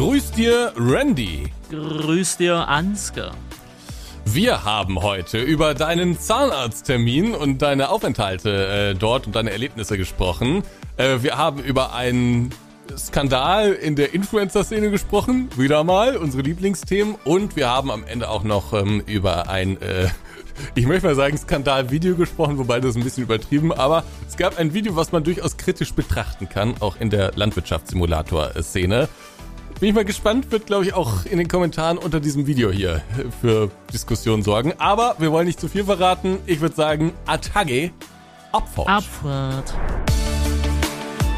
Grüß 0.00 0.30
dir, 0.30 0.72
Randy. 0.78 1.52
Grüß 1.68 2.38
dir, 2.38 2.66
Ansgar. 2.66 3.32
Wir 4.24 4.64
haben 4.64 5.02
heute 5.02 5.42
über 5.42 5.74
deinen 5.74 6.18
Zahnarzttermin 6.18 7.34
und 7.34 7.60
deine 7.60 7.90
Aufenthalte 7.90 8.92
äh, 8.92 8.94
dort 8.94 9.26
und 9.26 9.36
deine 9.36 9.50
Erlebnisse 9.50 9.98
gesprochen. 9.98 10.62
Äh, 10.96 11.18
wir 11.20 11.36
haben 11.36 11.62
über 11.62 11.92
einen 11.92 12.48
Skandal 12.96 13.72
in 13.72 13.94
der 13.94 14.14
Influencer-Szene 14.14 14.90
gesprochen, 14.90 15.50
wieder 15.58 15.84
mal, 15.84 16.16
unsere 16.16 16.44
Lieblingsthemen. 16.44 17.16
Und 17.26 17.56
wir 17.56 17.68
haben 17.68 17.90
am 17.90 18.02
Ende 18.02 18.30
auch 18.30 18.42
noch 18.42 18.72
ähm, 18.72 19.02
über 19.04 19.50
ein, 19.50 19.82
äh, 19.82 20.08
ich 20.76 20.86
möchte 20.86 21.08
mal 21.08 21.14
sagen, 21.14 21.36
Skandal-Video 21.36 22.16
gesprochen, 22.16 22.56
wobei 22.56 22.80
das 22.80 22.96
ein 22.96 23.04
bisschen 23.04 23.24
übertrieben. 23.24 23.70
Aber 23.70 24.04
es 24.26 24.38
gab 24.38 24.58
ein 24.58 24.72
Video, 24.72 24.96
was 24.96 25.12
man 25.12 25.24
durchaus 25.24 25.58
kritisch 25.58 25.92
betrachten 25.92 26.48
kann, 26.48 26.76
auch 26.80 26.96
in 26.98 27.10
der 27.10 27.32
Landwirtschaftssimulator-Szene. 27.34 29.10
Bin 29.80 29.88
ich 29.88 29.94
mal 29.94 30.04
gespannt, 30.04 30.52
wird 30.52 30.66
glaube 30.66 30.84
ich 30.84 30.92
auch 30.92 31.24
in 31.24 31.38
den 31.38 31.48
Kommentaren 31.48 31.96
unter 31.96 32.20
diesem 32.20 32.46
Video 32.46 32.70
hier 32.70 33.00
für 33.40 33.70
Diskussionen 33.90 34.42
sorgen. 34.42 34.74
Aber 34.76 35.16
wir 35.18 35.32
wollen 35.32 35.46
nicht 35.46 35.58
zu 35.58 35.68
viel 35.68 35.84
verraten. 35.84 36.36
Ich 36.44 36.60
würde 36.60 36.74
sagen, 36.74 37.14
Atage, 37.24 37.90
Abfahrt. 38.52 38.88
Abfahrt. 38.90 39.74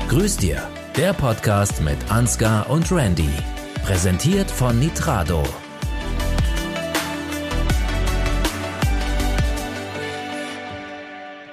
Grüß 0.08 0.38
dir, 0.38 0.60
der 0.96 1.12
Podcast 1.12 1.82
mit 1.82 1.96
Ansgar 2.10 2.68
und 2.68 2.90
Randy. 2.90 3.30
Präsentiert 3.84 4.50
von 4.50 4.76
Nitrado. 4.80 5.44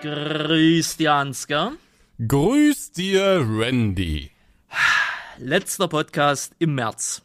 Grüß 0.02 0.98
dir, 0.98 1.14
Ansgar. 1.14 1.74
Grüß 2.28 2.94
dir, 2.94 3.46
Randy. 3.48 4.32
Letzter 5.40 5.88
Podcast 5.88 6.54
im 6.60 6.76
März. 6.76 7.22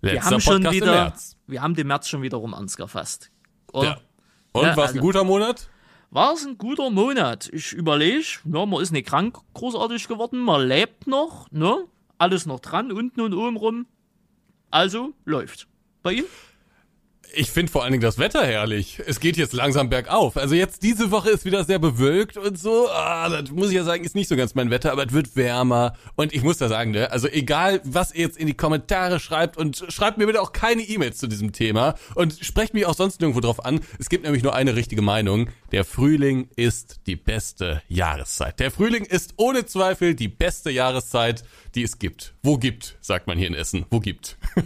Letzter 0.00 0.14
wir 0.14 0.24
haben 0.24 0.40
schon 0.40 0.54
Podcast 0.62 0.74
im 0.76 0.82
wieder, 0.82 0.92
März. 0.92 1.36
wir 1.46 1.62
haben 1.62 1.74
den 1.74 1.86
März 1.86 2.08
schon 2.08 2.22
wieder 2.22 2.36
rum, 2.36 2.54
Ansgar, 2.54 2.88
fast. 2.88 3.30
Oder? 3.72 3.84
Ja. 3.88 4.00
Und 4.52 4.62
Ja, 4.62 4.76
war 4.76 4.84
es 4.84 4.90
also- 4.90 5.00
ein 5.00 5.02
guter 5.02 5.24
Monat? 5.24 5.68
War 6.10 6.32
es 6.34 6.46
ein 6.46 6.58
guter 6.58 6.90
Monat? 6.90 7.48
Ich 7.52 7.72
überlege, 7.72 8.24
ja, 8.44 8.66
man 8.66 8.80
ist 8.80 8.92
nicht 8.92 9.08
krank 9.08 9.36
großartig 9.54 10.06
geworden, 10.06 10.38
man 10.38 10.66
lebt 10.68 11.08
noch, 11.08 11.50
ne? 11.50 11.86
Alles 12.18 12.46
noch 12.46 12.60
dran, 12.60 12.92
unten 12.92 13.20
und 13.20 13.34
oben 13.34 13.56
rum. 13.56 13.86
Also, 14.70 15.12
läuft. 15.24 15.66
Bei 16.04 16.12
ihm? 16.12 16.24
Ich 17.36 17.50
finde 17.50 17.72
vor 17.72 17.82
allen 17.82 17.92
Dingen 17.92 18.02
das 18.02 18.18
Wetter 18.18 18.46
herrlich. 18.46 19.00
Es 19.06 19.18
geht 19.18 19.36
jetzt 19.36 19.52
langsam 19.52 19.88
bergauf. 19.88 20.36
Also 20.36 20.54
jetzt 20.54 20.82
diese 20.82 21.10
Woche 21.10 21.30
ist 21.30 21.44
wieder 21.44 21.64
sehr 21.64 21.78
bewölkt 21.78 22.36
und 22.36 22.58
so. 22.58 22.88
Ah, 22.90 23.28
das 23.28 23.50
muss 23.50 23.68
ich 23.68 23.74
ja 23.74 23.84
sagen, 23.84 24.04
ist 24.04 24.14
nicht 24.14 24.28
so 24.28 24.36
ganz 24.36 24.54
mein 24.54 24.70
Wetter, 24.70 24.92
aber 24.92 25.06
es 25.06 25.12
wird 25.12 25.34
wärmer. 25.34 25.94
Und 26.14 26.32
ich 26.32 26.42
muss 26.42 26.58
da 26.58 26.68
sagen, 26.68 26.92
ne, 26.92 27.10
also 27.10 27.28
egal, 27.28 27.80
was 27.84 28.12
ihr 28.12 28.22
jetzt 28.22 28.36
in 28.36 28.46
die 28.46 28.54
Kommentare 28.54 29.18
schreibt 29.18 29.56
und 29.56 29.84
schreibt 29.88 30.18
mir 30.18 30.26
bitte 30.26 30.40
auch 30.40 30.52
keine 30.52 30.82
E-Mails 30.82 31.18
zu 31.18 31.26
diesem 31.26 31.52
Thema 31.52 31.94
und 32.14 32.38
sprecht 32.40 32.74
mich 32.74 32.86
auch 32.86 32.94
sonst 32.94 33.20
nirgendwo 33.20 33.40
drauf 33.40 33.64
an. 33.64 33.80
Es 33.98 34.08
gibt 34.08 34.24
nämlich 34.24 34.42
nur 34.42 34.54
eine 34.54 34.76
richtige 34.76 35.02
Meinung. 35.02 35.48
Der 35.72 35.84
Frühling 35.84 36.48
ist 36.56 37.00
die 37.06 37.16
beste 37.16 37.82
Jahreszeit. 37.88 38.60
Der 38.60 38.70
Frühling 38.70 39.04
ist 39.04 39.34
ohne 39.36 39.66
Zweifel 39.66 40.14
die 40.14 40.28
beste 40.28 40.70
Jahreszeit, 40.70 41.44
die 41.74 41.82
es 41.82 41.98
gibt. 41.98 42.34
Wo 42.42 42.58
gibt, 42.58 42.96
sagt 43.00 43.26
man 43.26 43.38
hier 43.38 43.48
in 43.48 43.54
Essen. 43.54 43.86
Wo 43.90 44.00
gibt. 44.00 44.36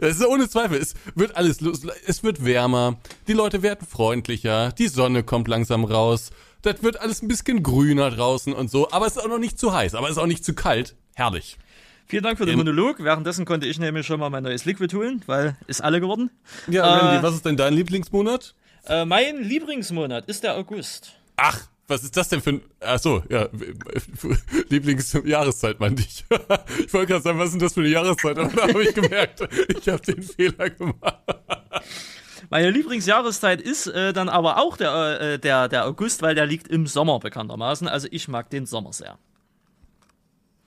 Es 0.00 0.16
ist 0.16 0.26
ohne 0.26 0.48
Zweifel. 0.48 0.78
Es 0.78 0.94
wird 1.14 1.36
alles 1.36 1.60
los. 1.60 1.79
Es 2.06 2.22
wird 2.22 2.44
wärmer. 2.44 2.96
Die 3.28 3.32
Leute 3.32 3.62
werden 3.62 3.86
freundlicher. 3.86 4.72
Die 4.72 4.88
Sonne 4.88 5.22
kommt 5.22 5.48
langsam 5.48 5.84
raus. 5.84 6.30
Das 6.62 6.82
wird 6.82 7.00
alles 7.00 7.22
ein 7.22 7.28
bisschen 7.28 7.62
grüner 7.62 8.10
draußen 8.10 8.52
und 8.52 8.70
so. 8.70 8.90
Aber 8.90 9.06
es 9.06 9.16
ist 9.16 9.22
auch 9.22 9.28
noch 9.28 9.38
nicht 9.38 9.58
zu 9.58 9.72
heiß. 9.72 9.94
Aber 9.94 10.06
es 10.06 10.12
ist 10.12 10.18
auch 10.18 10.26
nicht 10.26 10.44
zu 10.44 10.54
kalt. 10.54 10.94
Herrlich. 11.14 11.56
Vielen 12.06 12.22
Dank 12.24 12.38
für 12.38 12.44
den 12.44 12.54
Im- 12.54 12.58
Monolog. 12.60 13.02
Währenddessen 13.02 13.44
konnte 13.44 13.66
ich 13.66 13.78
nämlich 13.78 14.04
schon 14.06 14.18
mal 14.20 14.30
mein 14.30 14.42
neues 14.42 14.64
Liquid 14.64 14.94
holen, 14.96 15.22
weil 15.26 15.56
ist 15.68 15.80
alle 15.82 16.00
geworden. 16.00 16.30
Ja, 16.68 16.84
Äh, 16.84 17.00
Randy, 17.06 17.22
was 17.22 17.34
ist 17.36 17.44
denn 17.46 17.56
dein 17.56 17.72
Lieblingsmonat? 17.74 18.54
Äh, 18.86 19.04
mein 19.04 19.42
Lieblingsmonat 19.42 20.26
ist 20.26 20.42
der 20.42 20.56
August. 20.56 21.12
Ach, 21.36 21.66
was 21.86 22.02
ist 22.04 22.16
das 22.16 22.28
denn 22.28 22.40
für 22.42 22.50
ein. 22.50 22.62
Ach 22.80 22.98
so, 22.98 23.22
ja. 23.28 23.48
Lieblingsjahreszeit 24.68 25.80
meinte 25.80 26.02
ich. 26.02 26.24
Ich 26.86 26.92
wollte 26.94 27.08
gerade 27.12 27.22
sagen, 27.22 27.38
was 27.38 27.46
ist 27.46 27.52
denn 27.52 27.60
das 27.60 27.74
für 27.74 27.80
eine 27.80 27.88
Jahreszeit? 27.88 28.38
Aber 28.38 28.48
da 28.48 28.62
habe 28.68 28.82
ich 28.82 28.94
gemerkt, 28.94 29.40
ich 29.68 29.88
habe 29.88 30.00
den 30.02 30.22
Fehler 30.22 30.70
gemacht. 30.70 31.18
Meine 32.48 32.70
Lieblingsjahreszeit 32.70 33.60
ist 33.60 33.86
äh, 33.86 34.12
dann 34.12 34.28
aber 34.28 34.58
auch 34.58 34.76
der, 34.76 35.20
äh, 35.20 35.38
der, 35.38 35.68
der 35.68 35.86
August, 35.86 36.22
weil 36.22 36.34
der 36.34 36.46
liegt 36.46 36.68
im 36.68 36.86
Sommer 36.86 37.18
bekanntermaßen. 37.18 37.86
Also 37.86 38.08
ich 38.10 38.28
mag 38.28 38.50
den 38.50 38.66
Sommer 38.66 38.92
sehr. 38.92 39.18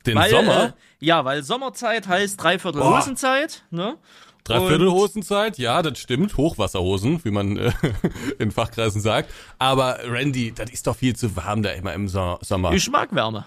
Den 0.06 0.16
Weil, 0.16 0.30
Sommer? 0.30 0.66
Äh, 0.66 0.72
ja, 1.00 1.26
weil 1.26 1.44
Sommerzeit 1.44 2.08
heißt 2.08 2.42
Dreiviertel 2.42 2.82
Boah. 2.82 2.98
Hosenzeit, 2.98 3.64
ne? 3.72 3.98
Dreiviertelhosenzeit, 4.44 5.58
ja, 5.58 5.82
das 5.82 6.00
stimmt. 6.00 6.36
Hochwasserhosen, 6.36 7.24
wie 7.24 7.32
man 7.32 7.56
äh, 7.56 7.72
in 8.40 8.52
Fachkreisen 8.52 9.02
sagt. 9.02 9.32
Aber 9.58 10.00
Randy, 10.06 10.52
das 10.52 10.70
ist 10.70 10.86
doch 10.88 10.98
viel 10.98 11.16
zu 11.16 11.36
warm 11.38 11.64
da 11.64 11.72
immer 11.72 11.94
im 11.94 12.10
so 12.10 12.38
Sommer. 12.42 12.74
Ich 12.74 12.90
mag 12.90 13.16
Wärme. 13.16 13.46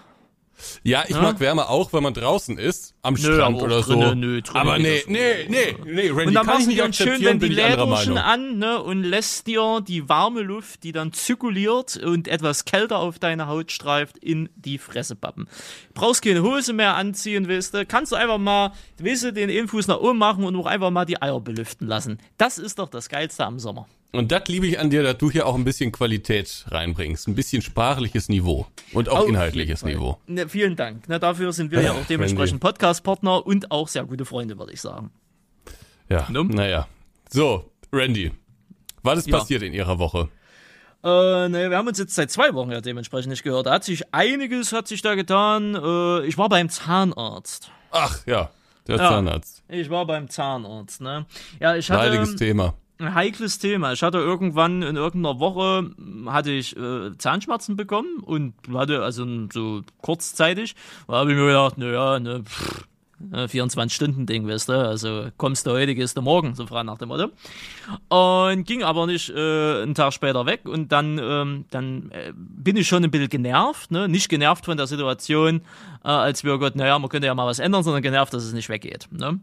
Ja, 0.83 1.05
ich 1.07 1.15
mag 1.15 1.41
Wärme 1.41 1.69
auch, 1.69 1.93
wenn 1.93 2.03
man 2.03 2.15
draußen 2.15 2.59
ist, 2.59 2.95
am 3.03 3.15
Nö, 3.15 3.21
Strand 3.21 3.61
oder 3.61 3.83
so. 3.83 3.95
drinnen, 3.95 4.21
nö, 4.21 4.43
drinnen 4.43 4.61
aber 4.61 4.79
nee, 4.79 4.99
das 4.99 5.07
nee, 5.09 5.47
nee, 5.49 5.77
nee, 5.85 6.09
Randy, 6.09 6.27
Und 6.27 6.35
dann 6.35 6.47
machst 6.47 6.67
du 6.67 6.71
nicht 6.71 6.83
dir 6.83 6.93
schön 6.93 7.23
Ventilätorchen 7.23 8.15
Meinung. 8.15 8.19
an 8.19 8.59
ne, 8.59 8.83
und 8.83 9.03
lässt 9.03 9.47
dir 9.47 9.81
die 9.87 10.09
warme 10.09 10.43
Luft, 10.43 10.83
die 10.85 10.93
dann 10.93 11.13
zirkuliert 11.13 11.97
und 11.97 12.29
etwas 12.29 12.65
kälter 12.65 12.99
auf 12.99 13.19
deine 13.19 13.49
Haut 13.49 13.71
streift, 13.71 14.19
in 14.19 14.49
die 14.57 14.79
Fresse 14.79 15.17
pappen. 15.17 15.47
Brauchst 15.95 16.23
keine 16.23 16.43
Hose 16.43 16.73
mehr 16.73 16.97
anziehen, 16.97 17.49
weißt 17.49 17.75
du. 17.75 17.87
Kannst 17.87 18.13
du 18.13 18.17
einfach 18.17 18.39
mal, 18.39 18.73
weißt 18.99 19.25
du, 19.25 19.33
den 19.33 19.51
Innenfuß 19.51 19.87
nach 19.89 19.99
oben 19.99 20.19
machen 20.19 20.45
und 20.45 20.57
auch 20.57 20.67
einfach 20.67 20.91
mal 20.91 21.05
die 21.05 21.21
Eier 21.21 21.41
belüften 21.41 21.87
lassen. 21.87 22.19
Das 22.39 22.59
ist 22.59 22.79
doch 22.79 22.89
das 22.89 23.09
Geilste 23.09 23.45
am 23.45 23.59
Sommer. 23.59 23.87
Und 24.19 24.33
das 24.33 24.49
liebe 24.49 24.67
ich 24.67 24.79
an 24.79 24.91
dir, 24.91 25.03
dass 25.03 25.19
du 25.19 25.31
hier 25.31 25.47
auch 25.47 25.55
ein 25.55 25.65
bisschen 25.65 25.93
Qualität 25.93 26.65
reinbringst. 26.69 27.29
Ein 27.29 27.35
bisschen 27.35 27.63
sprachliches 27.63 28.29
Niveau. 28.29 28.67
Und 28.93 29.09
auch 29.09 29.21
Auf 29.21 29.29
inhaltliches. 29.29 29.85
Niveau. 29.85 30.19
Ne, 30.27 30.49
vielen 30.49 30.77
Dank. 30.77 31.09
Ne, 31.09 31.19
dafür 31.21 31.53
sind 31.53 31.71
wir 31.71 31.81
ja, 31.83 31.93
Ja, 31.95 32.01
auch 32.01 32.07
dementsprechend 32.09 32.61
Podcast-Partner 32.61 33.45
und 33.47 33.71
auch 33.71 33.89
sehr 33.89 34.05
gute 34.05 34.25
Freunde, 34.25 34.59
würde 34.59 34.73
ich 34.73 34.81
sagen. 34.81 35.11
Ja, 36.09 36.27
Ne? 36.31 36.45
naja. 36.45 36.87
So, 37.31 37.71
Randy, 37.93 38.33
was 39.03 39.19
ist 39.21 39.29
Ja. 39.29 39.39
passiert 39.39 39.63
in 39.63 39.73
ihrer 39.73 39.99
Woche? 39.99 40.29
Äh, 41.05 41.49
ne, 41.49 41.71
wir 41.71 41.77
haben 41.77 41.87
uns 41.89 41.99
jetzt 41.99 42.15
seit 42.15 42.31
zwei 42.31 42.53
Wochen 42.55 42.71
ja 42.73 42.81
dementsprechend 42.81 43.31
nicht 43.31 43.43
gehört. 43.43 43.67
Da 43.67 43.73
hat 43.73 43.85
sich 43.85 44.13
einiges, 44.15 44.73
hat 44.73 44.89
sich 44.89 45.03
da 45.03 45.15
getan. 45.15 45.75
Äh, 45.75 46.27
ich 46.27 46.37
war 46.39 46.49
beim 46.49 46.69
Zahnarzt. 46.69 47.71
Ach, 47.91 48.27
ja, 48.27 48.51
der 48.89 48.97
Ja. 48.97 49.09
Zahnarzt. 49.11 49.63
Ich 49.69 49.91
war 49.91 50.07
beim 50.07 50.29
Zahnarzt, 50.29 51.01
ne? 51.01 51.27
Ja, 51.61 51.77
ich 51.77 51.91
hatte 51.91 52.09
Leidiges 52.09 52.37
Thema. 52.37 52.75
Ein 52.99 53.15
heikles 53.15 53.59
Thema. 53.59 53.93
Ich 53.93 54.03
hatte 54.03 54.19
irgendwann 54.19 54.83
in 54.83 54.97
irgendeiner 54.97 55.39
Woche 55.39 55.91
hm, 55.97 56.33
hatte 56.33 56.51
ich 56.51 56.77
äh, 56.77 57.17
Zahnschmerzen 57.19 57.77
bekommen 57.77 58.21
und 58.21 58.55
hatte 58.73 59.03
also 59.03 59.27
so 59.53 59.83
kurzzeitig. 60.01 60.75
Da 61.07 61.15
habe 61.15 61.33
ich 61.33 61.37
mir 61.37 61.47
gedacht, 61.47 61.79
naja, 61.79 62.19
ne, 62.19 62.43
pff, 62.45 62.87
ne, 63.19 63.49
24 63.49 63.95
Stunden 63.95 64.27
Ding, 64.27 64.47
weißt 64.47 64.69
du, 64.69 64.73
also 64.73 65.29
kommst 65.37 65.67
du 65.67 65.73
heute, 65.73 65.95
gehst 65.95 66.17
du 66.17 66.23
morgen, 66.23 66.55
so 66.55 66.67
frei 66.67 66.83
nach 66.83 66.99
dem 66.99 67.09
Motto. 67.09 67.31
Und 68.09 68.65
ging 68.65 68.83
aber 68.83 69.07
nicht 69.07 69.31
äh, 69.31 69.83
einen 69.83 69.95
Tag 69.95 70.13
später 70.13 70.47
weg 70.47 70.63
und 70.65 70.93
dann, 70.93 71.19
ähm, 71.23 71.65
dann 71.71 72.11
äh, 72.11 72.33
bin 72.35 72.77
ich 72.77 72.87
schon 72.89 73.05
ein 73.05 73.11
bisschen 73.11 73.29
genervt, 73.29 73.91
ne? 73.91 74.09
Nicht 74.09 74.29
genervt 74.29 74.65
von 74.65 74.77
der 74.77 74.87
Situation, 74.87 75.63
äh, 76.07 76.09
als 76.09 76.45
wir 76.45 76.57
Gott, 76.59 76.77
naja, 76.77 76.99
man 76.99 77.09
könnte 77.09 77.27
ja 77.27 77.35
mal 77.35 77.47
was 77.47 77.59
ändern, 77.59 77.83
sondern 77.83 78.03
genervt, 78.03 78.33
dass 78.33 78.45
es 78.45 78.53
nicht 78.53 78.69
weggeht. 78.69 79.09
Ne? 79.11 79.41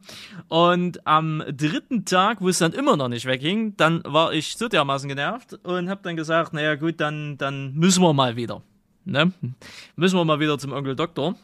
Und 0.48 1.06
am 1.06 1.44
dritten 1.52 2.06
Tag, 2.06 2.42
wo 2.42 2.48
es 2.48 2.58
dann 2.60 2.72
immer 2.72 2.96
noch 2.96 3.10
nicht 3.10 3.26
wegging, 3.26 3.76
dann 3.76 4.02
war 4.06 4.34
ich 4.34 4.56
so 4.56 4.70
dermaßen 4.70 5.10
genervt 5.10 5.60
und 5.64 5.90
habe 5.90 6.02
dann 6.04 6.16
gesagt, 6.16 6.54
naja 6.54 6.76
gut, 6.76 7.02
dann, 7.02 7.38
dann 7.38 7.74
müssen 7.74 8.02
wir 8.02 8.14
mal 8.14 8.38
wieder. 8.38 8.62
Ne? 9.06 9.34
Müssen 9.98 10.18
wir 10.18 10.24
mal 10.24 10.40
wieder 10.40 10.58
zum 10.58 10.72
Onkel 10.72 10.96
Doktor. 10.96 11.36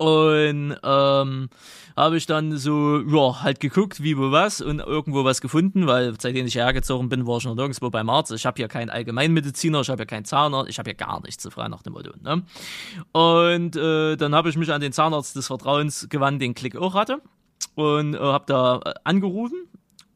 Und 0.00 0.78
ähm, 0.82 1.50
habe 1.94 2.16
ich 2.16 2.24
dann 2.24 2.56
so, 2.56 3.02
ja, 3.02 3.42
halt 3.42 3.60
geguckt, 3.60 4.02
wie, 4.02 4.16
wo, 4.16 4.32
was 4.32 4.62
und 4.62 4.80
irgendwo 4.80 5.24
was 5.24 5.42
gefunden, 5.42 5.86
weil 5.86 6.18
seitdem 6.18 6.46
ich 6.46 6.54
hergezogen 6.54 7.10
bin, 7.10 7.26
war 7.26 7.36
ich 7.36 7.44
noch 7.44 7.54
nirgendwo 7.54 7.90
beim 7.90 8.08
Arzt. 8.08 8.32
Ich 8.32 8.46
habe 8.46 8.56
hier 8.56 8.68
keinen 8.68 8.88
Allgemeinmediziner, 8.88 9.82
ich 9.82 9.90
habe 9.90 9.98
hier 9.98 10.06
keinen 10.06 10.24
Zahnarzt, 10.24 10.70
ich 10.70 10.78
habe 10.78 10.88
hier 10.88 10.94
gar 10.94 11.20
nichts, 11.20 11.42
so 11.42 11.50
frei 11.50 11.68
nach 11.68 11.82
dem 11.82 11.92
Motto. 11.92 12.12
Ne? 12.22 12.42
Und 13.12 13.76
äh, 13.76 14.16
dann 14.16 14.34
habe 14.34 14.48
ich 14.48 14.56
mich 14.56 14.72
an 14.72 14.80
den 14.80 14.94
Zahnarzt 14.94 15.36
des 15.36 15.48
Vertrauens 15.48 16.08
gewandt, 16.08 16.40
den 16.40 16.54
Klick 16.54 16.76
auch 16.76 16.94
hatte 16.94 17.20
und 17.74 18.14
äh, 18.14 18.18
habe 18.18 18.44
da 18.46 18.80
äh, 18.82 18.94
angerufen 19.04 19.66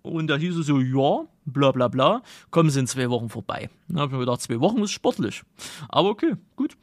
und 0.01 0.29
da 0.29 0.37
hieß 0.37 0.57
es 0.57 0.67
so, 0.67 0.81
ja, 0.81 1.27
bla 1.45 1.73
bla 1.73 1.89
bla, 1.89 2.23
kommen 2.51 2.71
Sie 2.71 2.81
in 2.81 2.87
zwei 2.87 3.11
Wochen 3.11 3.29
vorbei. 3.29 3.71
Dann 3.89 3.99
habe 3.99 4.09
ich 4.09 4.13
mir 4.13 4.21
gedacht, 4.21 4.41
zwei 4.41 4.61
Wochen 4.61 4.83
ist 4.83 4.93
sportlich. 4.93 5.43
Aber 5.89 6.09
okay, 6.09 6.35
gut. 6.57 6.77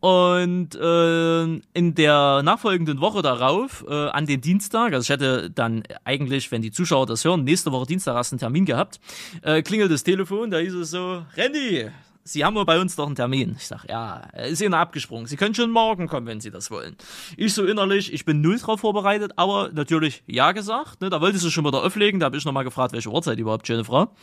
Und 0.00 0.74
äh, 0.74 1.42
in 1.74 1.94
der 1.94 2.42
nachfolgenden 2.42 3.00
Woche 3.00 3.22
darauf, 3.22 3.84
äh, 3.88 4.08
an 4.08 4.26
den 4.26 4.40
Dienstag, 4.40 4.92
also 4.92 5.02
ich 5.04 5.10
hätte 5.10 5.50
dann 5.50 5.82
eigentlich, 6.04 6.50
wenn 6.50 6.62
die 6.62 6.72
Zuschauer 6.72 7.06
das 7.06 7.24
hören, 7.24 7.44
nächste 7.44 7.72
Woche 7.72 7.86
Dienstag 7.86 8.14
hast 8.16 8.32
du 8.32 8.34
einen 8.34 8.40
Termin 8.40 8.64
gehabt, 8.64 9.00
äh, 9.42 9.62
klingelt 9.62 9.90
das 9.90 10.02
Telefon, 10.02 10.50
da 10.50 10.58
hieß 10.58 10.74
es 10.74 10.90
so, 10.90 11.24
Randy, 11.36 11.90
Sie 12.24 12.44
haben 12.44 12.56
ja 12.56 12.64
bei 12.64 12.80
uns 12.80 12.94
doch 12.94 13.06
einen 13.06 13.16
Termin. 13.16 13.56
Ich 13.58 13.66
sag, 13.66 13.88
ja, 13.88 14.18
ist 14.46 14.60
Ihnen 14.60 14.74
abgesprungen. 14.74 15.26
Sie 15.26 15.36
können 15.36 15.54
schon 15.54 15.70
morgen 15.70 16.06
kommen, 16.06 16.26
wenn 16.26 16.40
Sie 16.40 16.50
das 16.50 16.70
wollen. 16.70 16.96
Ich 17.36 17.54
so 17.54 17.64
innerlich, 17.64 18.12
ich 18.12 18.24
bin 18.24 18.40
null 18.40 18.58
drauf 18.58 18.80
vorbereitet, 18.80 19.32
aber 19.36 19.70
natürlich 19.72 20.22
ja 20.26 20.52
gesagt. 20.52 21.00
Ne? 21.00 21.10
Da 21.10 21.20
wollte 21.20 21.38
sie 21.38 21.50
schon 21.50 21.64
wieder 21.64 21.82
auflegen. 21.82 22.20
Da 22.20 22.26
habe 22.26 22.36
ich 22.36 22.44
nochmal 22.44 22.64
gefragt, 22.64 22.92
welche 22.92 23.10
Uhrzeit 23.10 23.38
überhaupt, 23.38 23.66
Frau. 23.84 24.14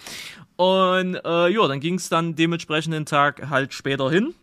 Und 0.56 1.16
äh, 1.16 1.50
ja, 1.50 1.68
dann 1.68 1.80
ging 1.80 1.96
es 1.96 2.10
dann 2.10 2.36
dementsprechend 2.36 2.94
den 2.94 3.06
Tag 3.06 3.50
halt 3.50 3.74
später 3.74 4.10
hin. 4.10 4.34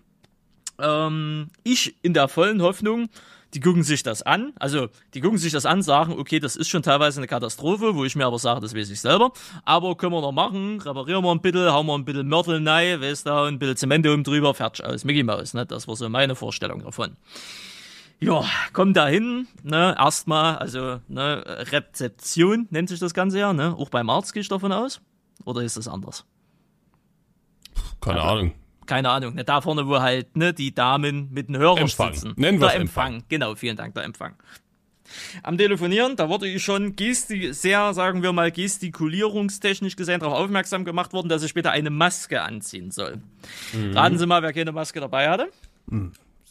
Ähm, 0.79 1.49
ich 1.62 1.97
in 2.02 2.12
der 2.12 2.29
vollen 2.29 2.61
Hoffnung, 2.61 3.09
die 3.56 3.61
gucken 3.61 3.82
sich 3.82 4.03
das 4.03 4.20
an, 4.20 4.53
also 4.58 4.88
die 5.14 5.23
gucken 5.23 5.38
sich 5.38 5.50
das 5.50 5.64
an, 5.64 5.81
sagen, 5.81 6.12
okay, 6.19 6.41
das 6.41 6.56
ist 6.56 6.69
schon 6.69 6.82
teilweise 6.82 7.20
eine 7.20 7.26
Katastrophe, 7.26 7.94
wo 7.94 8.05
ich 8.05 8.14
mir 8.14 8.26
aber 8.26 8.38
sage, 8.38 8.61
das 8.61 8.75
weiß 8.75 8.91
ich 8.91 9.00
selber, 9.00 9.32
aber 9.64 9.97
können 9.97 10.12
wir 10.12 10.20
noch 10.20 10.32
machen, 10.32 10.79
reparieren 10.79 11.25
wir 11.25 11.31
ein 11.31 11.41
bisschen, 11.41 11.73
hauen 11.73 11.87
wir 11.87 11.94
ein 11.94 12.05
bisschen 12.05 12.29
Mörtel 12.29 12.69
rein, 12.69 13.00
weißt 13.00 13.26
du, 13.26 13.32
ein 13.32 13.58
bisschen 13.58 13.79
Zement 13.79 14.06
oben 14.06 14.25
drüber, 14.25 14.53
fertig 14.53 14.85
aus, 14.85 15.05
Mickey 15.05 15.23
Mouse, 15.23 15.55
ne, 15.55 15.64
das 15.64 15.88
war 15.88 15.97
so 15.97 16.06
meine 16.11 16.35
Vorstellung 16.35 16.82
davon. 16.82 17.17
Ja, 18.20 18.44
komm 18.75 18.93
da 18.93 19.08
hin, 19.08 19.49
ne, 19.62 19.97
erstmal, 19.99 20.59
also, 20.59 21.00
ne, 21.09 21.43
Rezeption 21.73 22.69
nennt 22.69 22.91
sich 22.91 23.00
das 23.00 23.14
Ganze 23.14 23.38
ja, 23.38 23.55
ne, 23.55 23.75
auch 23.75 23.88
beim 23.88 24.11
Arzt 24.11 24.35
gehe 24.35 24.43
ich 24.43 24.49
davon 24.49 24.73
aus, 24.73 25.00
oder 25.47 25.62
ist 25.62 25.79
das 25.79 25.88
anders? 25.88 26.26
Keine 28.02 28.20
Ahnung 28.20 28.52
keine 28.87 29.11
Ahnung, 29.11 29.35
ne, 29.35 29.44
da 29.44 29.61
vorne, 29.61 29.87
wo 29.87 30.00
halt 30.00 30.37
ne, 30.37 30.53
die 30.53 30.75
Damen 30.75 31.29
mit 31.33 31.49
den 31.49 31.56
Hörern 31.59 31.79
Empfang. 31.79 32.15
sitzen. 32.15 32.33
Nennen 32.37 32.61
wir 32.61 32.69
der 32.69 32.77
Empfang. 32.81 33.15
Empfang. 33.15 33.29
Genau, 33.29 33.55
vielen 33.55 33.77
Dank, 33.77 33.94
der 33.94 34.05
Empfang. 34.05 34.35
Am 35.43 35.56
Telefonieren, 35.56 36.17
da 36.17 36.29
wurde 36.29 36.49
ich 36.49 36.62
schon 36.65 36.97
gesti 36.97 37.53
sehr, 37.53 37.94
sagen 37.94 38.23
wir 38.23 38.33
mal, 38.33 38.50
gestikulierungstechnisch 38.50 39.97
gesehen 39.97 40.21
darauf 40.21 40.38
aufmerksam 40.38 40.85
gemacht 40.85 41.12
worden, 41.12 41.29
dass 41.29 41.43
ich 41.43 41.50
später 41.50 41.71
eine 41.71 41.91
Maske 41.91 42.43
anziehen 42.43 42.91
soll. 42.91 43.21
Mhm. 43.73 43.93
Raten 43.97 44.19
Sie 44.19 44.27
mal, 44.27 44.43
wer 44.43 44.53
keine 44.53 44.73
Maske 44.73 45.00
dabei 45.00 45.29
hatte? 45.29 45.49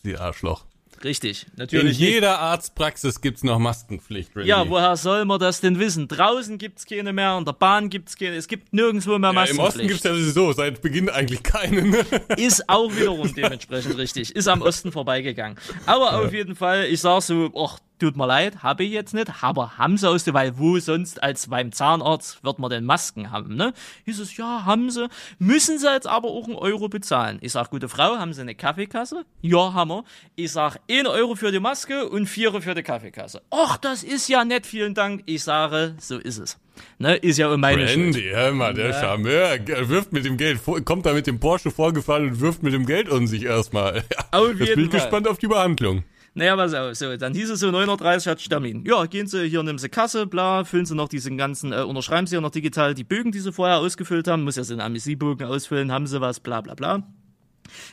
Sie 0.04 0.18
Arschloch. 0.18 0.66
Richtig, 1.06 1.44
In 1.44 1.52
natürlich. 1.58 2.00
nicht. 2.00 2.14
jeder 2.14 2.40
Arztpraxis 2.40 3.22
gibt's 3.22 3.44
noch 3.44 3.60
Maskenpflicht, 3.60 4.36
Randy. 4.36 4.50
Ja, 4.50 4.68
woher 4.68 4.98
soll 4.98 5.24
man 5.26 5.40
das 5.40 5.62
denn 5.62 5.78
wissen? 5.78 6.08
Draußen 6.08 6.58
gibt's 6.58 6.84
keine 6.88 7.14
mehr, 7.14 7.38
in 7.38 7.46
der 7.46 7.54
Bahn 7.54 7.92
gibt's 7.92 8.18
keine, 8.18 8.36
es 8.36 8.48
gibt 8.48 8.74
nirgendwo 8.74 9.20
mehr 9.20 9.32
ja, 9.32 9.44
Im 9.46 9.56
Maskenpflicht. 9.58 9.68
Osten 9.68 9.88
gibt's 9.88 10.04
ja 10.04 10.14
sowieso 10.16 10.52
seit 10.54 10.82
Beginn 10.82 11.10
eigentlich 11.10 11.44
keinen. 11.44 11.94
Ist 12.38 12.68
auch 12.68 12.92
wiederum 12.96 13.32
dementsprechend 13.36 13.98
richtig. 14.00 14.36
Ist 14.36 14.48
am 14.48 14.64
Osten 14.64 14.92
vorbeigegangen. 14.92 15.60
Aber 15.86 16.20
auf 16.22 16.34
jeden 16.34 16.56
Fall, 16.56 16.86
ich 16.86 17.02
sag 17.02 17.22
so, 17.22 17.52
ach, 17.56 17.78
tut 18.00 18.16
mir 18.16 18.28
leid, 18.28 18.64
habe 18.64 18.84
ich 18.84 18.92
jetzt 18.92 19.14
nicht, 19.14 19.44
aber 19.44 19.78
haben 19.78 19.98
sie 19.98 20.10
aus 20.10 20.24
der, 20.24 20.34
weil 20.34 20.58
wo 20.58 20.78
sonst 20.80 21.22
als 21.24 21.48
beim 21.48 21.72
Zahnarzt 21.72 22.44
wird 22.44 22.60
man 22.60 22.70
denn 22.70 22.86
Masken 22.86 23.32
haben, 23.32 23.56
ne? 23.56 23.74
Hieß 24.06 24.20
es, 24.20 24.36
ja, 24.38 24.66
haben 24.66 24.90
sie, 24.90 25.08
müssen 25.40 25.80
sie 25.80 25.92
jetzt 25.92 26.08
aber 26.08 26.30
auch 26.30 26.46
einen 26.46 26.56
Euro 26.56 26.90
bezahlen. 26.90 27.38
Ich 27.42 27.54
sag, 27.54 27.70
gute 27.70 27.90
Frau, 27.90 28.18
haben 28.18 28.34
sie 28.34 28.42
eine 28.42 28.56
Kaffeekasse? 28.56 29.26
Ja, 29.42 29.74
haben 29.74 29.90
wir. 29.90 30.04
Ich 30.36 30.52
sag, 30.52 30.78
1 30.90 31.08
Euro 31.08 31.36
für 31.36 31.52
die 31.52 31.60
Maske 31.60 32.08
und 32.10 32.28
4 32.28 32.62
für 32.62 32.76
die 32.76 32.84
Kaffeekasse. 32.84 33.42
Ach, 33.52 33.78
das 33.78 34.04
ist 34.04 34.28
ja 34.28 34.44
nett, 34.46 34.66
vielen 34.66 34.94
Dank. 34.94 35.24
Ich 35.26 35.44
sage, 35.44 35.96
so 36.00 36.18
ist 36.18 36.38
es. 36.38 36.58
Ne, 36.98 37.16
ist 37.16 37.38
ja 37.38 37.50
um 37.50 37.62
meine 37.62 37.88
Schuld. 37.88 38.16
Randy, 38.16 38.30
hör 38.34 38.52
mal, 38.52 38.74
der 38.74 38.92
Charmeur 38.94 39.60
er 39.66 39.90
wirft 39.90 40.12
mit 40.12 40.26
dem 40.26 40.36
Geld, 40.36 40.60
kommt 40.84 41.06
da 41.06 41.14
mit 41.14 41.26
dem 41.26 41.40
Porsche 41.40 41.72
vorgefahren 41.72 42.28
und 42.28 42.42
wirft 42.42 42.64
mit 42.64 42.74
dem 42.74 42.86
Geld 42.86 43.08
um 43.10 43.28
sich 43.28 43.44
erstmal. 43.44 44.04
Ja, 44.12 44.26
Auf 44.32 44.50
Jetzt 44.50 44.60
jeden 44.60 44.76
bin 44.76 44.86
ich 44.86 44.92
Fall. 44.92 45.00
gespannt 45.00 45.28
auf 45.30 45.38
die 45.38 45.48
Behandlung. 45.48 46.04
Naja, 46.38 46.58
pass 46.58 46.74
auf, 46.74 46.96
so, 46.96 47.16
dann 47.16 47.34
hieß 47.34 47.50
es 47.50 47.62
so 47.62 47.70
9.30 47.70 48.26
Uhr 48.26 48.32
hat 48.32 48.50
Termin. 48.50 48.84
Ja, 48.86 49.06
gehen 49.06 49.26
Sie 49.26 49.48
hier, 49.48 49.64
nehmen 49.64 49.80
Sie 49.80 49.88
Kasse, 49.88 50.28
bla, 50.28 50.66
füllen 50.66 50.86
Sie 50.86 50.94
noch 50.94 51.08
diesen 51.08 51.38
ganzen, 51.38 51.72
äh, 51.72 51.78
unterschreiben 51.78 52.28
Sie 52.28 52.36
ja 52.36 52.42
noch 52.42 52.52
digital 52.52 52.94
die 52.94 53.06
Bögen, 53.06 53.32
die 53.32 53.40
Sie 53.40 53.54
vorher 53.54 53.78
ausgefüllt 53.78 54.28
haben, 54.28 54.44
muss 54.44 54.58
ja 54.58 54.66
so 54.66 54.74
einen 54.74 54.82
Amnesty-Bogen 54.82 55.48
ausfüllen, 55.48 55.94
haben 55.94 56.08
Sie 56.08 56.20
was, 56.20 56.42
bla, 56.42 56.60
bla, 56.60 56.74
bla. 56.74 57.04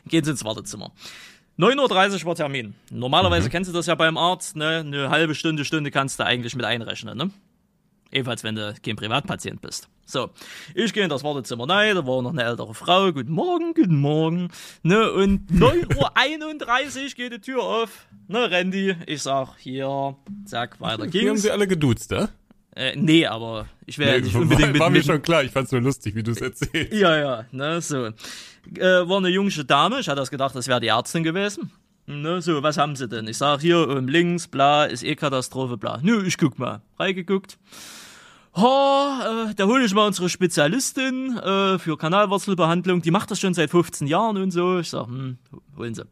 Gehen 0.09 0.25
Sie 0.25 0.33
ins 0.33 0.45
Wartezimmer. 0.45 0.91
9.30 1.57 2.23
Uhr 2.23 2.27
war 2.27 2.35
Termin. 2.35 2.75
Normalerweise 2.91 3.49
kennst 3.49 3.71
du 3.71 3.75
das 3.75 3.87
ja 3.87 3.95
beim 3.95 4.17
Arzt, 4.17 4.57
ne, 4.57 4.79
eine 4.79 5.11
halbe 5.11 5.37
Stunde, 5.37 5.65
Stunde 5.65 5.93
kannst 5.93 6.19
du 6.19 6.25
eigentlich 6.25 6.57
mit 6.57 6.65
einrechnen, 6.65 7.17
ne? 7.17 7.31
Ebenfalls, 8.13 8.45
wenn 8.45 8.55
du 8.55 8.75
kein 8.85 8.97
Privatpatient 8.97 9.61
bist. 9.63 9.89
So, 10.05 10.31
ich 10.75 10.93
gehe 10.93 11.03
in 11.05 11.09
das 11.09 11.25
Wartezimmer 11.25 11.67
rein, 11.69 11.95
da 11.97 12.07
war 12.07 12.21
noch 12.21 12.33
eine 12.33 12.45
ältere 12.45 12.75
Frau. 12.75 13.11
Guten 13.13 13.33
Morgen, 13.33 13.73
guten 13.73 13.99
Morgen. 14.01 14.51
Ne, 14.83 15.11
und 15.13 15.51
9.31 15.51 17.03
Uhr 17.05 17.09
geht 17.17 17.33
die 17.33 17.41
Tür 17.41 17.63
auf. 17.63 18.07
Ne, 18.29 18.51
Randy, 18.51 18.95
ich 19.07 19.23
sag, 19.23 19.57
hier, 19.59 20.15
zack, 20.45 20.81
weiter 20.81 21.07
Hier 21.07 21.21
haben 21.23 21.27
ging's. 21.29 21.43
sie 21.43 21.51
alle 21.51 21.67
geduzt, 21.67 22.11
ne? 22.11 22.29
Äh, 22.75 22.97
nee, 22.97 23.27
aber 23.27 23.67
ich 23.87 23.99
wäre 23.99 24.17
Nee, 24.19 24.25
nicht 24.25 24.35
unbedingt 24.35 24.63
war, 24.63 24.69
mit, 24.73 24.81
war 24.81 24.91
mir 24.91 24.99
mit 24.99 25.07
schon 25.07 25.23
klar, 25.23 25.43
ich 25.45 25.51
fand's 25.51 25.73
nur 25.73 25.81
lustig, 25.81 26.15
wie 26.15 26.23
du 26.23 26.33
es 26.33 26.41
erzählst. 26.41 26.93
Ja, 26.93 27.17
ja, 27.17 27.45
ne, 27.51 27.81
so. 27.81 28.07
Äh, 28.07 28.13
war 29.09 29.17
eine 29.19 29.29
jüngste 29.29 29.65
Dame, 29.65 30.01
ich 30.01 30.09
hatte 30.09 30.21
das 30.21 30.31
gedacht, 30.31 30.55
das 30.55 30.69
wäre 30.69 30.81
die 30.81 30.89
Ärztin 30.89 31.23
gewesen. 31.23 31.71
Ne, 32.07 32.43
so, 32.43 32.63
was 32.63 32.77
haben 32.79 32.97
sie 32.97 33.09
denn? 33.09 33.27
Ich 33.29 33.39
sag 33.39 33.61
hier 33.61 33.89
oben 33.89 34.09
links, 34.09 34.49
bla, 34.49 34.85
ist 34.87 35.05
eh 35.05 35.15
Katastrophe, 35.15 35.77
bla. 35.79 36.01
Nö, 36.03 36.25
ich 36.27 36.37
guck 36.37 36.59
mal. 36.59 36.83
Reingeguckt. 36.99 37.59
Ha, 38.55 39.49
äh, 39.49 39.55
da 39.55 39.65
hole 39.65 39.85
ich 39.85 39.95
mal 39.95 40.07
unsere 40.07 40.29
Spezialistin 40.29 41.39
äh, 41.39 41.79
für 41.79 41.97
Kanalwurzelbehandlung. 41.97 43.01
Die 43.01 43.11
macht 43.11 43.31
das 43.31 43.41
schon 43.41 43.55
seit 43.55 43.71
15 43.71 44.07
Jahren 44.07 44.37
und 44.37 44.51
so. 44.51 44.79
Ich 44.79 44.91
sag, 44.91 45.07
hm, 45.07 45.39
holen 45.77 45.95
Sie. 45.95 46.05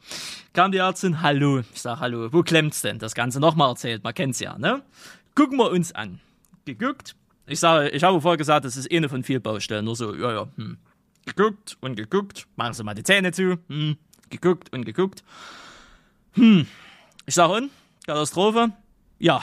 Kam 0.54 0.72
die 0.72 0.78
Ärztin, 0.78 1.20
hallo. 1.20 1.60
Ich 1.74 1.82
sag, 1.82 2.00
hallo, 2.00 2.32
wo 2.32 2.42
klemmt's 2.42 2.80
denn? 2.80 2.98
Das 2.98 3.14
Ganze 3.14 3.40
nochmal 3.40 3.68
erzählt, 3.68 4.02
man 4.04 4.14
kennt's 4.14 4.40
ja, 4.40 4.56
ne? 4.56 4.82
Gucken 5.34 5.58
wir 5.58 5.70
uns 5.70 5.92
an. 5.92 6.18
Geguckt. 6.64 7.14
Ich 7.46 7.60
sage, 7.60 7.90
ich 7.90 8.02
habe 8.04 8.20
vorher 8.22 8.38
gesagt, 8.38 8.64
das 8.64 8.76
ist 8.76 8.90
eine 8.90 9.10
von 9.10 9.22
vielen 9.22 9.42
Baustellen. 9.42 9.84
Nur 9.84 9.96
so, 9.96 10.14
ja, 10.14 10.32
ja, 10.32 10.48
hm. 10.56 10.78
Geguckt 11.26 11.76
und 11.80 11.96
geguckt. 11.96 12.46
Machen 12.56 12.72
Sie 12.72 12.82
mal 12.82 12.94
die 12.94 13.02
Zähne 13.02 13.32
zu. 13.32 13.58
Hm. 13.68 13.98
Geguckt 14.30 14.72
und 14.72 14.86
geguckt. 14.86 15.24
Hm. 16.32 16.66
Ich 17.26 17.34
sage, 17.34 17.52
und? 17.52 17.70
Katastrophe? 18.06 18.72
Ja. 19.18 19.42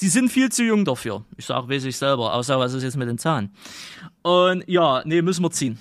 Sie 0.00 0.08
sind 0.08 0.32
viel 0.32 0.50
zu 0.50 0.64
jung 0.64 0.86
dafür. 0.86 1.26
Ich 1.36 1.44
sage, 1.44 1.68
weiß 1.68 1.84
ich 1.84 1.94
selber. 1.94 2.32
Außer 2.32 2.58
was 2.58 2.72
ist 2.72 2.82
jetzt 2.82 2.96
mit 2.96 3.06
den 3.06 3.18
Zahn? 3.18 3.50
Und 4.22 4.64
ja, 4.66 5.02
nee, 5.04 5.20
müssen 5.20 5.44
wir 5.44 5.50
ziehen. 5.50 5.78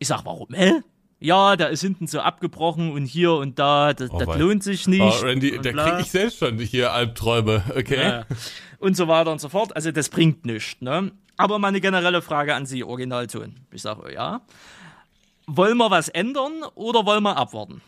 Ich 0.00 0.08
sag, 0.08 0.24
warum? 0.24 0.48
Hä? 0.52 0.80
Ja, 1.20 1.54
der 1.54 1.70
ist 1.70 1.80
hinten 1.80 2.08
so 2.08 2.18
abgebrochen 2.18 2.90
und 2.90 3.04
hier 3.04 3.34
und 3.34 3.56
da, 3.60 3.92
das, 3.92 4.10
das 4.10 4.26
wei. 4.26 4.36
lohnt 4.36 4.64
sich 4.64 4.88
nicht. 4.88 5.00
Oh, 5.00 5.24
Randy, 5.24 5.60
da 5.62 5.70
bla. 5.70 5.90
krieg 5.90 6.06
ich 6.06 6.10
selbst 6.10 6.38
schon 6.38 6.58
hier 6.58 6.92
Albträume, 6.92 7.62
okay? 7.76 8.02
Ja. 8.02 8.26
Und 8.80 8.96
so 8.96 9.06
weiter 9.06 9.30
und 9.30 9.40
so 9.40 9.48
fort. 9.48 9.76
Also 9.76 9.92
das 9.92 10.08
bringt 10.08 10.44
nichts. 10.44 10.80
Ne? 10.80 11.12
Aber 11.36 11.60
mal 11.60 11.68
eine 11.68 11.80
generelle 11.80 12.22
Frage 12.22 12.56
an 12.56 12.66
Sie, 12.66 12.82
Originalton. 12.82 13.60
Ich 13.70 13.82
sage, 13.82 14.02
oh 14.06 14.08
ja. 14.08 14.40
Wollen 15.46 15.76
wir 15.76 15.88
was 15.92 16.08
ändern 16.08 16.64
oder 16.74 17.06
wollen 17.06 17.22
wir 17.22 17.36
abwarten? 17.36 17.80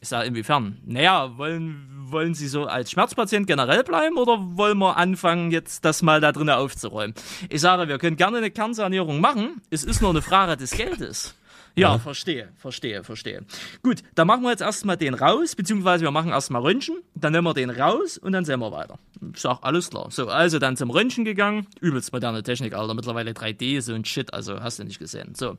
Ich 0.00 0.08
sage, 0.08 0.28
inwiefern? 0.28 0.78
Naja, 0.84 1.36
wollen, 1.38 1.88
wollen 2.10 2.34
Sie 2.34 2.48
so 2.48 2.66
als 2.66 2.90
Schmerzpatient 2.90 3.46
generell 3.46 3.82
bleiben 3.82 4.18
oder 4.18 4.38
wollen 4.56 4.78
wir 4.78 4.96
anfangen, 4.96 5.50
jetzt 5.50 5.84
das 5.84 6.02
mal 6.02 6.20
da 6.20 6.32
drinnen 6.32 6.50
aufzuräumen? 6.50 7.14
Ich 7.48 7.62
sage, 7.62 7.88
wir 7.88 7.98
können 7.98 8.16
gerne 8.16 8.38
eine 8.38 8.50
Kernsanierung 8.50 9.20
machen. 9.20 9.62
Es 9.70 9.84
ist 9.84 10.02
nur 10.02 10.10
eine 10.10 10.22
Frage 10.22 10.56
des 10.56 10.72
Geldes. 10.72 11.34
Ja, 11.78 11.98
verstehe, 11.98 12.48
verstehe, 12.56 13.04
verstehe. 13.04 13.44
Gut, 13.82 14.02
dann 14.14 14.26
machen 14.26 14.42
wir 14.42 14.50
jetzt 14.50 14.62
erstmal 14.62 14.96
den 14.96 15.12
raus, 15.12 15.54
beziehungsweise 15.54 16.04
wir 16.04 16.10
machen 16.10 16.30
erstmal 16.30 16.62
Röntgen, 16.62 16.96
dann 17.14 17.32
nehmen 17.32 17.46
wir 17.46 17.52
den 17.52 17.68
raus 17.68 18.16
und 18.16 18.32
dann 18.32 18.46
sehen 18.46 18.60
wir 18.60 18.72
weiter. 18.72 18.98
Ich 19.34 19.42
sag, 19.42 19.58
alles 19.60 19.90
klar. 19.90 20.10
So, 20.10 20.28
also 20.28 20.58
dann 20.58 20.78
zum 20.78 20.88
Röntgen 20.88 21.26
gegangen. 21.26 21.66
Übelst 21.80 22.14
moderne 22.14 22.42
Technik, 22.42 22.72
Alter. 22.72 22.94
Mittlerweile 22.94 23.32
3D, 23.32 23.82
so 23.82 23.92
ein 23.92 24.06
Shit, 24.06 24.32
also 24.32 24.60
hast 24.60 24.78
du 24.78 24.84
nicht 24.84 24.98
gesehen. 24.98 25.34
So, 25.34 25.58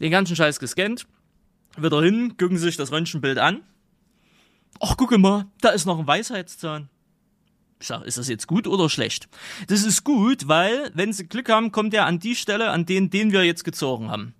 den 0.00 0.12
ganzen 0.12 0.36
Scheiß 0.36 0.60
gescannt. 0.60 1.06
Wieder 1.76 2.00
hin, 2.00 2.36
gucken 2.36 2.58
sich 2.58 2.76
das 2.76 2.92
Röntgenbild 2.92 3.38
an. 3.38 3.62
Ach, 4.80 4.96
gucke 4.96 5.18
mal, 5.18 5.46
da 5.60 5.70
ist 5.70 5.86
noch 5.86 5.98
ein 5.98 6.06
Weisheitszahn. 6.06 6.88
Ich 7.78 7.88
sag, 7.88 8.02
ist 8.04 8.16
das 8.16 8.28
jetzt 8.28 8.46
gut 8.46 8.66
oder 8.66 8.88
schlecht? 8.88 9.28
Das 9.68 9.82
ist 9.84 10.02
gut, 10.02 10.48
weil, 10.48 10.90
wenn 10.94 11.12
sie 11.12 11.26
Glück 11.26 11.50
haben, 11.50 11.72
kommt 11.72 11.92
er 11.92 12.06
an 12.06 12.18
die 12.18 12.34
Stelle, 12.34 12.70
an 12.70 12.86
den, 12.86 13.10
den 13.10 13.32
wir 13.32 13.44
jetzt 13.44 13.64
gezogen 13.64 14.10
haben. 14.10 14.34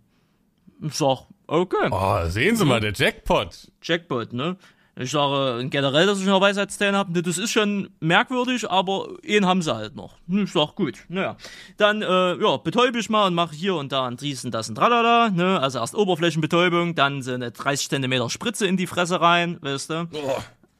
Ich 0.80 0.94
sag, 0.94 1.26
okay. 1.46 1.88
Oh, 1.90 2.28
sehen 2.28 2.56
Sie 2.56 2.64
mal, 2.64 2.80
der 2.80 2.92
Jackpot. 2.92 3.70
Jackpot, 3.82 4.32
ne? 4.32 4.56
Ich 4.98 5.10
sage 5.10 5.68
generell, 5.68 6.06
dass 6.06 6.20
ich 6.20 6.24
noch 6.24 6.40
Weisheitszähne 6.40 6.96
habe, 6.96 7.12
ne, 7.12 7.22
das 7.22 7.36
ist 7.36 7.50
schon 7.50 7.90
merkwürdig, 8.00 8.70
aber 8.70 9.08
einen 9.28 9.44
haben 9.44 9.60
sie 9.60 9.74
halt 9.74 9.94
noch. 9.94 10.14
Ne, 10.26 10.44
Ich 10.44 10.52
sag, 10.52 10.74
gut, 10.74 11.04
naja. 11.08 11.36
Dann, 11.76 12.00
äh, 12.00 12.06
ja, 12.36 12.56
betäube 12.56 12.98
ich 12.98 13.10
mal 13.10 13.26
und 13.26 13.34
mache 13.34 13.54
hier 13.54 13.74
und 13.74 13.92
da 13.92 14.06
ein 14.06 14.16
dies 14.16 14.42
und 14.46 14.52
das 14.52 14.70
und 14.70 14.76
tralala, 14.76 15.28
ne? 15.28 15.60
Also 15.60 15.80
erst 15.80 15.94
Oberflächenbetäubung, 15.94 16.94
dann 16.94 17.20
so 17.20 17.32
eine 17.32 17.50
30 17.50 17.90
Zentimeter 17.90 18.30
Spritze 18.30 18.66
in 18.66 18.78
die 18.78 18.86
Fresse 18.86 19.20
rein, 19.20 19.58
weißt 19.60 19.90
du? 19.90 20.08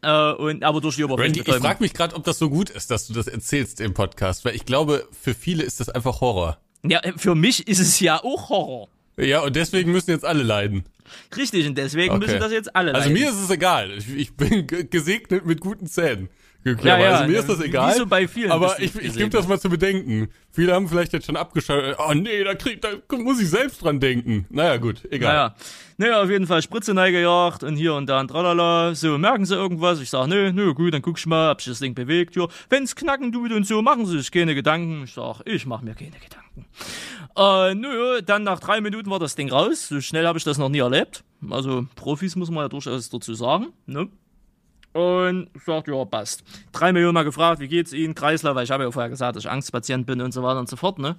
Äh, 0.00 0.32
und, 0.32 0.64
aber 0.64 0.80
durch 0.80 0.96
die 0.96 1.02
Randy, 1.02 1.40
ich 1.40 1.54
frage 1.54 1.82
mich 1.82 1.92
gerade, 1.92 2.16
ob 2.16 2.24
das 2.24 2.38
so 2.38 2.48
gut 2.48 2.70
ist, 2.70 2.90
dass 2.90 3.06
du 3.06 3.12
das 3.12 3.26
erzählst 3.26 3.82
im 3.82 3.92
Podcast, 3.92 4.46
weil 4.46 4.54
ich 4.54 4.64
glaube, 4.64 5.06
für 5.12 5.34
viele 5.34 5.62
ist 5.62 5.78
das 5.80 5.90
einfach 5.90 6.22
Horror. 6.22 6.56
Ja, 6.84 7.00
für 7.16 7.34
mich 7.34 7.68
ist 7.68 7.80
es 7.80 8.00
ja 8.00 8.22
auch 8.24 8.48
Horror. 8.48 8.88
Ja, 9.18 9.40
und 9.40 9.56
deswegen 9.56 9.92
müssen 9.92 10.10
jetzt 10.10 10.24
alle 10.24 10.42
leiden. 10.42 10.84
Richtig, 11.36 11.66
und 11.66 11.78
deswegen 11.78 12.14
Okay. 12.14 12.26
müssen 12.26 12.40
das 12.40 12.52
jetzt 12.52 12.74
alle 12.76 12.94
Also 12.94 13.08
leiden. 13.08 13.22
mir 13.22 13.30
ist 13.30 13.40
es 13.42 13.50
egal. 13.50 13.92
Ich, 13.96 14.08
ich 14.14 14.34
bin 14.36 14.66
ge- 14.66 14.84
gesegnet 14.84 15.46
mit 15.46 15.60
guten 15.60 15.86
Zähnen. 15.86 16.28
Ja, 16.82 16.98
ja, 16.98 17.26
Mir 17.28 17.38
ist 17.38 17.48
das 17.48 17.60
egal. 17.60 17.94
so 17.94 18.06
bei 18.06 18.26
vielen 18.26 18.50
aber 18.50 18.74
ich, 18.80 18.92
ich 18.96 19.14
gebe 19.14 19.30
das 19.30 19.46
mal 19.46 19.60
zu 19.60 19.68
bedenken. 19.70 20.28
Viele 20.50 20.74
haben 20.74 20.88
vielleicht 20.88 21.12
jetzt 21.12 21.26
schon 21.26 21.36
abgeschaltet. 21.36 21.96
Oh 22.00 22.12
nee, 22.12 22.42
da, 22.42 22.56
krieg, 22.56 22.82
da 22.82 22.88
muss 23.18 23.40
ich 23.40 23.48
selbst 23.48 23.84
dran 23.84 24.00
denken. 24.00 24.46
Naja, 24.50 24.76
gut, 24.78 25.02
egal. 25.12 25.32
Naja. 25.32 25.54
naja, 25.96 26.22
auf 26.24 26.28
jeden 26.28 26.48
Fall 26.48 26.60
Spritze 26.62 26.92
neigejagt 26.92 27.62
und 27.62 27.76
hier 27.76 27.94
und 27.94 28.06
da 28.08 28.18
und 28.18 28.26
tralala. 28.28 28.96
So, 28.96 29.16
merken 29.16 29.44
Sie 29.44 29.54
irgendwas? 29.54 30.00
Ich 30.00 30.10
sag, 30.10 30.26
nö, 30.26 30.50
nö, 30.52 30.74
gut, 30.74 30.92
dann 30.92 31.02
guck 31.02 31.18
ich 31.18 31.26
mal, 31.26 31.52
ob 31.52 31.60
sich 31.62 31.70
das 31.70 31.78
Ding 31.78 31.94
bewegt. 31.94 32.34
Ja, 32.34 32.48
wenn's 32.68 32.96
knacken 32.96 33.30
tut 33.30 33.52
und 33.52 33.64
so, 33.64 33.80
machen 33.80 34.04
Sie 34.04 34.18
sich 34.18 34.32
keine 34.32 34.56
Gedanken. 34.56 35.04
Ich 35.04 35.12
sag, 35.14 35.42
ich 35.44 35.66
mach 35.66 35.82
mir 35.82 35.94
keine 35.94 36.10
Gedanken. 36.18 36.64
Äh, 37.36 37.74
nö, 37.74 38.22
dann 38.22 38.44
nach 38.44 38.60
drei 38.60 38.80
Minuten 38.80 39.10
war 39.10 39.18
das 39.18 39.34
Ding 39.34 39.50
raus. 39.50 39.88
So 39.88 40.00
schnell 40.00 40.26
habe 40.26 40.38
ich 40.38 40.44
das 40.44 40.58
noch 40.58 40.70
nie 40.70 40.78
erlebt. 40.78 41.22
Also 41.50 41.86
Profis 41.94 42.34
muss 42.34 42.50
man 42.50 42.64
ja 42.64 42.68
durchaus 42.68 43.10
dazu 43.10 43.34
sagen, 43.34 43.72
ne? 43.86 44.08
Und 44.94 45.50
sagt, 45.62 45.88
ja, 45.88 46.04
passt. 46.06 46.42
Drei 46.72 46.90
Millionen 46.90 47.12
mal 47.12 47.24
gefragt, 47.24 47.60
wie 47.60 47.68
geht's 47.68 47.92
Ihnen? 47.92 48.14
Kreislauf, 48.14 48.54
weil 48.54 48.64
ich 48.64 48.70
habe 48.70 48.84
ja 48.84 48.90
vorher 48.90 49.10
gesagt, 49.10 49.36
dass 49.36 49.44
ich 49.44 49.50
Angstpatient 49.50 50.06
bin 50.06 50.22
und 50.22 50.32
so 50.32 50.42
weiter 50.42 50.58
und 50.58 50.70
so 50.70 50.76
fort, 50.76 50.98
ne? 50.98 51.16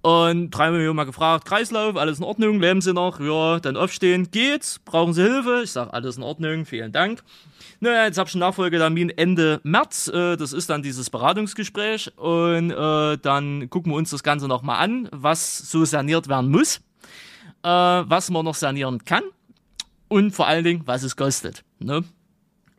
Und 0.00 0.50
drei 0.50 0.70
Millionen 0.70 0.96
mal 0.96 1.04
gefragt, 1.04 1.44
Kreislauf, 1.44 1.96
alles 1.96 2.18
in 2.18 2.24
Ordnung, 2.24 2.60
leben 2.60 2.80
Sie 2.80 2.92
noch? 2.92 3.20
Ja, 3.20 3.58
dann 3.60 3.76
aufstehen, 3.76 4.30
geht's? 4.30 4.78
Brauchen 4.78 5.12
Sie 5.12 5.22
Hilfe? 5.22 5.62
Ich 5.64 5.72
sag, 5.72 5.92
alles 5.92 6.16
in 6.16 6.22
Ordnung, 6.22 6.66
vielen 6.66 6.92
Dank. 6.92 7.22
Naja, 7.80 8.04
jetzt 8.04 8.18
habe 8.18 8.28
ich 8.28 8.34
einen 8.34 8.40
Nachfolgetermin 8.40 9.10
Ende 9.10 9.60
März. 9.64 10.08
Äh, 10.08 10.36
das 10.36 10.52
ist 10.52 10.70
dann 10.70 10.82
dieses 10.82 11.10
Beratungsgespräch. 11.10 12.16
Und 12.16 12.70
äh, 12.70 13.18
dann 13.18 13.70
gucken 13.70 13.92
wir 13.92 13.96
uns 13.96 14.10
das 14.10 14.22
Ganze 14.22 14.48
nochmal 14.48 14.82
an, 14.82 15.08
was 15.12 15.58
so 15.58 15.84
saniert 15.84 16.28
werden 16.28 16.50
muss, 16.50 16.76
äh, 17.62 17.68
was 17.68 18.30
man 18.30 18.44
noch 18.44 18.54
sanieren 18.54 19.04
kann 19.04 19.22
und 20.08 20.32
vor 20.32 20.46
allen 20.46 20.64
Dingen, 20.64 20.82
was 20.86 21.02
es 21.02 21.16
kostet. 21.16 21.64
Ne? 21.78 22.02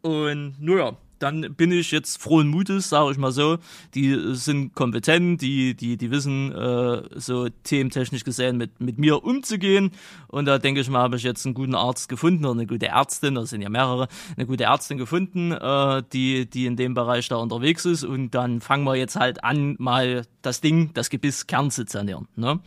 Und 0.01 0.55
naja, 0.59 0.97
dann 1.19 1.53
bin 1.55 1.71
ich 1.71 1.91
jetzt 1.91 2.21
frohen 2.21 2.47
Mutes, 2.47 2.89
sage 2.89 3.11
ich 3.11 3.17
mal 3.17 3.31
so. 3.31 3.57
Die 3.93 4.35
sind 4.35 4.73
kompetent, 4.73 5.41
die, 5.41 5.75
die, 5.75 5.97
die 5.97 6.11
wissen 6.11 6.51
äh, 6.51 7.03
so 7.19 7.49
thementechnisch 7.63 8.23
gesehen 8.23 8.57
mit, 8.57 8.79
mit 8.79 8.97
mir 8.97 9.23
umzugehen. 9.23 9.91
Und 10.27 10.45
da 10.45 10.57
denke 10.57 10.81
ich 10.81 10.89
mal, 10.89 11.01
habe 11.01 11.17
ich 11.17 11.23
jetzt 11.23 11.45
einen 11.45 11.53
guten 11.53 11.75
Arzt 11.75 12.09
gefunden 12.09 12.45
oder 12.45 12.53
eine 12.53 12.67
gute 12.67 12.87
Ärztin, 12.87 13.35
das 13.35 13.49
sind 13.49 13.61
ja 13.61 13.69
mehrere, 13.69 14.07
eine 14.37 14.45
gute 14.45 14.63
Ärztin 14.63 14.97
gefunden, 14.97 15.51
äh, 15.51 16.03
die, 16.13 16.49
die 16.49 16.65
in 16.65 16.75
dem 16.75 16.93
Bereich 16.93 17.27
da 17.27 17.35
unterwegs 17.35 17.85
ist. 17.85 18.03
Und 18.03 18.31
dann 18.31 18.61
fangen 18.61 18.85
wir 18.85 18.95
jetzt 18.95 19.15
halt 19.15 19.43
an, 19.43 19.75
mal 19.79 20.25
das 20.41 20.61
Ding, 20.61 20.91
das 20.93 21.09
Gebiss 21.09 21.47
Kern 21.47 21.71
zu 21.71 21.85
sanieren. 21.87 22.27
Ne? 22.35 22.59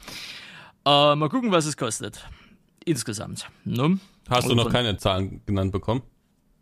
Äh, 0.85 1.16
mal 1.16 1.28
gucken, 1.28 1.52
was 1.52 1.66
es 1.66 1.76
kostet. 1.76 2.26
Insgesamt. 2.85 3.49
Ne? 3.64 3.99
Hast 4.28 4.49
du 4.49 4.54
noch 4.54 4.71
keine 4.71 4.97
Zahlen 4.97 5.40
genannt 5.47 5.73
bekommen? 5.73 6.02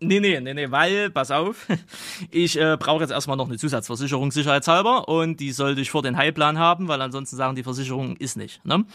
Nee, 0.02 0.18
nee, 0.18 0.40
nee, 0.40 0.54
nee, 0.54 0.70
weil, 0.70 1.10
pass 1.10 1.30
auf, 1.30 1.66
ich 2.30 2.58
äh, 2.58 2.78
brauche 2.78 3.02
jetzt 3.02 3.10
erstmal 3.10 3.36
noch 3.36 3.48
eine 3.48 3.58
Zusatzversicherung 3.58 4.32
sicherheitshalber 4.32 5.08
und 5.08 5.40
die 5.40 5.52
sollte 5.52 5.82
ich 5.82 5.90
vor 5.90 6.02
den 6.02 6.16
Heilplan 6.16 6.58
haben, 6.58 6.88
weil 6.88 7.02
ansonsten 7.02 7.36
sagen 7.36 7.54
die 7.54 7.62
Versicherung 7.62 8.16
ist 8.16 8.36
nicht. 8.38 8.64
Ne? 8.64 8.86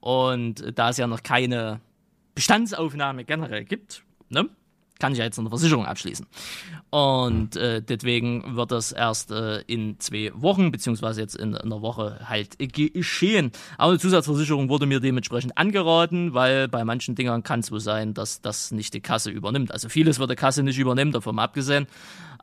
Und 0.00 0.64
da 0.74 0.88
es 0.88 0.96
ja 0.96 1.06
noch 1.06 1.22
keine 1.22 1.80
Bestandsaufnahme 2.34 3.24
generell 3.24 3.64
gibt, 3.64 4.04
ne? 4.30 4.48
Kann 5.04 5.12
ich 5.12 5.18
ja 5.18 5.26
jetzt 5.26 5.38
eine 5.38 5.50
Versicherung 5.50 5.84
abschließen. 5.84 6.26
Und 6.88 7.56
äh, 7.56 7.82
deswegen 7.82 8.56
wird 8.56 8.72
das 8.72 8.90
erst 8.90 9.30
äh, 9.32 9.60
in 9.66 10.00
zwei 10.00 10.32
Wochen, 10.34 10.72
beziehungsweise 10.72 11.20
jetzt 11.20 11.36
in 11.36 11.54
einer 11.54 11.82
Woche 11.82 12.20
halt 12.26 12.56
geschehen. 12.58 13.52
Aber 13.76 13.90
eine 13.90 13.98
Zusatzversicherung 13.98 14.70
wurde 14.70 14.86
mir 14.86 15.00
dementsprechend 15.00 15.58
angeraten, 15.58 16.32
weil 16.32 16.68
bei 16.68 16.86
manchen 16.86 17.16
Dingern 17.16 17.42
kann 17.42 17.60
es 17.60 17.70
wohl 17.70 17.80
sein, 17.80 18.14
dass 18.14 18.40
das 18.40 18.70
nicht 18.70 18.94
die 18.94 19.02
Kasse 19.02 19.30
übernimmt. 19.30 19.72
Also 19.72 19.90
vieles 19.90 20.18
wird 20.18 20.30
die 20.30 20.36
Kasse 20.36 20.62
nicht 20.62 20.78
übernehmen, 20.78 21.12
davon 21.12 21.38
abgesehen. 21.38 21.86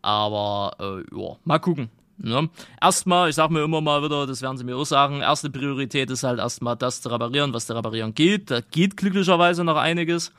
Aber 0.04 0.76
äh, 0.80 1.20
ja, 1.20 1.38
mal 1.44 1.58
gucken. 1.58 1.90
Ne? 2.24 2.50
Erstmal, 2.80 3.30
ich 3.30 3.36
sage 3.36 3.54
mir 3.54 3.64
immer 3.64 3.82
mal 3.82 4.04
wieder, 4.04 4.28
das 4.28 4.42
werden 4.42 4.58
sie 4.58 4.64
mir 4.64 4.78
auch 4.78 4.86
sagen, 4.86 5.22
erste 5.22 5.50
Priorität 5.50 6.12
ist 6.12 6.24
halt 6.24 6.40
erstmal 6.40 6.76
das 6.76 7.02
zu 7.02 7.10
reparieren, 7.10 7.54
was 7.54 7.66
zu 7.66 7.76
reparieren 7.76 8.14
geht. 8.14 8.52
Da 8.52 8.62
geht 8.62 8.96
glücklicherweise 8.96 9.64
noch 9.64 9.78
einiges. 9.78 10.32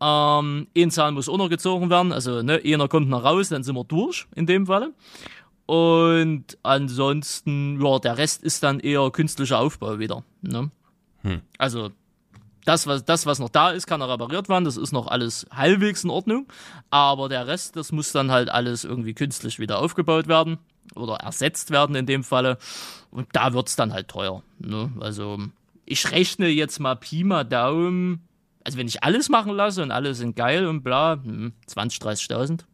Ähm, 0.00 0.68
ein 0.76 0.90
Zahn 0.90 1.14
muss 1.14 1.28
auch 1.28 1.38
noch 1.38 1.48
gezogen 1.48 1.90
werden, 1.90 2.12
also 2.12 2.42
ne, 2.42 2.60
einer 2.64 2.86
kommt 2.86 3.08
noch 3.08 3.24
raus, 3.24 3.48
dann 3.48 3.62
sind 3.62 3.74
wir 3.74 3.84
durch 3.84 4.26
in 4.34 4.46
dem 4.46 4.66
Falle. 4.66 4.92
Und 5.64 6.58
ansonsten, 6.62 7.84
ja, 7.84 7.98
der 7.98 8.18
Rest 8.18 8.44
ist 8.44 8.62
dann 8.62 8.78
eher 8.78 9.10
künstlicher 9.10 9.58
Aufbau 9.58 9.98
wieder. 9.98 10.22
Ne? 10.42 10.70
Also 11.58 11.90
das 12.64 12.86
was, 12.86 13.04
das, 13.04 13.26
was 13.26 13.38
noch 13.40 13.48
da 13.48 13.70
ist, 13.70 13.86
kann 13.86 14.00
noch 14.00 14.08
repariert 14.08 14.48
werden. 14.48 14.64
Das 14.64 14.76
ist 14.76 14.92
noch 14.92 15.08
alles 15.08 15.46
halbwegs 15.50 16.04
in 16.04 16.10
Ordnung. 16.10 16.46
Aber 16.90 17.28
der 17.28 17.46
Rest, 17.48 17.74
das 17.74 17.90
muss 17.90 18.12
dann 18.12 18.30
halt 18.30 18.48
alles 18.48 18.84
irgendwie 18.84 19.14
künstlich 19.14 19.58
wieder 19.58 19.80
aufgebaut 19.80 20.28
werden. 20.28 20.58
Oder 20.96 21.16
ersetzt 21.16 21.70
werden 21.70 21.94
in 21.96 22.06
dem 22.06 22.24
Falle. 22.24 22.58
Und 23.10 23.28
da 23.32 23.52
wird's 23.52 23.76
dann 23.76 23.92
halt 23.92 24.08
teuer. 24.08 24.42
Ne? 24.58 24.90
Also 25.00 25.38
ich 25.84 26.10
rechne 26.10 26.48
jetzt 26.48 26.80
mal 26.80 26.96
Pi 26.96 27.24
mal 27.24 27.44
Daumen. 27.44 28.26
Also 28.64 28.78
wenn 28.78 28.88
ich 28.88 29.04
alles 29.04 29.28
machen 29.28 29.52
lasse 29.52 29.82
und 29.82 29.92
alle 29.92 30.14
sind 30.14 30.34
geil 30.34 30.66
und 30.66 30.82
bla, 30.82 31.20
hm, 31.22 31.52
20, 31.66 32.00
30.000. 32.00 32.64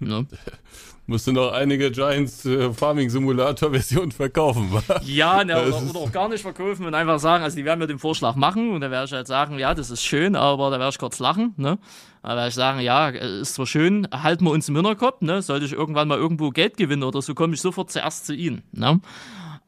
Ne? 0.00 0.26
Musst 1.06 1.26
du 1.26 1.32
noch 1.32 1.52
einige 1.52 1.90
Giants 1.90 2.46
äh, 2.46 2.72
Farming 2.72 3.10
Simulator 3.10 3.70
Version 3.70 4.10
verkaufen, 4.10 4.72
wa? 4.72 4.82
Ja, 5.04 5.44
ne, 5.44 5.62
oder, 5.62 5.82
oder 5.82 6.00
auch 6.00 6.12
gar 6.12 6.30
nicht 6.30 6.40
verkaufen 6.40 6.86
und 6.86 6.94
einfach 6.94 7.18
sagen, 7.18 7.44
also 7.44 7.56
die 7.56 7.64
werden 7.66 7.78
mir 7.78 7.86
den 7.86 7.98
Vorschlag 7.98 8.36
machen 8.36 8.70
und 8.70 8.80
dann 8.80 8.90
werde 8.90 9.04
ich 9.04 9.12
halt 9.12 9.26
sagen, 9.26 9.58
ja, 9.58 9.74
das 9.74 9.90
ist 9.90 10.02
schön, 10.02 10.34
aber 10.34 10.70
da 10.70 10.78
werde 10.78 10.88
ich 10.90 10.98
kurz 10.98 11.18
lachen, 11.18 11.52
ne? 11.58 11.78
Da 12.22 12.36
werde 12.36 12.48
ich 12.48 12.54
sagen, 12.54 12.80
ja, 12.80 13.10
äh, 13.10 13.40
ist 13.40 13.54
zwar 13.54 13.66
schön, 13.66 14.08
halten 14.10 14.44
wir 14.44 14.50
uns 14.52 14.66
im 14.70 14.76
Hinterkopf, 14.76 15.20
ne? 15.20 15.42
Sollte 15.42 15.66
ich 15.66 15.72
irgendwann 15.72 16.08
mal 16.08 16.16
irgendwo 16.16 16.48
Geld 16.48 16.78
gewinnen 16.78 17.02
oder 17.02 17.20
so, 17.20 17.34
komme 17.34 17.52
ich 17.52 17.60
sofort 17.60 17.90
zuerst 17.90 18.24
zu 18.24 18.34
ihnen, 18.34 18.62
ne? 18.72 19.00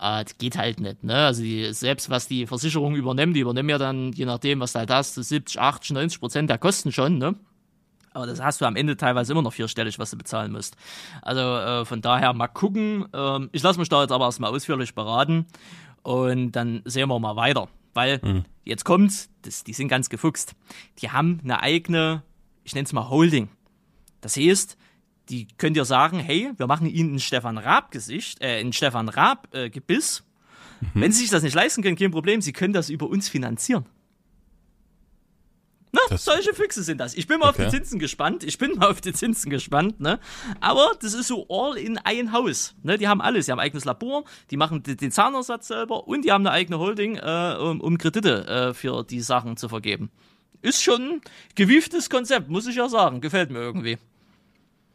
Äh, 0.01 0.25
das 0.25 0.39
geht 0.39 0.57
halt 0.57 0.81
nicht, 0.81 1.05
ne? 1.05 1.27
Also 1.27 1.43
die, 1.43 1.71
selbst 1.75 2.09
was 2.09 2.29
die 2.29 2.47
Versicherung 2.47 2.97
übernimmt, 2.97 3.37
die 3.37 3.41
übernehmen 3.41 3.69
ja 3.69 3.77
dann, 3.77 4.13
je 4.13 4.25
nachdem, 4.25 4.61
was 4.61 4.73
du 4.73 4.79
halt 4.79 4.91
hast, 4.91 5.15
so 5.15 5.21
70, 5.21 5.61
80, 5.61 5.91
90 5.91 6.21
Prozent 6.21 6.49
der 6.49 6.57
Kosten 6.57 6.93
schon, 6.93 7.19
ne? 7.19 7.35
Aber 8.17 8.27
das 8.27 8.41
hast 8.41 8.63
du 8.63 8.65
am 8.65 8.77
Ende 8.77 8.97
teilweise 8.97 9.33
immer 9.33 9.43
noch 9.43 9.53
vierstellig, 9.53 9.99
was 9.99 10.11
du 10.11 10.17
bezahlen 10.17 10.51
musst. 10.51 10.75
Also 11.21 11.41
äh, 11.41 11.85
von 11.85 12.01
daher 12.01 12.33
mal 12.33 12.49
gucken. 12.49 13.05
Ähm, 13.13 13.51
ich 13.53 13.63
lasse 13.63 13.79
mich 13.79 13.91
da 13.91 14.01
jetzt 14.01 14.11
aber 14.11 14.25
erstmal 14.25 14.51
ausführlich 14.51 14.95
beraten 14.95 15.45
und 16.03 16.53
dann 16.53 16.81
sehen 16.87 17.11
wir 17.11 17.19
mal 17.19 17.37
weiter. 17.37 17.69
Weil 17.93 18.45
jetzt 18.65 18.87
kommt's, 18.87 19.29
das, 19.43 19.65
die 19.65 19.75
sind 19.75 19.89
ganz 19.89 20.09
gefuchst. 20.09 20.55
Die 21.01 21.11
haben 21.11 21.41
eine 21.45 21.63
eigene, 21.63 22.23
ich 22.65 22.75
nenne 22.75 22.87
es 22.87 22.95
mal 22.95 23.11
Holding. 23.11 23.51
Das 24.23 24.39
heißt, 24.39 24.79
die 25.29 25.47
könnt 25.59 25.77
ihr 25.77 25.85
sagen, 25.85 26.19
hey, 26.19 26.53
wir 26.57 26.67
machen 26.67 26.87
ihnen 26.87 27.17
ein 27.17 27.21
Stefan 27.21 27.59
Raab 27.59 27.91
Gesicht, 27.91 28.41
äh, 28.41 28.61
ein 28.61 28.73
Stefan 28.73 29.11
Raab 29.11 29.55
äh, 29.55 29.69
Gebiss. 29.69 30.25
Wenn 30.95 31.13
sie 31.13 31.21
sich 31.21 31.31
das 31.31 31.43
nicht 31.43 31.55
leisten 31.55 31.83
können, 31.83 31.97
kein 31.97 32.13
Problem, 32.13 32.41
sie 32.41 32.55
können 32.55 32.73
das 32.73 32.89
über 32.89 33.11
uns 33.11 33.29
finanzieren. 33.29 33.85
Na, 35.97 36.01
Das- 36.11 36.25
solche 36.25 36.53
Füchse 36.55 36.83
sind 36.83 36.99
das. 36.99 37.15
Ich 37.15 37.27
bin 37.27 37.39
mal 37.39 37.49
auf 37.51 37.55
Okay. 37.59 37.65
die 37.71 37.77
Zinsen 37.77 37.99
gespannt. 37.99 38.45
Ich 38.45 38.59
bin 38.59 38.77
mal 38.77 38.91
auf 38.91 39.01
die 39.01 39.13
Zinsen 39.13 39.51
gespannt, 39.51 40.01
ne? 40.01 40.19
Aber 40.61 40.91
das 41.01 41.15
ist 41.15 41.29
so 41.29 41.47
all 41.49 41.77
in 41.79 41.99
ein 41.99 42.33
Haus. 42.33 42.75
Ne? 42.83 42.99
Die 42.99 43.09
haben 43.09 43.21
alles. 43.21 43.47
Die 43.47 43.53
haben 43.53 43.59
ein 43.61 43.67
eigenes 43.67 43.85
Labor, 43.85 44.25
die 44.51 44.57
machen 44.57 44.83
den 44.83 45.11
Zahnersatz 45.11 45.69
selber 45.69 46.07
und 46.07 46.25
die 46.25 46.33
haben 46.33 46.47
eine 46.47 46.53
eigene 46.53 46.79
Holding, 46.79 47.17
äh, 47.17 47.57
um, 47.61 47.81
um 47.81 47.99
Kredite 47.99 48.47
äh, 48.47 48.75
für 48.75 49.05
die 49.05 49.21
Sachen 49.21 49.57
zu 49.57 49.69
vergeben. 49.69 50.11
Ist 50.63 50.83
schon 50.83 51.01
ein 51.03 51.21
gewieftes 51.55 52.11
Konzept, 52.11 52.49
muss 52.49 52.67
ich 52.67 52.77
ja 52.77 52.89
sagen. 52.89 53.21
Gefällt 53.21 53.51
mir 53.51 53.61
irgendwie. 53.61 53.99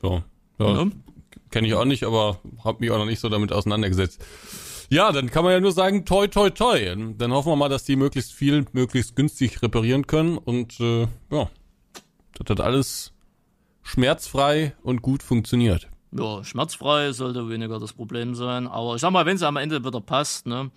So. 0.02 0.24
Ja, 0.60 0.86
Ne? 0.86 0.92
Kenne 1.50 1.68
ich 1.68 1.74
auch 1.74 1.86
nicht, 1.86 2.04
aber 2.04 2.40
habe 2.64 2.78
mich 2.80 2.92
auch 2.92 2.98
noch 2.98 3.06
nicht 3.06 3.20
so 3.20 3.28
damit 3.30 3.52
auseinandergesetzt. 3.52 4.24
Ja, 4.92 5.14
dann 5.14 5.32
kann 5.32 5.46
man 5.46 5.54
ja 5.54 5.62
nur 5.62 5.72
sagen, 5.72 6.04
toi, 6.04 6.28
toi, 6.28 6.50
toi. 6.50 6.96
Dann 7.18 7.32
hoffen 7.32 7.50
wir 7.50 7.56
mal, 7.56 7.70
dass 7.70 7.86
die 7.86 7.96
möglichst 7.96 8.34
viel, 8.34 8.66
möglichst 8.74 9.16
günstig 9.16 9.62
reparieren 9.62 10.06
können 10.06 10.38
und 10.38 10.82
äh, 10.82 11.08
ja, 11.32 11.50
das 12.34 12.60
alles 12.60 13.14
schmerzfrei 13.84 14.76
und 14.84 15.02
gut 15.02 15.24
funktioniert. 15.24 15.88
Ja, 16.12 16.44
schmerzfrei 16.44 17.14
sollte 17.14 17.48
weniger 17.48 17.80
das 17.80 17.94
Problem 17.94 18.36
sein. 18.36 18.68
Aber 18.68 18.96
ich 18.96 19.02
sag 19.02 19.12
mal, 19.12 19.26
wenn 19.26 19.38
es 19.38 19.44
am 19.44 19.56
Ende 19.56 19.86
wieder 19.86 20.02
passt, 20.02 20.46
ne? 20.46 20.72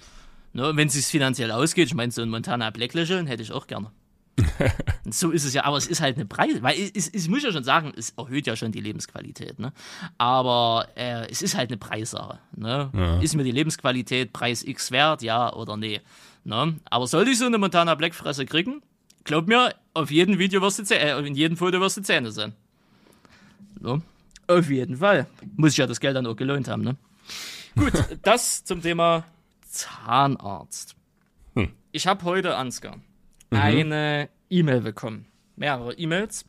ne 0.52 0.76
wenn 0.76 0.86
es 0.86 0.94
sich 0.94 1.06
finanziell 1.06 1.50
ausgeht, 1.50 1.88
ich 1.88 1.94
meine, 1.94 2.12
so 2.12 2.22
ein 2.22 2.30
Montana 2.30 2.70
Black 2.70 2.94
hätte 2.94 3.42
ich 3.42 3.50
auch 3.50 3.66
gerne. 3.66 3.90
So 5.10 5.30
ist 5.30 5.44
es 5.44 5.54
ja, 5.54 5.64
aber 5.64 5.76
es 5.76 5.86
ist 5.86 6.00
halt 6.00 6.16
eine 6.16 6.26
Preis, 6.26 6.60
weil 6.62 6.76
es, 6.94 7.12
ich 7.12 7.28
muss 7.28 7.42
ja 7.42 7.52
schon 7.52 7.62
sagen, 7.62 7.92
es 7.96 8.10
erhöht 8.16 8.46
ja 8.46 8.56
schon 8.56 8.72
die 8.72 8.80
Lebensqualität, 8.80 9.58
ne? 9.58 9.72
Aber 10.18 10.88
äh, 10.96 11.28
es 11.30 11.42
ist 11.42 11.56
halt 11.56 11.70
eine 11.70 11.76
Preissache, 11.76 12.38
ne? 12.56 12.90
Ist 13.22 13.36
mir 13.36 13.44
die 13.44 13.52
Lebensqualität 13.52 14.32
Preis 14.32 14.62
X 14.64 14.90
wert, 14.90 15.22
ja 15.22 15.52
oder 15.52 15.76
nee, 15.76 16.00
ne? 16.44 16.74
Aber 16.90 17.06
sollte 17.06 17.30
ich 17.30 17.38
so 17.38 17.46
eine 17.46 17.58
Montana 17.58 17.94
Black 17.94 18.14
Fresse 18.14 18.44
kriegen, 18.46 18.82
glaub 19.24 19.46
mir, 19.46 19.74
auf 19.92 20.10
jedem 20.10 20.38
Video 20.38 20.60
wirst 20.62 20.78
du 20.78 20.82
Zäh- 20.82 20.94
äh, 20.96 21.26
in 21.26 21.34
jedem 21.34 21.56
Foto 21.56 21.80
wirst 21.80 21.96
du 21.98 22.02
Zähne 22.02 22.32
sehen. 22.32 22.54
Ne? 23.80 24.02
Auf 24.48 24.68
jeden 24.70 24.96
Fall. 24.96 25.26
Muss 25.56 25.72
ich 25.72 25.78
ja 25.78 25.86
das 25.86 26.00
Geld 26.00 26.16
dann 26.16 26.26
auch 26.26 26.34
gelohnt 26.36 26.66
haben, 26.68 26.82
ne? 26.82 26.96
Gut, 27.76 27.92
das 28.22 28.64
zum 28.64 28.82
Thema 28.82 29.24
Zahnarzt. 29.68 30.96
Ich 31.92 32.06
habe 32.08 32.24
heute, 32.24 32.56
Ansgar, 32.56 32.96
eine 33.56 34.28
E-Mail 34.50 34.80
bekommen. 34.80 35.26
Mehrere 35.56 35.94
E-Mails. 35.94 36.44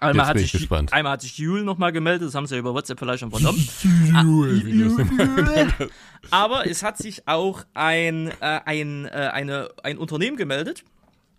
Einmal 0.00 0.26
hat, 0.26 0.38
sich, 0.38 0.50
gespannt. 0.50 0.92
einmal 0.92 1.12
hat 1.12 1.22
sich 1.22 1.38
Jule 1.38 1.62
nochmal 1.62 1.92
gemeldet, 1.92 2.26
das 2.26 2.34
haben 2.34 2.46
sie 2.46 2.56
ja 2.56 2.58
über 2.58 2.74
WhatsApp 2.74 2.98
vielleicht 2.98 3.20
schon 3.20 3.30
vernommen. 3.30 3.68
Aber 6.32 6.66
es 6.68 6.82
hat 6.82 6.98
sich 6.98 7.28
auch 7.28 7.62
ein, 7.72 8.32
äh, 8.40 8.60
ein, 8.64 9.04
äh, 9.04 9.30
eine, 9.32 9.68
ein 9.84 9.98
Unternehmen 9.98 10.36
gemeldet. 10.36 10.82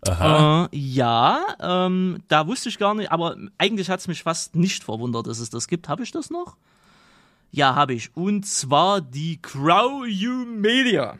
Äh, 0.06 0.68
ja, 0.72 1.40
ähm, 1.60 2.22
da 2.28 2.46
wusste 2.46 2.68
ich 2.68 2.78
gar 2.78 2.94
nicht, 2.94 3.10
aber 3.10 3.36
eigentlich 3.56 3.88
hat 3.88 4.00
es 4.00 4.08
mich 4.08 4.22
fast 4.22 4.54
nicht 4.54 4.84
verwundert, 4.84 5.26
dass 5.26 5.38
es 5.38 5.48
das 5.48 5.66
gibt. 5.66 5.88
Habe 5.88 6.02
ich 6.02 6.10
das 6.10 6.28
noch? 6.28 6.56
Ja, 7.50 7.74
habe 7.74 7.94
ich. 7.94 8.14
Und 8.14 8.46
zwar 8.46 9.00
die 9.00 9.40
Crow 9.40 10.02
U 10.02 10.44
Media. 10.44 11.16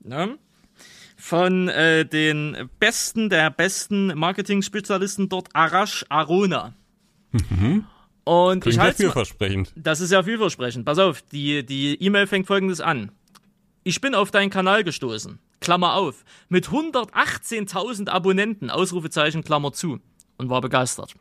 Ne? 0.00 0.38
Von 1.26 1.68
äh, 1.68 2.04
den 2.04 2.68
besten 2.78 3.30
der 3.30 3.48
besten 3.48 4.08
Marketing-Spezialisten 4.08 5.30
dort, 5.30 5.48
Arash 5.54 6.04
Arona. 6.10 6.74
Und 8.24 8.60
Klingt 8.60 8.66
ich 8.66 8.76
ja 8.76 8.82
halte 8.82 9.04
vielversprechend. 9.04 9.72
das 9.74 10.00
ist 10.00 10.12
ja 10.12 10.22
vielversprechend. 10.22 10.84
Pass 10.84 10.98
auf, 10.98 11.22
die 11.22 11.64
die 11.64 11.94
E-Mail 11.94 12.26
fängt 12.26 12.46
folgendes 12.46 12.82
an. 12.82 13.10
Ich 13.84 14.02
bin 14.02 14.14
auf 14.14 14.32
deinen 14.32 14.50
Kanal 14.50 14.84
gestoßen. 14.84 15.38
Klammer 15.60 15.94
auf. 15.94 16.26
Mit 16.50 16.66
118.000 16.66 18.10
Abonnenten, 18.10 18.68
Ausrufezeichen, 18.68 19.42
Klammer 19.44 19.72
zu. 19.72 20.00
Und 20.36 20.50
war 20.50 20.60
begeistert. 20.60 21.14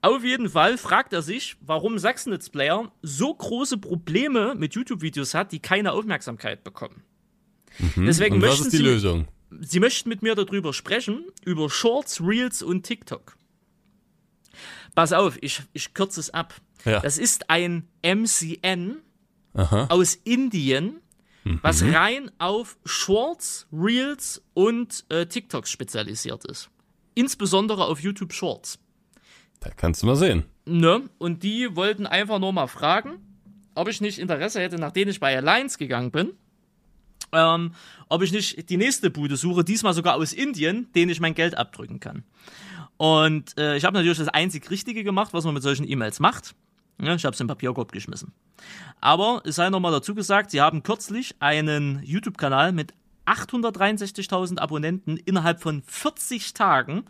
Auf 0.00 0.24
jeden 0.24 0.48
Fall 0.48 0.78
fragt 0.78 1.12
er 1.12 1.20
sich, 1.20 1.56
warum 1.60 1.98
Sachsen-Let's 1.98 2.48
Player 2.48 2.90
so 3.02 3.34
große 3.34 3.76
Probleme 3.76 4.54
mit 4.54 4.74
YouTube-Videos 4.74 5.34
hat, 5.34 5.52
die 5.52 5.60
keine 5.60 5.92
Aufmerksamkeit 5.92 6.64
bekommen. 6.64 7.02
Deswegen 7.96 8.36
Und 8.36 8.42
was 8.42 8.50
möchten 8.50 8.64
ist 8.66 8.72
die 8.72 8.76
sie, 8.78 8.82
Lösung? 8.82 9.28
Sie 9.60 9.80
möchten 9.80 10.08
mit 10.08 10.22
mir 10.22 10.34
darüber 10.34 10.72
sprechen, 10.72 11.24
über 11.44 11.70
Shorts, 11.70 12.20
Reels 12.20 12.62
und 12.62 12.82
TikTok. 12.84 13.36
Pass 14.94 15.12
auf, 15.12 15.38
ich, 15.40 15.62
ich 15.72 15.94
kürze 15.94 16.20
es 16.20 16.30
ab. 16.30 16.54
Ja. 16.84 17.00
Das 17.00 17.18
ist 17.18 17.50
ein 17.50 17.88
MCN 18.02 18.98
Aha. 19.54 19.86
aus 19.90 20.14
Indien, 20.14 21.00
was 21.62 21.82
rein 21.82 22.30
auf 22.38 22.76
Shorts, 22.84 23.66
Reels 23.72 24.42
und 24.54 25.04
äh, 25.08 25.26
TikToks 25.26 25.70
spezialisiert 25.70 26.44
ist. 26.44 26.68
Insbesondere 27.14 27.86
auf 27.86 28.00
YouTube 28.00 28.32
Shorts. 28.32 28.78
Da 29.60 29.70
kannst 29.70 30.02
du 30.02 30.06
mal 30.06 30.16
sehen. 30.16 30.44
Ne? 30.66 31.08
Und 31.18 31.42
die 31.42 31.74
wollten 31.74 32.06
einfach 32.06 32.38
nur 32.38 32.52
mal 32.52 32.66
fragen, 32.66 33.18
ob 33.74 33.88
ich 33.88 34.00
nicht 34.00 34.18
Interesse 34.18 34.60
hätte, 34.60 34.76
nachdem 34.76 35.08
ich 35.08 35.20
bei 35.20 35.36
Alliance 35.36 35.78
gegangen 35.78 36.10
bin, 36.10 36.32
ähm, 37.32 37.72
ob 38.08 38.22
ich 38.22 38.32
nicht 38.32 38.70
die 38.70 38.76
nächste 38.76 39.10
Bude 39.10 39.36
suche, 39.36 39.64
diesmal 39.64 39.94
sogar 39.94 40.16
aus 40.16 40.32
Indien, 40.32 40.92
denen 40.94 41.10
ich 41.10 41.20
mein 41.20 41.34
Geld 41.34 41.56
abdrücken 41.56 42.00
kann. 42.00 42.24
Und 42.96 43.56
äh, 43.58 43.76
ich 43.76 43.84
habe 43.84 43.96
natürlich 43.96 44.18
das 44.18 44.28
einzig 44.28 44.70
Richtige 44.70 45.04
gemacht, 45.04 45.32
was 45.32 45.44
man 45.44 45.54
mit 45.54 45.62
solchen 45.62 45.88
E-Mails 45.88 46.20
macht. 46.20 46.54
Ja, 47.00 47.14
ich 47.14 47.24
habe 47.24 47.34
es 47.34 47.40
in 47.40 47.44
den 47.46 47.48
Papierkorb 47.48 47.92
geschmissen. 47.92 48.32
Aber 49.00 49.42
es 49.44 49.54
sei 49.54 49.70
nochmal 49.70 49.92
dazu 49.92 50.14
gesagt, 50.14 50.50
sie 50.50 50.60
haben 50.60 50.82
kürzlich 50.82 51.36
einen 51.38 52.02
YouTube-Kanal 52.02 52.72
mit 52.72 52.92
863.000 53.26 54.58
Abonnenten 54.58 55.16
innerhalb 55.16 55.60
von 55.60 55.82
40 55.86 56.54
Tagen 56.54 57.04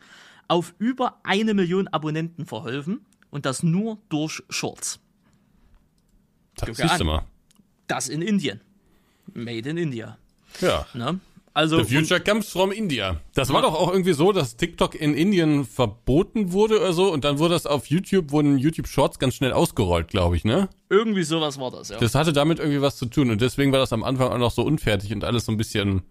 auf 0.47 0.75
über 0.79 1.21
eine 1.23 1.55
Million 1.55 1.89
Abonnenten 1.89 2.45
verholfen 2.45 3.07
und 3.31 3.47
das 3.47 3.63
nur 3.63 3.99
durch 4.09 4.43
Shorts. 4.51 5.01
Das 6.57 6.77
siehst 6.77 7.01
du 7.01 7.05
mal. 7.05 7.25
Das 7.87 8.09
in 8.09 8.21
Indien. 8.21 8.61
Made 9.35 9.69
in 9.69 9.77
India. 9.77 10.19
Ja. 10.61 10.87
Ne? 10.95 11.21
Also, 11.55 11.83
The 11.83 11.97
future 11.97 12.21
comes 12.21 12.51
from 12.51 12.71
India. 12.71 13.21
Das 13.35 13.53
war 13.53 13.63
doch 13.63 13.75
auch 13.75 13.91
irgendwie 13.91 14.13
so, 14.13 14.31
dass 14.31 14.57
TikTok 14.57 14.95
in 14.95 15.15
Indien 15.15 15.65
verboten 15.65 16.53
wurde 16.53 16.79
oder 16.79 16.93
so 16.93 17.13
und 17.13 17.25
dann 17.25 17.41
wurde 17.41 17.55
das 17.55 17.67
auf 17.67 17.87
YouTube, 17.87 18.31
wurden 18.31 18.59
YouTube 18.59 18.87
Shorts 18.87 19.19
ganz 19.19 19.35
schnell 19.35 19.53
ausgerollt, 19.53 20.07
glaube 20.07 20.37
ich, 20.37 20.45
ne? 20.45 20.69
irgendwie 20.91 21.25
sowas 21.25 21.59
war 21.59 21.71
das, 21.71 21.89
ja. 21.89 21.99
Das 21.99 22.15
hatte 22.15 22.33
damit 22.33 22.59
irgendwie 22.59 22.81
was 22.81 22.97
zu 22.97 23.07
tun 23.07 23.31
und 23.31 23.41
deswegen 23.41 23.73
war 23.73 23.79
das 23.79 23.93
am 23.93 24.05
Anfang 24.05 24.29
auch 24.29 24.39
noch 24.39 24.51
so 24.51 24.63
unfertig 24.63 25.13
und 25.13 25.25
alles 25.25 25.47
so 25.47 25.53
ein 25.53 25.57
bisschen, 25.57 26.03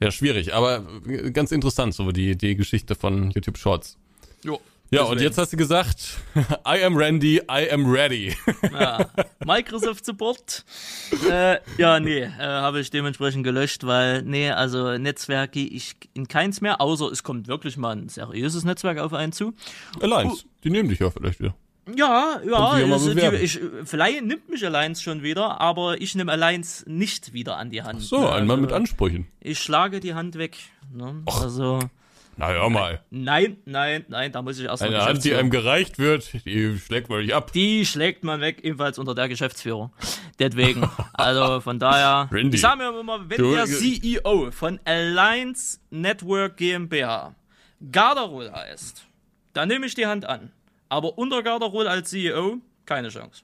ja, 0.00 0.10
schwierig. 0.10 0.54
Aber 0.54 0.84
ganz 1.32 1.52
interessant, 1.52 1.94
so 1.94 2.10
die, 2.12 2.36
die 2.36 2.56
Geschichte 2.56 2.94
von 2.94 3.30
YouTube 3.30 3.58
Shorts. 3.58 3.96
jo. 4.44 4.60
Ja, 4.92 5.02
Deswegen. 5.02 5.12
und 5.18 5.22
jetzt 5.22 5.38
hast 5.38 5.52
du 5.52 5.56
gesagt, 5.56 6.18
I 6.66 6.82
am 6.82 6.96
Randy, 6.96 7.36
I 7.50 7.70
am 7.70 7.86
ready. 7.90 8.34
Ja. 8.72 9.06
Microsoft 9.44 10.04
Support. 10.04 10.64
äh, 11.30 11.58
ja, 11.78 12.00
nee, 12.00 12.22
äh, 12.22 12.28
habe 12.38 12.80
ich 12.80 12.90
dementsprechend 12.90 13.44
gelöscht, 13.44 13.84
weil, 13.86 14.22
nee, 14.22 14.50
also 14.50 14.96
Netzwerk 14.98 15.52
gehe 15.52 15.66
ich 15.66 15.94
in 16.14 16.26
keins 16.28 16.60
mehr, 16.60 16.80
außer 16.80 17.06
es 17.06 17.22
kommt 17.22 17.46
wirklich 17.46 17.76
mal 17.76 17.94
ein 17.96 18.08
seriöses 18.08 18.64
Netzwerk 18.64 18.98
auf 18.98 19.12
einen 19.12 19.32
zu. 19.32 19.54
Alliance, 20.00 20.44
die 20.64 20.70
nehmen 20.70 20.88
dich 20.88 20.98
ja 20.98 21.10
vielleicht 21.10 21.38
wieder. 21.40 21.54
Ja, 21.96 22.40
ja, 22.46 22.78
es- 22.78 23.04
die, 23.14 23.36
ich, 23.44 23.60
vielleicht 23.84 24.24
nimmt 24.24 24.48
mich 24.48 24.64
Alliance 24.64 25.02
schon 25.02 25.22
wieder, 25.22 25.60
aber 25.60 26.00
ich 26.00 26.14
nehme 26.14 26.30
Alliance 26.32 26.84
nicht 26.90 27.32
wieder 27.32 27.56
an 27.56 27.70
die 27.70 27.82
Hand. 27.82 28.00
So, 28.02 28.20
ne? 28.20 28.26
ein 28.32 28.46
Mann 28.46 28.50
Also, 28.58 28.62
mit 28.62 28.72
Ansprüchen. 28.72 29.26
Ich 29.40 29.58
schlage 29.60 29.98
die 30.00 30.14
Hand 30.14 30.36
weg. 30.36 30.56
Ne? 30.92 31.22
Also, 31.26 31.80
Na 32.40 32.48
hör 32.48 32.70
mal. 32.70 33.00
nein, 33.10 33.58
nein, 33.66 34.04
nein, 34.08 34.32
da 34.32 34.40
muss 34.42 34.58
ich 34.58 34.64
erst 34.64 34.82
mal 34.82 34.88
Eine 34.88 35.04
Hand, 35.04 35.24
die 35.24 35.34
einem 35.34 35.50
gereicht 35.50 35.98
wird, 35.98 36.32
die 36.46 36.78
schlägt 36.78 37.08
man 37.08 37.20
nicht 37.20 37.34
ab. 37.34 37.52
Die 37.52 37.84
schlägt 37.86 38.24
man 38.24 38.40
weg, 38.40 38.60
ebenfalls 38.64 38.98
unter 38.98 39.14
der 39.14 39.28
Geschäftsführung. 39.28 39.92
Deswegen, 40.38 40.88
also 41.12 41.60
von 41.60 41.78
daher, 41.78 42.28
Randy. 42.32 42.56
ich 42.56 42.60
sage 42.62 42.78
mir 42.78 42.98
immer, 42.98 43.28
wenn 43.28 43.36
Du- 43.38 43.54
der 43.54 43.66
CEO 43.66 44.50
von 44.52 44.80
Alliance 44.84 45.78
Network 45.90 46.56
GmbH 46.56 47.34
Garderol 47.92 48.50
heißt, 48.52 49.06
dann 49.52 49.68
nehme 49.68 49.86
ich 49.86 49.94
die 49.94 50.06
Hand 50.06 50.24
an. 50.24 50.50
Aber 50.88 51.18
unter 51.18 51.42
Garderol 51.42 51.86
als 51.88 52.10
CEO, 52.10 52.58
keine 52.86 53.08
Chance. 53.10 53.42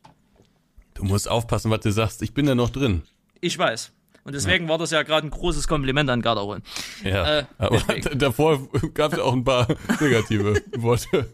Du 0.94 1.04
musst 1.04 1.28
aufpassen, 1.28 1.70
was 1.70 1.80
du 1.80 1.92
sagst. 1.92 2.22
Ich 2.22 2.32
bin 2.34 2.46
da 2.46 2.54
noch 2.54 2.70
drin. 2.70 3.02
Ich 3.40 3.56
weiß. 3.58 3.92
Und 4.26 4.34
deswegen 4.34 4.68
war 4.68 4.76
das 4.76 4.90
ja 4.90 5.04
gerade 5.04 5.24
ein 5.24 5.30
großes 5.30 5.68
Kompliment 5.68 6.10
an 6.10 6.20
Garderol. 6.20 6.60
Ja. 7.04 7.38
Äh, 7.38 7.44
aber 7.58 7.76
deswegen. 7.76 8.18
davor 8.18 8.68
gab 8.92 9.12
es 9.12 9.20
auch 9.20 9.32
ein 9.32 9.44
paar 9.44 9.68
negative 10.00 10.60
Worte. 10.78 11.28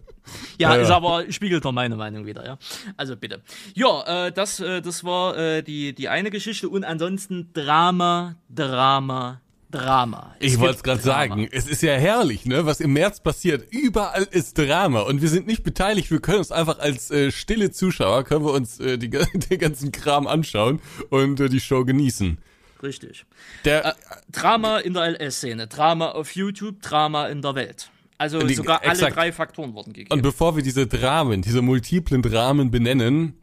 Ja, 0.59 0.75
Ja, 0.75 0.83
ist 0.83 0.91
ja. 0.91 0.97
aber 0.97 1.25
spiegelt 1.33 1.65
doch 1.65 1.73
meine 1.73 1.97
Meinung 1.97 2.27
wieder, 2.27 2.45
ja. 2.45 2.59
Also 2.99 3.17
bitte. 3.17 3.41
Ja, 3.75 4.27
äh, 4.27 4.33
das, 4.33 4.61
äh, 4.61 4.83
das 4.83 5.05
war 5.05 5.39
äh, 5.39 5.63
die, 5.63 5.95
die 5.95 6.11
eine 6.11 6.31
Geschichte 6.31 6.69
und 6.69 6.85
ansonsten 6.85 7.51
Drama, 7.55 8.37
Drama, 8.51 9.41
Drama. 9.71 10.37
Es 10.39 10.53
Ich 10.53 10.61
wollte 10.61 10.77
es 10.77 10.83
gerade 10.83 11.01
sagen. 11.01 11.49
Es 11.51 11.67
ist 11.67 11.83
ja 11.83 11.95
herrlich, 11.95 12.45
ne? 12.45 12.67
Was 12.67 12.81
im 12.81 12.93
März 12.93 13.21
passiert. 13.21 13.73
Überall 13.73 14.29
ist 14.31 14.59
Drama 14.59 15.01
und 15.01 15.23
wir 15.23 15.31
sind 15.31 15.47
nicht 15.47 15.65
beteiligt. 15.65 16.11
Wir 16.11 16.21
können 16.21 16.39
uns 16.39 16.53
einfach 16.53 16.79
als 16.79 17.11
äh, 17.11 17.33
stille 17.33 17.71
Zuschauer 17.71 18.25
können 18.25 18.45
wir 18.45 18.53
uns 18.53 18.81
äh, 18.81 18.99
die, 18.99 19.09
den 19.51 19.59
ganzen 19.59 19.93
Kram 19.93 20.27
anschauen 20.27 20.83
und 21.09 21.41
äh, 21.41 21.49
die 21.49 21.61
Show 21.61 21.87
genießen. 21.87 22.37
Richtig. 22.83 23.25
Der 23.65 23.85
Äh, 23.87 23.93
Drama 24.31 24.79
in 24.79 24.95
der 24.95 25.05
LS-Szene, 25.11 25.67
Drama 25.69 26.11
auf 26.11 26.35
YouTube, 26.35 26.83
Drama 26.83 27.29
in 27.29 27.41
der 27.43 27.55
Welt. 27.55 27.91
Also 28.19 28.41
Die- 28.41 28.55
sogar 28.55 28.83
alle 28.83 28.93
exakt. 28.93 29.17
drei 29.17 29.33
Faktoren 29.33 29.75
wurden 29.75 29.93
gegeben. 29.93 30.13
und 30.13 30.23
bevor 30.23 30.57
wir 30.57 30.63
diese 30.63 30.87
Dramen, 30.87 31.43
diese 31.43 31.63
multiplen 31.63 32.23
Dramen 32.23 32.71
benennen, 32.71 33.35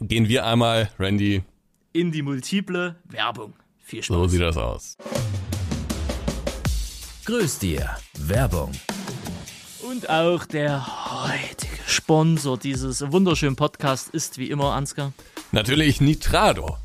gehen 0.00 0.28
wir 0.28 0.44
einmal, 0.46 0.90
Randy, 0.98 1.42
in 1.92 2.12
die 2.12 2.22
multiple 2.22 2.96
Werbung. 3.04 3.54
Viel 3.82 4.02
Spaß. 4.02 4.14
so 4.16 4.26
sieht 4.28 4.42
das 4.42 4.56
aus. 4.56 4.96
Grüß 7.24 7.58
dir. 7.58 7.96
Werbung. 8.18 8.72
Und 9.82 10.08
auch 10.10 10.44
der 10.44 10.86
heutige 11.24 11.76
Sponsor 11.86 12.58
dieses 12.58 13.10
wunderschönen 13.10 13.56
Podcasts 13.56 14.08
ist 14.10 14.38
wie 14.38 14.50
immer 14.50 14.72
Ansgar. 14.74 15.12
Natürlich 15.52 16.00
Nitrado. 16.00 16.76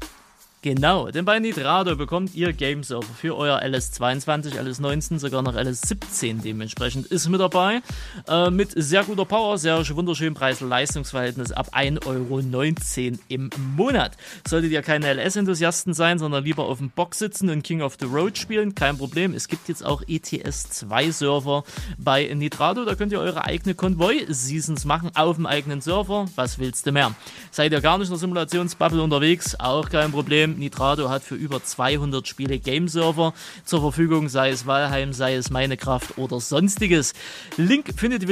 Genau, 0.63 1.11
denn 1.11 1.25
bei 1.25 1.39
Nitrado 1.39 1.97
bekommt 1.97 2.35
ihr 2.35 2.53
Gameserver 2.53 3.05
für 3.19 3.35
euer 3.35 3.59
LS22, 3.61 4.57
LS19, 4.57 5.19
sogar 5.19 5.41
noch 5.41 5.55
LS17 5.55 6.41
dementsprechend 6.41 7.05
ist 7.07 7.27
mit 7.27 7.41
dabei. 7.41 7.81
Äh, 8.29 8.49
mit 8.49 8.71
sehr 8.73 9.03
guter 9.03 9.25
Power, 9.25 9.57
sehr 9.57 9.85
wunderschönen 9.93 10.35
Preis-Leistungsverhältnis 10.35 11.51
ab 11.51 11.75
1,19 11.75 12.07
Euro 12.07 13.19
im 13.27 13.49
Monat. 13.75 14.15
Solltet 14.47 14.71
ihr 14.71 14.81
keine 14.83 15.11
LS-Enthusiasten 15.13 15.93
sein, 15.93 16.17
sondern 16.17 16.45
lieber 16.45 16.63
auf 16.63 16.77
dem 16.77 16.91
Box 16.91 17.19
sitzen 17.19 17.49
und 17.49 17.63
King 17.63 17.81
of 17.81 17.97
the 17.99 18.05
Road 18.05 18.37
spielen, 18.37 18.73
kein 18.73 18.97
Problem. 18.97 19.33
Es 19.33 19.49
gibt 19.49 19.67
jetzt 19.67 19.85
auch 19.85 20.01
E 20.07 20.21
ETS2-Server 20.23 21.65
bei 21.97 22.33
Nitrado. 22.33 22.85
Da 22.85 22.95
könnt 22.95 23.11
ihr 23.11 23.19
eure 23.19 23.43
eigene 23.43 23.75
Konvoi-Seasons 23.75 24.85
machen 24.85 25.11
auf 25.13 25.35
dem 25.35 25.45
eigenen 25.45 25.81
Server. 25.81 26.27
Was 26.35 26.57
willst 26.57 26.85
du 26.85 26.93
mehr? 26.93 27.13
Seid 27.51 27.73
ihr 27.73 27.81
gar 27.81 27.97
nicht 27.97 28.07
in 28.07 28.13
der 28.13 28.19
Simulationsbubble 28.19 29.03
unterwegs? 29.03 29.59
Auch 29.59 29.89
kein 29.89 30.13
Problem. 30.13 30.52
Nitrado 30.57 31.09
hat 31.09 31.23
für 31.23 31.35
über 31.35 31.63
200 31.63 32.27
Spiele 32.27 32.59
Game-Server 32.59 33.33
zur 33.65 33.81
Verfügung, 33.81 34.29
sei 34.29 34.49
es 34.49 34.65
Valheim, 34.65 35.13
sei 35.13 35.35
es 35.35 35.49
Meine 35.49 35.77
Kraft 35.77 36.17
oder 36.17 36.39
sonstiges. 36.39 37.13
Link 37.57 37.93
findet 37.97 38.23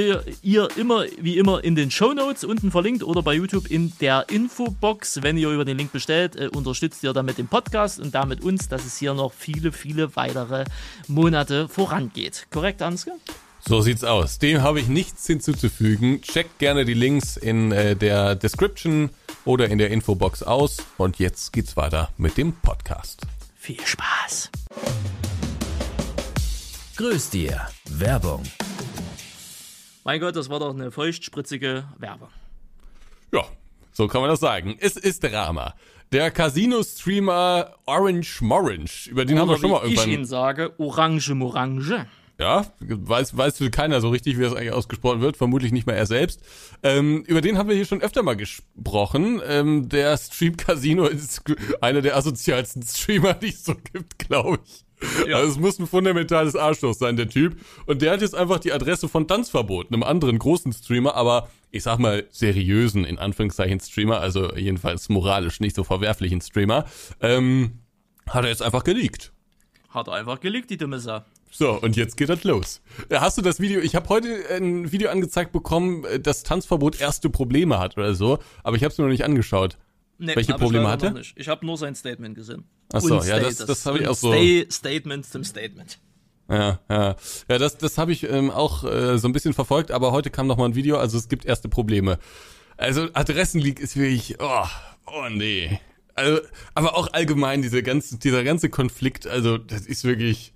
ihr 0.41 0.69
immer, 0.75 1.05
wie 1.19 1.37
immer, 1.37 1.63
in 1.63 1.75
den 1.75 1.91
Show 1.91 2.13
Notes 2.13 2.43
unten 2.43 2.71
verlinkt 2.71 3.03
oder 3.03 3.21
bei 3.21 3.33
YouTube 3.33 3.69
in 3.69 3.93
der 3.99 4.29
Infobox. 4.29 5.21
Wenn 5.21 5.37
ihr 5.37 5.49
über 5.49 5.65
den 5.65 5.77
Link 5.77 5.91
bestellt, 5.91 6.35
äh, 6.35 6.47
unterstützt 6.47 7.03
ihr 7.03 7.13
damit 7.13 7.37
den 7.37 7.47
Podcast 7.47 7.99
und 7.99 8.15
damit 8.15 8.41
uns, 8.41 8.67
dass 8.67 8.85
es 8.85 8.97
hier 8.97 9.13
noch 9.13 9.33
viele, 9.33 9.71
viele 9.71 10.15
weitere 10.15 10.65
Monate 11.07 11.67
vorangeht. 11.67 12.47
Korrekt, 12.51 12.81
Ansgar? 12.81 13.15
So 13.67 13.81
sieht's 13.81 14.03
aus. 14.03 14.39
Dem 14.39 14.61
habe 14.63 14.79
ich 14.79 14.87
nichts 14.87 15.27
hinzuzufügen. 15.27 16.21
Checkt 16.21 16.59
gerne 16.59 16.83
die 16.83 16.93
Links 16.93 17.37
in 17.37 17.71
äh, 17.71 17.95
der 17.95 18.35
Description 18.35 19.09
oder 19.45 19.69
in 19.69 19.77
der 19.77 19.91
Infobox 19.91 20.43
aus. 20.43 20.77
Und 20.97 21.19
jetzt 21.19 21.53
geht's 21.53 21.77
weiter 21.77 22.09
mit 22.17 22.37
dem 22.37 22.53
Podcast. 22.53 23.21
Viel 23.55 23.79
Spaß. 23.79 24.49
Grüß 26.97 27.29
dir. 27.29 27.67
Werbung. 27.89 28.43
Mein 30.03 30.19
Gott, 30.19 30.35
das 30.35 30.49
war 30.49 30.59
doch 30.59 30.73
eine 30.73 30.91
feuchtspritzige 30.91 31.85
Werbung. 31.97 32.29
Ja, 33.31 33.45
so 33.93 34.07
kann 34.07 34.21
man 34.21 34.29
das 34.31 34.39
sagen. 34.39 34.75
Es 34.79 34.97
ist 34.97 35.23
Drama. 35.23 35.75
Der 36.11 36.31
Casino-Streamer 36.31 37.75
Orange 37.85 38.41
Morange, 38.41 38.89
über 39.09 39.23
den 39.23 39.39
haben 39.39 39.47
wir 39.47 39.53
Oder 39.53 39.61
schon 39.61 39.71
mal 39.71 39.83
wie 39.83 39.85
ich 39.85 39.91
irgendwann. 39.93 40.09
Ihnen 40.09 40.25
sage, 40.25 40.73
Orange 40.79 41.29
Morange. 41.35 42.07
Ja, 42.41 42.65
weiß, 42.79 43.37
weiß 43.37 43.61
keiner 43.71 44.01
so 44.01 44.09
richtig, 44.09 44.39
wie 44.39 44.41
das 44.41 44.55
eigentlich 44.55 44.71
ausgesprochen 44.71 45.21
wird, 45.21 45.37
vermutlich 45.37 45.71
nicht 45.71 45.85
mal 45.85 45.93
er 45.93 46.07
selbst. 46.07 46.41
Ähm, 46.81 47.23
über 47.27 47.39
den 47.39 47.55
haben 47.55 47.69
wir 47.69 47.75
hier 47.75 47.85
schon 47.85 48.01
öfter 48.01 48.23
mal 48.23 48.35
gesprochen. 48.35 49.39
Ähm, 49.47 49.89
der 49.89 50.17
Stream 50.17 50.57
Casino 50.57 51.05
ist 51.05 51.43
einer 51.81 52.01
der 52.01 52.17
asozialsten 52.17 52.81
Streamer, 52.81 53.35
die 53.35 53.49
es 53.49 53.63
so 53.63 53.75
gibt, 53.75 54.17
glaube 54.17 54.57
ich. 54.65 54.85
Ja. 55.27 55.37
Also 55.37 55.51
es 55.51 55.59
muss 55.59 55.77
ein 55.77 55.85
fundamentales 55.85 56.55
Arschloch 56.55 56.95
sein, 56.95 57.15
der 57.15 57.29
Typ. 57.29 57.57
Und 57.85 58.01
der 58.01 58.13
hat 58.13 58.21
jetzt 58.21 58.33
einfach 58.33 58.57
die 58.57 58.73
Adresse 58.73 59.07
von 59.07 59.27
Tanzverbot, 59.27 59.93
einem 59.93 60.01
anderen 60.01 60.39
großen 60.39 60.73
Streamer, 60.73 61.13
aber 61.13 61.47
ich 61.69 61.83
sag 61.83 61.99
mal 61.99 62.25
seriösen, 62.31 63.05
in 63.05 63.19
Anführungszeichen 63.19 63.79
Streamer, 63.79 64.19
also 64.19 64.55
jedenfalls 64.55 65.09
moralisch 65.09 65.59
nicht 65.59 65.75
so 65.75 65.83
verwerflichen 65.83 66.41
Streamer, 66.41 66.85
ähm, 67.19 67.81
hat 68.27 68.45
er 68.45 68.49
jetzt 68.49 68.63
einfach 68.63 68.83
geleakt. 68.83 69.31
Hat 69.89 70.07
er 70.07 70.13
einfach 70.13 70.39
gelegt, 70.39 70.71
die 70.71 70.77
dumme 70.77 70.99
Sau. 70.99 71.21
So, 71.53 71.73
und 71.81 71.97
jetzt 71.97 72.15
geht 72.15 72.29
das 72.29 72.43
los. 72.45 72.81
Äh, 73.09 73.17
Hast 73.19 73.37
du 73.37 73.41
das 73.41 73.59
Video? 73.59 73.81
Ich 73.81 73.93
habe 73.95 74.07
heute 74.09 74.27
ein 74.49 74.91
Video 74.91 75.09
angezeigt 75.09 75.51
bekommen, 75.51 76.05
äh, 76.05 76.19
dass 76.19 76.43
Tanzverbot 76.43 76.99
erste 77.01 77.29
Probleme 77.29 77.77
hat 77.77 77.97
oder 77.97 78.15
so, 78.15 78.39
aber 78.63 78.77
ich 78.77 78.83
habe 78.83 78.91
es 78.93 78.97
mir 78.97 79.03
noch 79.03 79.11
nicht 79.11 79.25
angeschaut. 79.25 79.77
Nee, 80.17 80.35
Welche 80.35 80.51
ich 80.51 80.57
Probleme 80.57 80.85
leider 80.85 81.09
hatte? 81.09 81.21
Ich 81.35 81.47
habe 81.49 81.65
nur 81.65 81.77
sein 81.77 81.93
Statement 81.95 82.35
gesehen. 82.35 82.63
Ach 82.93 83.01
so, 83.01 83.17
Und 83.19 83.27
ja, 83.27 83.39
das- 83.39 83.57
das 83.57 83.85
hab 83.85 83.95
ich 83.99 84.07
auch 84.07 84.15
so- 84.15 84.31
Stay 84.31 84.65
Statement 84.71 85.25
zum 85.25 85.43
Statement. 85.43 85.99
Ja, 86.49 86.79
ja. 86.89 87.15
Ja, 87.49 87.57
das, 87.57 87.77
das 87.77 87.97
habe 87.97 88.11
ich 88.11 88.23
ähm, 88.29 88.49
auch 88.51 88.83
äh, 88.83 89.17
so 89.17 89.27
ein 89.27 89.33
bisschen 89.33 89.53
verfolgt, 89.53 89.91
aber 89.91 90.11
heute 90.11 90.29
kam 90.29 90.47
noch 90.47 90.57
mal 90.57 90.65
ein 90.65 90.75
Video, 90.75 90.97
also 90.97 91.17
es 91.17 91.27
gibt 91.27 91.45
erste 91.45 91.69
Probleme. 91.69 92.17
Also 92.77 93.07
Adressenleak 93.13 93.79
ist 93.79 93.95
wirklich, 93.97 94.35
oh, 94.39 94.65
oh 95.07 95.27
nee. 95.29 95.79
Also, 96.13 96.41
aber 96.75 96.95
auch 96.95 97.11
allgemein 97.13 97.61
diese 97.61 97.83
ganze, 97.83 98.17
dieser 98.19 98.43
ganze 98.43 98.69
Konflikt, 98.69 99.27
also 99.27 99.57
das 99.57 99.81
ist 99.85 100.03
wirklich, 100.03 100.53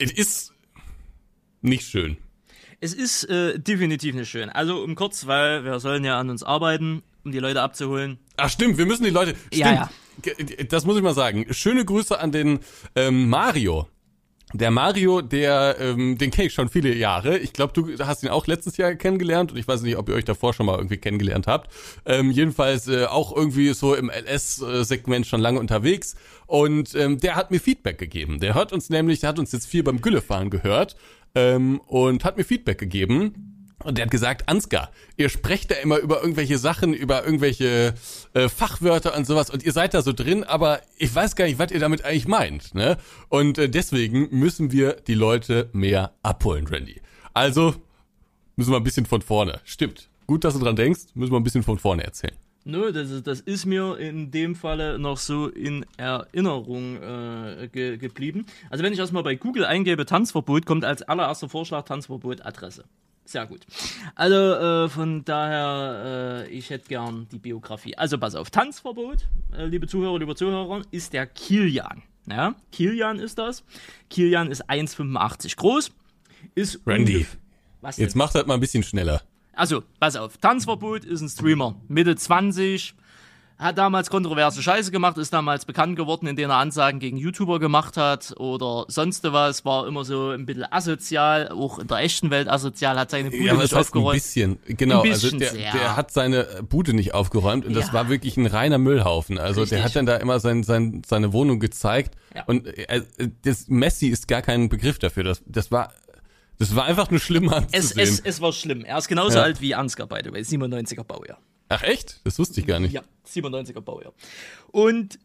es 0.00 0.10
ist 0.12 0.52
nicht 1.62 1.86
schön. 1.88 2.16
Es 2.80 2.94
ist 2.94 3.24
äh, 3.24 3.58
definitiv 3.58 4.14
nicht 4.14 4.30
schön. 4.30 4.48
Also 4.48 4.82
um 4.82 4.94
kurz, 4.94 5.26
weil 5.26 5.64
wir 5.64 5.78
sollen 5.80 6.04
ja 6.04 6.18
an 6.18 6.30
uns 6.30 6.42
arbeiten, 6.42 7.02
um 7.24 7.32
die 7.32 7.38
Leute 7.38 7.60
abzuholen. 7.60 8.18
Ach 8.38 8.48
stimmt, 8.48 8.78
wir 8.78 8.86
müssen 8.86 9.04
die 9.04 9.10
Leute. 9.10 9.34
Stimmt, 9.52 9.56
Ja, 9.56 9.90
Ge- 10.22 10.64
das 10.64 10.86
muss 10.86 10.96
ich 10.96 11.02
mal 11.02 11.14
sagen. 11.14 11.46
Schöne 11.52 11.84
Grüße 11.84 12.18
an 12.18 12.32
den 12.32 12.60
ähm, 12.96 13.28
Mario. 13.28 13.86
Der 14.52 14.72
Mario, 14.72 15.20
der, 15.20 15.76
ähm, 15.78 16.18
den 16.18 16.30
kenne 16.32 16.48
ich 16.48 16.54
schon 16.54 16.68
viele 16.68 16.92
Jahre. 16.94 17.38
Ich 17.38 17.52
glaube, 17.52 17.72
du 17.72 18.04
hast 18.04 18.24
ihn 18.24 18.30
auch 18.30 18.48
letztes 18.48 18.76
Jahr 18.76 18.94
kennengelernt 18.94 19.52
und 19.52 19.58
ich 19.58 19.68
weiß 19.68 19.82
nicht, 19.82 19.96
ob 19.96 20.08
ihr 20.08 20.16
euch 20.16 20.24
davor 20.24 20.54
schon 20.54 20.66
mal 20.66 20.76
irgendwie 20.76 20.96
kennengelernt 20.96 21.46
habt. 21.46 21.70
Ähm, 22.04 22.32
jedenfalls 22.32 22.88
äh, 22.88 23.04
auch 23.04 23.34
irgendwie 23.34 23.72
so 23.74 23.94
im 23.94 24.10
LS-Segment 24.10 25.26
schon 25.26 25.40
lange 25.40 25.60
unterwegs 25.60 26.16
und 26.46 26.94
ähm, 26.96 27.18
der 27.18 27.36
hat 27.36 27.52
mir 27.52 27.60
Feedback 27.60 27.98
gegeben. 27.98 28.40
Der 28.40 28.54
hört 28.54 28.72
uns 28.72 28.90
nämlich, 28.90 29.20
der 29.20 29.28
hat 29.28 29.38
uns 29.38 29.52
jetzt 29.52 29.66
viel 29.66 29.84
beim 29.84 30.00
Güllefahren 30.00 30.50
gehört 30.50 30.96
ähm, 31.36 31.80
und 31.86 32.24
hat 32.24 32.36
mir 32.36 32.44
Feedback 32.44 32.78
gegeben. 32.78 33.49
Und 33.82 33.96
der 33.96 34.04
hat 34.04 34.10
gesagt, 34.10 34.48
Ansgar, 34.48 34.90
ihr 35.16 35.30
sprecht 35.30 35.70
da 35.70 35.76
immer 35.76 35.98
über 35.98 36.20
irgendwelche 36.20 36.58
Sachen, 36.58 36.92
über 36.92 37.24
irgendwelche 37.24 37.94
äh, 38.34 38.48
Fachwörter 38.48 39.16
und 39.16 39.26
sowas 39.26 39.48
und 39.48 39.62
ihr 39.62 39.72
seid 39.72 39.94
da 39.94 40.02
so 40.02 40.12
drin, 40.12 40.44
aber 40.44 40.80
ich 40.98 41.14
weiß 41.14 41.34
gar 41.34 41.46
nicht, 41.46 41.58
was 41.58 41.70
ihr 41.70 41.80
damit 41.80 42.04
eigentlich 42.04 42.28
meint. 42.28 42.74
Ne? 42.74 42.98
Und 43.28 43.56
äh, 43.56 43.70
deswegen 43.70 44.28
müssen 44.30 44.70
wir 44.70 44.92
die 44.92 45.14
Leute 45.14 45.70
mehr 45.72 46.12
abholen, 46.22 46.66
Randy. 46.66 47.00
Also 47.32 47.74
müssen 48.56 48.72
wir 48.72 48.76
ein 48.76 48.84
bisschen 48.84 49.06
von 49.06 49.22
vorne. 49.22 49.60
Stimmt. 49.64 50.10
Gut, 50.26 50.44
dass 50.44 50.54
du 50.54 50.60
dran 50.60 50.76
denkst, 50.76 51.00
müssen 51.14 51.32
wir 51.32 51.40
ein 51.40 51.44
bisschen 51.44 51.62
von 51.62 51.78
vorne 51.78 52.04
erzählen. 52.04 52.36
Nö, 52.64 52.92
das 52.92 53.10
ist, 53.10 53.26
das 53.26 53.40
ist 53.40 53.64
mir 53.64 53.96
in 53.96 54.30
dem 54.30 54.54
Falle 54.54 54.98
noch 54.98 55.16
so 55.16 55.48
in 55.48 55.86
Erinnerung 55.96 56.96
äh, 57.02 57.68
ge 57.72 57.96
geblieben. 57.96 58.44
Also 58.68 58.84
wenn 58.84 58.92
ich 58.92 58.98
erstmal 58.98 59.22
bei 59.22 59.34
Google 59.36 59.64
eingebe 59.64 60.04
Tanzverbot, 60.04 60.66
kommt 60.66 60.84
als 60.84 61.00
allererster 61.00 61.48
Vorschlag 61.48 61.84
Tanzverbot 61.84 62.44
Adresse. 62.44 62.84
Sehr 63.24 63.46
gut. 63.46 63.64
Also 64.16 64.34
äh, 64.34 64.88
von 64.88 65.24
daher, 65.24 66.46
äh, 66.46 66.50
ich 66.50 66.70
hätte 66.70 66.88
gern 66.88 67.28
die 67.30 67.38
Biografie. 67.38 67.96
Also 67.96 68.18
pass 68.18 68.34
auf, 68.34 68.50
Tanzverbot, 68.50 69.26
äh, 69.56 69.66
liebe 69.66 69.86
Zuhörer, 69.86 70.18
liebe 70.18 70.34
Zuhörer, 70.34 70.82
ist 70.90 71.12
der 71.12 71.26
Kilian. 71.26 72.02
Ja, 72.28 72.54
Kilian 72.72 73.18
ist 73.18 73.38
das. 73.38 73.64
Kilian 74.08 74.50
ist 74.50 74.68
1,85 74.68 75.56
groß. 75.56 75.92
Ist 76.54 76.80
Randy, 76.86 77.26
Was 77.80 77.96
denn? 77.96 78.04
Jetzt 78.04 78.16
macht 78.16 78.34
das 78.34 78.46
mal 78.46 78.54
ein 78.54 78.60
bisschen 78.60 78.82
schneller. 78.82 79.22
Also, 79.52 79.82
pass 79.98 80.16
auf. 80.16 80.38
Tanzverbot 80.38 81.04
ist 81.04 81.20
ein 81.20 81.28
Streamer. 81.28 81.76
Mitte 81.88 82.16
20. 82.16 82.94
Hat 83.60 83.76
damals 83.76 84.08
kontroverse 84.08 84.62
Scheiße 84.62 84.90
gemacht, 84.90 85.18
ist 85.18 85.32
damals 85.34 85.66
bekannt 85.66 85.94
geworden, 85.96 86.26
indem 86.26 86.48
er 86.48 86.56
Ansagen 86.56 86.98
gegen 86.98 87.18
YouTuber 87.18 87.60
gemacht 87.60 87.98
hat 87.98 88.32
oder 88.38 88.86
sonst 88.88 89.22
was. 89.24 89.66
War 89.66 89.86
immer 89.86 90.04
so 90.04 90.30
ein 90.30 90.46
bisschen 90.46 90.64
asozial, 90.72 91.50
auch 91.50 91.78
in 91.78 91.86
der 91.86 91.98
echten 91.98 92.30
Welt 92.30 92.48
asozial, 92.48 92.98
hat 92.98 93.10
seine 93.10 93.30
Bude 93.30 93.44
Ja, 93.44 93.52
aber 93.52 93.60
nicht 93.62 93.72
das 93.72 93.78
heißt 93.78 93.88
ein 93.94 93.98
aufgeräumt. 93.98 94.14
bisschen. 94.14 94.58
Genau, 94.66 95.02
Ein 95.02 95.10
also 95.10 95.22
bisschen 95.26 95.38
der, 95.40 95.50
sehr. 95.50 95.72
der 95.72 95.94
hat 95.96 96.10
seine 96.10 96.44
Bude 96.68 96.94
nicht 96.94 97.12
aufgeräumt 97.12 97.66
und 97.66 97.74
das 97.74 97.88
Ja. 97.88 97.92
war 97.92 98.08
wirklich 98.08 98.38
ein 98.38 98.46
reiner 98.46 98.78
Müllhaufen. 98.78 99.36
Also 99.38 99.56
der 99.66 99.78
Richtig. 99.78 99.84
hat 99.84 99.96
dann 99.96 100.06
da 100.06 100.16
immer 100.16 100.40
sein, 100.40 100.62
sein, 100.62 101.02
seine 101.06 101.34
Wohnung 101.34 101.60
gezeigt 101.60 102.16
Ja. 102.34 102.44
und 102.46 102.66
äh, 102.66 103.02
das 103.42 103.68
Messi 103.68 104.08
ist 104.08 104.26
gar 104.26 104.40
kein 104.40 104.70
Begriff 104.70 104.98
dafür. 104.98 105.24
Das, 105.24 105.42
das 105.46 105.70
war 105.70 105.92
das 106.58 106.74
war 106.76 106.84
einfach 106.84 107.10
nur 107.10 107.20
schlimm 107.20 107.44
Es, 107.44 107.52
anzusehen. 107.52 108.00
es, 108.02 108.20
es 108.20 108.40
war 108.40 108.52
schlimm. 108.52 108.84
Er 108.84 108.98
ist 108.98 109.08
genauso 109.08 109.36
Ja. 109.38 109.44
alt 109.44 109.60
wie 109.60 109.74
Ansgar, 109.74 110.06
by 110.06 110.20
the 110.24 110.32
way. 110.32 110.40
97er 110.42 111.04
Baujahr. 111.04 111.38
Ach 111.70 111.82
echt? 111.84 112.20
Das 112.24 112.38
wusste 112.38 112.60
ich 112.60 112.66
gar 112.66 112.80
nicht. 112.80 112.92
Ja, 112.92 113.02
97er 113.26 113.80
Baujahr. 113.80 114.12
Und 114.72 115.18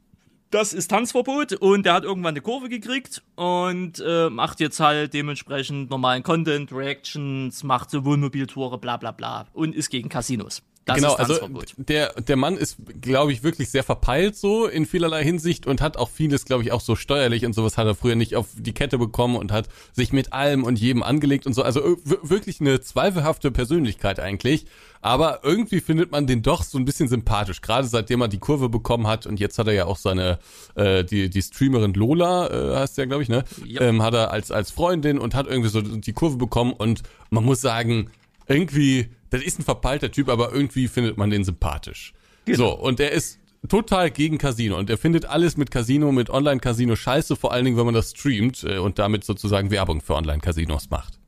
das 0.51 0.73
ist 0.73 0.89
Tanzverbot 0.89 1.53
und 1.53 1.85
der 1.85 1.93
hat 1.93 2.03
irgendwann 2.03 2.33
eine 2.33 2.41
Kurve 2.41 2.69
gekriegt 2.69 3.23
und 3.35 4.01
äh, 4.05 4.29
macht 4.29 4.59
jetzt 4.59 4.79
halt 4.79 5.13
dementsprechend 5.13 5.89
normalen 5.89 6.21
Content, 6.21 6.71
Reactions, 6.71 7.63
macht 7.63 7.89
so 7.89 8.05
Wohnmobiltore, 8.05 8.77
bla 8.77 8.97
bla 8.97 9.11
bla 9.11 9.47
und 9.53 9.75
ist 9.75 9.89
gegen 9.89 10.07
Casinos. 10.07 10.61
Das 10.85 10.97
genau, 10.97 11.13
also 11.15 11.39
der 11.77 12.13
der 12.21 12.35
Mann 12.35 12.57
ist, 12.57 12.77
glaube 13.01 13.31
ich, 13.31 13.41
wirklich 13.41 13.71
sehr 13.71 13.83
verpeilt 13.83 14.35
so 14.35 14.67
in 14.67 14.85
vielerlei 14.85 15.23
Hinsicht 15.23 15.65
und 15.65 15.81
hat 15.81 15.97
auch 15.97 16.09
vieles, 16.09 16.45
glaube 16.45 16.61
ich, 16.61 16.71
auch 16.71 16.81
so 16.81 16.95
steuerlich 16.95 17.43
und 17.43 17.53
sowas 17.53 17.75
hat 17.75 17.87
er 17.87 17.95
früher 17.95 18.15
nicht 18.15 18.35
auf 18.35 18.49
die 18.55 18.73
Kette 18.73 18.99
bekommen 18.99 19.35
und 19.35 19.51
hat 19.51 19.67
sich 19.93 20.13
mit 20.13 20.31
allem 20.31 20.63
und 20.63 20.79
jedem 20.79 21.01
angelegt 21.01 21.47
und 21.47 21.53
so. 21.53 21.63
Also 21.63 21.83
äh, 21.83 21.97
wirklich 22.21 22.61
eine 22.61 22.81
zweifelhafte 22.81 23.49
Persönlichkeit 23.49 24.19
eigentlich. 24.19 24.67
Aber 25.01 25.39
irgendwie 25.43 25.81
findet 25.81 26.11
man 26.11 26.27
den 26.27 26.41
doch 26.41 26.63
so 26.63 26.77
ein 26.77 26.85
bisschen 26.85 27.07
sympathisch, 27.07 27.61
gerade 27.61 27.87
seitdem 27.87 28.21
er 28.21 28.27
die 28.27 28.39
Kurve 28.39 28.69
bekommen 28.69 29.07
hat 29.07 29.25
und 29.25 29.39
jetzt 29.39 29.57
hat 29.57 29.67
er 29.67 29.73
ja 29.73 29.85
auch 29.85 29.97
seine 29.97 30.39
äh, 30.75 31.03
die 31.03 31.31
die 31.31 31.41
Streamerin 31.41 31.95
Lola 31.95 32.47
äh, 32.47 32.75
heißt 32.77 32.97
ja, 32.99 33.05
glaube 33.05 33.23
ich, 33.23 33.29
ne? 33.29 33.43
Ja. 33.65 33.81
Ähm, 33.81 34.03
hat 34.03 34.13
er 34.13 34.31
als 34.31 34.51
als 34.51 34.69
Freundin 34.69 35.17
und 35.17 35.33
hat 35.33 35.47
irgendwie 35.47 35.69
so 35.69 35.81
die 35.81 36.13
Kurve 36.13 36.37
bekommen 36.37 36.73
und 36.73 37.01
man 37.31 37.43
muss 37.43 37.61
sagen, 37.61 38.11
irgendwie, 38.47 39.09
das 39.29 39.41
ist 39.41 39.59
ein 39.59 39.63
verpeilter 39.63 40.11
Typ, 40.11 40.29
aber 40.29 40.51
irgendwie 40.51 40.87
findet 40.87 41.17
man 41.17 41.29
den 41.29 41.43
sympathisch. 41.43 42.13
Genau. 42.45 42.57
So, 42.57 42.79
und 42.79 42.99
er 42.99 43.11
ist 43.11 43.39
total 43.67 44.11
gegen 44.11 44.37
Casino 44.37 44.77
und 44.77 44.89
er 44.89 44.97
findet 44.97 45.25
alles 45.25 45.57
mit 45.57 45.71
Casino, 45.71 46.11
mit 46.11 46.29
Online-Casino 46.29 46.95
scheiße, 46.95 47.35
vor 47.35 47.51
allen 47.51 47.65
Dingen, 47.65 47.77
wenn 47.77 47.85
man 47.85 47.95
das 47.95 48.11
streamt 48.11 48.63
äh, 48.63 48.77
und 48.77 48.99
damit 48.99 49.23
sozusagen 49.23 49.71
Werbung 49.71 50.01
für 50.01 50.15
Online-Casinos 50.15 50.89
macht. 50.89 51.19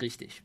Richtig. 0.00 0.42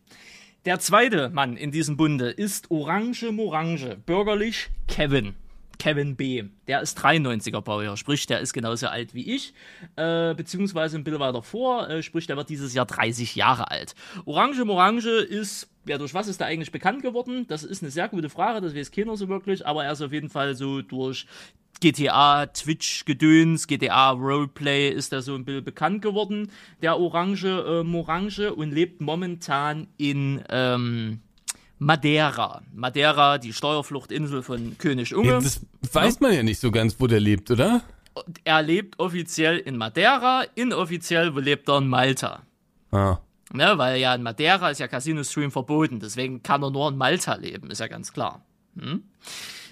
Der 0.65 0.79
zweite 0.79 1.29
Mann 1.29 1.57
in 1.57 1.71
diesem 1.71 1.97
Bunde 1.97 2.29
ist 2.29 2.69
Orange 2.69 3.31
Morange, 3.31 3.97
bürgerlich 4.05 4.69
Kevin. 4.87 5.35
Kevin 5.79 6.15
B. 6.15 6.43
Der 6.67 6.81
ist 6.81 6.99
93er 6.99 7.61
Baujahr, 7.61 7.97
sprich, 7.97 8.27
der 8.27 8.41
ist 8.41 8.53
genauso 8.53 8.87
alt 8.87 9.15
wie 9.15 9.33
ich, 9.33 9.53
äh, 9.95 10.35
beziehungsweise 10.35 10.97
ein 10.97 11.03
bisschen 11.03 11.21
weiter 11.21 11.41
vor, 11.41 11.89
äh, 11.89 12.03
sprich, 12.03 12.27
der 12.27 12.37
wird 12.37 12.49
dieses 12.49 12.73
Jahr 12.73 12.85
30 12.85 13.35
Jahre 13.35 13.71
alt. 13.71 13.95
Orange 14.25 14.63
Morange 14.65 15.09
ist, 15.09 15.69
ja, 15.87 15.97
durch 15.97 16.13
was 16.13 16.27
ist 16.27 16.41
er 16.41 16.47
eigentlich 16.47 16.71
bekannt 16.71 17.01
geworden? 17.01 17.47
Das 17.47 17.63
ist 17.63 17.81
eine 17.81 17.91
sehr 17.91 18.09
gute 18.09 18.29
Frage, 18.29 18.61
das 18.61 18.75
weiß 18.75 18.91
keiner 18.91 19.15
so 19.15 19.29
wirklich, 19.29 19.65
aber 19.65 19.85
er 19.85 19.93
ist 19.93 20.01
auf 20.01 20.11
jeden 20.11 20.29
Fall 20.29 20.53
so 20.53 20.81
durch 20.81 21.25
GTA, 21.79 22.47
Twitch-Gedöns, 22.47 23.65
GTA 23.67 24.11
Roleplay 24.11 24.89
ist 24.89 25.13
er 25.13 25.21
so 25.21 25.33
ein 25.35 25.45
bisschen 25.45 25.63
bekannt 25.63 26.01
geworden, 26.01 26.51
der 26.81 26.99
Orange 26.99 27.45
äh, 27.45 27.83
Morange 27.83 28.53
und 28.53 28.71
lebt 28.71 28.99
momentan 28.99 29.87
in 29.97 30.43
ähm, 30.49 31.21
Madeira. 31.79 32.61
Madeira, 32.73 33.37
die 33.37 33.53
Steuerfluchtinsel 33.53 34.43
von 34.43 34.77
König 34.77 35.15
Unge. 35.15 35.29
Ja, 35.29 35.39
das 35.39 35.61
weiß 35.93 36.19
man 36.19 36.33
ja 36.33 36.43
nicht 36.43 36.59
so 36.59 36.71
ganz, 36.71 36.99
wo 36.99 37.07
der 37.07 37.19
lebt, 37.19 37.49
oder? 37.51 37.81
Er 38.43 38.61
lebt 38.61 38.99
offiziell 38.99 39.57
in 39.57 39.77
Madeira, 39.77 40.43
inoffiziell 40.55 41.33
wo 41.33 41.39
lebt 41.39 41.69
er 41.69 41.77
in 41.77 41.87
Malta. 41.87 42.43
Ah. 42.91 43.17
Ne, 43.53 43.73
weil 43.77 43.99
ja 43.99 44.13
in 44.13 44.21
Madeira 44.21 44.69
ist 44.69 44.79
ja 44.79 44.87
Casino-Stream 44.87 45.51
verboten, 45.51 45.99
deswegen 45.99 46.43
kann 46.43 46.61
er 46.61 46.69
nur 46.69 46.89
in 46.89 46.97
Malta 46.97 47.35
leben, 47.35 47.71
ist 47.71 47.79
ja 47.79 47.87
ganz 47.87 48.13
klar. 48.13 48.43
Hm? 48.77 49.03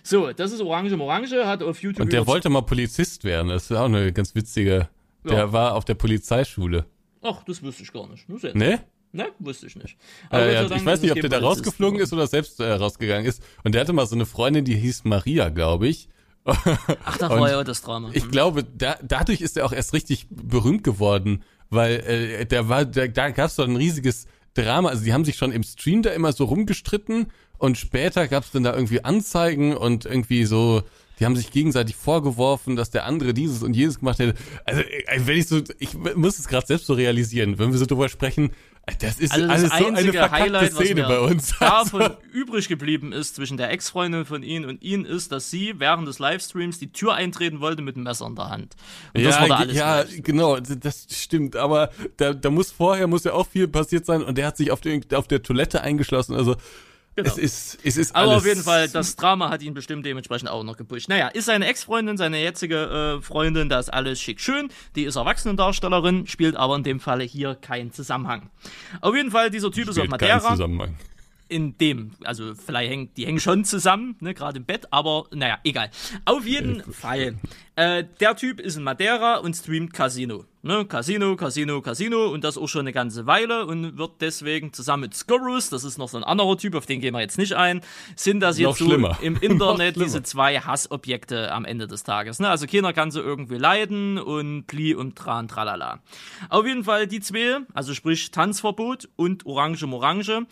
So, 0.02 0.32
das 0.32 0.54
ist 0.54 0.62
Orange 0.62 0.98
Orange, 1.00 1.46
hat 1.46 1.62
auf 1.62 1.82
YouTube. 1.84 2.02
Und 2.06 2.14
der 2.14 2.26
wollte 2.26 2.50
mal 2.50 2.62
Polizist 2.62 3.26
werden. 3.26 3.50
Das 3.50 3.70
ist 3.70 3.76
auch 3.76 3.86
eine 3.86 4.14
ganz 4.14 4.34
witzige. 4.34 4.88
Der 5.26 5.38
Ja. 5.38 5.52
war 5.52 5.76
auf 5.76 5.84
der 5.84 5.96
Polizeischule. 5.96 6.86
Ach, 7.22 7.44
das 7.44 7.62
wusste 7.62 7.84
ich 7.84 7.92
gar 7.92 8.08
nicht. 8.08 8.30
Nur 8.30 8.40
Ne? 8.54 8.80
Ne, 9.18 9.30
wusste 9.40 9.66
ich 9.66 9.76
nicht. 9.76 9.98
Äh, 10.32 10.54
ja, 10.54 10.66
Dank 10.66 10.80
ich 10.80 10.86
weiß 10.86 11.02
nicht, 11.02 11.12
ob 11.12 11.20
der 11.20 11.32
da 11.32 11.40
rausgeflogen 11.40 12.00
ist 12.00 12.14
oder 12.14 12.28
selbst 12.28 12.60
äh, 12.60 12.72
rausgegangen 12.72 13.26
ist. 13.26 13.42
Und 13.64 13.74
der 13.74 13.82
hatte 13.82 13.92
mal 13.92 14.06
so 14.06 14.14
eine 14.14 14.28
Freundin, 14.28 14.64
die 14.64 14.76
hieß 14.76 15.06
Maria, 15.06 15.50
glaube 15.50 15.88
ich. 15.88 16.08
Ach, 16.46 17.18
da 17.18 17.28
war 17.32 17.50
ja 17.50 17.60
auch 17.60 17.64
das 17.64 17.82
Drama. 17.82 18.12
Ich 18.14 18.30
glaube, 18.30 18.64
da, 18.64 18.96
dadurch 19.02 19.42
ist 19.42 19.58
er 19.58 19.66
auch 19.66 19.74
erst 19.74 19.94
richtig 19.94 20.28
berühmt 20.30 20.84
geworden, 20.84 21.42
weil 21.72 21.96
äh, 22.02 22.46
der 22.46 22.70
war, 22.70 22.86
da, 22.86 23.08
da 23.08 23.32
gab 23.32 23.48
es 23.48 23.56
so 23.56 23.64
ein 23.64 23.76
riesiges 23.76 24.28
Drama. 24.54 24.90
Also 24.90 25.04
die 25.04 25.14
haben 25.14 25.26
sich 25.26 25.36
schon 25.36 25.52
im 25.52 25.64
Stream 25.64 26.04
da 26.04 26.12
immer 26.12 26.32
so 26.32 26.46
rumgestritten 26.46 27.32
und 27.58 27.80
später 27.80 28.28
gab 28.28 28.44
es 28.44 28.52
dann 28.52 28.62
da 28.62 28.76
irgendwie 28.76 29.04
Anzeigen 29.04 29.76
und 29.76 30.06
irgendwie 30.06 30.46
so, 30.46 30.84
die 31.20 31.26
haben 31.26 31.36
sich 31.36 31.50
gegenseitig 31.50 31.96
vorgeworfen, 31.96 32.76
dass 32.76 32.92
der 32.92 33.06
andere 33.06 33.34
dieses 33.34 33.64
und 33.64 33.76
jenes 33.76 33.98
gemacht 33.98 34.20
hätte. 34.20 34.38
Also 34.64 34.82
äh, 34.82 35.22
wenn 35.26 35.38
ich 35.38 35.48
so, 35.48 35.62
ich 35.80 35.96
muss 35.96 36.38
es 36.38 36.48
gerade 36.48 36.68
selbst 36.68 36.86
so 36.86 36.94
realisieren, 36.94 37.58
wenn 37.58 37.72
wir 37.72 37.80
so 37.80 37.88
drüber 37.88 38.10
sprechen, 38.10 38.52
das 39.00 39.20
ist 39.20 39.34
Also 39.34 39.48
das 39.48 39.58
alles 39.58 39.70
so 39.70 39.76
eine 39.76 39.98
einzige 39.98 40.32
Highlight, 40.32 40.76
was 40.76 40.86
Szene 40.86 41.02
mir 41.02 41.08
bei 41.08 41.20
uns. 41.20 41.54
davon 41.60 42.02
Also, 42.02 42.18
übrig 42.32 42.68
geblieben 42.68 43.12
ist 43.12 43.36
zwischen 43.36 43.58
der 43.58 43.70
Ex-Freundin 43.72 44.26
von 44.26 44.44
ihm 44.44 44.64
und 44.64 44.82
ihn, 44.82 45.04
ist, 45.06 45.32
dass 45.32 45.50
sie 45.50 45.74
während 45.78 46.08
des 46.08 46.20
Livestreams 46.20 46.80
die 46.80 46.92
Tür 46.92 47.14
eintreten 47.14 47.60
wollte 47.60 47.82
mit 47.82 47.96
einem 47.96 48.06
Messer 48.06 48.28
in 48.28 48.36
der 48.36 48.50
Hand. 48.50 48.76
Und 49.14 49.26
das 49.26 49.36
ja, 49.36 49.42
wurde 49.42 49.56
alles 49.56 49.76
ja, 49.76 50.04
genau, 50.18 50.58
das 50.60 51.08
stimmt. 51.12 51.56
Aber 51.58 51.92
da, 52.16 52.34
da 52.34 52.50
muss 52.50 52.72
vorher 52.72 53.08
muss 53.08 53.26
ja 53.26 53.34
auch 53.34 53.48
viel 53.48 53.68
passiert 53.68 54.06
sein 54.06 54.24
und 54.24 54.38
der 54.38 54.48
hat 54.48 54.58
sich 54.58 54.72
auf, 54.72 54.82
den, 54.82 55.04
auf 55.14 55.28
der 55.28 55.44
Toilette 55.44 55.82
eingeschlossen. 55.82 56.36
Also 56.36 56.56
Genau. 57.18 57.32
es 57.32 57.38
ist, 57.40 57.80
es 57.84 57.98
ist 57.98 58.16
Aber 58.16 58.30
alles. 58.30 58.44
auf 58.44 58.46
jeden 58.46 58.62
Fall, 58.62 58.88
das 58.90 59.16
Drama 59.16 59.50
hat 59.50 59.64
ihn 59.64 59.74
bestimmt 59.74 60.06
dementsprechend 60.06 60.50
auch 60.50 60.64
noch 60.64 60.78
gepusht. 60.78 61.10
Naja, 61.10 61.30
ist 61.30 61.46
seine 61.46 61.66
Ex-Freundin, 61.66 62.16
seine 62.16 62.40
jetzige 62.40 63.18
äh, 63.18 63.22
Freundin, 63.24 63.70
das 63.70 63.88
ist 63.88 63.90
alles 63.94 64.22
schick 64.22 64.40
schön. 64.40 64.70
Die 64.96 65.04
ist 65.04 65.16
Erwachsenendarstellerin, 65.16 66.28
spielt 66.28 66.56
aber 66.56 66.76
in 66.76 66.84
dem 66.84 67.00
Falle 67.00 67.24
hier 67.24 67.56
keinen 67.56 67.92
Zusammenhang. 67.92 68.52
Auf 69.02 69.16
jeden 69.16 69.32
Fall, 69.32 69.50
dieser 69.50 69.72
Typ 69.72 69.90
ist 69.90 69.98
auf 69.98 70.06
spielt 70.06 70.20
keinen 70.20 70.30
Madeira. 70.30 70.52
Zusammenhang. 70.52 70.96
in 71.50 71.76
dem, 71.80 72.12
also 72.24 72.54
vielleicht 72.54 72.92
hängen, 72.92 73.10
die 73.18 73.26
hängen 73.26 73.40
schon 73.40 73.66
zusammen, 73.66 74.16
ne, 74.20 74.36
gerade 74.36 74.58
im 74.60 74.66
Bett, 74.66 74.88
aber 74.92 75.26
naja, 75.34 75.58
egal. 75.64 75.90
Auf 76.26 76.46
jeden 76.46 76.84
Fall. 76.94 77.36
Äh, 77.78 78.06
der 78.20 78.36
Typ 78.36 78.60
ist 78.60 78.76
in 78.76 78.82
Madeira 78.82 79.38
und 79.38 79.56
streamt 79.56 79.94
Casino. 79.94 80.46
Ne, 80.64 80.84
Casino, 80.86 81.36
Casino, 81.36 81.80
Casino 81.80 82.26
und 82.26 82.44
das 82.44 82.58
auch 82.58 82.68
schon 82.68 82.82
eine 82.82 82.92
ganze 82.92 83.28
Weile 83.28 83.68
und 83.68 84.00
wird 84.00 84.14
deswegen 84.20 84.74
zusammen 84.74 85.02
mit 85.02 85.14
Scorus, 85.14 85.70
das 85.70 85.84
ist 85.84 86.00
noch 86.00 86.10
so 86.10 86.18
ein 86.18 86.24
anderer 86.24 86.58
Typ, 86.58 86.74
auf 86.74 86.88
den 86.88 87.00
gehen 87.00 87.14
wir 87.14 87.22
jetzt 87.22 87.38
nicht 87.38 87.54
ein, 87.54 87.82
sind 88.16 88.40
das 88.40 88.58
Noch 88.58 88.70
jetzt 88.72 88.80
so 88.80 88.86
schlimmer. 88.86 89.18
im 89.22 89.34
Noch 89.42 89.42
Internet 89.44 89.96
diese 89.96 90.24
zwei 90.24 90.60
Hassobjekte 90.60 91.52
am 91.52 91.66
Ende 91.66 91.86
des 91.88 92.04
Tages. 92.04 92.40
Ne? 92.40 92.50
Also 92.50 92.66
keiner 92.66 92.94
kann 92.94 93.12
sie 93.12 93.22
irgendwie 93.22 93.58
leiden 93.58 94.18
und 94.18 94.66
Pli 94.66 94.96
und 94.96 95.16
Tran, 95.16 95.48
tralala. 95.48 96.00
Auf 96.50 96.66
jeden 96.66 96.84
Fall 96.84 97.06
die 97.06 97.20
zwei, 97.20 97.60
also 97.76 97.94
sprich 97.94 98.32
Tanzverbot 98.32 99.08
und 99.16 99.46
Orange 99.46 99.86
Morange, 99.86 100.48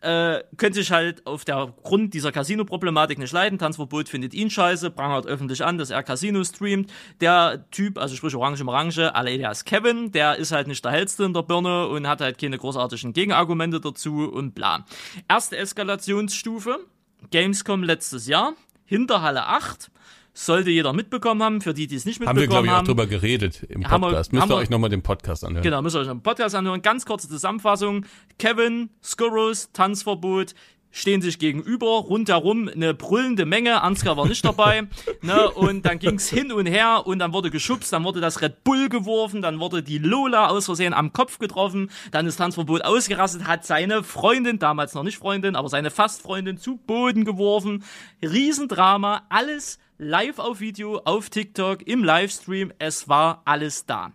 äh, 0.00 0.42
können 0.56 0.74
sich 0.74 0.92
halt 0.92 1.26
auf 1.26 1.44
der 1.44 1.72
Grund 1.82 2.14
dieser 2.14 2.32
Casino-Problematik 2.32 3.18
nicht 3.18 3.32
leiden. 3.32 3.58
Tanzverbot 3.58 4.08
findet 4.08 4.34
ihn 4.34 4.50
scheiße, 4.50 4.90
prangert 4.90 5.26
öffentlich 5.26 5.64
an, 5.64 5.78
dass 5.78 5.90
er 5.90 6.02
Casino 6.02 6.42
streamt. 6.44 6.92
Der 7.20 7.64
Typ, 7.70 7.98
also 7.98 8.14
sprich 8.14 8.34
Orange 8.34 8.62
Morange, 8.62 9.14
alias 9.14 9.64
Kevin, 9.64 10.12
der 10.12 10.36
ist 10.36 10.52
halt 10.52 10.68
nicht 10.68 10.84
der 10.84 10.92
hellste 10.92 11.24
in 11.24 11.34
der 11.34 11.42
Birne 11.42 11.88
und 11.88 12.06
hat 12.06 12.20
halt 12.20 12.38
keine 12.38 12.58
großartigen 12.58 13.12
Gegenargumente 13.12 13.80
dazu 13.80 14.30
und 14.30 14.54
bla. 14.54 14.84
Erste 15.28 15.56
Eskalationsstufe, 15.56 16.78
Gamescom 17.30 17.82
letztes 17.82 18.26
Jahr, 18.28 18.54
Hinterhalle 18.84 19.46
8, 19.46 19.90
sollte 20.44 20.70
jeder 20.70 20.92
mitbekommen 20.92 21.42
haben, 21.42 21.60
für 21.60 21.74
die, 21.74 21.86
die 21.86 21.96
es 21.96 22.04
nicht 22.04 22.20
Haben 22.20 22.36
wir, 22.36 22.42
mitbekommen 22.42 22.64
glaube 22.64 22.66
ich, 22.66 22.80
auch 22.80 22.84
drüber 22.86 23.06
geredet 23.06 23.62
im 23.68 23.84
Haben 23.88 24.00
wir- 24.02 24.08
Podcast. 24.08 24.32
Müsst 24.32 24.46
ihr 24.46 24.48
wir- 24.50 24.56
euch 24.56 24.70
nochmal 24.70 24.90
den 24.90 25.02
Podcast 25.02 25.44
anhören. 25.44 25.62
Genau, 25.64 25.82
müsst 25.82 25.96
ihr 25.96 26.00
euch 26.00 26.08
einen 26.08 26.22
Podcast 26.22 26.54
anhören. 26.54 26.80
Ganz 26.82 27.04
kurze 27.04 27.28
Zusammenfassung. 27.28 28.04
Kevin, 28.38 28.90
Skurrus, 29.02 29.70
Tanzverbot 29.72 30.54
stehen 30.90 31.22
sich 31.22 31.38
gegenüber, 31.38 31.86
rundherum 31.86 32.68
eine 32.68 32.94
brüllende 32.94 33.46
Menge. 33.46 33.82
Ansgar 33.82 34.16
war 34.16 34.26
nicht 34.26 34.44
dabei. 34.44 34.88
ne, 35.22 35.50
und 35.50 35.84
dann 35.84 35.98
ging's 35.98 36.28
hin 36.28 36.52
und 36.52 36.66
her 36.66 37.06
und 37.06 37.18
dann 37.18 37.32
wurde 37.32 37.50
geschubst, 37.50 37.92
dann 37.92 38.04
wurde 38.04 38.20
das 38.20 38.40
Red 38.40 38.64
Bull 38.64 38.88
geworfen, 38.88 39.42
dann 39.42 39.60
wurde 39.60 39.82
die 39.82 39.98
Lola 39.98 40.48
aus 40.48 40.66
Versehen 40.66 40.94
am 40.94 41.12
Kopf 41.12 41.38
getroffen, 41.38 41.90
dann 42.10 42.26
ist 42.26 42.36
Tanzverbot 42.36 42.84
ausgerastet, 42.84 43.46
hat 43.46 43.64
seine 43.64 44.02
Freundin, 44.02 44.58
damals 44.58 44.94
noch 44.94 45.02
nicht 45.04 45.18
Freundin, 45.18 45.56
aber 45.56 45.68
seine 45.68 45.90
Fastfreundin 45.90 46.58
zu 46.58 46.76
Boden 46.76 47.24
geworfen. 47.24 47.84
Riesendrama, 48.22 49.22
alles 49.28 49.78
live 49.98 50.38
auf 50.38 50.60
Video, 50.60 51.00
auf 51.04 51.28
TikTok, 51.28 51.86
im 51.86 52.04
Livestream, 52.04 52.72
es 52.78 53.08
war 53.08 53.42
alles 53.44 53.84
da. 53.86 54.12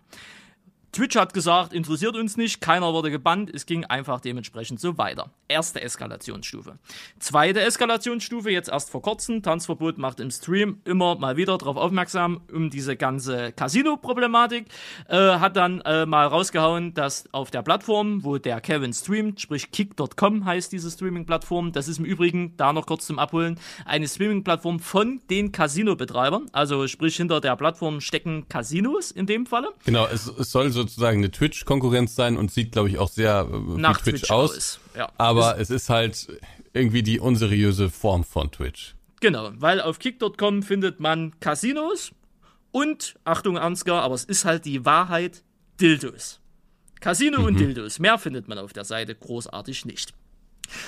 Twitch 0.94 1.16
hat 1.16 1.34
gesagt, 1.34 1.74
interessiert 1.74 2.16
uns 2.16 2.38
nicht, 2.38 2.62
keiner 2.62 2.94
wurde 2.94 3.10
gebannt, 3.10 3.50
es 3.52 3.66
ging 3.66 3.84
einfach 3.84 4.22
dementsprechend 4.22 4.80
so 4.80 4.96
weiter. 5.00 5.32
Erste 5.48 5.82
Eskalationsstufe. 5.82 6.78
Zweite 7.18 7.62
Eskalationsstufe, 7.62 8.52
jetzt 8.52 8.70
erst 8.70 8.92
vor 8.92 9.02
kurzem, 9.02 9.42
Tanzverbot 9.42 9.98
macht 9.98 10.20
im 10.20 10.30
Stream 10.30 10.82
immer 10.86 11.16
mal 11.16 11.36
wieder 11.36 11.58
darauf 11.58 11.78
aufmerksam, 11.78 12.42
um 12.54 12.70
diese 12.70 12.96
ganze 12.96 13.54
Casino-Problematik, 13.54 14.68
äh, 15.10 15.18
hat 15.18 15.56
dann 15.56 15.82
äh, 15.82 16.06
mal 16.06 16.28
rausgehauen, 16.28 16.94
dass 16.94 17.28
auf 17.34 17.50
der 17.50 17.64
Plattform, 17.64 18.24
wo 18.24 18.38
der 18.38 18.62
Kevin 18.62 18.94
streamt, 18.94 19.42
sprich 19.42 19.72
kick.com 19.72 20.46
heißt 20.46 20.72
diese 20.72 20.92
Streaming-Plattform, 20.92 21.72
das 21.72 21.88
ist 21.88 21.98
im 21.98 22.06
Übrigen, 22.06 22.56
da 22.58 22.72
noch 22.72 22.86
kurz 22.86 23.08
zum 23.08 23.18
Abholen, 23.18 23.60
eine 23.86 24.08
Streaming-Plattform 24.08 24.80
von 24.80 25.22
den 25.32 25.52
Casino-Betreibern, 25.52 26.52
also 26.52 26.88
sprich 26.88 27.16
hinter 27.18 27.42
der 27.42 27.56
Plattform 27.56 28.00
stecken 28.00 28.48
Casinos 28.48 29.10
in 29.10 29.26
dem 29.26 29.48
Falle. 29.48 29.70
Genau, 29.86 30.06
es, 30.06 30.28
es 30.28 30.52
soll 30.52 30.72
sozusagen 30.84 31.18
eine 31.20 31.32
Twitch-Konkurrenz 31.32 32.16
sein 32.16 32.38
und 32.38 32.52
sieht, 32.52 32.72
glaube 32.72 32.90
ich, 32.90 32.98
auch 33.00 33.10
sehr 33.10 33.48
äh, 33.52 33.58
nach 33.80 34.06
wie 34.06 34.12
Twitch, 34.12 34.30
aus. 34.32 34.80
Ja. 34.96 35.12
Aber 35.18 35.60
es 35.60 35.70
ist 35.70 35.90
halt 35.90 36.28
irgendwie 36.74 37.04
die 37.04 37.20
unseriöse 37.20 37.90
Form 37.90 38.24
von 38.24 38.52
Twitch. 38.52 38.96
Genau, 39.20 39.52
weil 39.56 39.80
auf 39.82 40.00
kick.com 40.00 40.64
findet 40.64 41.00
man 41.00 41.40
Casinos 41.40 42.12
und, 42.72 43.16
Achtung 43.24 43.58
Ansgar, 43.58 44.02
aber 44.02 44.16
es 44.16 44.24
ist 44.26 44.46
halt 44.46 44.66
die 44.66 44.84
Wahrheit, 44.86 45.44
Dildos. 45.80 46.40
Casino 47.00 47.40
Mhm. 47.40 47.46
und 47.46 47.60
Dildos. 47.60 48.00
Mehr 48.00 48.18
findet 48.18 48.48
man 48.48 48.58
auf 48.58 48.74
der 48.74 48.86
Seite 48.86 49.14
großartig 49.16 49.86
nicht. 49.86 50.14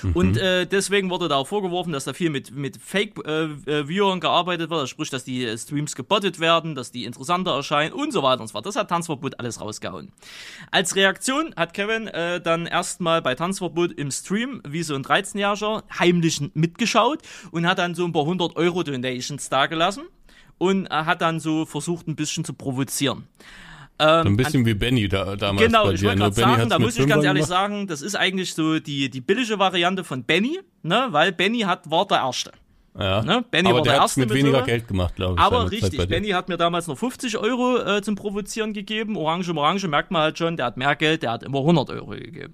Mhm. 0.04 0.12
Und 0.14 0.38
äh, 0.38 0.66
deswegen 0.66 1.10
wurde 1.10 1.28
da 1.28 1.36
auch 1.36 1.48
vorgeworfen, 1.48 1.94
dass 1.94 2.06
da 2.06 2.14
viel 2.14 2.30
mit, 2.30 2.52
mit 2.52 2.78
Fake-Viewern 2.78 4.20
gearbeitet 4.20 4.70
wird, 4.70 4.90
sprich, 4.90 5.10
dass 5.10 5.24
die 5.24 5.46
äh, 5.46 5.58
Streams 5.58 5.96
gebottet 5.96 6.40
werden, 6.40 6.76
dass 6.76 6.92
die 6.92 7.06
interessanter 7.06 7.52
erscheinen 7.52 7.94
und 7.94 8.12
so 8.12 8.24
weiter 8.24 8.42
und 8.42 8.48
so 8.48 8.54
fort. 8.54 8.66
Das 8.66 8.76
hat 8.76 8.90
Tanzverbot 8.90 9.40
alles 9.40 9.62
rausgehauen. 9.62 10.12
Als 10.72 10.96
Reaktion 10.96 11.54
hat 11.56 11.74
Kevin 11.74 12.08
äh, 12.08 12.42
dann 12.42 12.66
erstmal 12.66 13.22
bei 13.22 13.36
Tanzverbot 13.36 13.92
im 13.94 14.12
Stream, 14.12 14.62
wie 14.68 14.84
so 14.84 14.96
ein 14.96 15.04
13-Jähriger, 15.04 15.84
heimlich 16.00 16.42
mitgeschaut 16.54 17.20
und 17.52 17.68
hat 17.68 17.80
dann 17.80 17.96
so 17.96 18.06
ein 18.06 18.12
paar 18.12 18.26
hundert 18.26 18.56
Euro 18.56 18.84
Donations 18.84 19.50
dagelassen 19.50 20.04
und 20.58 20.88
äh, 20.88 20.90
hat 20.90 21.22
dann 21.22 21.40
so 21.40 21.66
versucht, 21.66 22.08
ein 22.08 22.16
bisschen 22.16 22.46
zu 22.46 22.54
provozieren. 22.54 23.28
So 23.98 24.06
ein 24.06 24.36
bisschen 24.38 24.66
wie 24.66 24.74
Benny 24.74 25.08
da, 25.08 25.36
damals 25.36 25.62
Ähm, 25.62 25.68
Genau, 25.68 25.90
ich 25.90 26.04
wollte 26.04 26.20
Nur 26.20 26.32
gerade 26.32 26.36
sagen, 26.36 26.70
da 26.70 26.80
muss 26.80 26.98
ich 26.98 27.08
ganz 27.08 27.24
ehrlich 27.24 27.46
gemacht. 27.46 27.62
sagen, 27.62 27.88
das 27.88 28.02
ist 28.02 28.16
eigentlich 28.16 28.54
so 28.54 28.80
die, 28.80 29.10
die 29.10 29.22
billige 29.22 29.58
Variante 29.58 30.04
von 30.04 30.24
Benny, 30.24 30.60
ne, 30.84 31.08
weil 31.12 31.32
Benny 31.32 31.62
hat, 31.62 31.90
war 31.90 32.06
der 32.06 32.18
Erste. 32.18 32.52
Ja. 32.98 33.22
Ne? 33.24 33.44
Benny 33.52 33.70
Aber 33.70 33.78
war 33.80 33.84
der 33.84 33.94
der 33.94 34.02
Erste 34.02 34.22
mit 34.22 34.34
weniger 34.34 34.58
sowas. 34.58 34.66
Geld 34.66 34.88
gemacht, 34.88 35.16
glaube 35.16 35.36
ich. 35.36 35.40
Aber 35.40 35.70
richtig. 35.70 36.08
Benny 36.08 36.30
hat 36.30 36.48
mir 36.48 36.58
damals 36.58 36.88
noch 36.88 36.98
50 36.98 37.38
Euro 37.38 37.78
äh, 37.78 38.02
zum 38.02 38.16
Provozieren 38.16 38.74
gegeben. 38.74 39.18
Orange 39.18 39.54
Orange 39.56 39.88
merkt 39.88 40.12
man 40.12 40.22
halt 40.22 40.38
schon, 40.38 40.56
der 40.56 40.68
hat 40.68 40.78
mehr 40.78 40.96
Geld, 40.96 41.24
der 41.24 41.32
hat 41.32 41.44
immer 41.44 41.60
100 41.60 41.90
Euro 41.90 42.12
gegeben. 42.12 42.54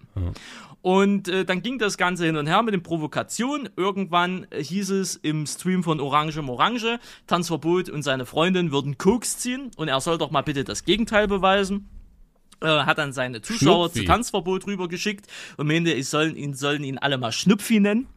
Und 0.82 1.28
äh, 1.28 1.46
dann 1.46 1.62
ging 1.62 1.78
das 1.78 1.98
Ganze 1.98 2.26
hin 2.26 2.38
und 2.38 2.48
her 2.48 2.64
mit 2.64 2.74
den 2.74 2.84
Provokationen. 2.84 3.70
Irgendwann 3.76 4.48
äh, 4.50 4.64
hieß 4.64 4.90
es 4.92 5.16
im 5.16 5.46
Stream 5.46 5.84
von 5.84 6.00
Orange 6.00 6.42
Orange, 6.42 7.00
Tanzverbot 7.28 7.90
und 7.90 8.02
seine 8.02 8.26
Freundin 8.26 8.72
würden 8.72 8.98
Koks 8.98 9.38
ziehen 9.38 9.72
und 9.76 9.88
er 9.88 10.02
soll 10.02 10.18
doch 10.18 10.32
mal 10.32 10.42
bitte 10.42 10.64
das 10.64 10.84
Gegenteil 10.84 11.28
beweisen. 11.28 11.88
Äh, 12.62 12.68
hat 12.68 13.00
dann 13.00 13.12
seine 13.12 13.42
Zuschauer 13.42 13.88
Schnupfi. 13.88 14.02
zu 14.02 14.06
Tanzverbot 14.06 14.68
rübergeschickt 14.68 15.26
und 15.58 15.66
meinte, 15.66 15.94
ich 15.94 16.08
sollen 16.08 16.36
ihn, 16.36 16.54
sollen 16.54 16.84
ihn 16.84 17.00
alle 17.00 17.18
mal 17.18 17.32
Schnupfi 17.32 17.80
nennen. 17.80 18.08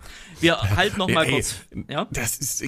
Wir 0.40 0.60
halten 0.76 0.98
noch 0.98 1.08
mal 1.08 1.24
Ey, 1.24 1.32
kurz. 1.32 1.54
Ja? 1.88 2.06
Das 2.10 2.36
ist, 2.36 2.62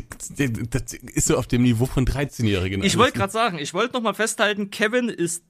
das 0.70 0.94
ist 0.94 1.26
so 1.26 1.36
auf 1.36 1.46
dem 1.46 1.62
Niveau 1.62 1.84
von 1.84 2.06
13-Jährigen. 2.06 2.82
Ich 2.82 2.96
wollte 2.96 3.18
gerade 3.18 3.32
sagen, 3.32 3.58
ich 3.58 3.74
wollte 3.74 3.92
noch 3.92 4.00
mal 4.00 4.14
festhalten, 4.14 4.70
Kevin 4.70 5.10
ist 5.10 5.44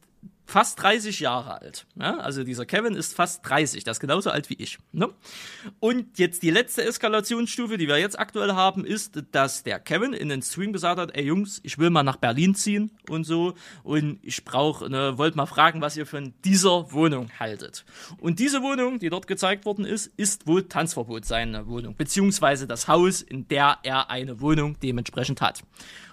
fast 0.46 0.80
30 0.80 1.20
Jahre 1.20 1.60
alt. 1.60 1.86
Ja? 1.96 2.18
Also 2.18 2.44
dieser 2.44 2.64
Kevin 2.64 2.94
ist 2.94 3.14
fast 3.14 3.46
30, 3.46 3.84
das 3.84 3.96
ist 3.96 4.00
genauso 4.00 4.30
alt 4.30 4.48
wie 4.48 4.54
ich. 4.54 4.78
Ne? 4.92 5.08
Und 5.80 6.18
jetzt 6.18 6.42
die 6.42 6.50
letzte 6.50 6.84
Eskalationsstufe, 6.84 7.76
die 7.76 7.88
wir 7.88 7.98
jetzt 7.98 8.18
aktuell 8.18 8.52
haben, 8.52 8.84
ist, 8.84 9.22
dass 9.32 9.64
der 9.64 9.80
Kevin 9.80 10.12
in 10.12 10.28
den 10.28 10.42
Stream 10.42 10.72
gesagt 10.72 11.00
hat, 11.00 11.14
ey 11.16 11.24
Jungs, 11.24 11.60
ich 11.64 11.78
will 11.78 11.90
mal 11.90 12.04
nach 12.04 12.16
Berlin 12.16 12.54
ziehen 12.54 12.90
und 13.10 13.24
so 13.24 13.54
und 13.82 14.20
ich 14.22 14.44
brauche, 14.44 14.88
ne, 14.88 15.18
wollt 15.18 15.36
mal 15.36 15.46
fragen, 15.46 15.80
was 15.80 15.96
ihr 15.96 16.06
von 16.06 16.32
dieser 16.44 16.92
Wohnung 16.92 17.28
haltet. 17.38 17.84
Und 18.18 18.38
diese 18.38 18.62
Wohnung, 18.62 19.00
die 19.00 19.10
dort 19.10 19.26
gezeigt 19.26 19.64
worden 19.64 19.84
ist, 19.84 20.12
ist 20.16 20.46
wohl 20.46 20.68
Tanzverbot 20.68 21.24
seine 21.24 21.66
Wohnung, 21.66 21.96
beziehungsweise 21.96 22.66
das 22.66 22.86
Haus, 22.86 23.20
in 23.20 23.48
der 23.48 23.78
er 23.82 24.10
eine 24.10 24.40
Wohnung 24.40 24.78
dementsprechend 24.80 25.40
hat. 25.40 25.64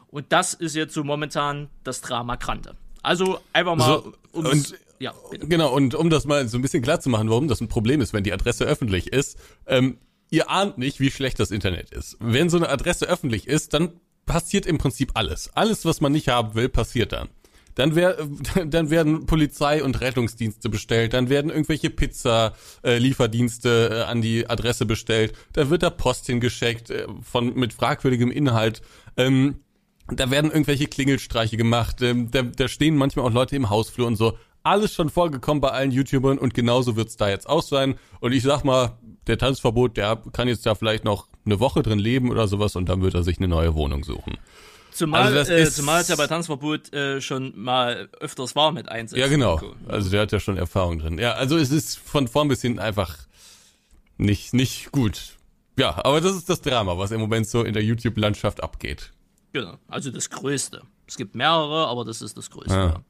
Und 0.08 0.32
das 0.32 0.54
ist 0.54 0.76
jetzt 0.76 0.94
so 0.94 1.04
momentan 1.04 1.70
das 1.84 2.02
Drama 2.02 2.36
Grande. 2.36 2.76
Also 3.04 3.40
einfach 3.52 3.76
mal. 3.76 3.86
So, 3.86 4.14
und, 4.32 4.76
ja, 5.00 5.14
bitte. 5.30 5.48
Genau, 5.48 5.74
und 5.74 5.94
um 5.94 6.10
das 6.10 6.26
mal 6.26 6.48
so 6.48 6.58
ein 6.58 6.62
bisschen 6.62 6.82
klar 6.82 7.00
zu 7.00 7.10
machen, 7.10 7.30
warum 7.30 7.48
das 7.48 7.62
ein 7.62 7.68
Problem 7.68 8.02
ist, 8.02 8.14
wenn 8.14 8.24
die 8.24 8.34
Adresse 8.34 8.66
öffentlich 8.66 9.14
ist, 9.14 9.38
ähm, 9.68 9.98
ihr 10.30 10.50
ahnt 10.50 10.78
nicht, 10.78 11.00
wie 11.00 11.12
schlecht 11.12 11.40
das 11.40 11.52
Internet 11.52 11.92
ist. 11.92 12.18
Wenn 12.20 12.50
so 12.50 12.58
eine 12.58 12.70
Adresse 12.70 13.06
öffentlich 13.06 13.48
ist, 13.48 13.74
dann 13.74 14.00
passiert 14.26 14.66
im 14.66 14.78
Prinzip 14.78 15.12
alles. 15.14 15.52
Alles, 15.54 15.86
was 15.86 16.02
man 16.02 16.14
nicht 16.14 16.30
haben 16.30 16.56
will, 16.56 16.70
passiert 16.70 17.12
dann. 17.12 17.30
Dann, 17.76 17.96
wär, 17.96 18.18
dann 18.66 18.90
werden 18.90 19.26
Polizei 19.26 19.84
und 19.84 20.00
Rettungsdienste 20.00 20.70
bestellt, 20.70 21.14
dann 21.14 21.30
werden 21.30 21.52
irgendwelche 21.52 21.90
Pizza-Lieferdienste 21.90 23.90
äh, 23.92 24.02
an 24.04 24.22
die 24.22 24.50
Adresse 24.50 24.86
bestellt, 24.86 25.34
dann 25.54 25.70
wird 25.70 25.84
da 25.84 25.90
Post 25.90 26.28
hingeschickt 26.28 26.90
äh, 26.90 27.08
von 27.22 27.54
mit 27.56 27.74
fragwürdigem 27.74 28.32
Inhalt. 28.32 28.82
Ähm, 29.18 29.60
da 30.12 30.30
werden 30.32 30.52
irgendwelche 30.52 30.88
Klingelstreiche 30.88 31.58
gemacht, 31.58 32.02
ähm, 32.02 32.30
da, 32.32 32.42
da 32.42 32.68
stehen 32.68 32.96
manchmal 32.96 33.26
auch 33.26 33.32
Leute 33.32 33.56
im 33.56 33.70
Hausflur 33.70 34.08
und 34.08 34.16
so. 34.16 34.38
Alles 34.64 34.94
schon 34.94 35.10
vorgekommen 35.10 35.62
bei 35.62 35.72
allen 35.72 35.92
YouTubern 35.92 36.38
und 36.38 36.54
genauso 36.54 36.96
wird's 36.96 37.18
da 37.18 37.30
jetzt 37.30 37.50
auch 37.50 37.64
sein. 37.64 37.96
Und 38.22 38.32
ich 38.32 38.44
sag 38.44 38.64
mal, 38.64 38.98
der 39.28 39.38
Tanzverbot, 39.38 39.98
der 39.98 40.22
kann 40.32 40.48
jetzt 40.48 40.66
da 40.66 40.76
vielleicht 40.76 41.04
noch 41.04 41.28
eine 41.46 41.60
Woche 41.60 41.84
drin 41.84 42.00
leben 42.00 42.32
oder 42.32 42.48
sowas 42.48 42.76
und 42.76 42.88
dann 42.88 43.02
wird 43.02 43.14
er 43.14 43.24
sich 43.24 43.38
eine 43.38 43.48
neue 43.48 43.76
Wohnung 43.76 44.04
suchen. 44.04 44.38
Zumal, 44.92 45.36
also 45.36 45.52
äh, 45.52 45.70
zumal 45.70 46.02
es 46.02 46.08
ja 46.08 46.16
bei 46.16 46.28
Tanzverbot 46.28 46.94
äh, 46.94 47.20
schon 47.20 47.54
mal 47.60 48.10
öfters 48.20 48.56
war 48.56 48.72
mit 48.72 48.90
Einsätzen. 48.90 49.20
Ja, 49.20 49.28
genau. 49.28 49.60
Also 49.88 50.10
der 50.10 50.22
hat 50.22 50.32
ja 50.32 50.40
schon 50.40 50.56
Erfahrung 50.56 51.00
drin. 51.00 51.18
Ja, 51.18 51.34
also 51.34 51.58
es 51.58 51.72
ist 51.72 51.98
von 51.98 52.28
vorn 52.28 52.48
bis 52.48 52.62
hin 52.62 52.80
einfach 52.80 53.18
nicht, 54.18 54.54
nicht 54.54 54.92
gut. 54.92 55.36
Ja, 55.78 56.06
aber 56.06 56.22
das 56.22 56.36
ist 56.36 56.50
das 56.50 56.62
Drama, 56.62 56.98
was 57.00 57.12
im 57.12 57.20
Moment 57.20 57.48
so 57.48 57.64
in 57.64 57.74
der 57.74 57.84
YouTube-Landschaft 57.84 58.62
abgeht. 58.62 59.12
Genau, 59.54 59.78
also 59.88 60.12
das 60.12 60.30
Größte. 60.30 60.82
Es 61.08 61.16
gibt 61.16 61.36
mehrere, 61.36 61.88
aber 61.88 62.04
das 62.06 62.22
ist 62.22 62.38
das 62.38 62.50
Größte. 62.50 62.74
Ja. 62.74 63.04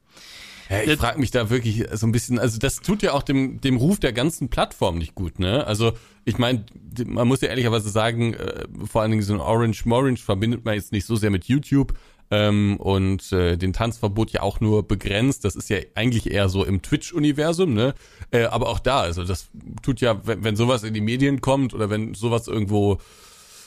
Ja, 0.70 0.82
ich 0.82 0.98
frage 0.98 1.20
mich 1.20 1.30
da 1.30 1.50
wirklich 1.50 1.84
so 1.92 2.06
ein 2.06 2.12
bisschen, 2.12 2.38
also 2.38 2.58
das 2.58 2.80
tut 2.80 3.02
ja 3.02 3.12
auch 3.12 3.22
dem, 3.22 3.60
dem 3.60 3.76
Ruf 3.76 4.00
der 4.00 4.14
ganzen 4.14 4.48
Plattform 4.48 4.96
nicht 4.96 5.14
gut, 5.14 5.38
ne? 5.38 5.66
Also 5.66 5.92
ich 6.24 6.38
meine, 6.38 6.64
man 7.04 7.28
muss 7.28 7.42
ja 7.42 7.48
ehrlicherweise 7.48 7.90
sagen, 7.90 8.32
äh, 8.32 8.64
vor 8.90 9.02
allen 9.02 9.10
Dingen 9.10 9.22
so 9.22 9.34
ein 9.34 9.40
Orange 9.40 9.84
Morange 9.84 10.16
verbindet 10.16 10.64
man 10.64 10.74
jetzt 10.74 10.92
nicht 10.92 11.04
so 11.04 11.16
sehr 11.16 11.30
mit 11.30 11.44
YouTube 11.44 11.92
ähm, 12.30 12.78
und 12.78 13.30
äh, 13.32 13.58
den 13.58 13.74
Tanzverbot 13.74 14.30
ja 14.30 14.40
auch 14.40 14.60
nur 14.60 14.88
begrenzt. 14.88 15.44
Das 15.44 15.54
ist 15.54 15.68
ja 15.68 15.78
eigentlich 15.94 16.30
eher 16.30 16.48
so 16.48 16.64
im 16.64 16.80
Twitch-Universum, 16.80 17.74
ne? 17.74 17.94
Äh, 18.30 18.44
aber 18.44 18.70
auch 18.70 18.78
da, 18.78 19.00
also 19.00 19.24
das 19.24 19.50
tut 19.82 20.00
ja, 20.00 20.26
wenn, 20.26 20.44
wenn 20.44 20.56
sowas 20.56 20.82
in 20.82 20.94
die 20.94 21.02
Medien 21.02 21.42
kommt 21.42 21.74
oder 21.74 21.90
wenn 21.90 22.14
sowas 22.14 22.48
irgendwo 22.48 22.98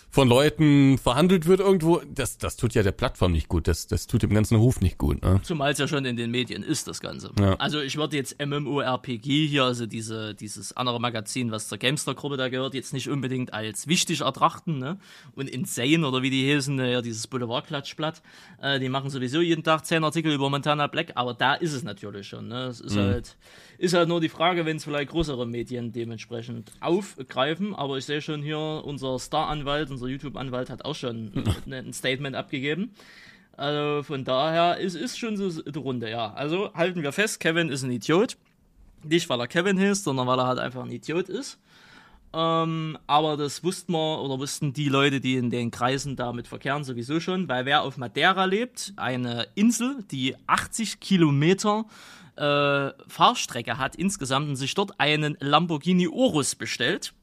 von 0.10 0.28
Leuten 0.28 0.98
verhandelt 0.98 1.46
wird 1.46 1.60
irgendwo, 1.60 2.02
das, 2.12 2.38
das 2.38 2.56
tut 2.56 2.74
ja 2.74 2.84
der 2.84 2.92
Plattform 2.92 3.32
nicht 3.32 3.48
gut. 3.48 3.68
Das, 3.68 3.88
das 3.88 4.08
tut 4.08 4.24
dem 4.24 4.34
ganzen 4.34 4.56
Ruf 4.56 4.82
nicht 4.82 4.98
gut. 4.98 5.22
Ne? 5.22 5.40
Zumal 5.44 5.72
es 5.72 5.78
ja 5.78 5.88
schon 5.88 6.06
in 6.06 6.16
den 6.16 6.32
Medien 6.32 6.64
ist, 6.64 6.88
das 6.88 7.02
Ganze. 7.02 7.32
Ja. 7.40 7.56
Also 7.56 7.82
ich 7.82 7.98
würde 7.98 8.16
jetzt 8.16 8.44
MMORPG 8.44 9.48
hier, 9.48 9.66
also 9.66 9.86
diese, 9.86 10.34
dieses 10.34 10.76
andere 10.76 11.00
Magazin, 11.00 11.52
was 11.52 11.68
zur 11.68 11.78
Gamester-Gruppe 11.78 12.38
da 12.38 12.50
gehört, 12.50 12.74
jetzt 12.74 12.94
nicht 12.94 13.10
unbedingt 13.10 13.54
als 13.54 13.88
wichtig 13.88 14.22
ertrachten. 14.22 14.80
Ne? 14.80 14.98
Und 15.36 15.50
Insane 15.50 16.08
oder 16.08 16.22
wie 16.22 16.30
die 16.30 16.52
heißen, 16.52 16.80
ja, 16.80 17.02
dieses 17.02 17.28
Boulevard-Klatschblatt, 17.28 18.22
äh, 18.62 18.80
die 18.80 18.90
machen 18.90 19.10
sowieso 19.10 19.42
jeden 19.42 19.64
Tag 19.64 19.86
zehn 19.86 20.04
Artikel 20.04 20.34
über 20.34 20.50
Montana 20.50 20.88
Black, 20.88 21.12
aber 21.16 21.34
da 21.34 21.54
ist 21.54 21.74
es 21.74 21.84
natürlich 21.84 22.28
schon. 22.28 22.48
Ne? 22.48 22.66
Es 22.66 22.80
ist 22.80 22.96
mhm. 22.96 23.02
halt 23.02 23.38
ist 23.78 23.94
halt 23.94 24.10
nur 24.10 24.20
die 24.20 24.30
Frage, 24.30 24.66
wenn 24.66 24.78
es 24.78 24.84
vielleicht 24.84 25.12
größere 25.12 25.46
Medien 25.46 25.92
dementsprechend 25.92 26.72
aufgreifen. 26.80 27.76
Aber 27.76 27.98
ich 27.98 28.06
sehe 28.06 28.22
schon 28.22 28.42
hier, 28.42 28.58
unser 28.58 29.20
Star-Anwalt, 29.20 29.90
unser 29.98 30.08
YouTube-Anwalt 30.08 30.70
hat 30.70 30.86
auch 30.86 30.96
schon 30.96 31.32
ein 31.70 31.94
Statement 31.94 32.36
abgegeben. 32.36 32.92
Also 33.58 34.04
von 34.04 34.24
daher 34.24 34.78
ist 34.78 34.96
es 34.96 35.18
schon 35.18 35.36
so 35.36 35.50
die 35.50 35.80
Runde, 35.80 36.10
ja. 36.10 36.32
Also 36.34 36.74
halten 36.76 37.02
wir 37.02 37.12
fest, 37.12 37.40
Kevin 37.40 37.70
ist 37.70 37.84
ein 37.84 37.92
Idiot. 37.92 38.38
Nicht, 39.04 39.30
weil 39.30 39.40
er 39.40 39.48
Kevin 39.48 39.78
ist, 39.78 40.04
sondern 40.04 40.28
weil 40.28 40.40
er 40.40 40.48
halt 40.48 40.60
einfach 40.60 40.84
ein 40.84 40.92
Idiot 40.92 41.28
ist. 41.28 41.60
Ähm, 42.34 42.98
aber 43.08 43.36
das 43.38 43.64
wussten 43.64 43.94
wir 43.94 44.22
oder 44.22 44.38
wussten 44.38 44.74
die 44.74 44.90
Leute, 44.90 45.20
die 45.20 45.38
in 45.38 45.50
den 45.50 45.72
Kreisen 45.72 46.16
damit 46.16 46.48
verkehren, 46.48 46.84
sowieso 46.84 47.20
schon, 47.20 47.48
weil 47.48 47.66
wer 47.66 47.82
auf 47.82 47.98
Madeira 47.98 48.46
lebt, 48.46 48.94
eine 48.96 49.48
Insel, 49.56 50.04
die 50.12 50.36
80 50.46 51.00
Kilometer 51.00 51.86
äh, 52.36 52.92
Fahrstrecke 53.08 53.78
hat 53.78 53.96
insgesamt 53.96 54.50
und 54.50 54.56
sich 54.56 54.76
dort 54.76 55.00
einen 55.00 55.38
Lamborghini 55.40 56.08
Urus 56.08 56.54
bestellt 56.56 57.14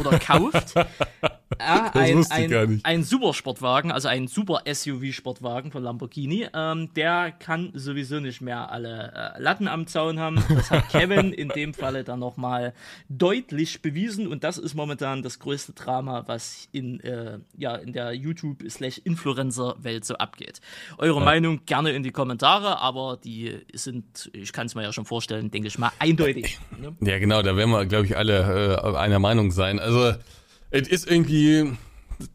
oder 0.00 0.18
kauft. 0.18 0.74
Ja, 1.58 1.90
ein, 1.94 2.26
ein, 2.30 2.80
ein 2.82 3.02
Supersportwagen, 3.04 3.92
also 3.92 4.08
ein 4.08 4.26
super 4.26 4.62
SUV-Sportwagen 4.66 5.70
von 5.70 5.82
Lamborghini, 5.82 6.48
ähm, 6.52 6.92
der 6.94 7.32
kann 7.32 7.70
sowieso 7.74 8.20
nicht 8.20 8.40
mehr 8.40 8.70
alle 8.70 9.34
äh, 9.36 9.40
Latten 9.40 9.68
am 9.68 9.86
Zaun 9.86 10.18
haben. 10.18 10.42
Das 10.48 10.70
hat 10.70 10.88
Kevin 10.90 11.32
in 11.32 11.48
dem 11.48 11.72
Falle 11.72 12.04
dann 12.04 12.18
nochmal 12.18 12.74
deutlich 13.08 13.80
bewiesen 13.80 14.26
und 14.26 14.42
das 14.42 14.58
ist 14.58 14.74
momentan 14.74 15.22
das 15.22 15.38
größte 15.38 15.72
Drama, 15.72 16.24
was 16.26 16.68
in, 16.72 17.00
äh, 17.00 17.38
ja, 17.56 17.76
in 17.76 17.92
der 17.92 18.12
YouTube-Influencer-Welt 18.12 20.04
so 20.04 20.16
abgeht. 20.16 20.60
Eure 20.98 21.20
ja. 21.20 21.24
Meinung 21.24 21.64
gerne 21.64 21.92
in 21.92 22.02
die 22.02 22.12
Kommentare, 22.12 22.80
aber 22.80 23.18
die 23.22 23.60
sind, 23.72 24.30
ich 24.32 24.52
kann 24.52 24.66
es 24.66 24.74
mir 24.74 24.82
ja 24.82 24.92
schon 24.92 25.04
vorstellen, 25.04 25.50
denke 25.50 25.68
ich 25.68 25.78
mal, 25.78 25.92
eindeutig. 25.98 26.58
Ne? 26.78 26.94
Ja, 27.00 27.18
genau, 27.18 27.40
da 27.40 27.56
werden 27.56 27.70
wir, 27.70 27.86
glaube 27.86 28.04
ich, 28.04 28.16
alle 28.18 28.80
äh, 28.82 28.96
einer 28.96 29.18
Meinung 29.18 29.50
sein. 29.50 29.78
Also 29.78 30.12
es 30.70 30.88
ist 30.88 31.10
irgendwie 31.10 31.72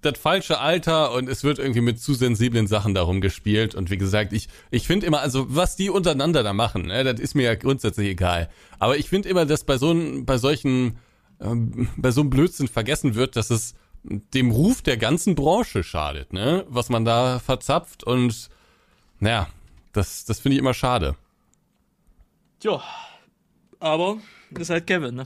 das 0.02 0.18
falsche 0.20 0.60
Alter 0.60 1.12
und 1.14 1.28
es 1.28 1.44
wird 1.44 1.58
irgendwie 1.58 1.82
mit 1.82 2.00
zu 2.00 2.14
sensiblen 2.14 2.68
Sachen 2.68 2.94
darum 2.94 3.20
gespielt. 3.22 3.74
Und 3.74 3.90
wie 3.90 3.98
gesagt, 3.98 4.34
ich, 4.34 4.48
ich 4.70 4.86
finde 4.86 5.08
immer, 5.08 5.22
also 5.22 5.48
was 5.50 5.76
die 5.76 5.90
untereinander 5.90 6.44
da 6.44 6.54
machen, 6.54 6.88
ne, 6.88 7.04
das 7.04 7.20
ist 7.20 7.36
mir 7.36 7.44
ja 7.44 7.56
grundsätzlich 7.56 8.08
egal. 8.10 8.50
Aber 8.80 8.98
ich 8.98 9.10
finde 9.10 9.30
immer, 9.30 9.46
dass 9.46 9.64
bei 9.64 9.78
so 9.78 9.96
bei 10.24 10.38
solchen, 10.38 11.00
ähm, 11.40 11.90
bei 11.98 12.12
so 12.12 12.22
einem 12.22 12.30
Blödsinn 12.30 12.68
vergessen 12.68 13.16
wird, 13.16 13.36
dass 13.36 13.50
es 13.50 13.74
dem 14.04 14.52
Ruf 14.52 14.82
der 14.82 14.98
ganzen 14.98 15.36
Branche 15.36 15.84
schadet, 15.84 16.34
ne? 16.34 16.66
Was 16.68 16.90
man 16.90 17.06
da 17.06 17.40
verzapft 17.40 18.04
und 18.04 18.50
naja, 19.20 19.48
das, 19.94 20.26
das 20.26 20.40
finde 20.40 20.56
ich 20.56 20.60
immer 20.60 20.74
schade. 20.74 21.16
Tja, 22.60 22.82
aber 23.80 24.18
das 24.50 24.64
ist 24.64 24.70
halt 24.72 24.88
Kevin, 24.88 25.16
ne? 25.16 25.26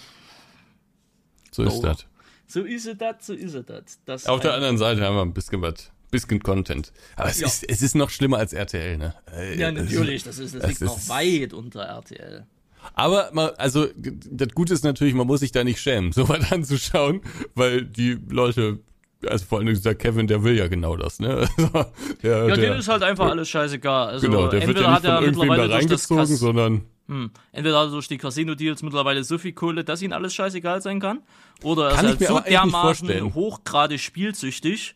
So 1.52 1.64
ist 1.64 1.82
das. 1.82 2.06
So 2.48 2.62
ist 2.62 2.86
es 2.88 2.98
das, 2.98 3.16
so 3.26 3.34
ist 3.34 3.54
es 3.54 3.66
das. 4.06 4.26
Auf 4.28 4.40
der 4.40 4.54
anderen 4.54 4.78
Seite 4.78 5.02
haben 5.02 5.16
wir 5.16 5.22
ein 5.22 5.34
bisschen 5.34 5.62
was, 5.62 5.92
bisschen 6.12 6.42
Content. 6.42 6.92
Aber 7.16 7.30
es, 7.30 7.40
ja. 7.40 7.48
ist, 7.48 7.70
es 7.70 7.82
ist 7.82 7.96
noch 7.96 8.10
schlimmer 8.10 8.38
als 8.38 8.54
RTL, 8.54 8.98
ne? 8.98 9.16
Äh, 9.36 9.60
ja, 9.60 9.72
natürlich, 9.72 10.24
das, 10.24 10.40
ist, 10.40 10.56
das, 10.56 10.62
das 10.62 10.70
liegt 10.70 10.82
ist, 10.82 10.88
noch 10.88 11.10
weit 11.10 11.54
unter 11.54 11.82
RTL. 11.82 12.46
Aber 12.94 13.30
man, 13.34 13.50
also 13.58 13.88
das 13.96 14.50
Gute 14.54 14.74
ist 14.74 14.84
natürlich, 14.84 15.16
man 15.16 15.28
muss 15.28 15.40
sich 15.40 15.52
da 15.52 15.64
nicht 15.64 15.80
schämen, 15.80 16.12
so 16.14 16.30
was 16.30 16.52
anzuschauen, 16.52 17.22
weil 17.56 17.84
die 17.84 18.18
Leute, 18.30 18.80
also 19.26 19.46
vor 19.46 19.60
allem 19.60 19.68
dieser 19.68 19.96
Kevin, 19.96 20.28
der 20.28 20.44
will 20.44 20.58
ja 20.58 20.68
genau 20.68 20.96
das, 20.96 21.20
ne? 21.20 21.48
Also, 21.58 21.86
der, 22.22 22.48
ja, 22.48 22.56
dem 22.56 22.74
ist 22.74 22.88
halt 22.88 23.04
einfach 23.04 23.30
alles 23.30 23.50
scheißegal. 23.50 24.10
Also, 24.10 24.28
genau, 24.28 24.48
der 24.48 24.68
wird 24.68 24.80
ja 24.80 24.92
nicht 24.92 25.06
von 25.06 25.24
irgendwem 25.24 25.70
da 25.70 25.76
reingezogen, 25.76 26.26
sondern 26.28 26.86
hm. 27.08 27.30
Entweder 27.52 27.88
durch 27.90 28.08
die 28.08 28.18
Casino-Deals 28.18 28.82
mittlerweile 28.82 29.24
so 29.24 29.38
viel 29.38 29.54
Kohle, 29.54 29.84
dass 29.84 30.02
ihm 30.02 30.12
alles 30.12 30.34
scheißegal 30.34 30.82
sein 30.82 31.00
kann, 31.00 31.22
oder 31.62 31.90
er 31.90 31.92
ist 31.92 32.04
halt 32.04 32.20
so 32.20 32.40
dermaßen 32.40 33.34
hochgradig 33.34 34.00
spielsüchtig, 34.00 34.96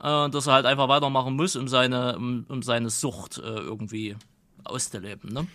äh, 0.00 0.30
dass 0.30 0.46
er 0.46 0.54
halt 0.54 0.66
einfach 0.66 0.88
weitermachen 0.88 1.36
muss, 1.36 1.56
um 1.56 1.68
seine, 1.68 2.16
um, 2.16 2.46
um 2.48 2.62
seine 2.62 2.88
Sucht 2.88 3.38
äh, 3.38 3.42
irgendwie 3.42 4.16
auszuleben. 4.64 5.32
Ne? 5.32 5.46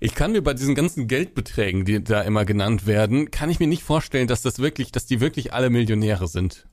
Ich 0.00 0.14
kann 0.14 0.32
mir 0.32 0.42
bei 0.42 0.52
diesen 0.52 0.74
ganzen 0.74 1.06
Geldbeträgen, 1.06 1.84
die 1.84 2.02
da 2.02 2.22
immer 2.22 2.44
genannt 2.44 2.86
werden, 2.86 3.30
kann 3.30 3.48
ich 3.48 3.60
mir 3.60 3.68
nicht 3.68 3.82
vorstellen, 3.82 4.26
dass 4.26 4.42
das 4.42 4.58
wirklich, 4.58 4.92
dass 4.92 5.06
die 5.06 5.20
wirklich 5.20 5.54
alle 5.54 5.70
Millionäre 5.70 6.26
sind. 6.26 6.66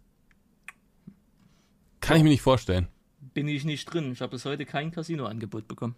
Kann 2.02 2.16
ja. 2.16 2.18
ich 2.18 2.24
mir 2.24 2.30
nicht 2.32 2.42
vorstellen. 2.42 2.88
Bin 3.34 3.48
ich 3.48 3.64
nicht 3.64 3.86
drin. 3.86 4.12
Ich 4.12 4.22
habe 4.22 4.32
bis 4.32 4.46
heute 4.46 4.66
kein 4.66 4.92
Casino-Angebot 4.92 5.68
bekommen. 5.68 5.96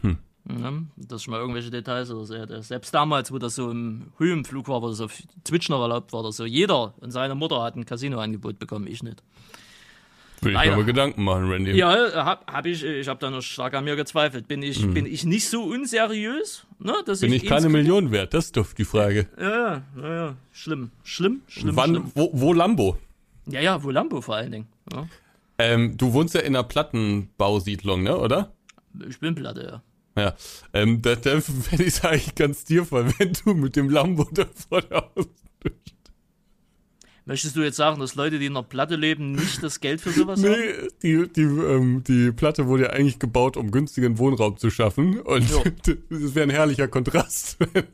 Hm. 0.00 0.18
Ja, 0.46 0.72
das 0.96 1.22
schon 1.22 1.32
mal 1.32 1.40
irgendwelche 1.40 1.70
Details 1.70 2.10
oder 2.10 2.26
so. 2.26 2.62
Selbst 2.62 2.92
damals, 2.92 3.32
wo 3.32 3.38
das 3.38 3.54
so 3.54 3.70
im 3.70 4.12
Höhenflug 4.18 4.68
war, 4.68 4.82
wo 4.82 4.88
das 4.88 5.00
auf 5.00 5.16
Twitch 5.42 5.70
noch 5.70 5.80
erlaubt 5.80 6.12
war 6.12 6.20
oder 6.20 6.32
so, 6.32 6.44
jeder 6.44 6.92
und 7.00 7.12
seine 7.12 7.34
Mutter 7.34 7.62
hat 7.62 7.76
ein 7.76 7.86
Casino-Angebot 7.86 8.58
bekommen, 8.58 8.86
ich 8.86 9.02
nicht. 9.02 9.22
Will 10.42 10.52
ich 10.54 10.70
mir 10.70 10.76
mal 10.76 10.84
Gedanken 10.84 11.24
machen, 11.24 11.50
Randy. 11.50 11.72
Ja, 11.72 12.12
hab, 12.24 12.52
hab 12.52 12.66
ich, 12.66 12.84
ich 12.84 13.08
habe 13.08 13.18
da 13.18 13.30
noch 13.30 13.40
stark 13.40 13.72
an 13.72 13.84
mir 13.84 13.96
gezweifelt. 13.96 14.46
Bin 14.46 14.62
ich, 14.62 14.86
bin 14.92 15.06
ich 15.06 15.24
nicht 15.24 15.48
so 15.48 15.62
unseriös, 15.62 16.66
ne, 16.78 16.94
dass 17.06 17.20
Bin 17.20 17.32
ich 17.32 17.44
ich 17.44 17.48
keine 17.48 17.70
Million 17.70 18.10
wert? 18.10 18.34
Das 18.34 18.46
ist 18.46 18.56
doch 18.58 18.70
die 18.74 18.84
Frage. 18.84 19.26
Ja, 19.40 19.48
ja, 19.48 19.82
ja, 19.96 20.14
ja, 20.14 20.36
schlimm, 20.52 20.90
schlimm, 21.02 21.40
schlimm, 21.48 21.76
Wann, 21.76 21.90
schlimm. 21.90 22.12
wo, 22.14 22.30
wo 22.34 22.52
Lambo? 22.52 22.98
Ja, 23.46 23.60
ja, 23.60 23.82
wo 23.82 23.90
Lambo 23.90 24.20
vor 24.20 24.36
allen 24.36 24.52
Dingen. 24.52 24.66
Ja. 24.92 25.06
Ähm, 25.56 25.96
du 25.96 26.12
wohnst 26.12 26.34
ja 26.34 26.40
in 26.40 26.54
einer 26.54 26.64
Plattenbausiedlung, 26.64 28.02
ne, 28.02 28.18
oder? 28.18 28.52
Ich 29.08 29.20
bin 29.20 29.34
Platte, 29.34 29.62
ja. 29.62 29.82
Ja, 30.16 30.34
ähm, 30.72 31.02
da, 31.02 31.16
da 31.16 31.40
fände 31.40 31.84
ich 31.84 31.94
es 31.94 32.04
eigentlich 32.04 32.34
ganz 32.34 32.60
stilvoll, 32.62 33.12
wenn 33.18 33.32
du 33.44 33.54
mit 33.54 33.74
dem 33.76 33.90
Lambo 33.90 34.28
da 34.32 34.46
vor 34.68 34.80
der 34.82 35.10
Möchtest 37.26 37.56
du 37.56 37.62
jetzt 37.62 37.76
sagen, 37.76 38.00
dass 38.00 38.16
Leute, 38.16 38.38
die 38.38 38.46
in 38.46 38.52
einer 38.52 38.62
Platte 38.62 38.96
leben, 38.96 39.32
nicht 39.32 39.62
das 39.62 39.80
Geld 39.80 40.02
für 40.02 40.10
sowas 40.10 40.42
haben? 40.42 40.50
Nee, 40.52 40.88
die, 41.02 41.26
die, 41.32 41.40
ähm, 41.40 42.04
die 42.06 42.32
Platte 42.32 42.66
wurde 42.66 42.84
ja 42.84 42.90
eigentlich 42.90 43.18
gebaut, 43.18 43.56
um 43.56 43.70
günstigen 43.70 44.18
Wohnraum 44.18 44.58
zu 44.58 44.68
schaffen. 44.70 45.20
Und 45.20 45.46
das 46.10 46.34
wäre 46.34 46.42
ein 46.42 46.50
herrlicher 46.50 46.86
Kontrast, 46.86 47.56
wenn 47.72 47.84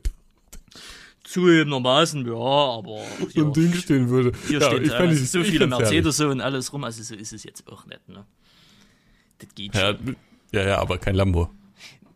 Zugegebenermaßen, 1.23 2.25
ja, 2.27 2.33
aber 2.33 2.99
so 3.33 3.45
ein 3.45 3.53
Ding 3.53 3.73
stehen 3.73 4.09
würde. 4.09 4.33
hier 4.49 4.59
ja, 4.59 4.67
steht 4.67 4.83
ich 4.83 4.89
teilweise 4.89 5.23
ich- 5.23 5.31
so 5.31 5.43
viele. 5.43 5.65
Mercedes 5.65 6.17
so 6.17 6.27
und 6.27 6.41
alles 6.41 6.73
rum, 6.73 6.83
also 6.83 7.01
so 7.01 7.15
ist 7.15 7.31
es 7.31 7.43
jetzt 7.45 7.65
auch 7.69 7.85
nicht, 7.85 8.09
ne? 8.09 8.25
Das 9.37 9.55
geht 9.55 9.73
Ja, 9.75 9.95
schon. 9.95 10.17
ja, 10.51 10.67
ja, 10.67 10.77
aber 10.79 10.97
kein 10.97 11.15
Lambo. 11.15 11.49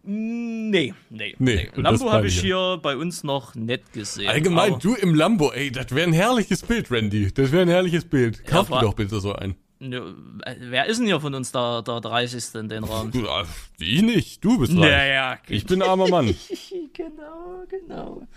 Nee, 0.07 0.93
nee. 1.09 1.35
Nee, 1.39 1.69
das 1.73 1.83
Lambo 1.83 2.11
habe 2.11 2.27
ich 2.27 2.39
hier 2.39 2.79
bei 2.81 2.95
uns 2.95 3.23
noch 3.23 3.55
nicht 3.55 3.91
gesehen. 3.91 4.29
Allgemein, 4.29 4.77
du 4.79 4.93
im 4.93 5.15
Lambo, 5.15 5.51
ey, 5.51 5.71
das 5.71 5.91
wäre 5.91 6.07
ein 6.07 6.13
herrliches 6.13 6.61
Bild, 6.61 6.91
Randy. 6.91 7.31
Das 7.33 7.51
wäre 7.51 7.63
ein 7.63 7.69
herrliches 7.69 8.05
Bild. 8.05 8.45
Kauf 8.45 8.69
Ja, 8.69 8.79
dir 8.79 8.85
doch 8.85 8.93
bitte 8.93 9.19
so 9.19 9.33
ein. 9.33 9.55
Wer 9.79 10.85
ist 10.85 10.99
denn 10.99 11.07
hier 11.07 11.19
von 11.19 11.33
uns 11.33 11.51
der, 11.51 11.81
der 11.81 11.99
30. 12.01 12.55
in 12.55 12.69
den 12.69 12.83
Raum? 12.83 13.11
Ah, 13.27 13.45
ich 13.79 14.01
nicht, 14.01 14.43
du 14.43 14.59
bist 14.59 14.71
reich. 14.73 14.79
Naja, 14.79 15.37
Ich 15.49 15.65
bin 15.65 15.81
ein 15.81 15.89
armer 15.89 16.07
Mann. 16.07 16.33
genau, 16.93 17.63
genau. 17.67 18.27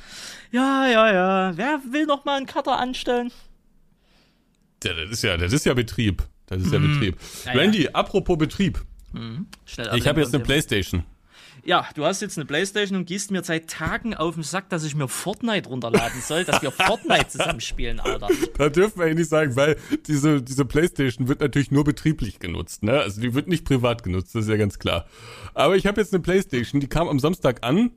Ja, 0.50 0.88
ja, 0.88 1.12
ja. 1.12 1.56
Wer 1.56 1.80
will 1.90 2.06
noch 2.06 2.24
mal 2.24 2.38
einen 2.38 2.46
Cutter 2.46 2.78
anstellen? 2.78 3.30
Ja, 4.82 4.94
das 4.94 5.10
ist 5.10 5.22
ja, 5.22 5.36
das 5.36 5.52
ist 5.52 5.66
ja 5.66 5.74
Betrieb. 5.74 6.22
Das 6.46 6.62
ist 6.62 6.72
ja 6.72 6.78
Betrieb. 6.78 7.16
Mhm. 7.16 7.20
Ja, 7.44 7.52
ja. 7.52 7.60
Randy, 7.60 7.88
apropos 7.88 8.38
Betrieb. 8.38 8.82
Schnell 9.12 9.90
Ich 9.96 10.06
habe 10.06 10.20
jetzt 10.20 10.34
eine 10.34 10.42
ablenken 10.42 10.42
Playstation. 10.42 11.04
Ja, 11.68 11.86
du 11.94 12.06
hast 12.06 12.22
jetzt 12.22 12.38
eine 12.38 12.46
Playstation 12.46 12.96
und 12.96 13.04
gehst 13.04 13.30
mir 13.30 13.44
seit 13.44 13.68
Tagen 13.68 14.14
auf 14.14 14.32
den 14.32 14.42
Sack, 14.42 14.70
dass 14.70 14.84
ich 14.84 14.94
mir 14.94 15.06
Fortnite 15.06 15.68
runterladen 15.68 16.22
soll, 16.22 16.44
dass 16.44 16.62
wir 16.62 16.70
Fortnite 16.70 17.28
zusammen 17.28 17.60
spielen, 17.60 18.00
Alter. 18.00 18.28
Da 18.56 18.70
dürfen 18.70 18.98
wir 18.98 19.08
ja 19.08 19.12
nicht 19.12 19.28
sagen, 19.28 19.54
weil 19.54 19.76
diese, 20.06 20.40
diese 20.40 20.64
Playstation 20.64 21.28
wird 21.28 21.40
natürlich 21.40 21.70
nur 21.70 21.84
betrieblich 21.84 22.38
genutzt, 22.38 22.84
ne? 22.84 22.98
Also 22.98 23.20
die 23.20 23.34
wird 23.34 23.48
nicht 23.48 23.66
privat 23.66 24.02
genutzt, 24.02 24.34
das 24.34 24.44
ist 24.44 24.48
ja 24.48 24.56
ganz 24.56 24.78
klar. 24.78 25.04
Aber 25.52 25.76
ich 25.76 25.86
habe 25.86 26.00
jetzt 26.00 26.14
eine 26.14 26.22
Playstation, 26.22 26.80
die 26.80 26.86
kam 26.86 27.06
am 27.06 27.18
Samstag 27.18 27.58
an 27.60 27.90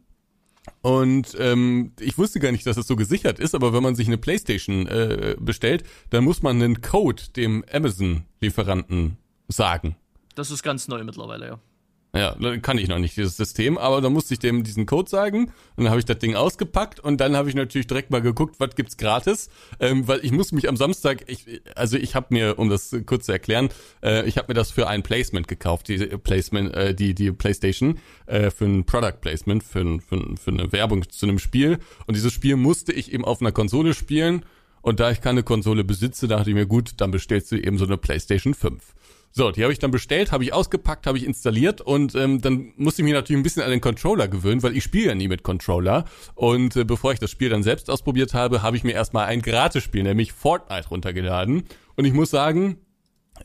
und 0.81 1.37
ähm, 1.39 1.93
ich 1.97 2.17
wusste 2.17 2.41
gar 2.41 2.51
nicht, 2.51 2.67
dass 2.67 2.75
es 2.75 2.87
so 2.87 2.97
gesichert 2.97 3.39
ist, 3.39 3.55
aber 3.55 3.71
wenn 3.71 3.83
man 3.83 3.95
sich 3.95 4.07
eine 4.07 4.17
Playstation 4.17 4.85
äh, 4.87 5.37
bestellt, 5.39 5.85
dann 6.09 6.25
muss 6.25 6.41
man 6.41 6.61
einen 6.61 6.81
Code 6.81 7.23
dem 7.37 7.63
Amazon-Lieferanten 7.71 9.15
sagen. 9.47 9.95
Das 10.35 10.51
ist 10.51 10.61
ganz 10.61 10.89
neu 10.89 11.05
mittlerweile, 11.05 11.47
ja. 11.47 11.59
Ja, 12.13 12.35
kann 12.61 12.77
ich 12.77 12.89
noch 12.89 12.99
nicht, 12.99 13.15
dieses 13.15 13.37
System, 13.37 13.77
aber 13.77 14.01
da 14.01 14.09
musste 14.09 14.33
ich 14.33 14.39
dem 14.39 14.63
diesen 14.63 14.85
Code 14.85 15.09
sagen 15.09 15.53
und 15.77 15.85
dann 15.85 15.89
habe 15.89 15.99
ich 15.99 16.05
das 16.05 16.19
Ding 16.19 16.35
ausgepackt 16.35 16.99
und 16.99 17.21
dann 17.21 17.37
habe 17.37 17.47
ich 17.47 17.55
natürlich 17.55 17.87
direkt 17.87 18.11
mal 18.11 18.21
geguckt, 18.21 18.55
was 18.59 18.75
gibt's 18.75 18.97
gratis, 18.97 19.49
ähm, 19.79 20.09
weil 20.09 20.19
ich 20.25 20.33
muss 20.33 20.51
mich 20.51 20.67
am 20.67 20.75
Samstag, 20.75 21.23
ich, 21.27 21.61
also 21.73 21.95
ich 21.95 22.13
habe 22.13 22.27
mir, 22.31 22.59
um 22.59 22.69
das 22.69 22.93
kurz 23.05 23.27
zu 23.27 23.31
erklären, 23.31 23.69
äh, 24.03 24.27
ich 24.27 24.37
habe 24.37 24.49
mir 24.49 24.55
das 24.55 24.71
für 24.71 24.89
ein 24.89 25.03
Placement 25.03 25.47
gekauft, 25.47 25.87
die 25.87 25.99
Placement, 25.99 26.73
äh, 26.75 26.93
die 26.93 27.13
die 27.13 27.31
PlayStation 27.31 27.97
äh, 28.25 28.51
für 28.51 28.65
ein 28.65 28.83
Product 28.83 29.21
Placement, 29.21 29.63
für, 29.63 29.79
ein, 29.79 30.01
für, 30.01 30.15
ein, 30.15 30.35
für 30.35 30.51
eine 30.51 30.69
Werbung 30.73 31.09
zu 31.09 31.25
einem 31.25 31.39
Spiel. 31.39 31.79
Und 32.07 32.17
dieses 32.17 32.33
Spiel 32.33 32.57
musste 32.57 32.91
ich 32.91 33.13
eben 33.13 33.23
auf 33.23 33.39
einer 33.39 33.53
Konsole 33.53 33.93
spielen. 33.93 34.43
Und 34.81 34.99
da 34.99 35.11
ich 35.11 35.21
keine 35.21 35.43
Konsole 35.43 35.83
besitze, 35.83 36.27
dachte 36.27 36.49
ich 36.49 36.55
mir, 36.55 36.65
gut, 36.65 36.93
dann 36.97 37.11
bestellst 37.11 37.51
du 37.51 37.55
eben 37.55 37.77
so 37.77 37.85
eine 37.85 37.97
PlayStation 37.97 38.53
5. 38.53 38.81
So, 39.33 39.51
die 39.51 39.63
habe 39.63 39.71
ich 39.71 39.79
dann 39.79 39.91
bestellt, 39.91 40.31
habe 40.33 40.43
ich 40.43 40.53
ausgepackt, 40.53 41.07
habe 41.07 41.17
ich 41.17 41.25
installiert 41.25 41.79
und 41.79 42.15
ähm, 42.15 42.41
dann 42.41 42.73
musste 42.75 43.01
ich 43.01 43.05
mich 43.05 43.13
natürlich 43.13 43.39
ein 43.39 43.43
bisschen 43.43 43.63
an 43.63 43.71
den 43.71 43.79
Controller 43.79 44.27
gewöhnen, 44.27 44.61
weil 44.61 44.75
ich 44.75 44.83
spiele 44.83 45.07
ja 45.07 45.15
nie 45.15 45.29
mit 45.29 45.43
Controller. 45.43 46.03
Und 46.35 46.75
äh, 46.75 46.83
bevor 46.83 47.13
ich 47.13 47.19
das 47.19 47.31
Spiel 47.31 47.49
dann 47.49 47.63
selbst 47.63 47.89
ausprobiert 47.89 48.33
habe, 48.33 48.61
habe 48.61 48.75
ich 48.75 48.83
mir 48.83 48.91
erstmal 48.91 49.27
ein 49.27 49.41
Gratisspiel, 49.41 50.03
nämlich 50.03 50.33
Fortnite, 50.33 50.89
runtergeladen. 50.89 51.63
Und 51.95 52.05
ich 52.05 52.13
muss 52.13 52.29
sagen, 52.29 52.77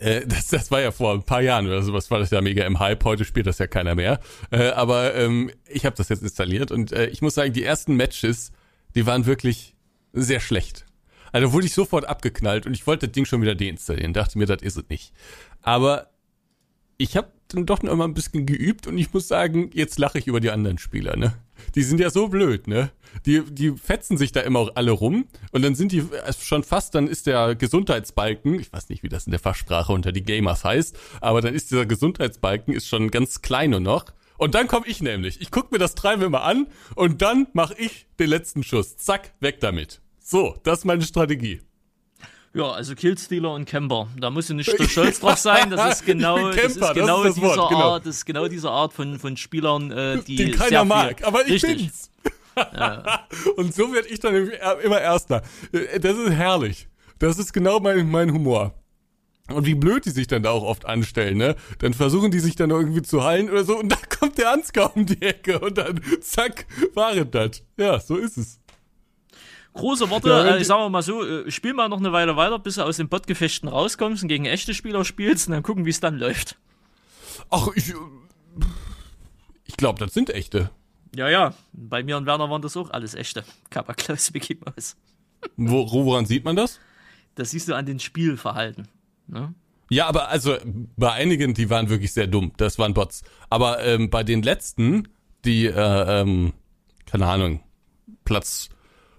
äh, 0.01 0.23
das, 0.27 0.49
das 0.49 0.71
war 0.73 0.81
ja 0.81 0.91
vor 0.91 1.15
ein 1.15 1.23
paar 1.23 1.43
Jahren 1.43 1.67
oder 1.67 1.83
sowas, 1.83 2.11
war 2.11 2.19
das 2.19 2.31
ja 2.31 2.41
mega 2.41 2.65
im 2.65 2.81
Hype. 2.81 3.05
Heute 3.05 3.25
spielt 3.25 3.47
das 3.47 3.59
ja 3.59 3.69
keiner 3.69 3.95
mehr. 3.95 4.19
Äh, 4.51 4.71
aber 4.71 5.15
ähm, 5.15 5.53
ich 5.69 5.87
habe 5.87 5.97
das 5.97 6.09
jetzt 6.09 6.23
installiert 6.23 6.73
und 6.73 6.93
äh, 6.93 7.07
ich 7.07 7.23
muss 7.23 7.35
sagen, 7.35 7.53
die 7.53 7.63
ersten 7.63 7.95
Matches, 7.95 8.51
die 8.97 9.07
waren 9.07 9.27
wirklich 9.27 9.77
sehr 10.13 10.41
schlecht. 10.41 10.87
Also 11.33 11.53
wurde 11.53 11.67
ich 11.67 11.75
sofort 11.75 12.09
abgeknallt 12.09 12.67
und 12.67 12.73
ich 12.73 12.87
wollte 12.87 13.07
das 13.07 13.13
Ding 13.13 13.27
schon 13.27 13.43
wieder 13.43 13.55
deinstallieren. 13.55 14.15
Dachte 14.15 14.39
mir, 14.39 14.47
das 14.47 14.63
ist 14.63 14.77
es 14.77 14.85
nicht. 14.89 15.13
Aber 15.67 16.11
ich 16.97 17.17
habe 17.17 17.33
dann 17.49 17.67
doch 17.67 17.83
noch 17.83 17.97
mal 17.97 18.05
ein 18.05 18.15
bisschen 18.15 18.47
geübt 18.47 18.87
und 18.87 18.97
ich 18.97 19.13
muss 19.13 19.27
sagen, 19.27 19.71
jetzt 19.75 19.99
lache 19.99 20.19
ich 20.19 20.29
über 20.29 20.39
die 20.39 20.51
anderen 20.51 20.79
Spieler, 20.79 21.17
ne? 21.17 21.37
Die 21.75 21.83
sind 21.83 21.99
ja 21.99 22.09
so 22.09 22.29
blöd, 22.29 22.69
ne? 22.69 22.93
Die, 23.25 23.43
die 23.43 23.73
fetzen 23.73 24.17
sich 24.17 24.31
da 24.31 24.43
immer 24.43 24.61
auch 24.61 24.71
alle 24.77 24.93
rum 24.93 25.27
und 25.51 25.63
dann 25.63 25.75
sind 25.75 25.91
die 25.91 26.05
schon 26.41 26.63
fast, 26.63 26.95
dann 26.95 27.09
ist 27.09 27.27
der 27.27 27.57
Gesundheitsbalken, 27.57 28.61
ich 28.61 28.73
weiß 28.73 28.89
nicht, 28.91 29.03
wie 29.03 29.09
das 29.09 29.27
in 29.27 29.33
der 29.33 29.41
Fachsprache 29.41 29.93
unter 29.93 30.13
die 30.13 30.23
Gamers 30.23 30.63
heißt, 30.63 30.97
aber 31.21 31.41
dann 31.41 31.53
ist 31.53 31.73
dieser 31.73 31.85
Gesundheitsbalken 31.85 32.73
ist 32.73 32.87
schon 32.87 33.11
ganz 33.11 33.43
klein 33.43 33.71
nur 33.71 33.81
noch. 33.81 34.05
Und 34.39 34.55
dann 34.55 34.69
komme 34.69 34.87
ich 34.87 35.03
nämlich. 35.03 35.41
Ich 35.41 35.51
guck 35.51 35.73
mir 35.73 35.79
das 35.79 35.97
Treiben 35.97 36.23
immer 36.23 36.43
an 36.43 36.69
und 36.95 37.23
dann 37.23 37.49
mache 37.55 37.75
ich 37.77 38.07
den 38.21 38.29
letzten 38.29 38.63
Schuss. 38.63 38.97
Zack, 38.99 39.33
weg 39.41 39.59
damit. 39.61 40.01
So, 40.21 40.57
das 40.63 40.81
ist 40.81 40.85
meine 40.85 41.03
Strategie. 41.03 41.63
Ja, 42.57 42.71
also 42.71 42.95
Killstealer 42.95 43.53
und 43.53 43.67
Camper. 43.67 44.09
Da 44.19 44.31
musst 44.31 44.49
du 44.49 44.55
nicht 44.55 44.71
stolz 44.91 45.21
drauf 45.21 45.39
sein. 45.39 45.69
Das 45.69 45.97
ist 45.97 46.07
genau, 46.07 46.51
das 46.53 46.57
ist 46.57 46.81
Camper, 46.81 46.95
das 46.95 46.95
genau 46.95 47.19
ist 47.19 47.27
das 47.27 47.35
diese 47.35 47.47
Wort, 47.47 47.69
genau. 47.71 47.91
Art, 47.93 48.07
das 48.07 48.17
ist 48.17 48.25
genau 48.25 48.49
diese 48.49 48.71
Art 48.71 48.93
von, 48.95 49.19
von 49.19 49.37
Spielern, 49.37 49.91
äh, 49.91 50.23
die 50.23 50.37
den 50.37 50.49
sehr 50.49 50.57
keiner 50.57 50.81
viel, 50.81 50.89
mag, 50.89 51.27
aber 51.27 51.47
ich 51.47 51.63
Richtig. 51.63 51.77
bin's. 51.77 52.11
Und 53.57 53.75
so 53.75 53.93
werde 53.93 54.09
ich 54.09 54.21
dann 54.21 54.51
immer 54.83 55.01
Erster. 55.01 55.43
Das 56.01 56.17
ist 56.17 56.31
herrlich. 56.31 56.89
Das 57.19 57.39
ist 57.39 57.53
genau 57.53 57.81
mein, 57.81 58.11
mein 58.11 58.33
Humor. 58.33 58.73
Und 59.49 59.67
wie 59.67 59.75
blöd 59.75 60.05
die 60.07 60.11
sich 60.11 60.27
dann 60.27 60.43
da 60.43 60.51
auch 60.51 60.65
oft 60.65 60.87
anstellen, 60.87 61.37
ne? 61.37 61.55
Dann 61.79 61.95
versuchen 61.95 62.31
die 62.31 62.41
sich 62.41 62.57
dann 62.57 62.71
irgendwie 62.71 63.03
zu 63.03 63.23
heilen 63.23 63.49
oder 63.49 63.65
so 63.65 63.79
und 63.79 63.91
dann 63.91 64.01
kommt 64.19 64.39
der 64.39 64.51
Ansgar 64.51 64.97
um 64.97 65.07
die 65.07 65.21
Ecke 65.23 65.61
und 65.61 65.79
dann 65.79 66.01
zack, 66.21 66.67
war 66.95 67.15
es 67.15 67.27
das. 67.31 67.63
Ja, 67.77 68.01
so 68.01 68.17
ist 68.17 68.39
es. 68.39 68.59
Große 69.77 70.11
Worte, 70.11 70.29
Ja, 70.29 70.57
äh, 70.57 70.61
ich 70.61 70.67
sag 70.67 70.91
mal 70.91 71.03
so, 71.03 71.25
äh, 71.25 71.51
spiel 71.51 71.75
mal 71.75 71.89
noch 71.89 71.99
eine 71.99 72.13
Weile 72.13 72.37
weiter, 72.37 72.59
bis 72.59 72.77
du 72.77 72.83
aus 72.83 72.97
den 72.97 73.09
Bottgefechten 73.09 73.69
rauskommst 73.69 74.23
und 74.23 74.29
gegen 74.29 74.47
echte 74.47 74.75
Spieler 74.75 75.05
spielst 75.05 75.47
und 75.47 75.53
dann 75.53 75.63
gucken, 75.63 75.85
wie 75.85 75.91
es 75.91 76.01
dann 76.01 76.19
läuft. 76.19 76.57
Ach, 77.51 77.69
ich. 77.75 77.93
Ich 79.67 79.77
glaube, 79.77 79.99
das 79.99 80.15
sind 80.15 80.31
echte. 80.31 80.71
Ja, 81.15 81.29
ja, 81.29 81.55
bei 81.73 82.03
mir 82.03 82.17
und 82.17 82.27
Werner 82.27 82.51
waren 82.51 82.63
das 82.63 82.77
auch 82.77 82.91
alles 82.91 83.15
echte. 83.15 83.45
Kappa 83.71 83.95
Klaus 83.95 84.31
Mickey 84.35 84.59
Maus. 84.65 84.97
Wo, 85.57 85.91
woran 86.05 86.27
sieht 86.27 86.45
man 86.45 86.57
das? 86.57 86.81
Das 87.35 87.51
siehst 87.51 87.69
du 87.69 87.75
an 87.75 87.87
den 87.87 88.01
Spielverhalten. 88.01 88.89
Ne? 89.27 89.55
Ja, 89.91 90.07
aber 90.07 90.29
also 90.29 90.57
bei 90.97 91.13
einigen, 91.13 91.55
die 91.55 91.71
waren 91.71 91.91
wirklich 91.91 92.13
sehr 92.13 92.27
dumm. 92.27 92.53
Das 92.57 92.79
waren 92.79 92.95
Bots. 92.95 93.23
Aber 93.51 93.85
ähm, 93.85 94.11
bei 94.11 94.25
den 94.25 94.43
letzten, 94.43 95.09
die, 95.45 95.67
äh, 95.67 96.21
ähm, 96.21 96.55
keine 97.05 97.27
Ahnung, 97.27 97.61
Platz 98.25 98.71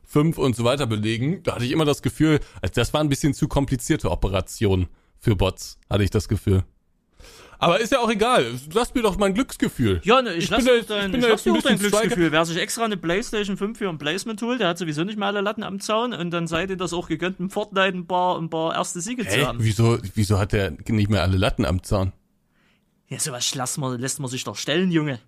fünf 0.08 0.38
und 0.38 0.56
so 0.56 0.64
weiter 0.64 0.88
belegen, 0.88 1.44
da 1.44 1.56
hatte 1.56 1.66
ich 1.66 1.72
immer 1.72 1.86
das 1.86 2.02
Gefühl, 2.02 2.40
also 2.62 2.74
das 2.74 2.94
war 2.94 3.02
ein 3.02 3.10
bisschen 3.10 3.34
zu 3.34 3.48
komplizierte 3.48 4.10
Operation 4.10 4.88
für 5.20 5.36
Bots, 5.36 5.78
hatte 5.90 6.04
ich 6.04 6.10
das 6.10 6.28
Gefühl. 6.28 6.64
Aber 7.60 7.80
ist 7.80 7.92
ja 7.92 8.00
auch 8.00 8.10
egal. 8.10 8.54
Lass 8.72 8.94
mir 8.94 9.02
doch 9.02 9.18
mein 9.18 9.34
Glücksgefühl. 9.34 10.00
Ja, 10.04 10.22
ne, 10.22 10.34
ich, 10.36 10.44
Ich 10.44 10.50
lass 10.52 10.64
dir 10.64 10.84
dein, 10.84 11.14
ich 11.14 11.22
lass 11.22 11.48
auch 11.48 11.62
dein 11.62 11.80
Glücksgefühl. 11.80 12.32
Wer 12.32 12.46
sich 12.46 12.58
extra 12.58 12.86
eine 12.86 12.98
Playstation 12.98 13.58
5 13.58 13.78
für 13.78 13.90
ein 13.90 13.98
Placement 13.98 14.42
holt, 14.44 14.60
der 14.60 14.68
hat 14.68 14.78
sowieso 14.78 15.04
nicht 15.04 15.18
mehr 15.18 15.28
alle 15.28 15.42
Latten 15.42 15.64
am 15.64 15.80
Zaun 15.80 16.14
und 16.14 16.30
dann 16.32 16.46
seid 16.46 16.70
ihr 16.70 16.78
das 16.78 16.94
auch 16.94 17.08
gegönnt, 17.08 17.40
im 17.40 17.50
Fortnite 17.50 17.98
ein 17.98 18.06
paar, 18.06 18.38
ein 18.38 18.50
paar 18.50 18.76
erste 18.76 19.02
Siege 19.02 19.24
Hä? 19.24 19.40
zu 19.40 19.48
haben. 19.48 19.58
Wieso, 19.62 19.98
wieso 20.14 20.38
hat 20.38 20.54
der 20.54 20.72
nicht 20.88 21.10
mehr 21.10 21.24
alle 21.24 21.38
Latten 21.38 21.66
am 21.66 21.82
Zaun? 21.82 22.14
Ja, 23.08 23.20
sowas 23.20 23.56
lässt 23.56 23.78
man, 23.80 24.00
lässt 24.00 24.20
man 24.20 24.30
sich 24.30 24.44
doch 24.44 24.56
stellen, 24.56 24.92
Junge. 24.92 25.20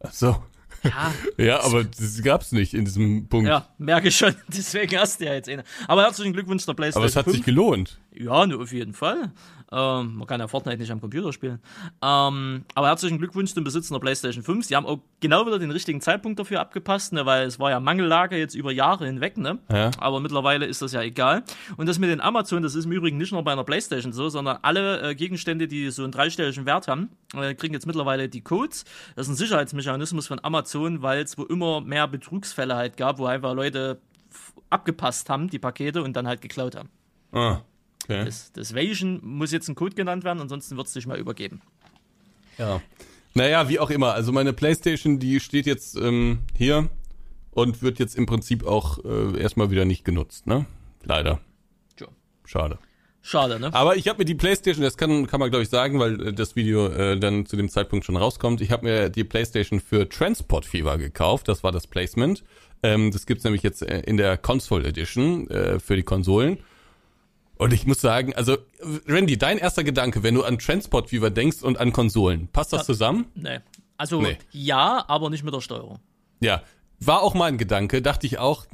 Ach 0.00 0.12
so. 0.12 0.42
Ja, 0.84 1.14
Ja, 1.38 1.60
aber 1.62 1.84
das 1.84 2.22
gab's 2.22 2.52
nicht 2.52 2.74
in 2.74 2.84
diesem 2.84 3.28
Punkt. 3.28 3.48
ja, 3.48 3.66
merke 3.78 4.10
schon. 4.10 4.34
Deswegen 4.48 4.98
hast 4.98 5.20
du 5.20 5.26
ja 5.26 5.34
jetzt 5.34 5.48
eine. 5.48 5.64
Aber 5.86 6.02
herzlichen 6.02 6.32
Glückwunsch 6.32 6.64
der 6.64 6.72
aber 6.72 6.76
Playstation 6.76 7.08
es 7.08 7.16
hat 7.16 7.24
5. 7.24 7.36
sich 7.36 7.44
gelohnt. 7.46 8.00
Ja, 8.14 8.46
nur 8.46 8.62
auf 8.62 8.72
jeden 8.72 8.92
Fall. 8.92 9.32
Ähm, 9.72 10.16
man 10.16 10.26
kann 10.26 10.38
ja 10.38 10.48
Fortnite 10.48 10.78
nicht 10.78 10.90
am 10.90 11.00
Computer 11.00 11.32
spielen. 11.32 11.60
Ähm, 12.02 12.64
aber 12.74 12.88
herzlichen 12.88 13.18
Glückwunsch 13.18 13.54
zum 13.54 13.64
Besitzer 13.64 13.94
der 13.94 14.00
PlayStation 14.00 14.44
5. 14.44 14.66
Sie 14.66 14.76
haben 14.76 14.84
auch 14.84 14.98
genau 15.20 15.46
wieder 15.46 15.58
den 15.58 15.70
richtigen 15.70 16.00
Zeitpunkt 16.02 16.38
dafür 16.38 16.60
abgepasst, 16.60 17.14
ne, 17.14 17.24
weil 17.24 17.46
es 17.46 17.58
war 17.58 17.70
ja 17.70 17.80
Mangellage 17.80 18.36
jetzt 18.36 18.54
über 18.54 18.70
Jahre 18.70 19.06
hinweg. 19.06 19.38
Ne? 19.38 19.58
Ja. 19.70 19.90
Aber 19.98 20.20
mittlerweile 20.20 20.66
ist 20.66 20.82
das 20.82 20.92
ja 20.92 21.00
egal. 21.00 21.42
Und 21.78 21.88
das 21.88 21.98
mit 21.98 22.10
den 22.10 22.20
Amazon, 22.20 22.62
das 22.62 22.74
ist 22.74 22.84
im 22.84 22.92
Übrigen 22.92 23.16
nicht 23.16 23.32
nur 23.32 23.42
bei 23.42 23.52
einer 23.52 23.64
PlayStation 23.64 24.12
so, 24.12 24.28
sondern 24.28 24.58
alle 24.60 25.10
äh, 25.10 25.14
Gegenstände, 25.14 25.68
die 25.68 25.90
so 25.90 26.02
einen 26.02 26.12
dreistelligen 26.12 26.66
Wert 26.66 26.86
haben, 26.88 27.08
äh, 27.34 27.54
kriegen 27.54 27.72
jetzt 27.72 27.86
mittlerweile 27.86 28.28
die 28.28 28.42
Codes. 28.42 28.84
Das 29.16 29.26
ist 29.26 29.32
ein 29.32 29.36
Sicherheitsmechanismus 29.36 30.26
von 30.26 30.38
Amazon, 30.42 31.00
weil 31.00 31.22
es 31.22 31.38
wo 31.38 31.44
immer 31.44 31.80
mehr 31.80 32.06
Betrugsfälle 32.08 32.76
halt 32.76 32.98
gab, 32.98 33.18
wo 33.18 33.24
einfach 33.24 33.54
Leute 33.54 34.00
abgepasst 34.68 35.30
haben, 35.30 35.48
die 35.48 35.58
Pakete 35.58 36.02
und 36.02 36.14
dann 36.14 36.26
halt 36.26 36.40
geklaut 36.40 36.76
haben. 36.76 36.88
Ah, 37.32 37.62
okay. 38.04 38.24
Das, 38.24 38.52
deswegen 38.52 39.20
muss 39.22 39.52
jetzt 39.52 39.68
ein 39.68 39.74
Code 39.74 39.94
genannt 39.94 40.24
werden, 40.24 40.40
ansonsten 40.40 40.76
wird 40.76 40.86
es 40.86 40.92
sich 40.92 41.06
mal 41.06 41.18
übergeben. 41.18 41.60
Ja. 42.58 42.80
Naja, 43.34 43.68
wie 43.68 43.78
auch 43.78 43.90
immer. 43.90 44.12
Also 44.14 44.32
meine 44.32 44.52
Playstation, 44.52 45.18
die 45.18 45.40
steht 45.40 45.66
jetzt 45.66 45.96
ähm, 45.96 46.40
hier 46.56 46.90
und 47.50 47.82
wird 47.82 47.98
jetzt 47.98 48.16
im 48.16 48.26
Prinzip 48.26 48.66
auch 48.66 48.98
äh, 49.04 49.40
erstmal 49.40 49.70
wieder 49.70 49.84
nicht 49.84 50.04
genutzt, 50.04 50.46
ne? 50.46 50.66
Leider. 51.02 51.40
Tja. 51.96 52.08
Schade. 52.44 52.78
Schade, 53.24 53.60
ne? 53.60 53.72
Aber 53.72 53.96
ich 53.96 54.08
habe 54.08 54.18
mir 54.18 54.24
die 54.24 54.34
Playstation, 54.34 54.82
das 54.82 54.96
kann, 54.96 55.28
kann 55.28 55.38
man 55.38 55.50
glaube 55.50 55.62
ich 55.62 55.68
sagen, 55.68 56.00
weil 56.00 56.28
äh, 56.28 56.32
das 56.32 56.56
Video 56.56 56.88
äh, 56.88 57.18
dann 57.18 57.46
zu 57.46 57.56
dem 57.56 57.68
Zeitpunkt 57.68 58.04
schon 58.04 58.16
rauskommt. 58.16 58.60
Ich 58.60 58.70
habe 58.70 58.84
mir 58.84 59.10
die 59.10 59.24
Playstation 59.24 59.80
für 59.80 60.08
Transport 60.08 60.66
Fever 60.66 60.98
gekauft. 60.98 61.48
Das 61.48 61.62
war 61.62 61.72
das 61.72 61.86
Placement. 61.86 62.42
Ähm, 62.82 63.12
das 63.12 63.26
gibt's 63.26 63.44
nämlich 63.44 63.62
jetzt 63.62 63.82
äh, 63.82 64.00
in 64.00 64.16
der 64.16 64.36
Console 64.36 64.86
Edition 64.86 65.48
äh, 65.48 65.78
für 65.78 65.94
die 65.94 66.02
Konsolen. 66.02 66.58
Und 67.62 67.72
ich 67.72 67.86
muss 67.86 68.00
sagen, 68.00 68.34
also 68.34 68.56
Randy, 69.06 69.38
dein 69.38 69.58
erster 69.58 69.84
Gedanke, 69.84 70.22
wenn 70.22 70.34
du 70.34 70.42
an 70.42 70.58
Transport 70.58 71.10
Fever 71.10 71.30
denkst 71.30 71.62
und 71.62 71.78
an 71.78 71.92
Konsolen, 71.92 72.48
passt 72.48 72.72
das 72.72 72.80
Ja. 72.80 72.86
zusammen? 72.86 73.26
Nee. 73.34 73.60
Also 73.96 74.20
Nee. 74.20 74.36
ja, 74.50 75.04
aber 75.06 75.30
nicht 75.30 75.44
mit 75.44 75.54
der 75.54 75.60
Steuerung. 75.60 75.98
Ja, 76.40 76.62
war 76.98 77.22
auch 77.22 77.34
mein 77.34 77.58
Gedanke, 77.58 78.02
dachte 78.02 78.26
ich 78.26 78.38
auch, 78.38 78.66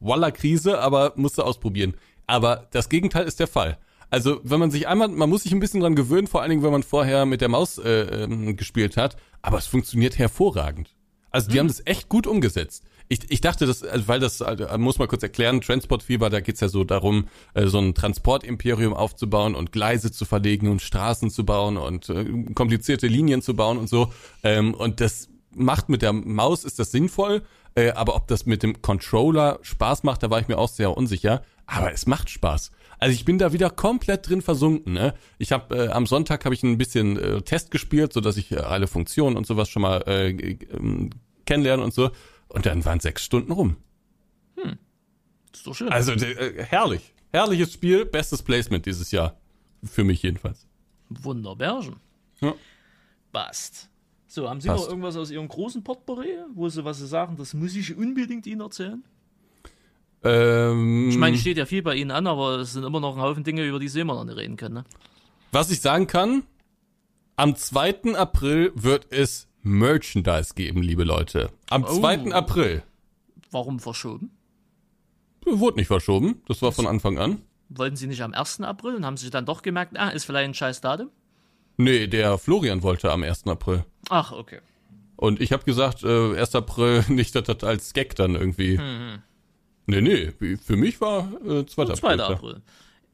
Walla 0.00 0.30
Krise, 0.32 0.80
aber 0.80 1.12
musste 1.16 1.44
ausprobieren. 1.44 1.94
Aber 2.26 2.66
das 2.72 2.88
Gegenteil 2.88 3.24
ist 3.24 3.38
der 3.40 3.46
Fall. 3.46 3.78
Also, 4.10 4.40
wenn 4.44 4.60
man 4.60 4.70
sich 4.70 4.86
einmal, 4.88 5.08
man 5.08 5.28
muss 5.28 5.42
sich 5.44 5.52
ein 5.52 5.60
bisschen 5.60 5.80
dran 5.80 5.94
gewöhnen, 5.96 6.26
vor 6.26 6.40
allen 6.40 6.50
Dingen, 6.50 6.62
wenn 6.62 6.70
man 6.72 6.82
vorher 6.82 7.26
mit 7.26 7.40
der 7.40 7.48
Maus 7.48 7.78
äh, 7.78 8.24
ähm, 8.24 8.56
gespielt 8.56 8.96
hat, 8.96 9.16
aber 9.42 9.58
es 9.58 9.66
funktioniert 9.66 10.18
hervorragend. 10.18 10.94
Also, 11.30 11.50
die 11.50 11.58
haben 11.58 11.66
das 11.68 11.82
echt 11.84 12.08
gut 12.08 12.26
umgesetzt. 12.26 12.84
Ich, 13.08 13.30
ich 13.30 13.40
dachte, 13.40 13.66
das, 13.66 13.82
also, 13.82 14.08
weil 14.08 14.20
das, 14.20 14.40
also, 14.40 14.66
muss 14.78 14.98
mal 14.98 15.06
kurz 15.06 15.22
erklären, 15.22 15.60
Transportfieber, 15.60 16.30
da 16.30 16.40
geht's 16.40 16.60
ja 16.60 16.68
so 16.68 16.84
darum, 16.84 17.28
äh, 17.52 17.66
so 17.66 17.78
ein 17.78 17.94
Transportimperium 17.94 18.94
aufzubauen 18.94 19.54
und 19.54 19.72
Gleise 19.72 20.10
zu 20.10 20.24
verlegen 20.24 20.68
und 20.68 20.80
Straßen 20.80 21.30
zu 21.30 21.44
bauen 21.44 21.76
und 21.76 22.08
äh, 22.08 22.24
komplizierte 22.54 23.06
Linien 23.06 23.42
zu 23.42 23.54
bauen 23.54 23.78
und 23.78 23.88
so. 23.88 24.12
Ähm, 24.42 24.74
und 24.74 25.00
das 25.00 25.28
macht 25.54 25.88
mit 25.88 26.02
der 26.02 26.12
Maus, 26.12 26.64
ist 26.64 26.78
das 26.78 26.90
sinnvoll, 26.90 27.42
äh, 27.74 27.90
aber 27.90 28.16
ob 28.16 28.26
das 28.28 28.46
mit 28.46 28.62
dem 28.62 28.80
Controller 28.82 29.58
Spaß 29.62 30.02
macht, 30.02 30.22
da 30.22 30.30
war 30.30 30.40
ich 30.40 30.48
mir 30.48 30.58
auch 30.58 30.68
sehr 30.68 30.96
unsicher. 30.96 31.42
Aber 31.66 31.92
es 31.92 32.06
macht 32.06 32.30
Spaß. 32.30 32.70
Also 32.98 33.14
ich 33.14 33.24
bin 33.24 33.38
da 33.38 33.52
wieder 33.52 33.70
komplett 33.70 34.28
drin 34.28 34.42
versunken. 34.42 34.92
Ne? 34.92 35.14
Ich 35.38 35.52
habe 35.52 35.76
äh, 35.76 35.88
am 35.88 36.06
Sonntag 36.06 36.44
habe 36.44 36.54
ich 36.54 36.62
ein 36.62 36.78
bisschen 36.78 37.18
äh, 37.18 37.42
Test 37.42 37.70
gespielt, 37.70 38.12
so 38.12 38.20
dass 38.20 38.36
ich 38.36 38.52
äh, 38.52 38.56
alle 38.56 38.86
Funktionen 38.86 39.36
und 39.36 39.46
sowas 39.46 39.68
schon 39.68 39.82
mal 39.82 40.02
äh, 40.06 40.30
ähm, 40.30 41.10
kennenlernen 41.46 41.84
und 41.84 41.94
so. 41.94 42.10
Und 42.54 42.66
dann 42.66 42.84
waren 42.84 43.00
sechs 43.00 43.24
Stunden 43.24 43.52
rum. 43.52 43.76
ist 45.52 45.66
doch 45.66 45.74
schön. 45.74 45.88
Also 45.90 46.12
äh, 46.12 46.62
herrlich, 46.62 47.12
herrliches 47.32 47.72
Spiel, 47.72 48.04
bestes 48.06 48.42
Placement 48.42 48.86
dieses 48.86 49.10
Jahr 49.10 49.36
für 49.84 50.04
mich 50.04 50.22
jedenfalls. 50.22 50.66
Wunderbärchen. 51.08 51.96
Ja. 52.40 52.54
Passt. 53.32 53.88
So, 54.26 54.48
haben 54.48 54.60
Sie 54.60 54.68
Passt. 54.68 54.82
noch 54.84 54.88
irgendwas 54.88 55.16
aus 55.16 55.30
Ihrem 55.30 55.48
großen 55.48 55.82
Potpourri, 55.84 56.28
wo 56.54 56.68
Sie 56.68 56.84
was 56.84 56.98
Sie 56.98 57.06
sagen, 57.06 57.36
das 57.36 57.54
muss 57.54 57.74
ich 57.74 57.96
unbedingt 57.96 58.46
Ihnen 58.46 58.60
erzählen? 58.60 59.04
Ähm, 60.22 61.08
Ich 61.10 61.18
meine, 61.18 61.36
steht 61.36 61.56
ja 61.58 61.66
viel 61.66 61.82
bei 61.82 61.94
Ihnen 61.96 62.10
an, 62.10 62.26
aber 62.26 62.58
es 62.60 62.72
sind 62.72 62.84
immer 62.84 63.00
noch 63.00 63.16
ein 63.16 63.22
Haufen 63.22 63.44
Dinge, 63.44 63.64
über 63.64 63.78
die 63.78 63.88
Sie 63.88 64.00
immer 64.00 64.14
noch 64.14 64.24
nicht 64.24 64.36
reden 64.36 64.56
können. 64.56 64.74
Ne? 64.76 64.84
Was 65.52 65.70
ich 65.70 65.80
sagen 65.80 66.06
kann, 66.06 66.44
am 67.36 67.54
2. 67.56 68.14
April 68.16 68.72
wird 68.74 69.06
es 69.10 69.48
Merchandise 69.64 70.54
geben, 70.54 70.82
liebe 70.82 71.04
Leute. 71.04 71.50
Am 71.70 71.84
Oh. 71.84 71.98
2. 72.00 72.32
April. 72.32 72.82
Warum 73.50 73.80
verschoben? 73.80 74.30
Wurde 75.46 75.78
nicht 75.78 75.88
verschoben, 75.88 76.42
das 76.46 76.62
war 76.62 76.72
von 76.72 76.86
Anfang 76.86 77.18
an. 77.18 77.42
Wollten 77.68 77.96
Sie 77.96 78.06
nicht 78.06 78.22
am 78.22 78.32
1. 78.34 78.60
April 78.60 78.94
und 78.94 79.04
haben 79.04 79.16
sich 79.16 79.30
dann 79.30 79.46
doch 79.46 79.62
gemerkt, 79.62 79.98
ah, 79.98 80.08
ist 80.10 80.24
vielleicht 80.24 80.48
ein 80.48 80.54
scheiß 80.54 80.80
Datum? 80.80 81.10
Nee, 81.76 82.06
der 82.06 82.38
Florian 82.38 82.82
wollte 82.82 83.10
am 83.10 83.22
1. 83.22 83.46
April. 83.46 83.84
Ach, 84.10 84.32
okay. 84.32 84.60
Und 85.16 85.40
ich 85.40 85.52
habe 85.52 85.64
gesagt, 85.64 86.02
äh, 86.04 86.36
1. 86.38 86.54
April 86.54 87.04
nicht, 87.08 87.34
dass 87.34 87.44
das 87.44 87.64
als 87.64 87.92
Gag 87.94 88.14
dann 88.16 88.34
irgendwie. 88.34 88.78
Nee, 89.86 90.00
nee, 90.00 90.32
wie- 90.40 90.56
für 90.56 90.76
mich 90.76 91.00
war 91.00 91.28
äh, 91.46 91.64
2. 91.66 91.82
April. 91.82 91.96
2. 91.96 92.14
klar. 92.14 92.30
April. 92.30 92.62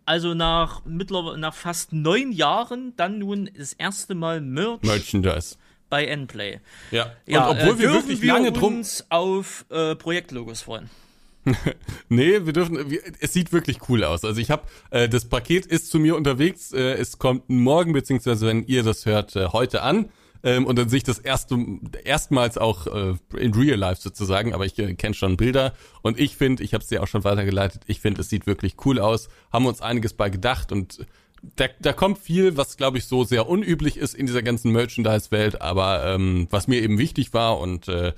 Also 0.06 0.34
nach 0.34 0.84
mittlerweile 0.84 1.38
nach 1.38 1.54
fast 1.54 1.92
neun 1.92 2.32
Jahren 2.32 2.94
dann 2.96 3.18
nun 3.18 3.48
das 3.56 3.72
erste 3.74 4.14
Mal 4.14 4.40
Merch 4.40 4.82
Merchandise. 4.82 5.56
Bei 5.90 6.06
Nplay. 6.06 6.60
Ja. 6.90 7.12
Ja, 7.26 7.46
Und 7.48 7.58
obwohl 7.58 7.74
äh, 7.74 7.78
wir 7.80 7.92
wirklich 7.92 8.22
wir 8.22 8.32
lange 8.32 8.52
drum. 8.52 8.76
uns 8.78 9.04
auf 9.10 9.66
äh, 9.70 9.94
Projektlogos 9.96 10.62
freuen. 10.62 10.88
Nee, 12.08 12.44
wir 12.44 12.52
dürfen. 12.52 12.90
Wir, 12.90 13.00
es 13.20 13.32
sieht 13.32 13.52
wirklich 13.52 13.88
cool 13.88 14.04
aus. 14.04 14.24
Also 14.24 14.40
ich 14.40 14.50
habe 14.50 14.62
äh, 14.90 15.08
das 15.08 15.26
Paket 15.26 15.64
ist 15.66 15.90
zu 15.90 15.98
mir 15.98 16.16
unterwegs. 16.16 16.72
Äh, 16.72 16.94
es 16.94 17.18
kommt 17.18 17.48
morgen 17.48 17.92
beziehungsweise 17.92 18.46
wenn 18.46 18.64
ihr 18.64 18.82
das 18.82 19.06
hört 19.06 19.36
äh, 19.36 19.46
heute 19.48 19.82
an. 19.82 20.10
Ähm, 20.42 20.66
und 20.66 20.78
dann 20.78 20.88
sehe 20.88 20.98
ich 20.98 21.02
das 21.04 21.18
erste, 21.18 21.58
erstmals 22.04 22.56
auch 22.56 22.86
äh, 22.86 23.14
in 23.36 23.52
Real 23.52 23.78
Life 23.78 24.00
sozusagen, 24.00 24.54
aber 24.54 24.64
ich 24.64 24.78
äh, 24.78 24.94
kenne 24.94 25.14
schon 25.14 25.36
Bilder 25.36 25.74
und 26.00 26.18
ich 26.18 26.34
finde, 26.36 26.62
ich 26.62 26.72
habe 26.72 26.82
es 26.82 26.88
dir 26.88 27.02
auch 27.02 27.06
schon 27.08 27.24
weitergeleitet, 27.24 27.82
ich 27.86 28.00
finde, 28.00 28.22
es 28.22 28.30
sieht 28.30 28.46
wirklich 28.46 28.76
cool 28.86 29.00
aus, 29.00 29.28
haben 29.52 29.66
uns 29.66 29.82
einiges 29.82 30.14
bei 30.14 30.30
gedacht 30.30 30.72
und 30.72 31.04
da, 31.56 31.66
da 31.80 31.92
kommt 31.92 32.18
viel, 32.18 32.56
was 32.56 32.76
glaube 32.76 32.98
ich 32.98 33.06
so 33.06 33.24
sehr 33.24 33.48
unüblich 33.48 33.96
ist 33.96 34.14
in 34.14 34.26
dieser 34.26 34.42
ganzen 34.42 34.72
Merchandise-Welt, 34.72 35.60
aber 35.60 36.04
ähm, 36.06 36.46
was 36.50 36.68
mir 36.68 36.82
eben 36.82 36.98
wichtig 36.98 37.32
war 37.32 37.58
und 37.58 37.88
äh, 37.88 38.12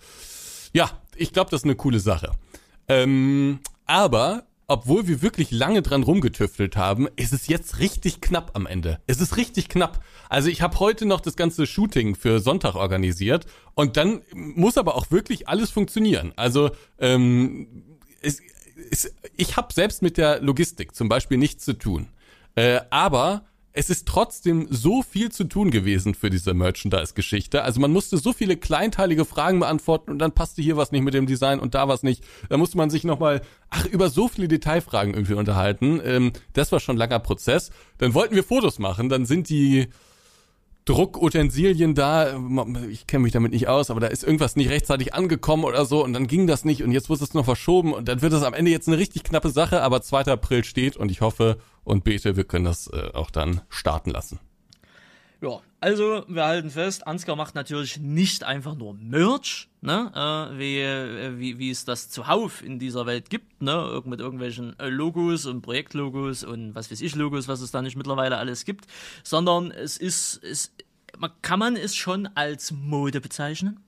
ja, 0.72 0.90
ich 1.16 1.32
glaube, 1.32 1.50
das 1.50 1.60
ist 1.60 1.64
eine 1.64 1.76
coole 1.76 2.00
Sache. 2.00 2.32
Ähm, 2.88 3.60
aber 3.86 4.44
obwohl 4.68 5.06
wir 5.06 5.20
wirklich 5.20 5.50
lange 5.50 5.82
dran 5.82 6.02
rumgetüftelt 6.02 6.76
haben, 6.76 7.06
ist 7.16 7.32
es 7.32 7.46
jetzt 7.46 7.78
richtig 7.78 8.20
knapp 8.22 8.52
am 8.54 8.66
Ende. 8.66 9.00
Es 9.06 9.20
ist 9.20 9.36
richtig 9.36 9.68
knapp. 9.68 10.02
Also 10.30 10.48
ich 10.48 10.62
habe 10.62 10.78
heute 10.80 11.04
noch 11.04 11.20
das 11.20 11.36
ganze 11.36 11.66
Shooting 11.66 12.14
für 12.14 12.40
Sonntag 12.40 12.74
organisiert 12.74 13.44
und 13.74 13.96
dann 13.98 14.22
muss 14.32 14.78
aber 14.78 14.96
auch 14.96 15.10
wirklich 15.10 15.46
alles 15.46 15.70
funktionieren. 15.70 16.32
Also 16.36 16.70
ähm, 16.98 17.84
es, 18.22 18.40
es, 18.90 19.12
ich 19.36 19.56
habe 19.56 19.74
selbst 19.74 20.00
mit 20.00 20.16
der 20.16 20.40
Logistik 20.40 20.94
zum 20.94 21.08
Beispiel 21.08 21.36
nichts 21.36 21.64
zu 21.64 21.74
tun. 21.74 22.08
Äh, 22.54 22.80
aber 22.90 23.44
es 23.74 23.88
ist 23.88 24.06
trotzdem 24.06 24.66
so 24.70 25.02
viel 25.02 25.32
zu 25.32 25.44
tun 25.44 25.70
gewesen 25.70 26.14
für 26.14 26.28
diese 26.28 26.52
Merchandise-Geschichte. 26.52 27.62
Also 27.62 27.80
man 27.80 27.90
musste 27.90 28.18
so 28.18 28.32
viele 28.32 28.56
kleinteilige 28.56 29.24
Fragen 29.24 29.60
beantworten 29.60 30.10
und 30.10 30.18
dann 30.18 30.32
passte 30.32 30.60
hier 30.60 30.76
was 30.76 30.92
nicht 30.92 31.02
mit 31.02 31.14
dem 31.14 31.26
Design 31.26 31.58
und 31.58 31.74
da 31.74 31.88
was 31.88 32.02
nicht. 32.02 32.22
Da 32.50 32.58
musste 32.58 32.76
man 32.76 32.90
sich 32.90 33.04
nochmal, 33.04 33.40
ach, 33.70 33.86
über 33.86 34.10
so 34.10 34.28
viele 34.28 34.48
Detailfragen 34.48 35.14
irgendwie 35.14 35.34
unterhalten. 35.34 36.00
Ähm, 36.04 36.32
das 36.52 36.70
war 36.70 36.80
schon 36.80 36.96
ein 36.96 36.98
langer 36.98 37.20
Prozess. 37.20 37.70
Dann 37.98 38.12
wollten 38.12 38.34
wir 38.34 38.44
Fotos 38.44 38.78
machen, 38.78 39.08
dann 39.08 39.24
sind 39.24 39.48
die 39.48 39.88
Druckutensilien 40.84 41.94
da, 41.94 42.36
ich 42.90 43.06
kenne 43.06 43.22
mich 43.22 43.32
damit 43.32 43.52
nicht 43.52 43.68
aus, 43.68 43.90
aber 43.90 44.00
da 44.00 44.08
ist 44.08 44.24
irgendwas 44.24 44.56
nicht 44.56 44.70
rechtzeitig 44.70 45.14
angekommen 45.14 45.64
oder 45.64 45.84
so 45.84 46.02
und 46.02 46.12
dann 46.12 46.26
ging 46.26 46.46
das 46.46 46.64
nicht 46.64 46.82
und 46.82 46.90
jetzt 46.90 47.08
wird 47.08 47.20
es 47.20 47.34
noch 47.34 47.44
verschoben 47.44 47.92
und 47.92 48.08
dann 48.08 48.20
wird 48.20 48.32
es 48.32 48.42
am 48.42 48.54
Ende 48.54 48.70
jetzt 48.70 48.88
eine 48.88 48.98
richtig 48.98 49.22
knappe 49.22 49.50
Sache, 49.50 49.82
aber 49.82 50.02
2. 50.02 50.24
April 50.24 50.64
steht 50.64 50.96
und 50.96 51.10
ich 51.10 51.20
hoffe 51.20 51.58
und 51.84 52.02
bete, 52.02 52.36
wir 52.36 52.44
können 52.44 52.64
das 52.64 52.88
äh, 52.88 53.10
auch 53.12 53.30
dann 53.30 53.60
starten 53.68 54.10
lassen. 54.10 54.40
Ja, 55.42 55.60
also 55.80 56.24
wir 56.28 56.44
halten 56.44 56.70
fest, 56.70 57.04
Ansgar 57.08 57.34
macht 57.34 57.56
natürlich 57.56 57.98
nicht 57.98 58.44
einfach 58.44 58.76
nur 58.76 58.94
Merch, 58.94 59.68
ne, 59.80 60.12
äh, 60.14 60.56
wie, 60.56 60.78
äh, 60.78 61.36
wie, 61.36 61.58
wie 61.58 61.70
es 61.70 61.84
das 61.84 62.10
zuhauf 62.10 62.62
in 62.62 62.78
dieser 62.78 63.06
Welt 63.06 63.28
gibt, 63.28 63.60
ne, 63.60 64.00
mit 64.04 64.20
irgendwelchen 64.20 64.78
äh, 64.78 64.88
Logos 64.88 65.46
und 65.46 65.62
Projektlogos 65.62 66.44
und 66.44 66.76
was 66.76 66.92
weiß 66.92 67.00
ich 67.00 67.16
Logos, 67.16 67.48
was 67.48 67.60
es 67.60 67.72
da 67.72 67.82
nicht 67.82 67.96
mittlerweile 67.96 68.36
alles 68.36 68.64
gibt, 68.64 68.86
sondern 69.24 69.72
es 69.72 69.96
ist, 69.96 70.40
es, 70.44 70.72
kann 71.42 71.58
man 71.58 71.74
es 71.74 71.96
schon 71.96 72.28
als 72.36 72.70
Mode 72.70 73.20
bezeichnen? 73.20 73.80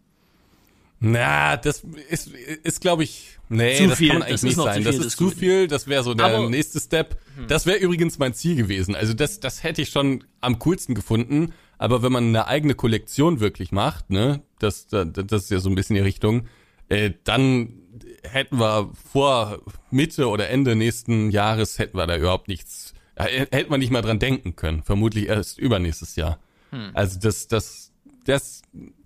Na, 1.05 1.57
das 1.57 1.82
ist, 2.09 2.28
ist 2.28 2.80
glaube 2.80 3.05
ich, 3.05 3.38
nee, 3.48 3.76
Zu 3.76 3.88
das 3.88 3.98
viel, 3.98 4.09
kann 4.09 4.18
man 4.20 4.28
eigentlich 4.28 4.42
nicht 4.42 4.57
sein. 4.57 4.74
viel 4.82 4.84
das 4.84 4.96
ist 4.96 5.16
zu 5.18 5.24
Guten. 5.24 5.38
viel, 5.38 5.68
das 5.68 5.86
wäre 5.86 6.02
so 6.02 6.14
der 6.14 6.26
Aber- 6.26 6.48
nächste 6.50 6.80
Step. 6.80 7.18
Das 7.48 7.66
wäre 7.66 7.78
übrigens 7.78 8.18
mein 8.18 8.32
Ziel 8.32 8.57
gewesen. 8.57 8.94
Also 8.94 9.12
das, 9.12 9.40
das 9.40 9.62
hätte 9.62 9.82
ich 9.82 9.90
schon 9.90 10.24
am 10.40 10.59
coolsten 10.61 10.94
gefunden. 10.94 11.52
Aber 11.76 12.02
wenn 12.02 12.12
man 12.12 12.28
eine 12.28 12.46
eigene 12.46 12.74
Kollektion 12.74 13.40
wirklich 13.40 13.70
macht, 13.72 14.09
ne, 14.11 14.42
das, 14.61 14.86
das, 14.86 15.09
das 15.12 15.42
ist 15.44 15.50
ja 15.50 15.59
so 15.59 15.68
ein 15.68 15.74
bisschen 15.74 15.94
die 15.96 16.02
Richtung, 16.02 16.46
äh, 16.88 17.11
dann 17.24 17.74
hätten 18.22 18.59
wir 18.59 18.90
vor 19.11 19.61
Mitte 19.90 20.28
oder 20.28 20.48
Ende 20.48 20.74
nächsten 20.76 21.30
Jahres 21.30 21.78
hätten 21.78 21.98
wir 21.98 22.07
da 22.07 22.16
überhaupt 22.16 22.48
nichts 22.48 22.94
Ja, 23.18 23.24
hätte 23.24 23.68
man 23.70 23.80
nicht 23.80 23.90
mal 23.92 24.02
dran 24.02 24.18
denken 24.18 24.57
können. 24.57 24.82
Vermutlich 24.84 25.28
erst 25.28 25.59
übernächstes 25.59 26.16
Jahr. 26.16 26.38
Hm. 26.70 26.90
Also 26.94 27.18
das, 27.20 27.46
das, 27.48 27.92
das 28.24 28.62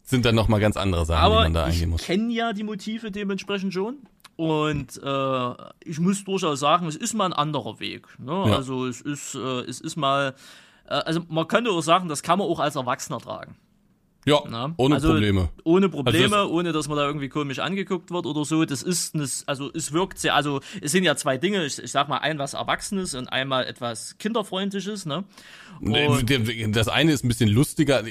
sind 0.08 0.24
dann 0.24 0.34
nochmal 0.34 0.58
ganz 0.58 0.76
andere 0.78 1.04
Sachen, 1.04 1.20
die 1.20 1.26
Aber 1.26 1.42
man 1.42 1.52
da 1.52 1.64
eingehen 1.64 1.90
muss. 1.90 2.00
ich 2.00 2.06
kenne 2.06 2.32
ja 2.32 2.54
die 2.54 2.62
Motive 2.62 3.10
dementsprechend 3.10 3.74
schon. 3.74 3.98
Und 4.36 5.02
äh, 5.02 5.50
ich 5.84 5.98
muss 6.00 6.24
durchaus 6.24 6.60
sagen, 6.60 6.86
es 6.86 6.96
ist 6.96 7.12
mal 7.12 7.26
ein 7.26 7.32
anderer 7.32 7.78
Weg. 7.78 8.06
Ne? 8.18 8.32
Ja. 8.32 8.56
Also 8.56 8.86
es 8.86 9.00
ist, 9.00 9.34
äh, 9.34 9.60
es 9.62 9.80
ist 9.80 9.96
mal, 9.96 10.34
äh, 10.86 10.94
also 10.94 11.20
man 11.28 11.46
könnte 11.46 11.70
auch 11.70 11.82
sagen, 11.82 12.08
das 12.08 12.22
kann 12.22 12.38
man 12.38 12.48
auch 12.48 12.60
als 12.60 12.76
Erwachsener 12.76 13.18
tragen. 13.18 13.56
Ja, 14.28 14.48
Ne? 14.48 14.74
ohne 14.76 14.94
also, 14.96 15.08
Probleme. 15.08 15.48
Ohne 15.64 15.88
Probleme, 15.88 16.36
Also 16.36 16.52
ohne 16.52 16.72
dass 16.72 16.88
man 16.88 16.96
da 16.96 17.06
irgendwie 17.06 17.28
komisch 17.28 17.58
angeguckt 17.58 18.10
wird 18.10 18.26
oder 18.26 18.44
so. 18.44 18.64
Das 18.64 18.82
ist, 18.82 19.14
eine, 19.14 19.26
also 19.46 19.70
es 19.74 19.92
wirkt 19.92 20.18
sehr, 20.18 20.34
also 20.34 20.60
es 20.80 20.92
sind 20.92 21.04
ja 21.04 21.16
zwei 21.16 21.38
Dinge. 21.38 21.64
Ich, 21.64 21.78
ich 21.82 21.90
sag 21.90 22.08
mal, 22.08 22.18
ein 22.18 22.38
was 22.38 22.54
Erwachsenes 22.54 23.14
und 23.14 23.28
einmal 23.28 23.64
etwas 23.66 24.16
Kinderfreundliches. 24.18 25.06
Ne? 25.06 25.24
Und- 25.80 26.28
Das 26.76 26.88
eine 26.88 27.12
ist 27.12 27.24
ein 27.24 27.28
bisschen 27.28 27.50
lustiger 27.50 28.02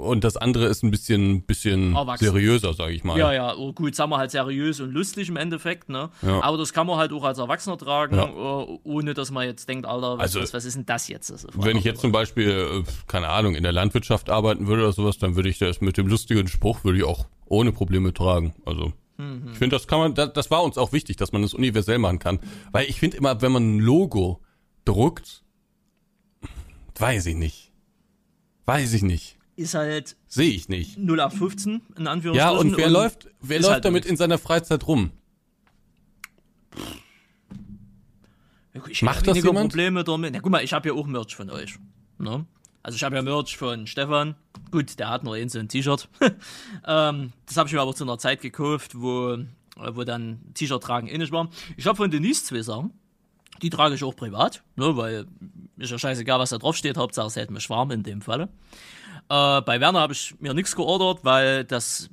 und 0.00 0.22
das 0.24 0.36
andere 0.36 0.66
ist 0.66 0.82
ein 0.82 0.90
bisschen, 0.90 1.42
bisschen 1.42 1.94
Erwachsen. 1.94 2.24
seriöser, 2.24 2.74
sage 2.74 2.92
ich 2.92 3.04
mal. 3.04 3.18
Ja, 3.18 3.32
ja, 3.32 3.54
oh, 3.56 3.72
gut, 3.72 3.94
sagen 3.94 4.10
wir 4.10 4.18
halt 4.18 4.30
seriös 4.30 4.80
und 4.80 4.92
lustig 4.92 5.28
im 5.28 5.36
Endeffekt, 5.36 5.88
ne? 5.88 6.10
Ja. 6.22 6.42
Aber 6.42 6.56
das 6.58 6.72
kann 6.72 6.86
man 6.86 6.96
halt 6.98 7.12
auch 7.12 7.24
als 7.24 7.38
Erwachsener 7.38 7.76
tragen, 7.78 8.16
Ja. 8.16 8.24
äh, 8.26 8.78
ohne 8.84 9.14
dass 9.14 9.30
man 9.30 9.46
jetzt 9.46 9.68
denkt, 9.68 9.86
Alter, 9.86 10.18
was, 10.18 10.20
Also, 10.20 10.40
was, 10.42 10.54
was 10.54 10.64
ist 10.64 10.76
denn 10.76 10.86
das 10.86 11.08
jetzt? 11.08 11.30
Das 11.30 11.46
Wenn 11.54 11.76
ich 11.76 11.84
jetzt 11.84 12.00
zum 12.00 12.12
Beispiel, 12.12 12.48
äh, 12.50 12.82
keine 13.06 13.28
Ahnung, 13.28 13.54
in 13.54 13.62
der 13.62 13.72
Landwirtschaft 13.72 14.30
arbeiten 14.30 14.66
würde 14.66 14.82
oder 14.82 14.92
sowas, 14.92 15.18
dann 15.18 15.34
würde 15.36 15.48
ich 15.48 15.58
das 15.66 15.80
mit 15.80 15.96
dem 15.96 16.06
lustigen 16.06 16.48
Spruch 16.48 16.84
würde 16.84 16.98
ich 16.98 17.04
auch 17.04 17.26
ohne 17.46 17.72
Probleme 17.72 18.12
tragen. 18.14 18.54
Also 18.64 18.92
Mhm. 19.18 19.48
ich 19.52 19.56
finde, 19.58 19.76
das 19.76 19.86
kann 19.88 19.98
man, 19.98 20.14
das, 20.14 20.32
das 20.34 20.50
war 20.50 20.62
uns 20.62 20.76
auch 20.76 20.92
wichtig, 20.92 21.16
dass 21.16 21.32
man 21.32 21.40
das 21.40 21.54
universell 21.54 21.98
machen 21.98 22.18
kann. 22.18 22.38
Weil 22.72 22.86
ich 22.90 23.00
finde 23.00 23.16
immer, 23.16 23.40
wenn 23.40 23.50
man 23.50 23.76
ein 23.76 23.80
Logo 23.80 24.42
druckt, 24.84 25.42
weiß 26.98 27.24
ich 27.26 27.34
nicht. 27.34 27.72
Weiß 28.66 28.92
ich 28.92 29.02
nicht. 29.02 29.38
ist 29.56 29.72
halt 29.74 30.16
Sehe 30.26 30.50
ich 30.50 30.68
nicht. 30.68 30.98
0 30.98 31.18
auf 31.20 31.32
15, 31.32 31.80
in 31.96 32.04
Ja, 32.04 32.10
Anführungsstrichen. 32.12 32.70
und 32.72 32.76
wer 32.76 32.90
läuft, 32.90 33.28
wer 33.40 33.60
läuft 33.60 33.72
halt 33.72 33.84
damit 33.86 34.02
nix. 34.04 34.10
in 34.10 34.16
seiner 34.18 34.36
Freizeit 34.36 34.86
rum? 34.86 35.12
Ich 38.90 39.02
Macht 39.02 39.26
das 39.26 39.36
jemand? 39.38 39.70
Probleme 39.70 40.04
damit. 40.04 40.34
Na 40.34 40.40
guck 40.40 40.52
mal, 40.52 40.62
ich 40.62 40.72
habe 40.74 40.88
ja 40.88 40.94
auch 40.94 41.06
Merch 41.06 41.34
von 41.34 41.48
euch. 41.50 41.76
Ne? 42.18 42.44
Also 42.86 42.94
ich 42.94 43.02
habe 43.02 43.16
ja 43.16 43.22
Merch 43.22 43.56
von 43.56 43.88
Stefan. 43.88 44.36
Gut, 44.70 45.00
der 45.00 45.10
hat 45.10 45.24
nur 45.24 45.34
ein 45.34 45.48
so 45.48 45.58
ein 45.58 45.66
T-Shirt. 45.68 46.08
ähm, 46.86 47.32
das 47.44 47.56
habe 47.56 47.66
ich 47.66 47.72
mir 47.74 47.80
aber 47.80 47.96
zu 47.96 48.04
einer 48.04 48.16
Zeit 48.16 48.40
gekauft, 48.40 48.92
wo, 48.94 49.38
wo 49.76 50.04
dann 50.04 50.38
T-Shirt 50.54 50.84
tragen 50.84 51.08
ähnlich 51.08 51.32
war. 51.32 51.50
Ich 51.76 51.84
habe 51.88 51.96
von 51.96 52.12
Denise 52.12 52.44
zwei 52.44 52.62
Sachen. 52.62 52.92
Die 53.60 53.70
trage 53.70 53.96
ich 53.96 54.04
auch 54.04 54.14
privat, 54.14 54.62
ne, 54.76 54.96
weil 54.96 55.26
ist 55.78 55.90
ja 55.90 55.98
scheißegal, 55.98 56.38
was 56.38 56.50
da 56.50 56.58
drauf 56.58 56.76
steht. 56.76 56.96
Hauptsache 56.96 57.26
es 57.26 57.34
hält 57.34 57.50
mich 57.50 57.68
warm 57.68 57.90
in 57.90 58.04
dem 58.04 58.20
Falle. 58.20 58.44
Äh, 59.28 59.62
bei 59.62 59.80
Werner 59.80 59.98
habe 59.98 60.12
ich 60.12 60.36
mir 60.38 60.54
nichts 60.54 60.76
geordert, 60.76 61.24
weil 61.24 61.64
das 61.64 62.08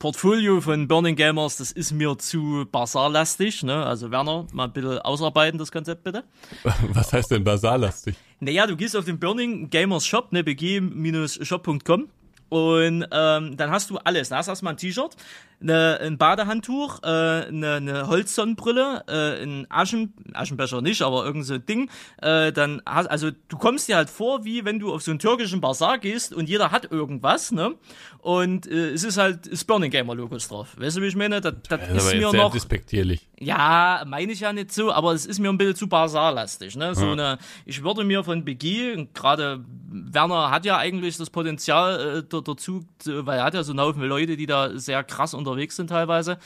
Portfolio 0.00 0.60
von 0.60 0.88
Burning 0.88 1.14
Gamers, 1.14 1.58
das 1.58 1.70
ist 1.70 1.92
mir 1.92 2.18
zu 2.18 2.66
basarlastig. 2.72 3.62
Ne? 3.62 3.86
Also 3.86 4.10
Werner, 4.10 4.48
mal 4.52 4.64
ein 4.64 4.72
bisschen 4.72 4.98
ausarbeiten, 4.98 5.56
das 5.56 5.70
Konzept 5.70 6.02
bitte. 6.02 6.24
Was 6.64 7.12
heißt 7.12 7.30
denn 7.30 7.44
basarlastig? 7.44 8.16
Naja, 8.40 8.66
du 8.66 8.76
gehst 8.76 8.96
auf 8.96 9.04
den 9.04 9.18
Burning 9.18 9.70
Gamers 9.70 10.06
Shop, 10.06 10.32
ne, 10.32 10.44
bg-shop.com 10.44 12.08
und 12.48 13.06
ähm, 13.10 13.56
dann 13.56 13.70
hast 13.70 13.90
du 13.90 13.98
alles. 13.98 14.28
Da 14.28 14.36
hast 14.36 14.46
du 14.46 14.52
erstmal 14.52 14.74
ein 14.74 14.76
T-Shirt, 14.76 15.16
ne, 15.60 15.98
ein 16.02 16.18
Badehandtuch, 16.18 17.02
äh, 17.02 17.06
eine, 17.06 17.74
eine 17.74 18.06
Holzsonnenbrille, 18.08 19.04
äh, 19.08 19.42
ein 19.42 19.66
Aschen, 19.70 20.14
Aschenbecher 20.34 20.82
nicht, 20.82 21.02
aber 21.02 21.24
irgend 21.24 21.44
so 21.46 21.54
ein 21.54 21.66
Ding. 21.66 21.90
Äh, 22.22 22.52
dann 22.52 22.82
hast, 22.86 23.06
also 23.08 23.30
du 23.48 23.56
kommst 23.58 23.88
dir 23.88 23.96
halt 23.96 24.10
vor, 24.10 24.44
wie 24.44 24.64
wenn 24.64 24.78
du 24.78 24.92
auf 24.92 25.02
so 25.02 25.10
einen 25.10 25.18
türkischen 25.20 25.60
Bazar 25.60 25.98
gehst 25.98 26.32
und 26.34 26.48
jeder 26.48 26.70
hat 26.70 26.90
irgendwas, 26.90 27.52
ne? 27.52 27.74
Und 28.18 28.66
äh, 28.66 28.90
es 28.90 29.04
ist 29.04 29.18
halt 29.18 29.50
das 29.52 29.64
Burning 29.64 29.90
Gamer 29.90 30.14
Logos 30.14 30.48
drauf. 30.48 30.74
Weißt 30.78 30.96
du, 30.96 31.02
wie 31.02 31.06
ich 31.06 31.14
meine? 31.16 31.40
Das, 31.40 31.54
das 31.68 31.80
Das 31.80 31.90
ist 31.90 32.12
ist 32.12 32.14
mir 32.14 32.32
noch 32.32 32.52
despektierlich. 32.52 33.28
ja, 33.38 34.02
meine 34.06 34.32
ich 34.32 34.40
ja 34.40 34.52
nicht 34.52 34.72
so, 34.72 34.90
aber 34.92 35.12
es 35.12 35.26
ist 35.26 35.38
mir 35.38 35.48
ein 35.48 35.58
bisschen 35.58 35.76
zu 35.76 35.88
basarlastig. 35.88 36.74
Ne? 36.76 36.94
So 36.96 37.10
eine, 37.12 37.38
ich 37.66 37.84
würde 37.84 38.02
mir 38.02 38.24
von 38.24 38.44
BG, 38.44 38.94
und 38.96 39.14
gerade 39.14 39.64
Werner 39.88 40.50
hat 40.50 40.64
ja 40.64 40.76
eigentlich 40.76 41.16
das 41.16 41.30
Potenzial 41.30 42.18
äh, 42.18 42.22
da- 42.28 42.40
dazu, 42.40 42.84
weil 43.04 43.38
er 43.38 43.44
hat 43.44 43.54
ja 43.54 43.62
so 43.62 43.70
einen 43.72 43.80
Haufen 43.80 44.02
Leute, 44.02 44.36
die 44.36 44.46
da 44.46 44.76
sehr 44.76 45.04
krass 45.04 45.32
unterwegs 45.46 45.76
sind 45.76 45.88
teilweise. 45.88 46.38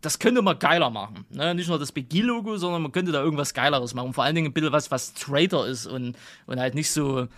Das 0.00 0.18
könnte 0.18 0.40
man 0.40 0.58
geiler 0.58 0.88
machen. 0.88 1.26
Ne? 1.30 1.54
Nicht 1.54 1.68
nur 1.68 1.78
das 1.78 1.92
BG-Logo, 1.92 2.56
sondern 2.56 2.82
man 2.82 2.92
könnte 2.92 3.12
da 3.12 3.22
irgendwas 3.22 3.52
Geileres 3.52 3.92
machen. 3.92 4.14
Vor 4.14 4.24
allen 4.24 4.34
Dingen 4.34 4.48
ein 4.48 4.52
bisschen 4.52 4.72
was, 4.72 4.90
was 4.90 5.12
Trader 5.12 5.66
ist 5.66 5.86
und, 5.86 6.16
und 6.46 6.60
halt 6.60 6.74
nicht 6.74 6.90
so. 6.90 7.28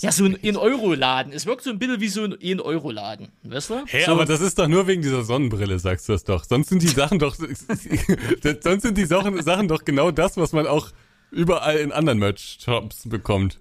Ja, 0.00 0.10
so 0.10 0.24
ein 0.24 0.36
1-Euro-Laden. 0.38 1.32
Es 1.32 1.44
wirkt 1.44 1.62
so 1.62 1.70
ein 1.70 1.78
bisschen 1.78 2.00
wie 2.00 2.08
so 2.08 2.22
ein 2.24 2.34
1-Euro-Laden. 2.34 3.28
Weißt 3.42 3.70
du? 3.70 3.84
Hä, 3.86 4.04
so, 4.06 4.12
aber 4.12 4.24
das 4.24 4.40
ist 4.40 4.58
doch 4.58 4.66
nur 4.66 4.86
wegen 4.86 5.02
dieser 5.02 5.22
Sonnenbrille, 5.22 5.78
sagst 5.78 6.08
du 6.08 6.12
das 6.12 6.24
doch. 6.24 6.44
Sonst 6.44 6.70
sind 6.70 6.82
die 6.82 6.88
Sachen 6.88 7.18
doch, 7.18 7.34
sonst 8.62 8.82
sind 8.82 8.96
die 8.96 9.04
Sachen, 9.04 9.42
Sachen 9.42 9.68
doch 9.68 9.84
genau 9.84 10.10
das, 10.10 10.38
was 10.38 10.52
man 10.52 10.66
auch 10.66 10.88
überall 11.30 11.76
in 11.76 11.92
anderen 11.92 12.18
Merch-Shops 12.18 13.08
bekommt. 13.08 13.60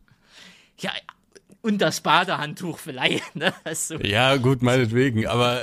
ja, 0.80 0.92
und 1.62 1.80
das 1.82 2.02
Badehandtuch 2.02 2.78
vielleicht. 2.80 3.36
Ne? 3.36 3.54
Also, 3.64 3.96
Ja, 4.00 4.38
gut, 4.38 4.62
meinetwegen, 4.62 5.28
aber 5.28 5.60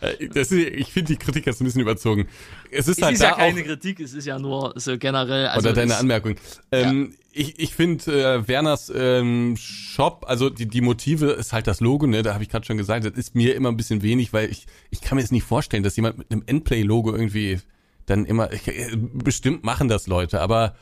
äh, 0.00 0.28
das, 0.28 0.50
ist- 0.52 0.68
ich 0.68 0.92
finde 0.92 1.12
die 1.12 1.18
Kritik 1.18 1.46
jetzt 1.46 1.60
ein 1.60 1.64
bisschen 1.64 1.80
überzogen. 1.82 2.26
Es 2.70 2.88
ist 2.88 2.98
Es 2.98 3.04
halt 3.04 3.14
ist 3.14 3.22
ja 3.22 3.32
keine 3.32 3.60
auch, 3.60 3.64
Kritik, 3.64 4.00
es 4.00 4.14
ist 4.14 4.26
ja 4.26 4.38
nur 4.38 4.72
so 4.76 4.96
generell. 4.98 5.46
Also 5.48 5.68
oder 5.68 5.74
deine 5.74 5.92
es- 5.92 5.98
Anmerkung. 6.00 6.36
Ähm, 6.72 7.14
Ich, 7.32 7.58
ich 7.60 7.74
finde 7.74 8.34
äh, 8.36 8.48
Werners 8.48 8.90
ähm, 8.94 9.56
Shop, 9.56 10.24
also 10.26 10.50
die, 10.50 10.66
die 10.66 10.80
Motive 10.80 11.26
ist 11.32 11.52
halt 11.52 11.66
das 11.68 11.78
Logo, 11.80 12.06
ne, 12.06 12.22
da 12.22 12.34
habe 12.34 12.42
ich 12.42 12.48
gerade 12.48 12.66
schon 12.66 12.78
gesagt, 12.78 13.04
das 13.04 13.12
ist 13.12 13.34
mir 13.36 13.54
immer 13.54 13.68
ein 13.68 13.76
bisschen 13.76 14.02
wenig, 14.02 14.32
weil 14.32 14.50
ich, 14.50 14.66
ich 14.90 15.00
kann 15.02 15.16
mir 15.16 15.22
jetzt 15.22 15.30
nicht 15.30 15.44
vorstellen, 15.44 15.82
dass 15.84 15.94
jemand 15.96 16.18
mit 16.18 16.32
einem 16.32 16.42
Endplay-Logo 16.46 17.12
irgendwie 17.12 17.60
dann 18.06 18.24
immer, 18.24 18.52
ich, 18.52 18.66
äh, 18.66 18.90
bestimmt 18.96 19.62
machen 19.62 19.86
das 19.86 20.06
Leute, 20.08 20.40
aber 20.40 20.74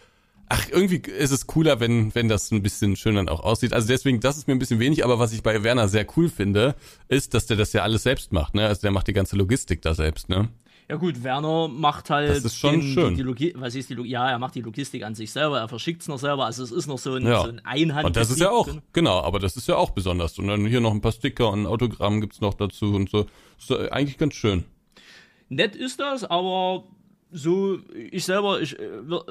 ach, 0.48 0.68
irgendwie 0.70 0.96
ist 0.96 1.30
es 1.30 1.46
cooler, 1.46 1.80
wenn, 1.80 2.14
wenn 2.14 2.28
das 2.28 2.50
ein 2.50 2.62
bisschen 2.62 2.96
schön 2.96 3.14
dann 3.16 3.28
auch 3.28 3.40
aussieht. 3.40 3.72
Also 3.72 3.88
deswegen, 3.88 4.20
das 4.20 4.36
ist 4.36 4.46
mir 4.46 4.54
ein 4.54 4.58
bisschen 4.58 4.80
wenig, 4.80 5.04
aber 5.04 5.18
was 5.18 5.32
ich 5.32 5.42
bei 5.42 5.62
Werner 5.62 5.88
sehr 5.88 6.06
cool 6.16 6.28
finde, 6.28 6.74
ist, 7.08 7.34
dass 7.34 7.46
der 7.46 7.56
das 7.56 7.72
ja 7.72 7.82
alles 7.82 8.02
selbst 8.02 8.32
macht, 8.32 8.54
ne, 8.54 8.66
also 8.66 8.80
der 8.82 8.90
macht 8.90 9.06
die 9.08 9.12
ganze 9.12 9.36
Logistik 9.36 9.82
da 9.82 9.94
selbst, 9.94 10.28
ne. 10.28 10.48
Ja 10.88 10.94
gut, 10.94 11.24
Werner 11.24 11.66
macht 11.66 12.10
halt. 12.10 12.30
Das 12.30 12.44
ist 12.44 12.58
schon 12.58 12.80
den, 12.80 12.82
schön. 12.82 13.16
Die, 13.16 13.22
Logi 13.22 13.52
was 13.56 13.74
ist 13.74 13.90
die 13.90 13.94
Log 13.94 14.06
Ja, 14.06 14.30
er 14.30 14.38
macht 14.38 14.54
die 14.54 14.60
Logistik 14.60 15.02
an 15.02 15.16
sich 15.16 15.32
selber, 15.32 15.58
er 15.58 15.68
verschickt 15.68 16.02
es 16.02 16.06
noch 16.06 16.18
selber. 16.20 16.46
Also 16.46 16.62
es 16.62 16.70
ist 16.70 16.86
noch 16.86 16.98
so 16.98 17.14
ein, 17.14 17.26
Ja. 17.26 17.42
so 17.42 17.48
ein 17.48 17.60
Einhand. 17.64 18.06
Und 18.06 18.14
das 18.16 18.30
ist 18.30 18.38
ja 18.38 18.50
auch, 18.50 18.68
genau, 18.92 19.20
aber 19.20 19.40
das 19.40 19.56
ist 19.56 19.66
ja 19.66 19.74
auch 19.76 19.90
besonders. 19.90 20.38
Und 20.38 20.46
dann 20.46 20.64
hier 20.64 20.80
noch 20.80 20.92
ein 20.92 21.00
paar 21.00 21.10
Sticker 21.10 21.50
und 21.50 21.62
ein 21.62 21.66
Autogramm 21.66 22.20
gibt's 22.20 22.40
noch 22.40 22.54
dazu 22.54 22.94
und 22.94 23.10
so. 23.10 23.26
Ist 23.58 23.72
eigentlich 23.90 24.16
ganz 24.16 24.34
schön. 24.34 24.62
Nett 25.48 25.74
ist 25.74 25.98
das, 25.98 26.22
aber 26.22 26.84
so, 27.32 27.78
ich 27.94 28.24
selber, 28.24 28.60
ich, 28.60 28.78
äh, 28.78 28.84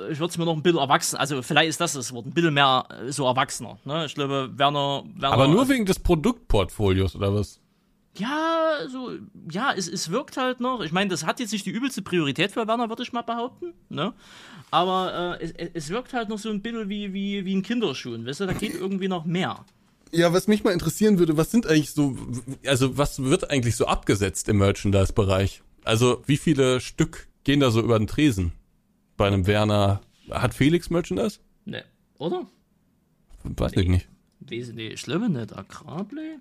ich 0.10 0.20
würde 0.20 0.26
es 0.26 0.38
mir 0.38 0.46
noch 0.46 0.56
ein 0.56 0.62
bisschen 0.62 0.80
erwachsen, 0.80 1.18
also 1.18 1.41
vielleicht 1.41 1.70
ist 1.70 1.82
das 1.82 1.93
das 1.93 2.14
Wort, 2.14 2.26
ein 2.26 2.34
bisschen 2.34 2.54
mehr 2.54 2.86
äh, 2.89 3.12
so 3.12 3.26
erwachsener. 3.26 3.78
Ne? 3.86 4.06
Ich 4.06 4.16
glaube, 4.16 4.52
Werner, 4.56 5.04
Werner. 5.16 5.34
Aber 5.34 5.48
nur 5.48 5.68
wegen 5.70 5.86
des 5.86 6.00
Produktportfolios 6.00 7.16
oder 7.16 7.34
was? 7.34 7.60
Ja, 8.18 8.80
so, 8.88 9.12
ja, 9.52 9.74
es, 9.76 9.88
es 9.89 10.10
wirkt 10.10 10.38
halt 10.38 10.62
noch. 10.62 10.82
Ich 10.82 10.91
meine, 10.91 11.10
das 11.10 11.26
hat 11.26 11.39
jetzt 11.39 11.52
nicht 11.52 11.66
die 11.66 11.72
übelste 11.72 12.02
Priorität 12.02 12.52
für 12.52 12.68
Werner, 12.68 12.88
würde 12.88 13.04
ich 13.04 13.12
mal 13.12 13.24
behaupten. 13.24 13.74
Ne? 13.89 14.14
Aber 14.72 15.38
äh, 15.39 15.43
es, 15.43 15.72
es 15.74 15.89
wirkt 15.89 16.14
halt 16.14 16.30
noch 16.30 16.39
so 16.39 16.50
ein 16.50 16.62
bisschen 16.62 16.88
wie, 16.89 17.14
wie, 17.14 17.46
wie 17.46 17.56
ein 17.56 17.62
Kinderschuhen, 17.62 18.26
weißt 18.26 18.41
du, 18.41 18.46
da 18.46 18.54
geht 18.54 18.74
irgendwie 18.74 19.08
noch 19.08 19.26
mehr. 19.26 19.66
Ja, 20.12 20.32
was 20.32 20.48
mich 20.48 20.64
mal 20.64 20.72
interessieren 20.72 21.20
würde, 21.20 21.36
was 21.36 21.52
sind 21.52 21.68
eigentlich 21.68 21.91
so, 21.91 22.16
also 22.66 22.98
was 22.98 23.22
wird 23.22 23.50
eigentlich 23.50 23.76
so 23.76 23.86
abgesetzt 23.86 24.48
im 24.48 24.60
Merchandise-Bereich? 24.60 25.62
Also 25.84 26.24
wie 26.26 26.38
viele 26.38 26.80
Stück 26.80 27.28
gehen 27.46 27.62
da 27.62 27.72
so 27.72 27.82
über 27.82 27.98
den 27.98 28.08
Tresen 28.08 28.52
bei 29.16 29.28
einem 29.28 29.48
Werner? 29.48 30.02
Hat 30.30 30.54
Felix 30.54 30.89
Merchandise? 30.89 31.39
Ne, 31.64 31.84
oder? 32.18 32.46
Weiß 33.43 33.74
ich 33.74 33.88
nicht. 33.88 34.08
Wesentlich, 34.39 34.93
ich 34.93 35.04
glaube 35.04 35.30
nicht, 35.30 35.56
Agrarplay. 35.58 36.38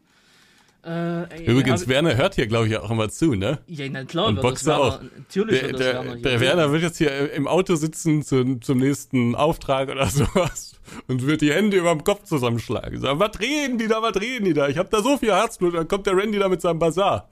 Äh, 0.87 1.45
Übrigens, 1.47 1.83
ja, 1.83 1.89
Werner 1.89 2.17
hört 2.17 2.35
hier, 2.35 2.47
glaube 2.47 2.69
ich, 2.69 2.77
auch 2.77 2.91
immer 2.91 3.09
zu, 3.09 3.35
ne? 3.35 3.59
ja, 3.67 3.87
na 3.91 4.05
klar, 4.05 4.27
Und 4.27 4.37
wird 4.37 4.45
das 4.45 4.51
Boxer 4.65 4.79
Werner, 4.79 4.85
auch. 4.85 5.03
natürlich 5.19 5.61
Der, 5.61 5.73
der, 5.73 5.95
Werner 5.95 6.13
hier 6.13 6.23
der 6.23 6.41
Werner 6.41 6.73
wird 6.73 6.83
jetzt 6.83 6.99
hier 6.99 7.33
im 7.33 7.49
Auto 7.49 7.75
sitzen 7.75 8.23
zum, 8.23 8.61
zum 8.61 8.79
nächsten 8.79 9.35
Auftrag 9.35 9.89
oder 9.89 10.07
sowas 10.11 10.79
und 11.09 11.27
wird 11.27 11.41
die 11.41 11.53
Hände 11.55 11.79
über 11.79 11.91
dem 11.95 12.05
Kopf 12.05 12.25
zusammenschlagen. 12.25 13.01
Sagen, 13.01 13.19
was 13.19 13.41
reden 13.41 13.79
die 13.79 13.87
da, 13.87 14.03
was 14.03 14.15
reden 14.21 14.45
die 14.45 14.53
da? 14.53 14.69
Ich 14.69 14.77
hab 14.77 14.91
da 14.91 15.01
so 15.01 15.17
viel 15.17 15.33
Herzblut, 15.33 15.75
dann 15.75 15.89
kommt 15.89 16.07
der 16.07 16.17
Randy 16.19 16.39
da 16.39 16.51
mit 16.51 16.61
seinem 16.61 16.79
Bazar. 16.79 17.31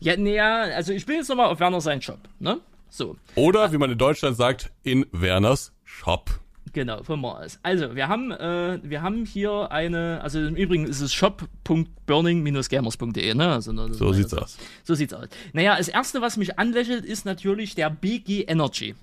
Ja, 0.00 0.16
naja, 0.16 0.62
also 0.74 0.92
ich 0.92 1.06
bin 1.06 1.16
jetzt 1.16 1.28
nochmal 1.28 1.50
auf 1.50 1.60
Werner 1.60 1.80
seinen 1.80 2.02
Shop, 2.02 2.18
ne? 2.40 2.60
So, 2.94 3.16
Oder, 3.36 3.72
wie 3.72 3.78
man 3.78 3.90
in 3.90 3.96
Deutschland 3.96 4.36
sagt, 4.36 4.70
in 4.82 5.06
Werners 5.12 5.72
Shop. 5.82 6.28
genau, 6.74 7.02
von 7.02 7.22
mir 7.22 7.38
aus. 7.38 7.58
Also, 7.62 7.96
wir 7.96 8.08
haben, 8.08 8.30
äh, 8.32 8.80
wir 8.82 9.00
haben 9.00 9.24
hier 9.24 9.72
eine, 9.72 10.20
also 10.22 10.38
im 10.38 10.54
Übrigen 10.56 10.84
ist 10.86 11.00
es 11.00 11.14
shop.burning-gamers.de, 11.14 13.32
ne? 13.34 13.50
Also, 13.52 13.72
ist 13.72 13.94
So 13.98 14.04
meine 14.04 14.16
sieht's 14.16 14.30
Seite. 14.32 14.42
aus. 14.44 14.58
So 14.84 14.94
sieht's 14.94 15.14
aus. 15.14 15.28
Naja, 15.54 15.78
das 15.78 15.88
erste, 15.88 16.20
was 16.20 16.36
mich 16.36 16.58
anlächelt, 16.58 17.06
ist 17.06 17.24
natürlich 17.24 17.74
der 17.74 17.88
BG 17.88 18.42
Energy. 18.42 18.94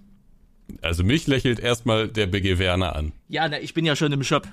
Also 0.83 1.03
mich 1.03 1.25
lächelt 1.25 1.59
erstmal 1.59 2.09
der 2.09 2.27
BG 2.27 2.59
Werner 2.59 2.95
an. 2.95 3.11
Ja, 3.27 3.49
na, 3.49 3.59
ich 3.59 3.73
bin 3.73 3.85
ja 3.85 3.95
schon 3.95 4.11
im 4.11 4.23
Shop. 4.23 4.47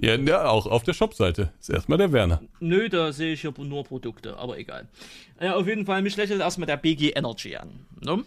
Ja, 0.00 0.16
ja 0.16 0.48
auch 0.48 0.66
auf 0.66 0.82
der 0.82 0.94
Shopseite 0.94 1.52
ist 1.60 1.68
erstmal 1.68 1.98
der 1.98 2.12
Werner. 2.12 2.40
Nö, 2.58 2.88
da 2.88 3.12
sehe 3.12 3.34
ich 3.34 3.42
hier 3.42 3.52
nur 3.58 3.84
Produkte, 3.84 4.36
aber 4.38 4.58
egal. 4.58 4.88
Ja, 5.40 5.56
auf 5.56 5.66
jeden 5.66 5.84
Fall, 5.84 6.00
mich 6.00 6.16
lächelt 6.16 6.40
erstmal 6.40 6.66
der 6.66 6.78
BG 6.78 7.10
Energy 7.10 7.56
an. 7.56 7.86
Ne? 8.00 8.24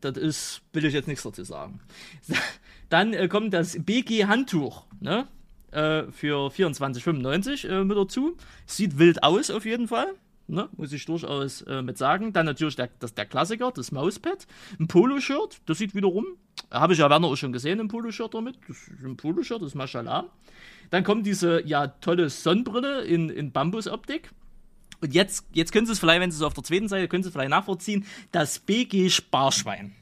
Das 0.00 0.16
ist, 0.16 0.62
will 0.72 0.84
ich 0.84 0.94
jetzt 0.94 1.08
nichts 1.08 1.24
dazu 1.24 1.42
sagen. 1.42 1.80
Dann 2.88 3.12
äh, 3.14 3.26
kommt 3.28 3.52
das 3.52 3.76
BG 3.84 4.26
Handtuch, 4.26 4.84
ne? 5.00 5.26
Äh, 5.72 6.04
für 6.12 6.48
24,95 6.48 7.68
äh, 7.68 7.84
mit 7.84 7.96
dazu. 7.96 8.36
Sieht 8.64 8.98
wild 8.98 9.22
aus 9.22 9.50
auf 9.50 9.66
jeden 9.66 9.88
Fall. 9.88 10.14
Ne, 10.50 10.66
muss 10.78 10.94
ich 10.94 11.04
durchaus 11.04 11.60
äh, 11.62 11.82
mit 11.82 11.98
sagen. 11.98 12.32
Dann 12.32 12.46
natürlich 12.46 12.74
der, 12.74 12.88
das, 13.00 13.12
der 13.12 13.26
Klassiker, 13.26 13.70
das 13.70 13.92
Mauspad. 13.92 14.46
Ein 14.80 14.88
Poloshirt, 14.88 15.60
das 15.66 15.76
sieht 15.76 15.94
wiederum. 15.94 16.24
Habe 16.70 16.94
ich 16.94 17.00
ja 17.00 17.10
Werner 17.10 17.26
auch 17.28 17.36
schon 17.36 17.52
gesehen, 17.52 17.80
ein 17.80 17.88
Poloshirt 17.88 18.32
damit. 18.32 18.56
Das 18.66 18.78
ist 18.78 19.04
ein 19.04 19.18
Poloshirt, 19.18 19.60
das 19.60 19.68
ist 19.68 19.74
Mashallah. 19.74 20.24
Dann 20.90 21.04
kommt 21.04 21.26
diese 21.26 21.66
ja 21.66 21.88
tolle 21.88 22.30
Sonnenbrille 22.30 23.02
in, 23.02 23.28
in 23.28 23.52
Bambusoptik. 23.52 24.30
Und 25.00 25.14
jetzt, 25.14 25.46
jetzt 25.52 25.72
können 25.72 25.86
Sie 25.86 25.92
es 25.92 25.98
vielleicht, 26.00 26.20
wenn 26.20 26.30
Sie 26.30 26.36
es 26.36 26.42
auf 26.42 26.54
der 26.54 26.64
zweiten 26.64 26.88
Seite, 26.88 27.08
können 27.08 27.22
Sie 27.22 27.28
es 27.28 27.32
vielleicht 27.32 27.50
nachvollziehen, 27.50 28.04
das 28.32 28.58
BG 28.58 29.10
Sparschwein. 29.10 29.94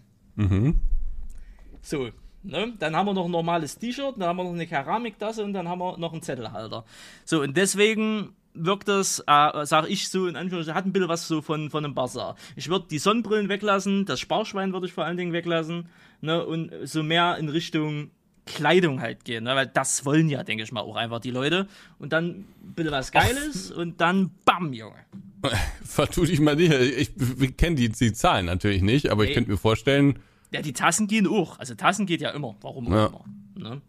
So, 1.82 2.11
ne? 2.43 2.72
Dann 2.78 2.97
haben 2.97 3.07
wir 3.07 3.14
noch 3.14 3.26
ein 3.26 3.30
normales 3.30 3.78
T-Shirt, 3.78 4.14
dann 4.16 4.28
haben 4.28 4.37
wir 4.37 4.45
noch 4.45 4.53
eine 4.53 4.66
Keramiktasse 4.66 5.45
und 5.45 5.53
dann 5.53 5.68
haben 5.68 5.80
wir 5.80 5.99
noch 5.99 6.12
einen 6.12 6.22
Zettelhalter. 6.22 6.84
So, 7.24 7.43
und 7.43 7.57
deswegen 7.57 8.34
wirkt 8.55 8.89
das, 8.89 9.22
äh, 9.26 9.66
sage 9.66 9.89
ich 9.89 10.09
so 10.09 10.26
in 10.26 10.37
Anführungszeichen, 10.37 10.76
hat 10.78 10.87
ein 10.87 10.93
bisschen 10.93 11.09
was 11.09 11.28
so 11.28 11.43
von, 11.43 11.68
von 11.68 11.84
einem 11.84 11.95
Bazar. 11.95 12.37
Ich 12.57 12.68
würde 12.68 12.87
die 12.91 12.99
Sonnenbrillen 12.99 13.49
weglassen, 13.49 14.07
das 14.07 14.18
Sparschwein 14.18 14.72
würde 14.72 14.87
ich 14.87 14.95
vor 14.95 15.05
allen 15.05 15.18
Dingen 15.18 15.34
weglassen, 15.34 15.89
ne? 16.22 16.45
Und 16.45 16.72
so 16.84 17.03
mehr 17.03 17.37
in 17.37 17.51
Richtung 17.51 18.11
Kleidung 18.47 19.01
halt 19.01 19.24
gehen, 19.24 19.44
ne? 19.44 19.55
weil 19.57 19.66
das 19.66 20.05
wollen 20.05 20.28
ja, 20.28 20.42
denke 20.44 20.62
ich 20.62 20.72
mal, 20.72 20.80
auch 20.80 20.97
einfach 20.97 21.20
die 21.20 21.30
Leute. 21.30 21.66
Und 21.99 22.12
dann 22.12 22.44
bisschen 22.62 22.92
was 22.92 23.12
Geiles 23.12 23.70
und 23.70 24.01
dann 24.01 24.30
BAM, 24.44 24.72
Junge. 24.72 24.94
Vertu 25.84 26.24
dich 26.24 26.40
mal 26.40 26.57
nicht. 26.57 26.72
Ich, 26.72 27.11
ich 27.40 27.57
kenne 27.57 27.76
die, 27.76 27.88
die 27.88 28.12
Zahlen 28.12 28.47
natürlich 28.47 28.82
nicht, 28.82 29.11
aber 29.11 29.24
ich 29.24 29.30
Ey. 29.30 29.34
könnte 29.34 29.51
mir 29.51 29.57
vorstellen, 29.59 30.18
Ja, 30.53 30.62
die 30.62 30.72
Tassen 30.72 31.09
gehen 31.09 31.26
auch. 31.26 31.59
Also 31.59 31.74
Tassen 31.74 32.07
geht 32.07 32.20
ja 32.20 32.30
immer. 32.30 32.57
Warum 32.61 32.86
auch 32.88 32.97
Ja. 32.97 33.07
immer. 33.07 33.24
Ne? 33.70 33.82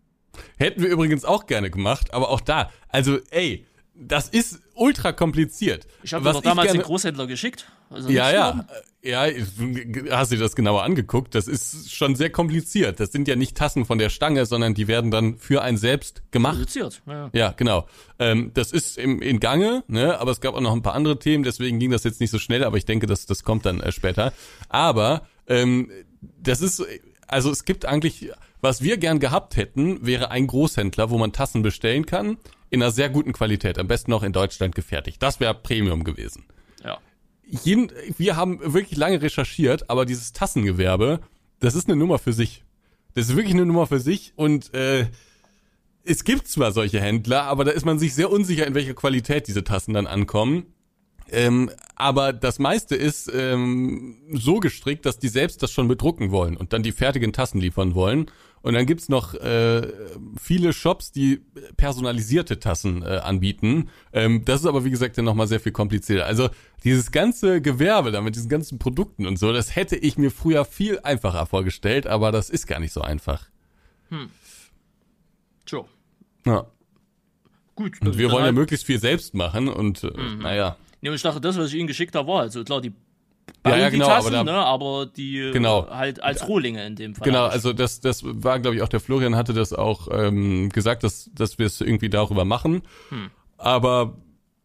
hätten 0.58 0.82
wir 0.84 0.90
übrigens 0.90 1.26
auch 1.26 1.48
gerne 1.48 1.72
gemacht, 1.72 2.14
aber 2.14 2.30
auch 2.30 2.42
da, 2.42 2.70
also 2.90 3.18
ey, 3.32 3.66
das 3.96 4.30
ist 4.30 4.62
ultra 4.76 5.12
kompliziert. 5.12 5.88
Ich 6.04 6.14
habe 6.14 6.24
doch 6.32 6.42
damals 6.42 6.68
gerne- 6.68 6.80
den 6.80 6.86
Großhändler 6.86 7.26
geschickt. 7.26 7.68
Also 7.90 8.10
Ja, 8.10 8.32
ja. 8.32 8.52
schlimm. 8.52 8.66
Ja, 9.04 9.26
hast 10.12 10.32
du 10.32 10.36
dir 10.36 10.42
das 10.42 10.56
genauer 10.56 10.84
angeguckt? 10.84 11.34
Das 11.34 11.48
ist 11.48 11.94
schon 11.94 12.16
sehr 12.16 12.30
kompliziert. 12.30 13.00
Das 13.00 13.14
sind 13.14 13.28
ja 13.30 13.38
nicht 13.38 13.56
Tassen 13.56 13.86
von 13.86 14.00
der 14.00 14.10
Stange, 14.10 14.46
sondern 14.46 14.74
die 14.74 14.90
werden 14.90 15.12
dann 15.12 15.38
für 15.38 15.62
einen 15.62 15.78
selbst 15.78 16.24
gemacht. 16.32 16.56
Produziert. 16.56 17.02
Ja. 17.06 17.30
Ja, 17.32 17.54
genau. 17.56 17.88
Ähm, 18.20 18.52
das 18.54 18.74
ist 18.74 18.98
im, 18.98 19.22
in 19.22 19.40
Gange, 19.40 19.86
ne? 19.88 20.20
aber 20.20 20.32
es 20.32 20.42
gab 20.42 20.56
auch 20.56 20.62
noch 20.62 20.74
ein 20.74 20.82
paar 20.82 20.94
andere 20.94 21.20
Themen, 21.20 21.44
deswegen 21.44 21.80
ging 21.80 21.92
das 21.92 22.04
jetzt 22.04 22.20
nicht 22.20 22.32
so 22.32 22.40
schnell, 22.40 22.66
aber 22.66 22.76
ich 22.76 22.86
denke, 22.86 23.08
das, 23.08 23.26
das 23.26 23.46
kommt 23.46 23.66
dann 23.66 23.80
äh, 23.80 23.94
später. 23.94 24.34
Aber 24.68 25.28
ähm, 25.48 25.90
das 26.42 26.62
ist, 26.62 26.84
also 27.28 27.50
es 27.50 27.64
gibt 27.64 27.86
eigentlich, 27.86 28.32
was 28.60 28.82
wir 28.82 28.98
gern 28.98 29.20
gehabt 29.20 29.56
hätten, 29.56 30.06
wäre 30.06 30.32
ein 30.32 30.48
Großhändler, 30.48 31.12
wo 31.12 31.18
man 31.18 31.32
Tassen 31.32 31.62
bestellen 31.62 32.06
kann, 32.06 32.38
in 32.70 32.82
einer 32.82 32.92
sehr 32.92 33.10
guten 33.10 33.32
Qualität, 33.32 33.78
am 33.80 33.88
besten 33.88 34.12
noch 34.12 34.24
in 34.24 34.34
Deutschland 34.34 34.76
gefertigt. 34.76 35.24
Das 35.24 35.40
wäre 35.40 35.54
Premium 35.54 36.04
gewesen. 36.04 36.44
Jeden, 37.50 37.92
wir 38.18 38.36
haben 38.36 38.60
wirklich 38.62 38.98
lange 38.98 39.22
recherchiert, 39.22 39.90
aber 39.90 40.06
dieses 40.06 40.34
Tassengewerbe, 40.34 41.22
das 41.60 41.76
ist 41.76 41.88
eine 41.88 41.96
Nummer 41.96 42.20
für 42.20 42.34
sich. 42.34 42.64
Das 43.14 43.30
ist 43.30 43.36
wirklich 43.36 43.54
eine 43.54 43.66
Nummer 43.66 43.88
für 43.88 44.00
sich 44.00 44.34
und 44.36 44.74
äh, 44.74 45.08
es 46.04 46.24
gibt 46.24 46.48
zwar 46.48 46.72
solche 46.72 47.02
Händler, 47.02 47.44
aber 47.44 47.66
da 47.66 47.72
ist 47.72 47.86
man 47.86 48.00
sich 48.00 48.14
sehr 48.14 48.32
unsicher, 48.32 48.66
in 48.66 48.76
welcher 48.76 48.94
Qualität 48.94 49.48
diese 49.48 49.64
Tassen 49.64 49.94
dann 49.94 50.08
ankommen. 50.08 50.68
Ähm, 51.30 51.70
aber 51.96 52.32
das 52.32 52.60
meiste 52.60 52.96
ist 52.96 53.30
ähm, 53.34 54.18
so 54.32 54.60
gestrickt, 54.60 55.06
dass 55.06 55.20
die 55.20 55.28
selbst 55.28 55.62
das 55.62 55.72
schon 55.72 55.88
bedrucken 55.88 56.32
wollen 56.32 56.56
und 56.56 56.72
dann 56.74 56.84
die 56.84 56.94
fertigen 56.94 57.34
Tassen 57.34 57.60
liefern 57.60 57.96
wollen. 57.96 58.32
Und 58.68 58.74
dann 58.74 58.86
gibt's 58.86 59.08
noch 59.08 59.34
äh, 59.34 59.88
viele 60.38 60.74
Shops, 60.74 61.14
die 61.14 61.40
personalisierte 61.78 62.60
Tassen 62.60 63.02
äh, 63.02 63.06
anbieten. 63.24 63.88
Ähm, 64.12 64.44
das 64.44 64.60
ist 64.60 64.66
aber, 64.66 64.84
wie 64.84 64.90
gesagt, 64.90 65.18
dann 65.18 65.24
nochmal 65.24 65.48
sehr 65.48 65.62
viel 65.62 65.72
komplizierter. 65.72 66.26
Also 66.26 66.50
dieses 66.84 67.12
ganze 67.14 67.62
Gewerbe 67.62 68.12
da 68.12 68.20
mit 68.20 68.36
diesen 68.36 68.50
ganzen 68.50 68.78
Produkten 68.78 69.26
und 69.26 69.40
so, 69.40 69.54
das 69.54 69.78
hätte 69.78 69.96
ich 69.96 70.18
mir 70.18 70.32
früher 70.32 70.66
viel 70.66 71.00
einfacher 71.00 71.46
vorgestellt, 71.46 72.08
aber 72.08 72.34
das 72.34 72.50
ist 72.50 72.68
gar 72.68 72.82
nicht 72.82 72.92
so 72.92 73.00
einfach. 73.00 73.48
So. 75.66 75.88
Ja. 76.46 76.68
Gut. 77.76 78.02
Und 78.02 78.18
wir 78.18 78.32
wollen 78.32 78.40
ja 78.40 78.46
halt- 78.48 78.56
möglichst 78.56 78.86
viel 78.86 79.00
selbst 79.00 79.34
machen 79.34 79.70
und 79.70 80.04
äh, 80.04 80.12
naja. 80.40 80.76
Ja, 81.00 81.12
und 81.12 81.16
ich 81.16 81.22
dachte, 81.22 81.40
das, 81.40 81.58
was 81.58 81.70
ich 81.70 81.76
Ihnen 81.76 81.88
geschickt 81.88 82.16
habe, 82.16 82.28
war 82.28 82.42
also 82.42 82.66
klar, 82.66 82.82
die 82.82 82.92
Ja, 83.66 83.76
ja, 83.78 83.86
die 83.90 83.98
genau, 83.98 84.08
Tassen, 84.08 84.34
aber 84.36 84.46
da- 84.46 84.52
ne, 84.52 84.58
aber 84.66 85.06
die 85.08 85.40
äh, 85.40 85.52
Genau. 85.52 85.88
halt 85.90 86.24
als 86.24 86.48
Rohlinge 86.48 86.86
in 86.86 86.96
dem 86.96 87.16
Fall. 87.16 87.26
Genau, 87.26 87.46
also 87.46 87.74
das, 87.74 88.00
das 88.00 88.22
war, 88.24 88.60
glaube 88.60 88.76
ich, 88.78 88.82
auch 88.82 88.88
der 88.88 89.00
Florian 89.02 89.36
hatte 89.36 89.54
das 89.54 89.74
auch 89.74 90.08
ähm, 90.12 90.70
gesagt, 90.70 91.04
dass, 91.04 91.30
dass 91.34 91.60
wir 91.60 91.66
es 91.66 91.82
irgendwie 91.82 92.10
darüber 92.10 92.46
machen. 92.46 92.82
Aber 93.58 94.18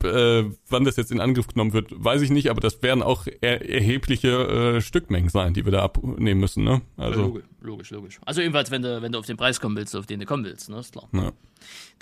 äh, 0.04 0.44
wann 0.68 0.84
das 0.84 0.96
jetzt 0.96 1.10
in 1.12 1.20
Angriff 1.20 1.46
genommen 1.48 1.72
wird, 1.72 1.88
weiß 1.92 2.22
ich 2.22 2.30
nicht, 2.30 2.50
aber 2.50 2.60
das 2.60 2.82
werden 2.82 3.02
auch 3.02 3.26
er 3.40 3.68
erhebliche 3.68 4.28
äh, 4.76 4.80
Stückmengen 4.80 5.28
sein, 5.30 5.54
die 5.54 5.64
wir 5.64 5.72
da 5.72 5.82
abnehmen 5.82 6.40
müssen. 6.40 6.64
Ne? 6.64 6.82
Also, 6.96 7.22
logisch, 7.22 7.44
logisch, 7.60 7.90
logisch. 7.90 8.20
Also 8.26 8.40
ebenfalls, 8.40 8.70
wenn 8.70 8.82
du, 8.82 9.00
wenn 9.02 9.12
du 9.12 9.18
auf 9.18 9.26
den 9.26 9.36
Preis 9.36 9.60
kommen 9.60 9.76
willst, 9.76 9.94
auf 9.96 10.06
den 10.06 10.20
du 10.20 10.26
kommen 10.26 10.44
willst, 10.44 10.68
ne, 10.70 10.78
ist 10.78 10.92
klar. 10.92 11.08
ja. 11.12 11.32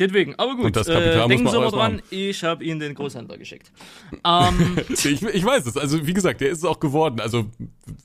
Deswegen, 0.00 0.34
aber 0.36 0.56
gut, 0.56 0.76
äh, 0.76 1.28
denken 1.28 1.46
Sie 1.48 1.58
mal 1.58 1.70
dran, 1.70 1.96
machen. 1.96 2.02
ich 2.10 2.42
habe 2.42 2.64
Ihnen 2.64 2.80
den 2.80 2.94
Großhändler 2.94 3.38
geschickt. 3.38 3.70
Ähm, 4.24 4.78
ich, 4.88 5.04
ich 5.04 5.44
weiß 5.44 5.66
es, 5.66 5.76
also 5.76 6.06
wie 6.06 6.12
gesagt, 6.12 6.40
der 6.40 6.50
ist 6.50 6.58
es 6.58 6.64
auch 6.64 6.80
geworden, 6.80 7.20
also 7.20 7.46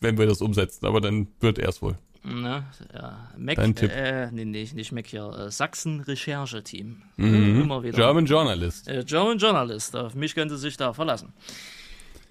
wenn 0.01 0.17
wir 0.17 0.25
das 0.25 0.41
umsetzen, 0.41 0.85
aber 0.85 1.01
dann 1.01 1.27
wird 1.39 1.57
er 1.57 1.69
es 1.69 1.81
wohl. 1.81 1.95
ne, 2.23 2.63
ja, 2.93 3.29
Mac, 3.37 3.55
Dein 3.55 3.75
Tipp. 3.75 3.91
äh, 3.91 4.31
nee, 4.31 4.45
nee, 4.45 4.67
nicht 4.73 4.91
Mac 4.91 5.07
hier, 5.07 5.27
äh, 5.27 5.51
Sachsen 5.51 6.01
Rechercheteam. 6.01 7.01
Mhm. 7.17 7.61
Immer 7.61 7.83
wieder. 7.83 7.97
German 7.97 8.25
Journalist. 8.25 8.87
Äh, 8.87 9.03
German 9.05 9.37
Journalist, 9.37 9.95
auf 9.95 10.15
mich 10.15 10.35
könnte 10.35 10.57
sich 10.57 10.77
da 10.77 10.93
verlassen. 10.93 11.33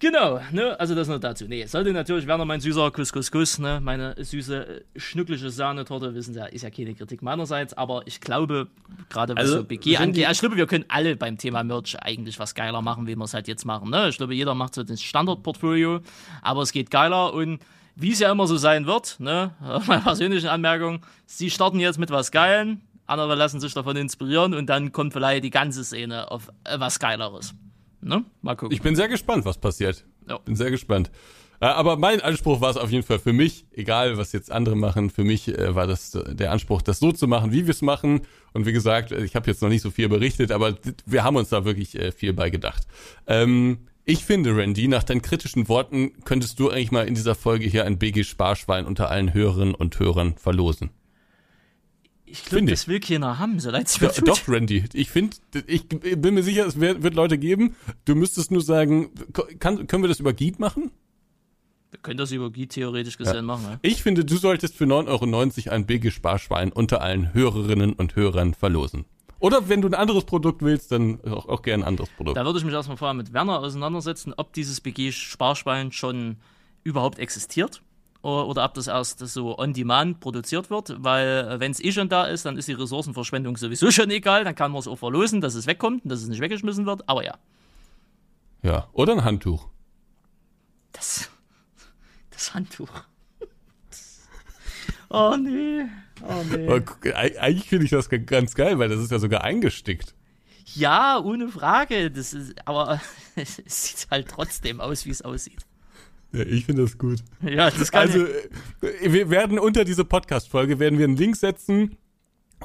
Genau, 0.01 0.41
ne, 0.53 0.79
also 0.79 0.95
das 0.95 1.09
nur 1.09 1.19
dazu. 1.19 1.47
Nee, 1.47 1.67
sollte 1.67 1.93
natürlich 1.93 2.27
Werner 2.27 2.45
mein 2.45 2.61
süßer 2.61 2.91
Kuss, 2.91 3.13
Kuss, 3.13 3.31
Kuss, 3.31 3.59
ne, 3.59 3.81
meine 3.83 4.15
süße, 4.23 4.67
äh, 4.67 4.99
schnucklige 4.99 5.51
Sahnetorte, 5.51 6.15
wissen 6.15 6.35
Sie 6.35 6.41
ja, 6.41 6.47
ist 6.47 6.63
ja 6.63 6.71
keine 6.71 6.95
Kritik 6.95 7.23
meinerseits, 7.23 7.75
aber 7.75 8.03
ich 8.07 8.21
glaube, 8.21 8.69
gerade 9.09 9.35
was 9.35 9.43
Also, 9.43 9.57
so 9.59 9.65
BG 9.65 9.97
angeht, 9.97 10.29
ich 10.31 10.41
glaube, 10.41 10.57
wir 10.57 10.67
können 10.67 10.85
alle 10.89 11.17
beim 11.17 11.39
Thema 11.39 11.63
Merch 11.63 11.97
eigentlich 12.01 12.39
was 12.39 12.55
geiler 12.55 12.83
machen, 12.83 13.07
wie 13.07 13.17
wir 13.17 13.25
es 13.25 13.35
halt 13.35 13.49
jetzt 13.49 13.65
machen, 13.65 13.91
ne. 13.91 14.09
Ich 14.09 14.17
glaube, 14.17 14.35
jeder 14.35 14.55
macht 14.55 14.75
so 14.75 14.83
das 14.83 15.01
Standardportfolio, 15.01 16.01
aber 16.43 16.63
es 16.63 16.73
geht 16.73 16.91
geiler 16.91 17.33
und 17.33 17.61
wie 17.97 18.11
es 18.11 18.19
ja 18.19 18.31
immer 18.33 18.47
so 18.47 18.57
sein 18.57 18.87
wird, 18.87 19.21
ne, 19.21 19.53
meine 19.87 20.03
persönlichen 20.03 20.49
Anmerkung, 20.49 21.01
Sie 21.27 21.51
starten 21.51 21.79
jetzt 21.79 21.99
mit 21.99 22.11
was 22.11 22.33
Geilen, 22.33 22.83
andere 23.07 23.35
lassen 23.35 23.61
sich 23.61 23.73
davon 23.75 23.97
inspirieren 23.97 24.55
und 24.55 24.67
dann 24.67 24.93
kommt 24.93 25.13
vielleicht 25.13 25.45
die 25.45 25.51
ganze 25.51 25.85
Szene 25.85 26.31
auf 26.31 26.51
äh, 26.65 26.79
was 26.81 26.99
Geileres. 26.99 27.55
Ne? 28.05 28.25
Mal 28.43 28.55
gucken. 28.55 28.75
Ich 28.75 28.83
bin 28.83 28.95
sehr 28.95 29.09
gespannt, 29.09 29.45
was 29.45 29.59
passiert. 29.59 30.05
Ja. 30.29 30.39
Bin 30.39 30.57
sehr 30.57 30.71
gespannt. 30.71 31.11
Äh, 31.61 31.67
Aber 31.67 31.97
mein 31.97 32.21
Anspruch 32.21 32.61
war 32.61 32.71
es 32.71 32.77
auf 32.77 32.91
jeden 32.91 33.05
Fall 33.05 33.19
für 33.19 33.33
mich, 33.33 33.67
egal 33.73 34.19
was 34.19 34.33
jetzt 34.33 34.53
andere 34.53 34.77
machen, 34.77 35.09
für 35.09 35.25
mich 35.25 35.49
äh, 35.49 35.75
war 35.75 35.87
das 35.87 36.15
äh, 36.15 36.35
der 36.35 36.53
Anspruch, 36.53 36.83
das 36.83 36.99
so 36.99 37.13
zu 37.13 37.27
machen, 37.27 37.53
wie 37.53 37.67
wir 37.67 37.71
es 37.71 37.83
machen. 37.83 38.23
Und 38.53 38.67
wie 38.67 38.73
gesagt, 38.73 39.13
ich 39.13 39.35
habe 39.35 39.51
jetzt 39.51 39.63
noch 39.63 39.71
nicht 39.71 39.83
so 39.83 39.91
viel 39.91 40.09
berichtet, 40.09 40.53
aber 40.53 40.75
wir 41.07 41.25
haben 41.25 41.37
uns 41.37 41.49
da 41.49 41.65
wirklich 41.65 41.99
viel 42.17 42.33
bei 42.33 42.51
gedacht. 42.51 42.87
Ähm, 43.27 43.79
ich 44.05 44.25
finde, 44.25 44.55
Randy, 44.55 44.87
nach 44.87 45.03
deinen 45.03 45.23
kritischen 45.23 45.67
Worten 45.69 46.13
könntest 46.25 46.61
du 46.61 46.71
eigentlich 46.71 46.93
mal 46.93 47.09
in 47.09 47.15
dieser 47.15 47.35
Folge 47.35 47.67
hier 47.67 47.87
ein 47.87 47.99
BG 47.99 48.25
Sparschwein 48.25 48.85
unter 48.85 49.11
allen 49.11 49.33
Hörerinnen 49.33 49.75
und 49.75 49.99
Hörern 49.99 50.37
verlosen. 50.37 50.91
Ich 52.27 52.45
glaube, 52.45 52.57
finde 52.57 52.73
das 52.73 52.89
will 52.89 53.01
keiner 53.01 53.39
haben, 53.39 53.61
so 53.61 53.71
leid 53.71 53.87
es 53.87 54.01
mir 54.01 54.11
tut. 54.11 54.29
doch, 54.29 54.49
Randy. 54.49 54.85
Ich 54.93 55.11
finde, 55.11 55.37
ich 55.67 55.87
bin 55.89 56.35
mir 56.35 56.43
sicher, 56.43 56.67
es 56.67 56.81
wird, 56.81 57.15
Leute 57.15 57.39
geben. 57.39 57.77
Du 58.05 58.15
müsstest 58.15 58.51
nur 58.51 58.63
sagen, 58.63 59.11
kann, 59.59 59.87
können 59.87 60.03
wir 60.03 60.09
das 60.09 60.21
über 60.21 60.33
Giet 60.33 60.59
machen? 60.59 60.91
Wir 61.91 62.01
können 62.01 62.19
das 62.19 62.33
über 62.33 62.51
Guy 62.51 62.67
theoretisch 62.67 63.19
gesehen 63.19 63.45
machen. 63.45 63.65
Ja? 63.65 63.79
Ich 63.83 64.03
finde, 64.03 64.25
du 64.25 64.37
solltest 64.37 64.75
für 64.75 64.85
9,90 64.85 65.67
Euro 65.67 65.75
ein 65.75 65.87
BG 65.87 66.11
Sparschwein 66.11 66.73
unter 66.73 67.03
allen 67.03 67.33
Hörerinnen 67.33 67.93
und 67.93 68.17
Hörern 68.17 68.55
verlosen. 68.55 69.05
Oder 69.39 69.69
wenn 69.69 69.81
du 69.81 69.89
ein 69.89 69.95
anderes 69.95 70.25
Produkt 70.25 70.63
willst, 70.63 70.91
dann 70.91 71.21
auch, 71.25 71.49
auch 71.49 71.63
gerne 71.63 71.85
ein 71.85 71.89
anderes 71.89 72.11
Produkt. 72.11 72.37
Da 72.37 72.45
würde 72.45 72.59
ich 72.59 72.65
mich 72.65 72.75
erstmal 72.75 72.97
vorher 72.97 73.15
mit 73.15 73.33
Werner 73.33 73.61
auseinandersetzen, 73.61 74.33
ob 74.37 74.53
dieses 74.55 74.81
BG-Sparschwein 74.81 75.93
schon 75.93 76.39
überhaupt 76.83 77.19
existiert 77.19 77.83
oder, 78.25 78.65
ob 78.65 78.75
das 78.75 78.87
erst 78.87 79.19
so 79.21 79.59
on 79.59 79.73
demand 79.75 80.21
produziert 80.21 80.71
wird, 80.71 80.95
weil 81.03 81.61
wenn 81.61 81.71
es 81.73 81.83
eh 81.83 81.93
schon 81.93 82.09
da 82.09 82.25
ist, 82.25 82.45
dann 82.47 82.57
ist 82.57 82.69
die 82.69 82.73
Ressourcenverschwendung 82.73 83.57
sowieso 83.57 83.91
schon 83.91 84.11
egal, 84.11 84.45
dann 84.45 84.55
kann 84.55 84.73
man 84.73 84.79
es 84.81 84.89
auch 84.89 84.97
verlosen, 84.97 85.41
dass 85.41 85.55
es 85.55 85.67
wegkommt 85.67 86.05
und 86.05 86.09
dass 86.11 86.23
es 86.23 86.29
nicht 86.29 86.41
weggeschmissen 86.41 86.87
wird, 86.87 87.09
aber 87.09 87.25
ja. 87.25 87.37
Ja. 88.63 88.89
Oder 88.93 89.13
ein 89.13 89.25
Handtuch. 89.25 89.69
Oh 95.11 95.37
nee. 95.37 95.85
Oh 96.23 96.43
nee. 96.51 96.67
Gu- 96.81 97.09
eig- 97.11 97.37
Eigentlich 97.39 97.69
finde 97.69 97.85
ich 97.85 97.91
das 97.91 98.09
ganz 98.09 98.55
geil, 98.55 98.79
weil 98.79 98.89
das 98.89 99.01
ist 99.01 99.11
ja 99.13 99.19
sogar 99.19 99.45
eingestickt. 99.45 100.15
Ja, 100.75 101.21
ohne 101.21 101.49
Frage. 101.49 102.11
Das 102.11 102.33
ist, 102.33 102.55
aber 102.67 103.01
es 103.37 103.57
sieht 103.67 104.09
halt 104.11 104.29
trotzdem 104.29 104.81
aus, 104.81 105.05
wie 105.07 105.11
es 105.11 105.23
aussieht. 105.23 105.65
Ich 106.43 106.67
finde 106.67 106.83
das 106.83 106.99
gut. 106.99 107.21
Ja, 107.43 107.71
das 107.71 107.93
kann 107.93 108.03
Also, 108.03 108.25
äh, 108.25 109.13
wir 109.13 109.31
werden 109.31 109.59
unter 109.59 109.85
diese 109.85 110.05
Podcast-Folge 110.05 110.79
werden 110.79 110.99
wir 110.99 111.05
einen 111.05 111.17
Link 111.17 111.37
setzen 111.37 111.97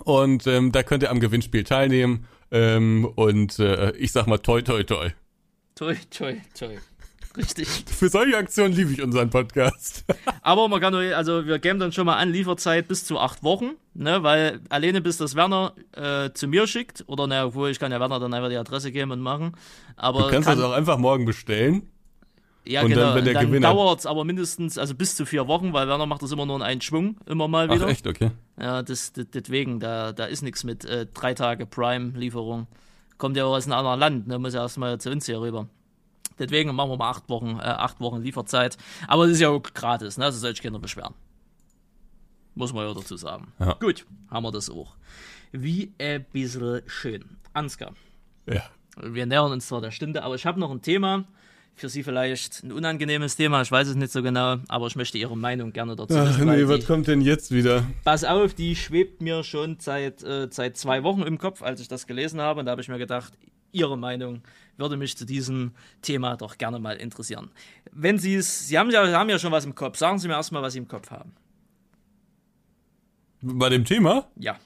und 0.04 0.48
ähm, 0.48 0.72
da 0.72 0.84
könnt 0.84 1.04
ihr 1.04 1.12
am 1.12 1.20
Gewinnspiel 1.20 1.64
teilnehmen. 1.64 2.26
Ähm, 2.52 3.06
und 3.16 3.60
äh, 3.60 3.92
ich 3.98 4.12
sag 4.12 4.26
mal 4.28 4.40
toi 4.40 4.62
toi 4.62 4.84
toi. 4.84 5.10
Toi, 5.76 5.96
toi, 6.10 6.36
toi. 6.58 6.78
Richtig. 7.38 7.68
Für 7.88 8.10
solche 8.10 8.36
Aktionen 8.36 8.74
liebe 8.74 8.92
ich 8.92 9.02
unseren 9.02 9.30
Podcast. 9.30 10.04
Aber 10.42 10.68
man 10.68 10.82
kann 10.82 10.94
nur, 10.94 11.02
also 11.16 11.46
wir 11.46 11.60
geben 11.60 11.80
dann 11.80 11.92
schon 11.92 12.06
mal 12.06 12.18
an, 12.18 12.32
Lieferzeit 12.32 12.88
bis 12.88 13.06
zu 13.06 13.20
acht 13.20 13.44
Wochen, 13.44 13.72
ne, 13.94 14.24
weil 14.24 14.62
alleine 14.70 15.00
bis 15.02 15.18
das 15.18 15.36
Werner 15.36 15.74
äh, 15.96 16.32
zu 16.34 16.48
mir 16.48 16.66
schickt, 16.66 17.04
oder 17.08 17.28
ne, 17.28 17.46
obwohl 17.46 17.70
ich 17.70 17.80
kann 17.80 17.92
ja 17.92 18.00
Werner 18.00 18.20
dann 18.20 18.34
einfach 18.34 18.50
die 18.50 18.58
Adresse 18.58 18.92
geben 18.92 19.12
und 19.12 19.20
machen. 19.20 19.54
Aber 19.96 20.24
Du 20.24 20.30
kannst 20.32 20.48
kann, 20.50 20.58
das 20.58 20.66
auch 20.66 20.74
einfach 20.74 20.98
morgen 20.98 21.26
bestellen. 21.26 21.88
Ja, 22.66 22.82
und 22.84 22.92
dann, 22.92 23.00
genau, 23.00 23.16
wenn 23.16 23.26
der 23.26 23.34
dann 23.36 23.46
Gewinner- 23.48 23.70
dauert 23.74 24.00
es 24.00 24.06
aber 24.06 24.24
mindestens, 24.26 24.78
also 24.78 24.94
bis 24.96 25.16
zu 25.16 25.26
vier 25.26 25.48
Wochen, 25.48 25.74
weil 25.74 25.88
Werner 25.88 26.06
macht 26.06 26.22
das 26.22 26.32
immer 26.32 26.46
nur 26.46 26.56
in 26.58 26.62
einen 26.62 26.82
Schwung, 26.82 27.18
immer 27.26 27.48
mal 27.48 27.68
Ach 27.70 27.76
wieder. 27.76 27.88
echt, 27.88 28.06
okay. 28.08 28.32
Ja, 28.60 28.84
das, 28.84 29.14
das, 29.14 29.26
deswegen, 29.34 29.80
da, 29.80 30.12
da 30.12 30.26
ist 30.26 30.42
nichts 30.42 30.64
mit 30.64 30.86
äh, 30.86 31.08
drei 31.14 31.34
Tage 31.34 31.66
Prime-Lieferung. 31.66 32.68
Kommt 33.18 33.36
ja 33.38 33.46
auch 33.46 33.56
aus 33.56 33.66
einem 33.66 33.74
anderen 33.78 34.00
Land, 34.00 34.28
ne? 34.28 34.40
muss 34.40 34.54
ja 34.54 34.62
erstmal 34.62 35.00
zu 35.00 35.10
uns 35.12 35.26
hier 35.26 35.42
rüber. 35.42 35.68
Deswegen 36.38 36.74
machen 36.74 36.92
wir 36.92 36.98
mal 36.98 37.10
acht 37.10 37.28
Wochen, 37.30 37.58
äh, 37.60 37.64
acht 37.64 38.00
Wochen 38.00 38.22
Lieferzeit. 38.22 38.78
Aber 39.08 39.26
es 39.26 39.32
ist 39.32 39.40
ja 39.42 39.50
auch 39.50 39.62
gratis, 39.62 40.18
ne? 40.18 40.26
Also 40.26 40.40
soll 40.40 40.52
sich 40.52 40.62
keiner 40.62 40.80
beschweren. 40.80 41.14
Muss 42.56 42.74
man 42.74 42.88
ja 42.88 42.94
dazu 42.94 43.18
sagen. 43.18 43.52
Ja. 43.60 43.74
Gut, 43.74 44.06
haben 44.30 44.44
wir 44.44 44.52
das 44.52 44.70
auch. 44.70 44.96
Wie 45.52 45.92
ein 45.98 46.26
bisschen 46.32 46.82
schön. 46.88 47.26
Ansgar, 47.54 47.94
Ja. 48.46 48.62
wir 49.02 49.26
nähern 49.26 49.52
uns 49.52 49.68
zwar 49.68 49.82
der 49.82 49.92
Stunde, 49.92 50.24
aber 50.24 50.36
ich 50.36 50.46
habe 50.46 50.60
noch 50.60 50.72
ein 50.72 50.82
Thema. 50.82 51.26
Für 51.80 51.88
Sie 51.88 52.04
vielleicht 52.04 52.62
ein 52.66 52.74
unangenehmes 52.74 53.38
Thema, 53.38 53.62
ich 53.62 53.72
weiß 53.72 53.88
es 53.88 53.96
nicht 53.96 54.12
so 54.12 54.22
genau, 54.22 54.58
aber 54.68 54.88
ich 54.88 54.98
möchte 54.98 55.18
Ihre 55.18 55.38
Meinung 55.38 55.72
gerne 55.72 55.96
dazu 55.96 56.14
Ach 56.18 56.28
wissen. 56.28 56.46
nee, 56.46 56.58
die- 56.58 56.68
was 56.68 56.86
kommt 56.86 57.08
denn 57.08 57.22
jetzt 57.22 57.52
wieder? 57.52 57.86
Pass 58.04 58.26
auf, 58.26 58.54
die 58.54 58.76
schwebt 58.76 59.22
mir 59.22 59.46
schon 59.46 59.78
seit, 59.80 60.22
äh, 60.22 60.50
seit 60.52 60.76
zwei 60.76 61.04
Wochen 61.04 61.22
im 61.22 61.38
Kopf, 61.38 61.62
als 61.62 61.80
ich 61.80 61.88
das 61.88 62.06
gelesen 62.06 62.42
habe. 62.42 62.60
Und 62.60 62.66
da 62.66 62.72
habe 62.72 62.82
ich 62.82 62.90
mir 62.90 62.98
gedacht, 62.98 63.32
Ihre 63.72 63.98
Meinung 63.98 64.42
würde 64.76 64.98
mich 64.98 65.16
zu 65.16 65.24
diesem 65.26 65.72
Thema 66.02 66.36
doch 66.36 66.58
gerne 66.58 66.80
mal 66.80 66.98
interessieren. 66.98 67.50
Wenn 67.94 68.18
Sie 68.20 68.36
es, 68.36 68.68
Sie 68.68 68.78
haben 68.78 68.90
ja, 68.92 69.06
Sie 69.08 69.14
haben 69.16 69.30
ja 69.30 69.40
schon 69.40 69.54
was 69.54 69.64
im 69.64 69.74
Kopf. 69.74 69.98
Sagen 69.98 70.20
Sie 70.20 70.28
mir 70.28 70.34
erstmal, 70.34 70.62
was 70.62 70.74
Sie 70.74 70.80
im 70.80 70.88
Kopf 70.90 71.10
haben. 71.12 71.32
Bei 73.42 73.70
dem 73.70 73.86
Thema? 73.86 74.28
Ja. 74.36 74.58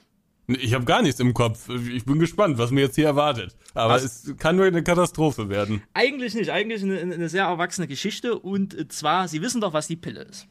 Ich 0.46 0.74
habe 0.74 0.84
gar 0.84 1.00
nichts 1.00 1.20
im 1.20 1.32
Kopf. 1.32 1.68
Ich 1.70 2.04
bin 2.04 2.18
gespannt, 2.18 2.58
was 2.58 2.70
mir 2.70 2.82
jetzt 2.82 2.96
hier 2.96 3.06
erwartet. 3.06 3.56
Aber 3.72 3.94
Was? 3.94 4.04
es 4.04 4.36
kann 4.38 4.56
nur 4.56 4.66
eine 4.66 4.82
Katastrophe 4.82 5.48
werden. 5.48 5.82
Eigentlich 5.94 6.34
nicht. 6.34 6.50
Eigentlich 6.50 6.82
eine, 6.82 6.98
eine 7.00 7.28
sehr 7.30 7.44
erwachsene 7.44 7.86
Geschichte. 7.86 8.38
Und 8.38 8.78
äh, 8.78 8.86
zwar, 8.88 9.26
Sie 9.26 9.40
wissen 9.40 9.60
doch, 9.62 9.72
was 9.72 9.86
die 9.86 9.96
Pille 9.96 10.22
ist. 10.22 10.46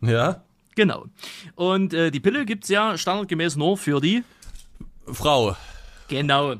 Ja? 0.00 0.42
Genau. 0.74 1.06
Und 1.54 1.94
äh, 1.94 2.10
die 2.10 2.18
Pille 2.20 2.44
gibt 2.44 2.64
es 2.64 2.70
ja 2.70 2.98
standardgemäß 2.98 3.54
nur 3.56 3.76
für 3.76 4.00
die 4.00 4.24
Frau. 5.06 5.56
Genau. 6.08 6.56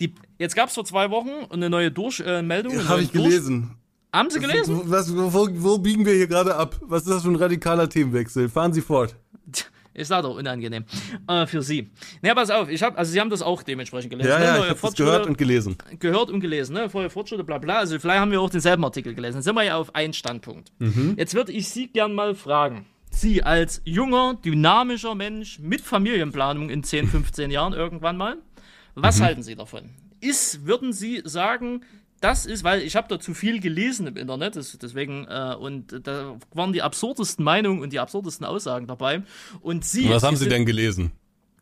Die, 0.00 0.14
jetzt 0.38 0.56
gab 0.56 0.68
es 0.70 0.74
vor 0.74 0.84
zwei 0.86 1.10
Wochen 1.10 1.30
eine 1.50 1.68
neue 1.68 1.90
Durchmeldung. 1.90 2.72
äh, 2.72 2.78
einen 2.78 2.88
Habe 2.88 3.02
ich 3.02 3.10
Durch- 3.10 3.24
gelesen. 3.24 3.76
Haben 4.12 4.30
Sie 4.30 4.38
gelesen? 4.38 4.82
Was, 4.84 5.12
wo, 5.14 5.48
wo 5.50 5.78
biegen 5.78 6.06
wir 6.06 6.14
hier 6.14 6.28
gerade 6.28 6.54
ab? 6.54 6.76
Was 6.82 7.02
ist 7.02 7.10
das 7.10 7.22
für 7.24 7.30
ein 7.30 7.36
radikaler 7.36 7.88
Themenwechsel? 7.88 8.48
Fahren 8.48 8.72
Sie 8.72 8.80
fort. 8.80 9.16
Ist 9.94 10.10
da 10.10 10.20
doch 10.22 10.36
unangenehm. 10.36 10.84
Äh, 11.28 11.46
für 11.46 11.62
Sie. 11.62 11.90
Naja, 12.20 12.34
pass 12.34 12.50
auf, 12.50 12.68
ich 12.68 12.82
habe, 12.82 12.98
also 12.98 13.12
Sie 13.12 13.20
haben 13.20 13.30
das 13.30 13.42
auch 13.42 13.62
dementsprechend 13.62 14.10
gelesen. 14.10 14.28
Ja, 14.30 14.38
ne? 14.40 14.44
ja, 14.44 14.52
Neue 14.56 14.62
ich 14.64 14.70
habe 14.70 14.80
das 14.82 14.94
gehört 14.94 15.26
und 15.26 15.38
gelesen. 15.38 15.76
gehört 16.00 16.30
und 16.30 16.40
gelesen, 16.40 16.74
ne? 16.74 16.90
Vorher 16.90 17.10
Fortschritte, 17.10 17.44
bla 17.44 17.58
bla. 17.58 17.78
Also 17.78 17.98
vielleicht 17.98 18.18
haben 18.20 18.30
wir 18.32 18.40
auch 18.40 18.50
denselben 18.50 18.84
Artikel 18.84 19.14
gelesen. 19.14 19.34
Dann 19.34 19.42
sind 19.42 19.54
wir 19.54 19.62
ja 19.62 19.76
auf 19.76 19.94
einen 19.94 20.12
Standpunkt. 20.12 20.72
Mhm. 20.80 21.14
Jetzt 21.16 21.34
würde 21.34 21.52
ich 21.52 21.68
Sie 21.68 21.86
gern 21.86 22.12
mal 22.12 22.34
fragen. 22.34 22.86
Sie 23.10 23.44
als 23.44 23.80
junger, 23.84 24.34
dynamischer 24.44 25.14
Mensch 25.14 25.60
mit 25.60 25.80
Familienplanung 25.80 26.70
in 26.70 26.82
10, 26.82 27.06
15 27.06 27.52
Jahren 27.52 27.72
irgendwann 27.72 28.16
mal, 28.16 28.36
was 28.96 29.20
Mhm. 29.20 29.24
halten 29.24 29.42
Sie 29.44 29.54
davon? 29.54 29.90
Ist, 30.20 30.66
würden 30.66 30.92
Sie 30.92 31.22
sagen, 31.24 31.82
das 32.24 32.46
ist, 32.46 32.64
weil 32.64 32.82
ich 32.82 32.96
habe 32.96 33.06
da 33.08 33.20
zu 33.20 33.34
viel 33.34 33.60
gelesen 33.60 34.06
im 34.06 34.16
Internet, 34.16 34.56
das, 34.56 34.76
deswegen, 34.78 35.26
äh, 35.28 35.54
und 35.58 36.06
da 36.06 36.36
waren 36.52 36.72
die 36.72 36.82
absurdesten 36.82 37.44
Meinungen 37.44 37.80
und 37.80 37.92
die 37.92 38.00
absurdesten 38.00 38.46
Aussagen 38.46 38.86
dabei. 38.86 39.22
Und 39.60 39.84
Sie, 39.84 40.08
Was 40.10 40.22
haben 40.22 40.36
Sie 40.36 40.48
denn 40.48 40.64
gelesen? 40.66 41.12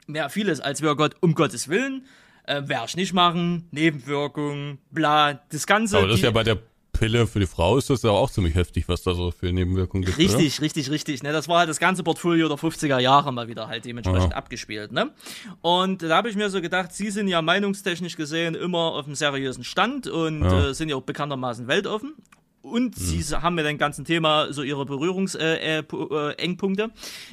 ja, 0.09 0.29
vieles, 0.29 0.61
als 0.61 0.81
wäre 0.83 0.97
Gott, 0.97 1.17
um 1.21 1.35
Gottes 1.35 1.69
Willen, 1.69 2.07
äh, 2.45 2.63
werde 2.67 2.87
ich 2.89 2.97
nicht 2.97 3.13
machen, 3.13 3.67
Nebenwirkungen, 3.71 4.79
bla, 4.91 5.35
das 5.51 5.67
Ganze. 5.67 5.99
Aber 5.99 6.07
das 6.07 6.15
ist 6.17 6.21
die- 6.21 6.25
ja 6.27 6.31
bei 6.33 6.43
der 6.45 6.59
Pille 6.93 7.27
für 7.27 7.41
die 7.41 7.47
Frau 7.47 7.77
ist 7.79 7.91
das 7.91 8.03
ja 8.03 8.11
auch 8.11 8.31
ziemlich 8.31 8.55
heftig, 8.55 8.89
was 8.89 9.03
da 9.03 9.15
so 9.15 9.31
für 9.31 9.53
Nebenwirkungen 9.53 10.05
gibt. 10.05 10.19
Richtig, 10.19 10.61
richtig, 10.61 10.91
richtig. 10.91 11.23
Ne? 11.23 11.33
Das 11.33 11.49
war 11.49 11.61
halt 11.61 11.69
das 11.71 11.81
ganze 11.81 12.03
Portfolio 12.03 12.49
der 12.49 12.59
50er 12.59 12.99
Jahre 12.99 13.33
mal 13.33 13.49
wieder 13.49 13.67
halt 13.69 13.85
dementsprechend 13.85 14.31
Ja. 14.33 14.37
abgespielt. 14.37 14.93
Ne? 14.93 15.11
Und 15.63 16.03
da 16.03 16.17
habe 16.17 16.29
ich 16.29 16.37
mir 16.37 16.51
so 16.51 16.61
gedacht, 16.61 16.93
Sie 16.93 17.11
sind 17.11 17.29
ja 17.29 17.43
meinungstechnisch 17.43 18.17
gesehen 18.17 18.55
immer 18.55 18.93
auf 18.95 19.07
einem 19.07 19.15
seriösen 19.15 19.65
Stand 19.65 20.07
und 20.07 20.43
Ja. 20.43 20.69
äh, 20.69 20.75
sind 20.75 20.91
ja 20.91 20.97
auch 20.97 21.03
bekanntermaßen 21.03 21.67
weltoffen. 21.67 22.15
Und 22.61 22.95
sie 22.95 23.21
haben 23.35 23.57
mit 23.57 23.67
dem 23.67 23.77
ganzen 23.77 24.05
Thema 24.05 24.53
so 24.53 24.63
ihre 24.63 24.87
Berührungsengpunkte. 24.87 26.15
Äh, 26.15 26.31
äh, 26.31 26.45
Engpunkte. 26.45 26.91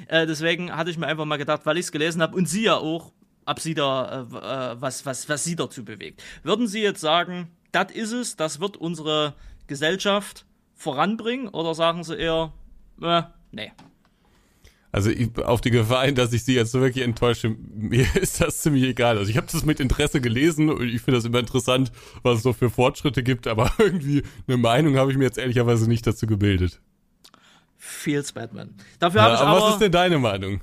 äh, 0.08 0.26
deswegen 0.26 0.76
hatte 0.76 0.90
ich 0.90 0.98
mir 0.98 1.06
einfach 1.06 1.26
mal 1.26 1.38
gedacht, 1.38 1.62
weil 1.66 1.78
ich 1.78 1.86
es 1.86 1.92
gelesen 1.92 2.24
habe 2.24 2.36
und 2.36 2.50
Sie 2.50 2.64
ja 2.64 2.78
auch, 2.78 3.12
ob 3.46 3.60
Sie 3.60 3.76
da, 3.76 4.22
äh, 4.34 4.74
äh, 4.74 4.82
was, 4.82 5.06
was, 5.06 5.30
was 5.30 5.44
Sie 5.44 5.56
dazu 5.56 5.86
bewegt. 5.86 6.24
Würden 6.42 6.66
Sie 6.68 6.82
jetzt 6.82 7.02
sagen, 7.02 7.52
das 7.72 7.92
ist 7.92 8.12
es, 8.12 8.36
das 8.36 8.60
wird 8.60 8.78
unsere 8.78 9.36
Gesellschaft 9.68 10.46
voranbringen? 10.76 11.48
Oder 11.50 11.76
sagen 11.76 12.04
Sie 12.04 12.16
eher, 12.16 12.54
äh, 13.02 13.24
nee. 13.52 13.72
Also 14.92 15.12
ich, 15.12 15.38
auf 15.38 15.62
die 15.62 15.70
Gefahr 15.70 16.06
hin, 16.06 16.16
dass 16.16 16.34
ich 16.34 16.44
Sie 16.44 16.56
jetzt 16.56 16.72
so 16.72 16.82
wirklich 16.82 17.04
enttäusche, 17.04 17.56
mir 17.76 18.08
ist 18.16 18.42
das 18.42 18.62
ziemlich 18.62 18.84
egal. 18.84 19.18
Also 19.18 19.30
ich 19.30 19.38
habe 19.38 19.48
das 19.52 19.64
mit 19.66 19.80
Interesse 19.80 20.20
gelesen 20.22 20.70
und 20.70 20.82
ich 20.88 21.02
finde 21.02 21.18
das 21.18 21.26
immer 21.26 21.40
interessant, 21.40 21.92
was 22.24 22.38
es 22.38 22.44
so 22.44 22.54
für 22.54 22.70
Fortschritte 22.70 23.22
gibt, 23.22 23.48
aber 23.48 23.72
irgendwie 23.78 24.24
eine 24.48 24.58
Meinung 24.58 24.98
habe 24.98 25.12
ich 25.12 25.18
mir 25.18 25.26
jetzt 25.26 25.38
ehrlicherweise 25.38 25.88
nicht 25.88 26.08
dazu 26.08 26.26
gebildet. 26.26 26.82
Feels 27.78 28.34
Batman. 28.34 28.74
Dafür 29.00 29.22
Ja, 29.22 29.34
ich 29.36 29.40
aber 29.40 29.50
aber, 29.50 29.62
was 29.62 29.74
ist 29.74 29.82
denn 29.82 29.92
deine 29.92 30.18
Meinung? 30.20 30.60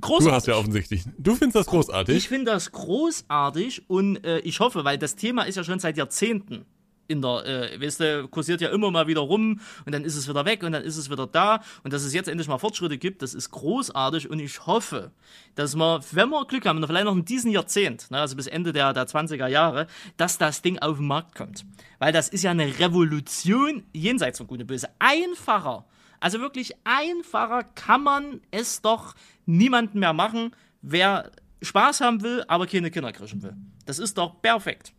Du 0.00 0.08
großartig. 0.08 0.32
hast 0.32 0.46
ja 0.46 0.54
offensichtlich. 0.56 1.04
Du 1.18 1.34
findest 1.34 1.56
das 1.56 1.66
großartig? 1.66 2.16
Ich 2.16 2.28
finde 2.28 2.52
das 2.52 2.70
großartig 2.70 3.88
und 3.88 4.24
äh, 4.24 4.38
ich 4.40 4.60
hoffe, 4.60 4.84
weil 4.84 4.96
das 4.96 5.16
Thema 5.16 5.42
ist 5.42 5.56
ja 5.56 5.64
schon 5.64 5.80
seit 5.80 5.96
Jahrzehnten 5.96 6.66
in 7.08 7.22
der, 7.22 7.46
äh, 7.46 7.80
weißt 7.80 8.00
du, 8.00 8.28
kursiert 8.28 8.60
ja 8.60 8.68
immer 8.68 8.90
mal 8.90 9.06
wieder 9.06 9.22
rum 9.22 9.60
und 9.86 9.94
dann 9.94 10.04
ist 10.04 10.14
es 10.14 10.28
wieder 10.28 10.44
weg 10.44 10.62
und 10.62 10.72
dann 10.72 10.84
ist 10.84 10.96
es 10.96 11.10
wieder 11.10 11.26
da 11.26 11.62
und 11.82 11.92
dass 11.92 12.04
es 12.04 12.12
jetzt 12.12 12.28
endlich 12.28 12.48
mal 12.48 12.58
Fortschritte 12.58 12.98
gibt, 12.98 13.22
das 13.22 13.34
ist 13.34 13.50
großartig 13.50 14.30
und 14.30 14.38
ich 14.38 14.66
hoffe, 14.66 15.10
dass 15.54 15.74
wir, 15.74 16.00
wenn 16.12 16.28
wir 16.28 16.44
Glück 16.46 16.66
haben, 16.66 16.86
vielleicht 16.86 17.06
noch 17.06 17.16
in 17.16 17.24
diesem 17.24 17.50
Jahrzehnt, 17.50 18.10
ne, 18.10 18.20
also 18.20 18.36
bis 18.36 18.46
Ende 18.46 18.72
der, 18.72 18.92
der 18.92 19.06
20er 19.06 19.48
Jahre, 19.48 19.86
dass 20.16 20.38
das 20.38 20.62
Ding 20.62 20.78
auf 20.78 20.98
den 20.98 21.06
Markt 21.06 21.34
kommt. 21.34 21.64
Weil 21.98 22.12
das 22.12 22.28
ist 22.28 22.44
ja 22.44 22.50
eine 22.50 22.78
Revolution 22.78 23.82
jenseits 23.92 24.38
von 24.38 24.46
Gut 24.46 24.60
und 24.60 24.66
Böse. 24.66 24.88
Einfacher, 24.98 25.86
also 26.20 26.40
wirklich 26.40 26.72
einfacher 26.84 27.64
kann 27.74 28.02
man 28.02 28.40
es 28.50 28.82
doch 28.82 29.14
niemandem 29.46 30.00
mehr 30.00 30.12
machen, 30.12 30.52
wer 30.82 31.30
Spaß 31.62 32.00
haben 32.00 32.22
will, 32.22 32.44
aber 32.48 32.66
keine 32.66 32.90
Kinder 32.90 33.12
kriegen 33.12 33.42
will. 33.42 33.56
Das 33.86 33.98
ist 33.98 34.16
doch 34.18 34.40
perfekt. 34.40 34.92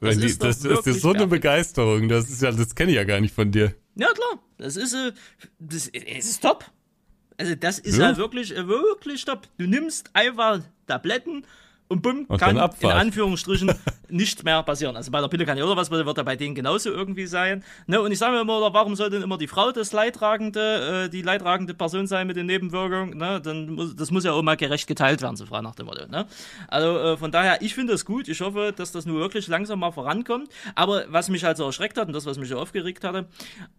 Wenn 0.00 0.18
die, 0.18 0.26
ist 0.26 0.42
das, 0.42 0.60
das 0.60 0.86
ist 0.86 1.02
so 1.02 1.08
eine 1.08 1.18
perfekt. 1.18 1.30
Begeisterung. 1.42 2.08
Das 2.08 2.30
ist 2.30 2.42
ja, 2.42 2.52
das 2.52 2.74
kenne 2.74 2.90
ich 2.90 2.96
ja 2.96 3.04
gar 3.04 3.20
nicht 3.20 3.34
von 3.34 3.50
dir. 3.50 3.74
Ja, 3.96 4.08
klar. 4.12 4.42
Das 4.56 4.76
ist, 4.76 4.94
äh, 4.94 5.12
das, 5.58 5.88
ist 5.88 6.42
top. 6.42 6.64
Also, 7.36 7.54
das 7.54 7.78
ist 7.78 7.98
Ja. 7.98 8.10
ja, 8.10 8.16
wirklich, 8.16 8.56
äh, 8.56 8.66
wirklich 8.66 9.24
top. 9.24 9.48
Du 9.58 9.66
nimmst 9.66 10.10
einfach 10.14 10.60
Tabletten 10.86 11.44
und 11.90 12.02
bumm, 12.02 12.24
Und 12.28 12.38
kann 12.38 12.56
in. 12.56 12.88
Anführungsstrichen 12.88 13.72
nicht 14.08 14.44
mehr 14.44 14.62
passieren. 14.62 14.94
Also 14.94 15.10
bei 15.10 15.20
der 15.20 15.26
Pille 15.26 15.44
kann 15.44 15.58
ja 15.58 15.64
oder 15.64 15.76
was, 15.76 15.90
wird 15.90 16.16
ja 16.16 16.22
bei 16.22 16.36
denen 16.36 16.54
genauso 16.54 16.90
irgendwie 16.90 17.26
sein. 17.26 17.64
Ne? 17.88 18.00
Und 18.00 18.12
ich 18.12 18.18
sage 18.18 18.32
mir 18.32 18.42
immer, 18.42 18.72
warum 18.72 18.94
soll 18.94 19.10
denn 19.10 19.22
immer 19.22 19.36
die 19.38 19.48
Frau 19.48 19.72
das 19.72 19.92
leidtragende, 19.92 21.06
äh, 21.06 21.08
die 21.08 21.22
leidtragende 21.22 21.74
Person 21.74 22.06
sein 22.06 22.28
mit 22.28 22.36
den 22.36 22.46
Nebenwirkungen? 22.46 23.18
Ne? 23.18 23.40
Dann 23.42 23.70
muss, 23.70 23.96
das 23.96 24.12
muss 24.12 24.22
ja 24.22 24.32
auch 24.32 24.42
mal 24.42 24.56
gerecht 24.56 24.86
geteilt 24.86 25.20
werden, 25.20 25.34
so 25.34 25.46
frei 25.46 25.62
nach 25.62 25.74
dem 25.74 25.86
Motto. 25.86 26.06
Ne? 26.06 26.26
Also 26.68 26.96
äh, 26.96 27.16
von 27.16 27.32
daher, 27.32 27.60
ich 27.60 27.74
finde 27.74 27.92
das 27.92 28.04
gut. 28.04 28.28
Ich 28.28 28.40
hoffe, 28.40 28.72
dass 28.74 28.92
das 28.92 29.04
nur 29.04 29.18
wirklich 29.18 29.48
langsam 29.48 29.80
mal 29.80 29.90
vorankommt. 29.90 30.48
Aber 30.76 31.06
was 31.08 31.28
mich 31.28 31.42
halt 31.42 31.56
so 31.56 31.64
erschreckt 31.64 31.98
hat 31.98 32.06
und 32.06 32.12
das, 32.12 32.24
was 32.24 32.38
mich 32.38 32.48
so 32.48 32.58
aufgeregt 32.58 33.02
hatte, 33.02 33.26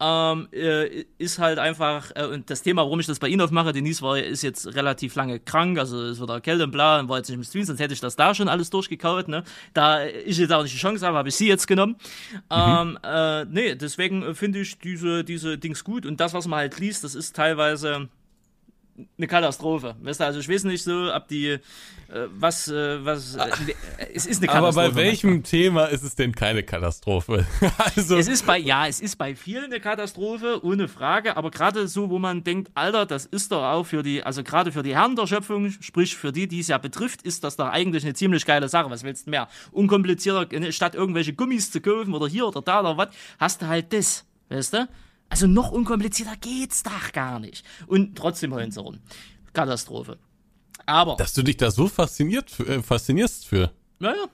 ähm, 0.02 0.50
äh, 0.52 1.06
ist 1.18 1.40
halt 1.40 1.60
einfach, 1.60 2.12
äh, 2.16 2.26
und 2.26 2.50
das 2.50 2.62
Thema, 2.62 2.82
warum 2.82 3.00
ich 3.00 3.08
das 3.08 3.20
bei 3.20 3.30
Ihnen 3.30 3.40
aufmache, 3.40 3.72
Denise 3.72 4.02
war, 4.02 4.20
ist 4.20 4.42
jetzt 4.42 4.76
relativ 4.76 5.16
lange 5.16 5.40
krank, 5.40 5.80
also 5.80 6.02
es 6.04 6.20
wird 6.20 6.30
erkältet 6.30 6.66
und 6.66 6.72
bla, 6.72 7.00
und 7.00 7.08
war 7.08 7.18
jetzt 7.18 7.30
nicht 7.30 7.38
im 7.38 7.44
Stream, 7.46 7.64
sonst 7.64 7.80
hätte 7.80 7.94
ich 7.94 8.01
das 8.04 8.16
da 8.16 8.34
schon 8.36 8.50
alles 8.50 8.70
durchgekaut, 8.70 9.28
ne? 9.28 9.44
Da 9.74 10.06
ich 10.06 10.38
jetzt 10.38 10.52
auch 10.52 10.64
nicht 10.64 10.76
die 10.76 10.80
Chance 10.80 11.06
habe, 11.06 11.18
habe 11.18 11.30
ich 11.30 11.36
sie 11.36 11.48
jetzt 11.48 11.68
genommen. 11.68 11.96
Ähm, 12.50 12.98
äh, 13.04 13.46
nee, 13.46 13.76
deswegen 13.76 14.24
äh, 14.24 14.34
finde 14.34 14.60
ich 14.60 14.78
diese, 14.80 15.24
diese 15.24 15.58
Dings 15.58 15.84
gut 15.84 16.06
und 16.06 16.20
das, 16.20 16.34
was 16.34 16.48
man 16.48 16.60
halt 16.60 16.80
liest, 16.80 17.04
das 17.04 17.16
ist 17.16 17.36
teilweise 17.36 18.10
eine 19.18 19.28
Katastrophe. 19.28 19.96
Weißt 20.02 20.20
du, 20.20 20.26
also 20.26 20.40
ich 20.40 20.50
weiß 20.50 20.66
nicht 20.66 20.84
so, 20.84 21.14
ob 21.14 21.28
die, 21.28 21.48
äh, 21.48 21.60
was, 22.38 22.68
äh, 22.68 23.04
was, 23.04 23.36
äh, 23.36 23.50
es 24.14 24.26
ist 24.26 24.42
eine 24.42 24.52
Aber 24.52 24.68
Katastrophe. 24.68 24.90
bei 24.90 24.96
welchem 24.96 25.44
Thema 25.44 25.86
ist 25.86 26.04
es 26.04 26.16
denn 26.16 26.34
keine 26.34 26.64
Katastrophe? 26.64 27.46
also, 27.96 28.18
Es 28.18 28.28
ist 28.28 28.46
bei, 28.46 28.58
ja, 28.58 28.88
es 28.88 29.00
ist 29.00 29.18
bei 29.18 29.36
vielen 29.36 29.66
eine 29.66 29.80
Katastrophe, 29.80 30.64
ohne 30.64 30.88
Frage, 30.88 31.38
aber 31.38 31.52
gerade 31.52 31.88
so, 31.88 32.10
wo 32.10 32.20
man 32.20 32.44
denkt, 32.44 32.72
Alter, 32.76 33.06
das 33.06 33.26
ist 33.26 33.52
doch 33.52 33.64
auch 33.64 33.86
für 33.86 34.04
die, 34.04 34.24
also 34.24 34.44
gerade 34.44 34.72
für 34.72 34.84
die 34.84 34.96
Herren 34.96 35.16
der 35.16 35.28
Schöpfung, 35.28 35.72
sprich 35.72 36.16
für 36.16 36.32
die, 36.32 36.48
die 36.48 36.60
es 36.60 36.68
ja 36.68 36.78
betrifft, 36.78 37.22
ist 37.22 37.44
das 37.44 37.56
doch 37.56 37.70
eigentlich 37.70 38.04
eine 38.04 38.14
ziemlich 38.14 38.46
geile 38.46 38.68
Sache. 38.70 38.90
Was 38.90 39.04
willst 39.04 39.28
du 39.28 39.32
mehr? 39.32 39.48
Unkomplizierter, 39.72 40.52
äh, 40.54 40.72
statt 40.72 40.96
irgendwelche 40.96 41.34
Gummis 41.34 41.72
zu 41.72 41.82
kaufen 41.82 42.14
oder 42.14 42.28
hier 42.28 42.46
oder 42.48 42.62
da 42.62 42.82
oder 42.82 42.98
was, 42.98 43.10
hast 43.40 43.62
du 43.62 43.68
halt 43.68 43.94
das, 43.94 44.26
weißt 44.50 44.74
du? 44.74 44.88
Also 45.32 45.48
noch 45.48 45.72
unkomplizierter 45.72 46.36
geht's 46.36 46.84
doch 46.84 47.14
gar 47.14 47.40
nicht. 47.40 47.66
Und 47.88 48.18
trotzdem 48.18 48.54
heulen 48.54 48.70
sie 48.70 48.82
rum. 48.82 49.00
Katastrophe. 49.54 50.20
Aber. 50.86 51.16
dass 51.16 51.34
du 51.34 51.42
dich 51.42 51.56
da 51.56 51.72
so 51.72 51.88
fasziniert, 51.88 52.60
äh, 52.60 52.82
faszinierst 52.82 53.48
für. 53.48 53.72
Naja. 54.00 54.26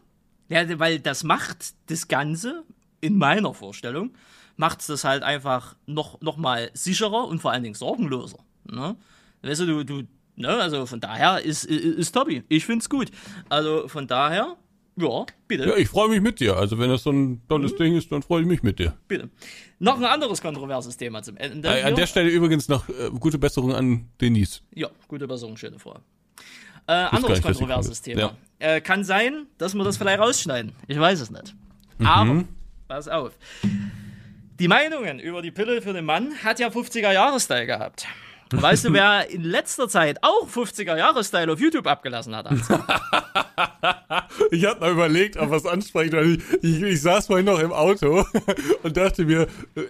Ja, 0.49 0.79
weil 0.79 0.99
das 0.99 1.23
macht 1.23 1.73
das 1.87 2.07
Ganze, 2.07 2.63
in 2.99 3.17
meiner 3.17 3.53
Vorstellung, 3.53 4.15
macht 4.55 4.81
es 4.81 4.87
das 4.87 5.03
halt 5.03 5.21
einfach 5.21 5.75
noch, 5.85 6.19
noch 6.21 6.37
mal 6.37 6.71
sicherer 6.73 7.27
und 7.27 7.39
vor 7.39 7.51
allen 7.51 7.61
Dingen 7.61 7.75
sorgenloser. 7.75 8.39
Ne? 8.65 8.95
Weißt 9.43 9.61
du, 9.61 9.65
du, 9.65 9.83
du, 9.83 10.03
ne, 10.35 10.49
also 10.49 10.87
von 10.87 10.99
daher 10.99 11.41
ist, 11.43 11.63
ist, 11.65 11.83
ist 11.83 12.11
Tobi. 12.11 12.43
Ich 12.49 12.65
find's 12.65 12.89
gut. 12.89 13.11
Also 13.49 13.87
von 13.87 14.07
daher, 14.07 14.57
ja, 14.97 15.25
bitte, 15.47 15.67
Ja, 15.69 15.75
ich 15.77 15.87
freue 15.89 16.09
mich 16.09 16.21
mit 16.21 16.39
dir. 16.39 16.57
Also 16.57 16.77
wenn 16.79 16.89
das 16.89 17.03
so 17.03 17.11
ein 17.11 17.41
tolles 17.47 17.73
Mhm. 17.73 17.77
Ding 17.77 17.97
ist, 17.97 18.11
dann 18.11 18.21
freue 18.23 18.41
ich 18.41 18.47
mich 18.47 18.63
mit 18.63 18.79
dir. 18.79 18.97
bitte. 19.07 19.29
Noch 19.79 19.97
ein 19.97 20.05
anderes 20.05 20.41
kontroverses 20.41 20.97
Thema 20.97 21.21
zum 21.21 21.37
Ende. 21.37 21.67
Äh, 21.69 21.83
an 21.83 21.95
der 21.95 22.07
Stelle 22.07 22.29
übrigens 22.29 22.67
noch 22.67 22.89
äh, 22.89 23.09
gute 23.19 23.37
Besserung 23.37 23.73
an 23.75 24.07
Denise. 24.19 24.61
Ja, 24.73 24.89
gute 25.07 25.27
Besserung, 25.27 25.55
schöne 25.55 25.77
vor. 25.77 26.01
Äh, 26.87 26.93
anderes 26.93 27.41
kontroverses. 27.41 28.01
Thema. 28.01 28.35
Äh, 28.59 28.81
kann 28.81 29.03
sein, 29.03 29.45
dass 29.57 29.73
wir 29.75 29.83
das 29.83 29.97
vielleicht 29.97 30.19
rausschneiden. 30.19 30.71
Ich 30.87 30.99
weiß 30.99 31.19
es 31.19 31.29
nicht. 31.29 31.53
Aber, 32.03 32.45
pass 32.87 33.07
auf. 33.07 33.33
Die 34.59 34.67
Meinungen 34.67 35.19
über 35.19 35.41
die 35.43 35.51
Pille 35.51 35.81
für 35.83 35.93
den 35.93 36.05
Mann 36.05 36.33
hat 36.43 36.59
ja 36.59 36.69
50er-Jahre-Style 36.69 37.67
gehabt. 37.67 38.07
Und 38.51 38.61
Weißt 38.61 38.85
du, 38.85 38.93
wer 38.93 39.29
in 39.29 39.43
letzter 39.43 39.89
Zeit 39.89 40.19
auch 40.21 40.47
50er-Jahre-Style 40.47 41.51
auf 41.51 41.59
YouTube 41.59 41.87
abgelassen 41.87 42.35
hat? 42.35 42.47
Ich 44.51 44.65
hatte 44.65 44.79
mal 44.81 44.91
überlegt, 44.91 45.37
ob 45.37 45.49
was 45.49 45.65
ansprechen, 45.65 46.13
weil 46.13 46.31
ich, 46.33 46.63
ich, 46.63 46.81
ich 46.81 47.01
saß 47.01 47.27
vorhin 47.27 47.45
noch 47.45 47.59
im 47.59 47.71
Auto 47.71 48.23
und 48.83 48.95
dachte 48.95 49.25
mir, 49.25 49.47
äh, 49.75 49.81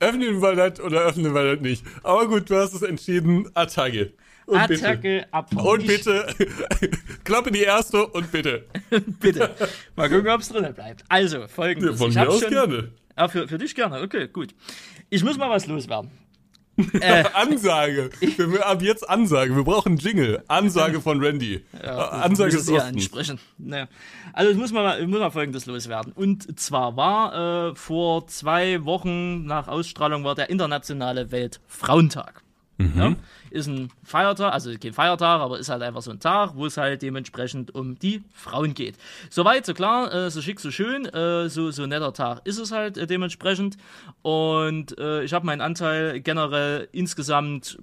öffnen 0.00 0.40
wir 0.42 0.54
das 0.54 0.80
oder 0.80 1.00
öffnen 1.02 1.34
wir 1.34 1.54
das 1.54 1.62
nicht. 1.62 1.84
Aber 2.02 2.28
gut, 2.28 2.50
du 2.50 2.56
hast 2.56 2.74
es 2.74 2.82
entschieden, 2.82 3.48
Attacke. 3.54 4.12
Und 4.44 4.68
bitte. 4.68 4.86
Attacke 4.86 5.26
Abfall. 5.30 5.66
Und 5.66 5.86
bitte, 5.86 6.26
Klappe 7.24 7.50
die 7.50 7.62
erste 7.62 8.06
und 8.06 8.30
bitte. 8.30 8.66
bitte. 9.20 9.50
Mal 9.96 10.08
gucken, 10.08 10.28
ob 10.28 10.40
es 10.40 10.48
drinnen 10.50 10.74
bleibt. 10.74 11.04
Also, 11.08 11.48
folgendes. 11.48 11.98
Von 11.98 12.10
ich 12.10 12.16
mir 12.16 12.28
aus 12.28 12.40
schon, 12.40 12.50
gerne. 12.50 12.92
Ah, 13.16 13.28
für, 13.28 13.48
für 13.48 13.58
dich 13.58 13.74
gerne. 13.74 14.02
Okay, 14.02 14.28
gut. 14.28 14.54
Ich 15.08 15.24
muss 15.24 15.36
mal 15.36 15.50
was 15.50 15.66
loswerden. 15.66 16.10
Ansage. 17.34 18.10
Wir 18.20 18.46
müssen 18.46 18.62
ab 18.62 18.82
jetzt 18.82 19.08
Ansage. 19.08 19.56
Wir 19.56 19.64
brauchen 19.64 19.96
Jingle. 19.96 20.42
Ansage 20.48 21.00
von 21.00 21.22
Randy. 21.24 21.62
Äh, 21.80 21.86
Ansage 21.86 22.52
des 22.52 22.62
es 22.62 22.68
eher 22.68 22.76
Ostens. 22.76 22.96
ansprechen. 22.96 23.38
Naja. 23.58 23.88
Also 24.32 24.50
ich 24.50 24.58
muss 24.58 24.72
mal, 24.72 25.00
ich 25.00 25.06
muss 25.06 25.18
mal 25.18 25.30
folgendes 25.30 25.66
loswerden. 25.66 26.12
Und 26.12 26.58
zwar 26.60 26.96
war 26.96 27.70
äh, 27.70 27.74
vor 27.74 28.26
zwei 28.26 28.84
Wochen 28.84 29.44
nach 29.46 29.68
Ausstrahlung 29.68 30.24
war 30.24 30.34
der 30.34 30.50
internationale 30.50 31.30
Weltfrauentag. 31.30 32.42
Mhm. 32.78 32.92
Ja? 32.96 33.14
Ist 33.50 33.66
ein 33.66 33.90
Feiertag, 34.02 34.52
also 34.52 34.72
kein 34.80 34.92
Feiertag, 34.92 35.40
aber 35.40 35.58
ist 35.58 35.68
halt 35.68 35.82
einfach 35.82 36.02
so 36.02 36.10
ein 36.10 36.20
Tag, 36.20 36.52
wo 36.54 36.66
es 36.66 36.76
halt 36.76 37.02
dementsprechend 37.02 37.74
um 37.74 37.98
die 37.98 38.22
Frauen 38.32 38.74
geht. 38.74 38.96
Soweit, 39.30 39.66
so 39.66 39.74
klar, 39.74 40.12
äh, 40.12 40.30
so 40.30 40.42
schick, 40.42 40.60
so 40.60 40.70
schön, 40.70 41.06
äh, 41.06 41.48
so, 41.48 41.70
so 41.70 41.86
netter 41.86 42.12
Tag 42.12 42.40
ist 42.44 42.58
es 42.58 42.72
halt 42.72 42.98
äh, 42.98 43.06
dementsprechend. 43.06 43.76
Und 44.22 44.98
äh, 44.98 45.24
ich 45.24 45.32
habe 45.32 45.46
meinen 45.46 45.60
Anteil 45.60 46.20
generell 46.20 46.88
insgesamt 46.92 47.78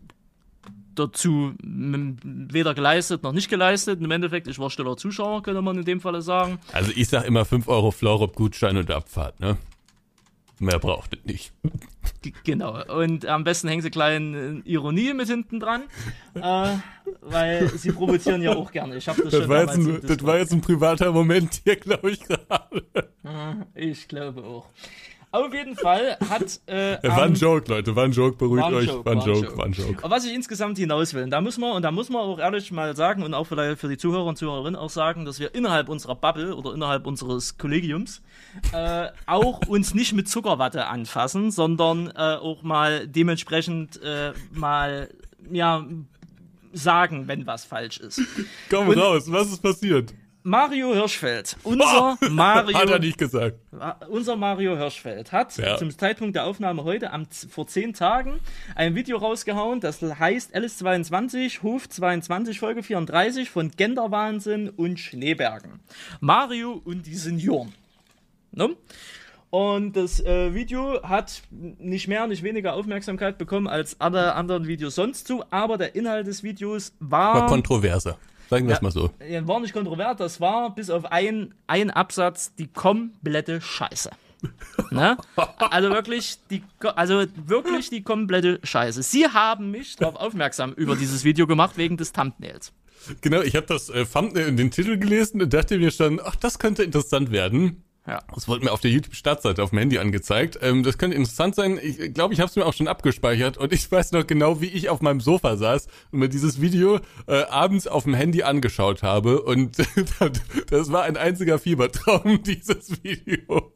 dazu 0.95 1.53
weder 1.63 2.73
geleistet 2.73 3.23
noch 3.23 3.31
nicht 3.31 3.49
geleistet. 3.49 4.01
Im 4.01 4.11
Endeffekt, 4.11 4.47
ich 4.47 4.59
war 4.59 4.69
stiller 4.69 4.97
Zuschauer, 4.97 5.43
könnte 5.43 5.61
man 5.61 5.77
in 5.77 5.85
dem 5.85 6.01
Falle 6.01 6.21
sagen. 6.21 6.59
Also 6.71 6.91
ich 6.95 7.09
sag 7.09 7.25
immer 7.25 7.45
5 7.45 7.67
Euro 7.67 7.91
Florop 7.91 8.35
Gutschein 8.35 8.77
und 8.77 8.91
Abfahrt, 8.91 9.39
ne? 9.39 9.57
Mehr 10.59 10.79
braucht 10.79 11.13
es 11.13 11.25
nicht. 11.25 11.53
Genau. 12.43 12.83
Und 12.99 13.25
am 13.25 13.43
besten 13.43 13.67
hängen 13.67 13.81
sie 13.81 13.89
kleine 13.89 14.61
Ironie 14.65 15.13
mit 15.13 15.27
hinten 15.27 15.59
dran, 15.59 15.83
äh, 16.35 16.75
weil 17.21 17.69
sie 17.69 17.91
provozieren 17.91 18.41
ja 18.41 18.55
auch 18.55 18.71
gerne. 18.71 18.97
Ich 18.97 19.05
das, 19.05 19.17
Das 19.17 19.33
schon 19.33 19.49
war, 19.49 19.61
jetzt 19.61 19.75
ein, 19.75 20.01
das 20.01 20.23
war 20.23 20.37
jetzt 20.37 20.53
ein 20.53 20.61
privater 20.61 21.11
Moment 21.11 21.61
hier, 21.63 21.75
glaube 21.75 22.11
ich, 22.11 22.21
gerade. 22.21 22.83
Ich 23.75 24.07
glaube 24.07 24.43
auch. 24.43 24.69
Auf 25.33 25.51
jeden 25.51 25.75
Fall 25.75 26.15
hat 26.29 26.59
äh, 26.67 26.97
War 27.01 27.23
ein 27.23 27.33
Joke, 27.33 27.67
Leute, 27.71 27.95
war 27.95 28.03
ein 28.03 28.11
Joke, 28.11 28.37
beruhigt 28.37 28.67
euch. 28.67 28.85
Joke, 28.87 29.03
war 29.05 29.13
ein 29.13 29.19
Joke, 29.21 29.39
Joke. 29.47 29.57
war 29.57 29.65
ein 29.65 29.71
Joke. 29.73 30.03
Auf 30.03 30.11
was 30.11 30.25
ich 30.25 30.33
insgesamt 30.33 30.77
hinaus 30.77 31.13
will, 31.15 31.23
und 31.23 31.31
da 31.31 31.41
muss 31.41 31.57
man, 31.57 31.71
und 31.71 31.81
da 31.81 31.91
muss 31.91 32.09
man 32.09 32.21
auch 32.21 32.37
ehrlich 32.37 32.71
mal 32.71 32.95
sagen 32.95 33.23
und 33.23 33.33
auch 33.33 33.45
vielleicht 33.45 33.79
für 33.79 33.87
die 33.89 33.97
Zuhörer 33.97 34.25
und 34.25 34.37
Zuhörerinnen 34.37 34.75
auch 34.79 34.91
sagen, 34.91 35.25
dass 35.25 35.39
wir 35.39 35.55
innerhalb 35.55 35.89
unserer 35.89 36.13
Bubble 36.15 36.55
oder 36.55 36.75
innerhalb 36.75 37.07
unseres 37.07 37.57
Kollegiums 37.57 38.21
äh, 38.73 39.07
auch 39.25 39.67
uns 39.67 39.95
nicht 39.95 40.13
mit 40.13 40.29
Zuckerwatte 40.29 40.85
anfassen, 40.85 41.49
sondern 41.49 42.11
äh, 42.15 42.19
auch 42.35 42.61
mal 42.61 43.07
dementsprechend 43.07 43.99
äh, 44.03 44.33
mal, 44.51 45.09
ja, 45.51 45.83
sagen, 46.73 47.27
wenn 47.27 47.47
was 47.47 47.65
falsch 47.65 47.97
ist. 47.99 48.21
Komm 48.69 48.89
Und- 48.89 48.99
raus, 48.99 49.23
was 49.31 49.47
ist 49.51 49.63
passiert? 49.63 50.13
Mario 50.45 50.93
Hirschfeld, 50.93 51.55
unser 51.63 52.17
Mario, 52.29 52.77
Hat 52.77 52.89
er 52.89 52.99
nicht 52.99 53.17
gesagt. 53.17 53.57
unser 54.09 54.35
Mario 54.35 54.75
Hirschfeld 54.77 55.31
hat 55.31 55.55
Ja. 55.57 55.77
zum 55.77 55.97
Zeitpunkt 55.97 56.35
der 56.35 56.45
Aufnahme 56.45 56.83
heute, 56.83 57.11
am, 57.11 57.25
vor 57.49 57.65
zehn 57.67 57.93
Tagen, 57.93 58.39
ein 58.75 58.93
Video 58.93 59.17
rausgehauen, 59.17 59.79
das 59.79 60.01
heißt 60.01 60.53
LS22, 60.53 61.63
Hof 61.63 61.87
22, 61.87 62.59
Folge 62.59 62.83
34 62.83 63.49
von 63.49 63.71
Genderwahnsinn 63.71 64.69
und 64.69 64.99
Schneebergen. 64.99 65.79
Mario 66.19 66.81
und 66.83 67.05
die 67.07 67.15
Senioren. 67.15 67.73
Ne? 68.51 68.75
Und 69.49 69.95
das 69.95 70.19
äh, 70.19 70.53
Video 70.53 71.03
hat 71.03 71.41
nicht 71.51 72.07
mehr, 72.07 72.27
nicht 72.27 72.43
weniger 72.43 72.73
Aufmerksamkeit 72.73 73.37
bekommen 73.37 73.67
als 73.67 74.01
alle 74.01 74.33
anderen 74.35 74.67
Videos 74.67 74.95
sonst 74.95 75.27
zu, 75.27 75.43
aber 75.51 75.77
der 75.77 75.95
Inhalt 75.95 76.27
des 76.27 76.43
Videos 76.43 76.93
war 76.99 77.35
War 77.35 77.47
kontroverser. 77.47 78.17
Sagen 78.49 78.67
wir 78.67 78.75
es 78.75 78.81
mal 78.81 78.91
so. 78.91 79.09
war 79.19 79.59
nicht 79.59 79.73
kontrovers, 79.73 80.17
das 80.17 80.41
war 80.41 80.73
bis 80.75 80.89
auf 80.89 81.05
ein, 81.05 81.53
ein 81.67 81.91
Absatz 81.91 82.53
die 82.55 82.67
komplette 82.67 83.61
Scheiße. 83.61 84.11
ne? 84.91 85.17
Also 85.57 85.89
wirklich 85.89 86.37
die, 86.49 86.63
also 86.95 87.23
wirklich 87.35 87.89
die 87.89 88.03
komplette 88.03 88.59
Scheiße. 88.63 89.01
Sie 89.03 89.27
haben 89.27 89.71
mich 89.71 89.95
darauf 89.95 90.15
aufmerksam 90.15 90.73
über 90.73 90.95
dieses 90.95 91.23
Video 91.23 91.47
gemacht 91.47 91.77
wegen 91.77 91.97
des 91.97 92.11
Thumbnails. 92.11 92.73
Genau, 93.21 93.41
ich 93.41 93.55
habe 93.55 93.65
das 93.65 93.89
äh, 93.89 94.05
Thumbnail 94.05 94.49
und 94.49 94.57
den 94.57 94.71
Titel 94.71 94.97
gelesen 94.97 95.41
und 95.41 95.53
dachte 95.53 95.77
mir 95.77 95.91
schon, 95.91 96.21
ach, 96.23 96.35
das 96.35 96.59
könnte 96.59 96.83
interessant 96.83 97.31
werden. 97.31 97.83
Ja. 98.05 98.21
Das 98.35 98.49
wurde 98.49 98.65
mir 98.65 98.71
auf 98.73 98.81
der 98.81 98.91
YouTube-Startseite 98.91 99.63
auf 99.63 99.69
dem 99.69 99.79
Handy 99.79 99.97
angezeigt. 99.97 100.59
Ähm, 100.61 100.83
das 100.83 100.97
könnte 100.97 101.15
interessant 101.15 101.55
sein. 101.55 101.79
Ich 101.81 102.13
glaube, 102.13 102.33
ich 102.33 102.41
habe 102.41 102.49
es 102.49 102.55
mir 102.57 102.65
auch 102.65 102.73
schon 102.73 102.89
abgespeichert 102.89 103.57
und 103.57 103.71
ich 103.71 103.89
weiß 103.89 104.11
noch 104.11 104.27
genau, 104.27 104.59
wie 104.59 104.65
ich 104.67 104.89
auf 104.89 104.99
meinem 105.01 105.21
Sofa 105.21 105.55
saß 105.55 105.87
und 106.11 106.19
mir 106.19 106.27
dieses 106.27 106.59
Video 106.59 106.99
äh, 107.27 107.43
abends 107.43 107.87
auf 107.87 108.03
dem 108.03 108.13
Handy 108.13 108.43
angeschaut 108.43 109.03
habe 109.03 109.41
und 109.41 109.77
das 110.69 110.91
war 110.91 111.03
ein 111.03 111.15
einziger 111.15 111.59
Fiebertraum, 111.59 112.43
dieses 112.43 113.01
Video. 113.03 113.71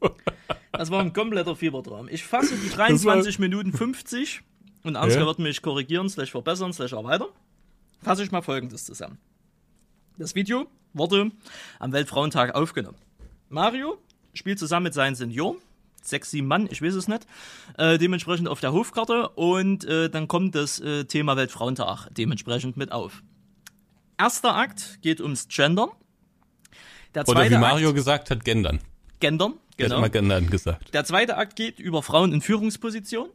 Das 0.72 0.90
war 0.90 1.00
ein 1.00 1.14
kompletter 1.14 1.56
Fiebertraum. 1.56 2.08
Ich 2.10 2.22
fasse 2.24 2.54
die 2.56 2.68
23 2.68 3.38
Minuten 3.38 3.72
50 3.72 4.42
und 4.84 4.96
Ansgar 4.96 5.22
Ja. 5.22 5.26
wird 5.26 5.38
mich 5.38 5.62
korrigieren, 5.62 6.10
slash 6.10 6.32
verbessern, 6.32 6.74
slash 6.74 6.92
erweitern. 6.92 7.28
Fasse 8.02 8.24
ich 8.24 8.30
mal 8.30 8.42
folgendes 8.42 8.84
zusammen. 8.84 9.18
Das 10.18 10.34
Video 10.34 10.66
wurde 10.92 11.30
am 11.78 11.92
Weltfrauentag 11.92 12.54
aufgenommen. 12.54 12.98
Mario 13.48 13.96
spielt 14.34 14.58
zusammen 14.58 14.84
mit 14.84 14.94
seinen 14.94 15.14
Senioren, 15.14 15.56
sechs, 16.02 16.30
sieben 16.30 16.46
Mann, 16.48 16.68
ich 16.70 16.80
weiß 16.82 16.94
es 16.94 17.08
nicht, 17.08 17.26
äh, 17.76 17.98
dementsprechend 17.98 18.48
auf 18.48 18.60
der 18.60 18.72
Hofkarte 18.72 19.28
und 19.30 19.84
äh, 19.84 20.08
dann 20.08 20.28
kommt 20.28 20.54
das 20.54 20.80
äh, 20.80 21.04
Thema 21.04 21.36
Weltfrauentag 21.36 22.08
dementsprechend 22.10 22.76
mit 22.76 22.92
auf. 22.92 23.22
Erster 24.18 24.56
Akt 24.56 24.98
geht 25.02 25.20
ums 25.20 25.48
Gendern. 25.48 25.90
Der 27.14 27.22
Oder 27.28 27.40
zweite 27.40 27.54
wie 27.54 27.58
Mario 27.60 27.88
Akt, 27.88 27.96
gesagt 27.96 28.30
hat, 28.30 28.44
gendern. 28.44 28.80
Gendern, 29.20 29.52
Er 29.52 29.56
hat 29.56 29.76
genau. 29.76 29.98
immer 29.98 30.08
gendern 30.08 30.50
gesagt. 30.50 30.92
Der 30.94 31.04
zweite 31.04 31.36
Akt 31.36 31.56
geht 31.56 31.78
über 31.78 32.02
Frauen 32.02 32.32
in 32.32 32.40
Führungspositionen. 32.40 33.32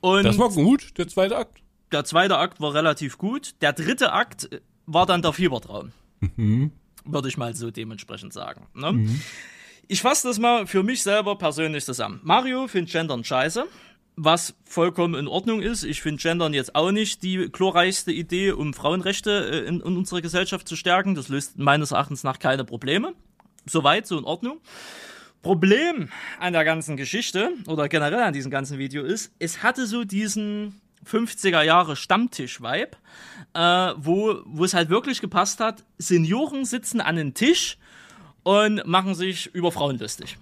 Und 0.00 0.24
Das 0.24 0.38
war 0.38 0.50
gut, 0.50 0.96
der 0.98 1.08
zweite 1.08 1.36
Akt. 1.36 1.62
der 1.92 2.04
zweite 2.04 2.36
Akt 2.38 2.60
war 2.60 2.74
relativ 2.74 3.18
gut. 3.18 3.54
Der 3.60 3.72
dritte 3.72 4.12
Akt 4.12 4.52
äh, 4.52 4.60
war 4.86 5.06
dann 5.06 5.22
der 5.22 5.32
Fiebertraum. 5.32 5.92
Würde 7.04 7.28
ich 7.28 7.36
mal 7.36 7.54
so 7.54 7.70
dementsprechend 7.70 8.32
sagen. 8.32 8.66
Ne? 8.74 9.08
Ich 9.88 10.02
fasse 10.02 10.26
das 10.26 10.40
mal 10.40 10.66
für 10.66 10.82
mich 10.82 11.02
selber 11.02 11.38
persönlich 11.38 11.84
zusammen. 11.84 12.20
Mario 12.24 12.66
findet 12.66 12.92
Gendern 12.92 13.24
scheiße. 13.24 13.66
was 14.18 14.54
vollkommen 14.64 15.14
in 15.14 15.28
Ordnung 15.28 15.60
ist. 15.60 15.84
Ich 15.84 16.00
finde 16.00 16.22
Gendern 16.22 16.54
jetzt 16.54 16.74
auch 16.74 16.90
nicht 16.90 17.22
die 17.22 17.50
glorreichste 17.52 18.12
Idee, 18.12 18.52
um 18.52 18.72
Frauenrechte 18.72 19.30
äh, 19.30 19.68
in, 19.68 19.82
in 19.82 19.96
unserer 19.96 20.22
Gesellschaft 20.22 20.66
zu 20.66 20.74
stärken. 20.74 21.14
Das 21.14 21.28
löst 21.28 21.58
meines 21.58 21.90
Erachtens 21.90 22.24
nach 22.24 22.38
keine 22.38 22.64
Probleme. 22.64 23.12
Soweit, 23.66 24.06
so 24.06 24.18
in 24.18 24.24
Ordnung. 24.24 24.58
Problem 25.42 26.08
an 26.40 26.54
der 26.54 26.64
ganzen 26.64 26.96
Geschichte 26.96 27.50
oder 27.66 27.88
generell 27.88 28.22
an 28.22 28.32
diesem 28.32 28.50
ganzen 28.50 28.78
Video 28.78 29.04
ist, 29.04 29.32
es 29.38 29.62
hatte 29.62 29.86
so 29.86 30.04
diesen 30.04 30.80
50er 31.04 31.62
Jahre 31.62 31.94
Stammtisch-Vibe, 31.94 32.96
äh, 33.52 33.92
wo, 33.98 34.40
wo 34.46 34.64
es 34.64 34.72
halt 34.72 34.88
wirklich 34.88 35.20
gepasst 35.20 35.60
hat, 35.60 35.84
Senioren 35.98 36.64
sitzen 36.64 37.02
an 37.02 37.18
einem 37.18 37.34
Tisch 37.34 37.76
und 38.46 38.86
machen 38.86 39.16
sich 39.16 39.52
über 39.54 39.72
Frauen 39.72 39.98
lustig. 39.98 40.38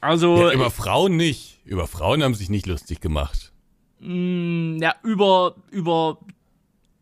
Also. 0.00 0.36
Ja, 0.36 0.52
über 0.52 0.70
Frauen 0.70 1.16
nicht. 1.16 1.58
Über 1.64 1.88
Frauen 1.88 2.22
haben 2.22 2.34
sich 2.36 2.48
nicht 2.48 2.66
lustig 2.66 3.00
gemacht. 3.00 3.50
Mh, 3.98 4.76
mm, 4.76 4.82
ja, 4.82 4.94
über, 5.02 5.56
über 5.72 6.18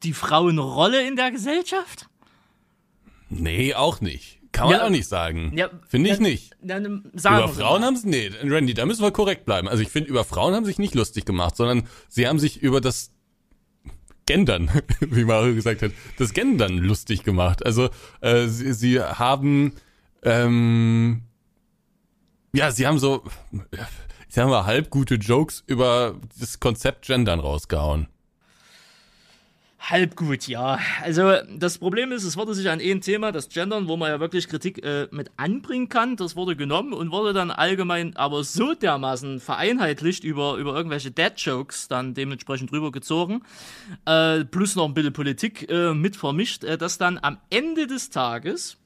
die 0.03 0.14
Frauenrolle 0.14 1.07
in 1.07 1.16
der 1.16 1.30
Gesellschaft? 1.30 2.09
Nee, 3.28 3.74
auch 3.74 4.01
nicht. 4.01 4.38
Kann 4.53 4.68
man 4.68 4.78
ja, 4.78 4.86
auch 4.86 4.90
nicht 4.90 5.07
sagen. 5.07 5.53
Ja, 5.55 5.68
finde 5.86 6.09
ich 6.09 6.18
nicht. 6.18 6.57
sagen 6.62 7.03
über 7.12 7.48
Frauen 7.48 7.84
haben 7.84 7.96
sie, 7.96 8.09
nee, 8.09 8.30
Randy, 8.42 8.72
da 8.72 8.86
müssen 8.86 9.03
wir 9.03 9.11
korrekt 9.11 9.44
bleiben. 9.44 9.68
Also 9.68 9.82
ich 9.82 9.90
finde, 9.90 10.09
über 10.09 10.24
Frauen 10.24 10.55
haben 10.55 10.64
sich 10.64 10.78
nicht 10.78 10.94
lustig 10.94 11.26
gemacht, 11.26 11.57
sondern 11.57 11.86
sie 12.09 12.26
haben 12.26 12.38
sich 12.38 12.62
über 12.62 12.80
das 12.80 13.12
Gendern, 14.24 14.70
wie 15.01 15.26
Mario 15.26 15.55
gesagt 15.55 15.82
hat, 15.82 15.92
das 16.16 16.32
Gendern 16.32 16.78
lustig 16.78 17.22
gemacht. 17.22 17.66
Also 17.66 17.90
äh, 18.22 18.46
sie, 18.46 18.72
sie 18.72 19.01
haben 19.01 19.74
ähm, 20.23 21.23
ja, 22.53 22.71
sie 22.71 22.87
haben 22.87 22.99
so, 22.99 23.25
ich 24.29 24.35
sag 24.35 24.49
mal, 24.49 24.66
halb 24.66 24.91
gute 24.91 25.14
Jokes 25.16 25.62
über 25.66 26.16
das 26.39 26.61
Konzept 26.61 27.07
Gendern 27.07 27.41
rausgehauen. 27.41 28.09
Halb 29.81 30.14
gut, 30.14 30.47
ja. 30.47 30.79
Also 31.03 31.33
das 31.57 31.79
Problem 31.79 32.12
ist, 32.12 32.25
es 32.25 32.37
wurde 32.37 32.53
sich 32.53 32.68
an 32.68 32.81
ein 32.81 33.01
Thema, 33.01 33.33
das 33.33 33.49
Gendern, 33.49 33.89
wo 33.89 33.97
man 33.97 34.11
ja 34.11 34.21
wirklich 34.21 34.47
Kritik 34.47 34.85
äh, 34.85 35.09
mit 35.11 35.31
anbringen 35.39 35.89
kann, 35.89 36.16
das 36.16 36.37
wurde 36.37 36.55
genommen 36.55 36.93
und 36.93 37.11
wurde 37.11 37.33
dann 37.33 37.51
allgemein 37.51 38.14
aber 38.14 38.45
so 38.45 38.75
dermaßen 38.75 39.41
vereinheitlicht 39.41 40.23
über, 40.23 40.57
über 40.57 40.77
irgendwelche 40.77 41.11
Dad-Jokes 41.11 41.89
dann 41.89 42.12
dementsprechend 42.12 42.71
drüber 42.71 42.93
gezogen, 42.93 43.43
äh, 44.05 44.45
plus 44.45 44.77
noch 44.77 44.85
ein 44.85 44.93
bisschen 44.93 45.14
Politik 45.14 45.71
äh, 45.71 45.95
mit 45.95 46.14
vermischt, 46.14 46.62
äh, 46.62 46.77
dass 46.77 46.99
dann 46.99 47.18
am 47.21 47.39
Ende 47.49 47.87
des 47.87 48.11
Tages 48.11 48.77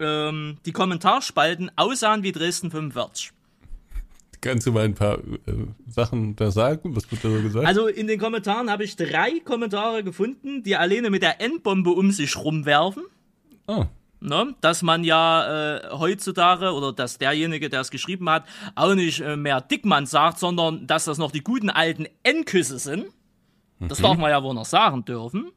ähm, 0.00 0.58
die 0.66 0.72
Kommentarspalten 0.72 1.70
aussahen 1.76 2.22
wie 2.22 2.32
Dresden 2.32 2.70
45. 2.70 3.32
Kannst 4.40 4.66
du 4.66 4.72
mal 4.72 4.84
ein 4.84 4.94
paar 4.94 5.18
äh, 5.18 5.52
Sachen 5.86 6.34
da 6.34 6.50
sagen? 6.50 6.96
Was 6.96 7.10
wird 7.10 7.22
da 7.22 7.30
so 7.30 7.42
gesagt? 7.42 7.66
Also 7.66 7.88
in 7.88 8.06
den 8.06 8.18
Kommentaren 8.18 8.70
habe 8.70 8.84
ich 8.84 8.96
drei 8.96 9.40
Kommentare 9.44 10.02
gefunden, 10.02 10.62
die 10.62 10.76
alleine 10.76 11.10
mit 11.10 11.22
der 11.22 11.40
Endbombe 11.42 11.90
um 11.90 12.10
sich 12.10 12.36
rumwerfen. 12.36 13.04
Oh. 13.66 13.84
Ne, 14.22 14.54
dass 14.60 14.82
man 14.82 15.02
ja 15.02 15.76
äh, 15.76 15.90
heutzutage 15.92 16.72
oder 16.72 16.92
dass 16.92 17.16
derjenige, 17.16 17.70
der 17.70 17.80
es 17.80 17.90
geschrieben 17.90 18.28
hat, 18.28 18.44
auch 18.74 18.94
nicht 18.94 19.20
äh, 19.20 19.36
mehr 19.36 19.62
Dickmann 19.62 20.04
sagt, 20.04 20.38
sondern 20.38 20.86
dass 20.86 21.06
das 21.06 21.16
noch 21.16 21.30
die 21.30 21.42
guten 21.42 21.70
alten 21.70 22.06
Endküsse 22.22 22.78
sind. 22.78 23.06
Das 23.78 23.98
mhm. 23.98 24.02
darf 24.02 24.18
man 24.18 24.30
ja 24.30 24.42
wohl 24.42 24.52
noch 24.52 24.66
sagen 24.66 25.06
dürfen. 25.06 25.52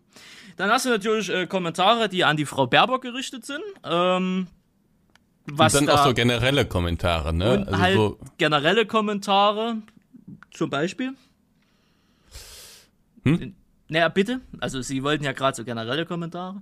Dann 0.57 0.69
hast 0.69 0.85
du 0.85 0.89
natürlich 0.89 1.29
äh, 1.29 1.47
Kommentare, 1.47 2.09
die 2.09 2.23
an 2.23 2.37
die 2.37 2.45
Frau 2.45 2.67
Baerbock 2.67 3.01
gerichtet 3.01 3.45
sind. 3.45 3.63
Ähm, 3.83 4.47
was 5.45 5.73
und 5.73 5.87
dann 5.87 5.95
da, 5.95 6.01
auch 6.01 6.07
so 6.07 6.13
generelle 6.13 6.65
Kommentare, 6.65 7.33
ne? 7.33 7.59
Und 7.59 7.67
also 7.67 7.79
halt 7.79 7.95
so 7.95 8.19
generelle 8.37 8.85
Kommentare, 8.85 9.77
zum 10.51 10.69
Beispiel. 10.69 11.13
Hm? 13.23 13.55
Naja, 13.89 14.09
bitte. 14.09 14.41
Also 14.59 14.81
Sie 14.81 15.03
wollten 15.03 15.23
ja 15.23 15.33
gerade 15.33 15.55
so 15.55 15.63
generelle 15.63 16.05
Kommentare. 16.05 16.61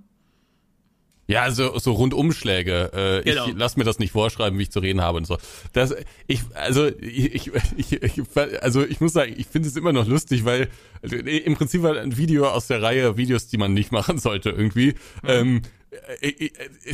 Ja, 1.28 1.42
also 1.42 1.78
so 1.78 1.92
Rundumschläge. 1.92 3.22
Äh, 3.22 3.30
genau. 3.30 3.46
Ich 3.46 3.54
lass 3.56 3.76
mir 3.76 3.84
das 3.84 3.98
nicht 3.98 4.12
vorschreiben, 4.12 4.58
wie 4.58 4.64
ich 4.64 4.70
zu 4.70 4.80
reden 4.80 5.00
habe 5.00 5.18
und 5.18 5.26
so. 5.26 5.38
Das, 5.72 5.94
ich, 6.26 6.40
also 6.54 6.88
ich, 7.00 7.50
ich, 7.76 7.92
ich 7.92 8.22
also 8.60 8.84
ich 8.84 9.00
muss 9.00 9.12
sagen, 9.12 9.34
ich 9.36 9.46
finde 9.46 9.68
es 9.68 9.76
immer 9.76 9.92
noch 9.92 10.06
lustig, 10.06 10.44
weil 10.44 10.68
also, 11.00 11.16
im 11.16 11.54
Prinzip 11.56 11.82
war 11.82 11.96
ein 11.96 12.16
Video 12.16 12.48
aus 12.48 12.66
der 12.66 12.82
Reihe 12.82 13.16
Videos, 13.16 13.48
die 13.48 13.56
man 13.56 13.72
nicht 13.72 13.92
machen 13.92 14.18
sollte 14.18 14.50
irgendwie. 14.50 14.94
Mhm. 15.22 15.28
Ähm, 15.28 15.62
äh, 16.20 16.28
äh, 16.28 16.50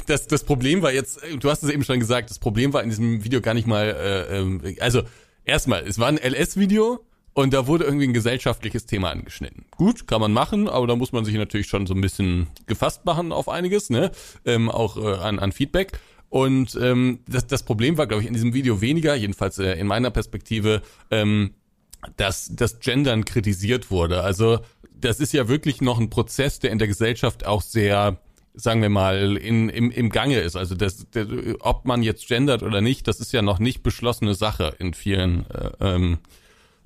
das, 0.06 0.26
das 0.26 0.44
Problem 0.44 0.82
war 0.82 0.92
jetzt, 0.92 1.20
du 1.38 1.50
hast 1.50 1.62
es 1.62 1.70
eben 1.70 1.84
schon 1.84 2.00
gesagt, 2.00 2.30
das 2.30 2.38
Problem 2.38 2.72
war 2.72 2.82
in 2.82 2.90
diesem 2.90 3.24
Video 3.24 3.40
gar 3.40 3.54
nicht 3.54 3.66
mal, 3.66 3.86
äh, 3.86 4.68
äh, 4.70 4.80
also 4.80 5.02
erstmal, 5.44 5.86
es 5.86 5.98
war 5.98 6.08
ein 6.08 6.18
LS-Video 6.18 7.00
und 7.38 7.54
da 7.54 7.68
wurde 7.68 7.84
irgendwie 7.84 8.08
ein 8.08 8.12
gesellschaftliches 8.12 8.86
Thema 8.86 9.10
angeschnitten. 9.10 9.64
Gut, 9.76 10.08
kann 10.08 10.20
man 10.20 10.32
machen, 10.32 10.68
aber 10.68 10.88
da 10.88 10.96
muss 10.96 11.12
man 11.12 11.24
sich 11.24 11.36
natürlich 11.36 11.68
schon 11.68 11.86
so 11.86 11.94
ein 11.94 12.00
bisschen 12.00 12.48
gefasst 12.66 13.04
machen 13.04 13.30
auf 13.30 13.48
einiges, 13.48 13.90
ne? 13.90 14.10
Ähm, 14.44 14.68
auch 14.68 14.96
äh, 14.96 15.14
an, 15.18 15.38
an 15.38 15.52
Feedback. 15.52 16.00
Und 16.30 16.76
ähm, 16.82 17.20
das, 17.28 17.46
das 17.46 17.62
Problem 17.62 17.96
war, 17.96 18.08
glaube 18.08 18.22
ich, 18.22 18.26
in 18.28 18.34
diesem 18.34 18.54
Video 18.54 18.80
weniger, 18.80 19.14
jedenfalls 19.14 19.60
äh, 19.60 19.74
in 19.74 19.86
meiner 19.86 20.10
Perspektive, 20.10 20.82
ähm, 21.12 21.54
dass 22.16 22.50
das 22.56 22.80
Gendern 22.80 23.24
kritisiert 23.24 23.92
wurde. 23.92 24.24
Also 24.24 24.58
das 24.92 25.20
ist 25.20 25.32
ja 25.32 25.46
wirklich 25.46 25.80
noch 25.80 26.00
ein 26.00 26.10
Prozess, 26.10 26.58
der 26.58 26.72
in 26.72 26.80
der 26.80 26.88
Gesellschaft 26.88 27.46
auch 27.46 27.62
sehr 27.62 28.18
sagen 28.54 28.82
wir 28.82 28.88
mal, 28.88 29.36
in, 29.36 29.68
im, 29.68 29.92
im 29.92 30.10
Gange 30.10 30.40
ist. 30.40 30.56
Also 30.56 30.74
das, 30.74 31.08
der, 31.10 31.28
ob 31.60 31.84
man 31.84 32.02
jetzt 32.02 32.26
gendert 32.26 32.64
oder 32.64 32.80
nicht, 32.80 33.06
das 33.06 33.20
ist 33.20 33.32
ja 33.32 33.40
noch 33.40 33.60
nicht 33.60 33.84
beschlossene 33.84 34.34
Sache 34.34 34.74
in 34.80 34.94
vielen 34.94 35.48
äh, 35.50 35.70
ähm, 35.78 36.18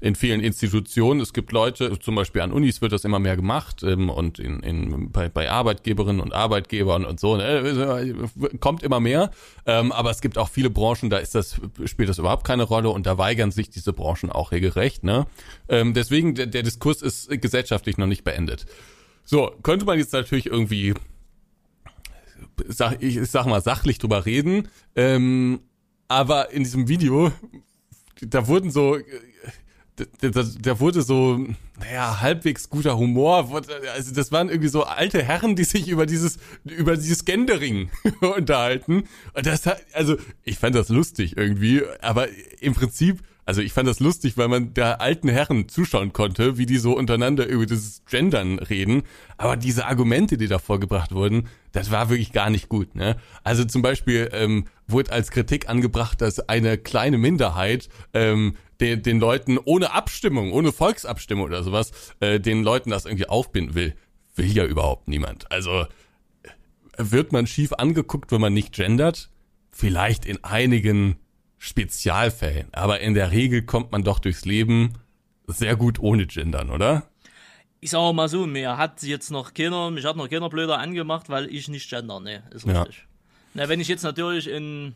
in 0.03 0.16
vielen 0.16 0.40
Institutionen. 0.40 1.20
Es 1.20 1.32
gibt 1.32 1.53
Leute, 1.53 1.96
zum 2.00 2.16
Beispiel 2.16 2.42
an 2.42 2.50
Unis 2.50 2.82
wird 2.82 2.90
das 2.90 3.05
immer 3.05 3.20
mehr 3.20 3.36
gemacht 3.36 3.84
ähm, 3.84 4.11
und 4.11 4.40
in, 4.40 4.59
in, 4.61 5.12
bei, 5.12 5.28
bei 5.28 5.48
Arbeitgeberinnen 5.48 6.20
und 6.20 6.34
Arbeitgebern 6.34 7.05
und 7.05 7.20
so, 7.20 7.36
ne, 7.36 8.28
kommt 8.59 8.82
immer 8.82 8.98
mehr. 8.98 9.30
Ähm, 9.64 9.92
aber 9.92 10.11
es 10.11 10.20
gibt 10.20 10.38
auch 10.38 10.48
viele 10.48 10.70
Branchen, 10.70 11.09
da 11.09 11.18
ist 11.18 11.36
das, 11.36 11.61
spielt 11.84 12.09
das 12.09 12.18
überhaupt 12.18 12.44
keine 12.44 12.64
Rolle 12.64 12.90
und 12.90 13.07
da 13.07 13.16
weigern 13.16 13.53
sich 13.53 13.70
diese 13.70 13.92
Branchen 13.92 14.30
auch 14.32 14.50
regelrecht. 14.50 15.05
Ne? 15.05 15.28
Ähm, 15.68 15.94
deswegen, 15.94 16.34
der, 16.34 16.46
der 16.46 16.64
Diskurs 16.64 17.00
ist 17.00 17.30
gesellschaftlich 17.40 17.96
noch 17.96 18.09
nicht 18.09 18.24
beendet. 18.24 18.66
So, 19.24 19.53
könnte 19.62 19.84
man 19.84 19.98
jetzt 19.98 20.12
natürlich 20.12 20.46
irgendwie, 20.46 20.94
sag, 22.66 23.00
ich 23.00 23.20
sag 23.30 23.46
mal, 23.46 23.62
sachlich 23.62 23.98
drüber 23.98 24.26
reden, 24.26 24.66
ähm, 24.96 25.61
aber 26.09 26.50
in 26.50 26.64
diesem 26.64 26.88
Video, 26.88 27.30
da 28.20 28.48
wurden 28.48 28.72
so 28.72 28.98
da, 29.97 30.80
wurde 30.80 31.03
so, 31.03 31.47
naja, 31.78 32.20
halbwegs 32.20 32.70
guter 32.70 32.97
Humor. 32.97 33.62
Also 33.95 34.14
das 34.14 34.32
waren 34.32 34.49
irgendwie 34.49 34.68
so 34.68 34.84
alte 34.84 35.22
Herren, 35.22 35.55
die 35.55 35.64
sich 35.64 35.88
über 35.88 36.07
dieses, 36.07 36.38
über 36.64 36.97
dieses 36.97 37.24
Gendering 37.24 37.90
unterhalten. 38.20 39.05
Und 39.34 39.47
das 39.47 39.66
hat, 39.66 39.84
also 39.93 40.16
ich 40.45 40.59
fand 40.59 40.74
das 40.74 40.88
lustig 40.88 41.36
irgendwie, 41.36 41.82
aber 42.01 42.28
im 42.61 42.74
Prinzip 42.74 43.22
also 43.45 43.61
ich 43.61 43.72
fand 43.72 43.88
das 43.88 43.99
lustig, 43.99 44.36
weil 44.36 44.47
man 44.47 44.72
da 44.72 44.95
alten 44.95 45.28
Herren 45.28 45.68
zuschauen 45.68 46.12
konnte, 46.12 46.59
wie 46.59 46.66
die 46.66 46.78
so 46.78 46.97
untereinander 46.97 47.47
über 47.47 47.66
dieses 47.66 48.05
Gendern 48.09 48.61
reden. 48.61 49.03
Aber 49.36 49.57
diese 49.57 49.86
Argumente, 49.86 50.36
die 50.36 50.47
da 50.47 50.61
vorgebracht 50.61 51.12
wurden, 51.12 51.49
das 51.72 51.90
war 51.90 52.09
wirklich 52.09 52.32
gar 52.32 52.51
nicht 52.51 52.68
gut. 52.68 52.95
Ne? 52.95 53.16
Also 53.43 53.64
zum 53.64 53.82
Beispiel 53.82 54.30
ähm, 54.32 54.66
wurde 54.86 55.11
als 55.11 55.32
Kritik 55.32 55.68
angebracht, 55.68 56.20
dass 56.20 56.49
eine 56.49 56.78
kleine 56.78 57.18
Minderheit 57.18 57.88
ähm, 58.14 58.55
den, 58.83 59.03
den 59.03 59.20
Leuten 59.20 59.59
ohne 59.59 59.93
Abstimmung, 59.93 60.53
ohne 60.53 60.72
Volksabstimmung 60.72 61.47
oder 61.47 61.62
sowas, 61.62 61.93
äh, 62.20 62.41
den 62.41 62.62
Leuten 62.62 62.91
das 62.91 63.07
irgendwie 63.07 63.28
aufbinden 63.28 63.74
will. 63.74 63.95
Will 64.35 64.51
ja 64.51 64.64
überhaupt 64.64 65.09
niemand. 65.09 65.51
Also 65.53 65.87
wird 66.97 67.33
man 67.33 67.47
schief 67.47 67.72
angeguckt, 67.72 68.33
wenn 68.33 68.41
man 68.41 68.53
nicht 68.53 68.74
gendert? 68.74 69.30
Vielleicht 69.70 70.26
in 70.26 70.43
einigen 70.45 71.16
Spezialfällen. 71.59 72.68
Aber 72.72 73.01
in 73.01 73.14
der 73.14 73.30
Regel 73.30 73.62
kommt 73.62 73.93
man 73.93 74.03
doch 74.03 74.18
durchs 74.18 74.45
Leben 74.45 74.95
sehr 75.47 75.76
gut 75.76 75.99
ohne 76.01 76.26
Gendern, 76.26 76.70
oder? 76.70 77.05
Ich 77.80 77.91
sag 77.91 78.12
mal 78.14 78.28
so, 78.28 78.47
mir 78.47 78.76
hat 78.76 79.03
jetzt 79.03 79.30
noch 79.30 79.55
keiner, 79.55 79.91
mich 79.91 80.05
hat 80.05 80.16
noch 80.16 80.28
keiner 80.28 80.49
blöder 80.49 80.78
angemacht, 80.78 81.28
weil 81.28 81.53
ich 81.53 81.68
nicht 81.68 81.89
gender, 81.91 82.20
ne, 82.20 82.43
ist 82.51 82.66
richtig. 82.66 82.97
Ja. 82.97 83.05
Na, 83.55 83.68
wenn 83.68 83.80
ich 83.80 83.89
jetzt 83.89 84.03
natürlich 84.03 84.49
in 84.49 84.95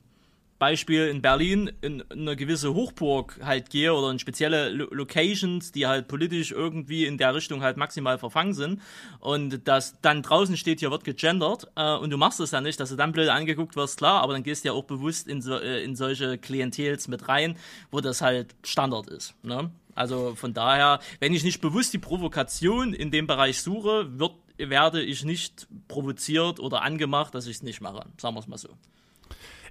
Beispiel 0.58 1.08
in 1.08 1.22
Berlin 1.22 1.70
in, 1.80 2.02
eine 2.10 2.36
gewisse 2.36 2.74
Hochburg 2.74 3.38
halt 3.42 3.70
gehe 3.70 3.92
oder 3.92 4.10
in 4.10 4.18
spezielle 4.18 4.70
Lo 4.70 4.86
Locations, 4.90 5.72
die 5.72 5.86
halt 5.86 6.08
politisch 6.08 6.52
irgendwie 6.52 7.04
in 7.04 7.18
der 7.18 7.34
Richtung 7.34 7.62
halt 7.62 7.76
maximal 7.76 8.18
verfangen 8.18 8.54
sind 8.54 8.80
und 9.20 9.66
das 9.68 10.00
dann 10.00 10.22
draußen 10.22 10.56
steht, 10.56 10.80
hier 10.80 10.90
wird 10.90 11.04
gegendert 11.04 11.68
äh, 11.76 11.94
und 11.96 12.10
du 12.10 12.16
machst 12.16 12.40
es 12.40 12.50
dann 12.50 12.64
nicht, 12.64 12.80
dass 12.80 12.90
du 12.90 12.96
dann 12.96 13.12
blöd 13.12 13.28
angeguckt 13.28 13.76
wirst, 13.76 13.98
klar, 13.98 14.22
aber 14.22 14.32
dann 14.32 14.42
gehst 14.42 14.64
du 14.64 14.68
ja 14.68 14.72
auch 14.72 14.84
bewusst 14.84 15.28
in, 15.28 15.42
so, 15.42 15.58
äh, 15.58 15.82
in 15.84 15.96
solche 15.96 16.38
Klientels 16.38 17.08
mit 17.08 17.28
rein, 17.28 17.56
wo 17.90 18.00
das 18.00 18.22
halt 18.22 18.54
Standard 18.62 19.08
ist. 19.08 19.34
Ne? 19.42 19.70
Also 19.94 20.34
von 20.34 20.54
daher, 20.54 21.00
wenn 21.20 21.32
ich 21.32 21.42
nicht 21.42 21.60
bewusst 21.60 21.92
die 21.92 21.98
Provokation 21.98 22.92
in 22.92 23.10
dem 23.10 23.26
Bereich 23.26 23.60
suche, 23.60 24.18
wird, 24.18 24.32
werde 24.58 25.02
ich 25.02 25.24
nicht 25.24 25.66
provoziert 25.88 26.60
oder 26.60 26.82
angemacht, 26.82 27.34
dass 27.34 27.46
ich 27.46 27.56
es 27.56 27.62
nicht 27.62 27.80
mache. 27.80 28.06
Sagen 28.18 28.34
wir 28.36 28.40
es 28.40 28.46
mal 28.46 28.58
so. 28.58 28.68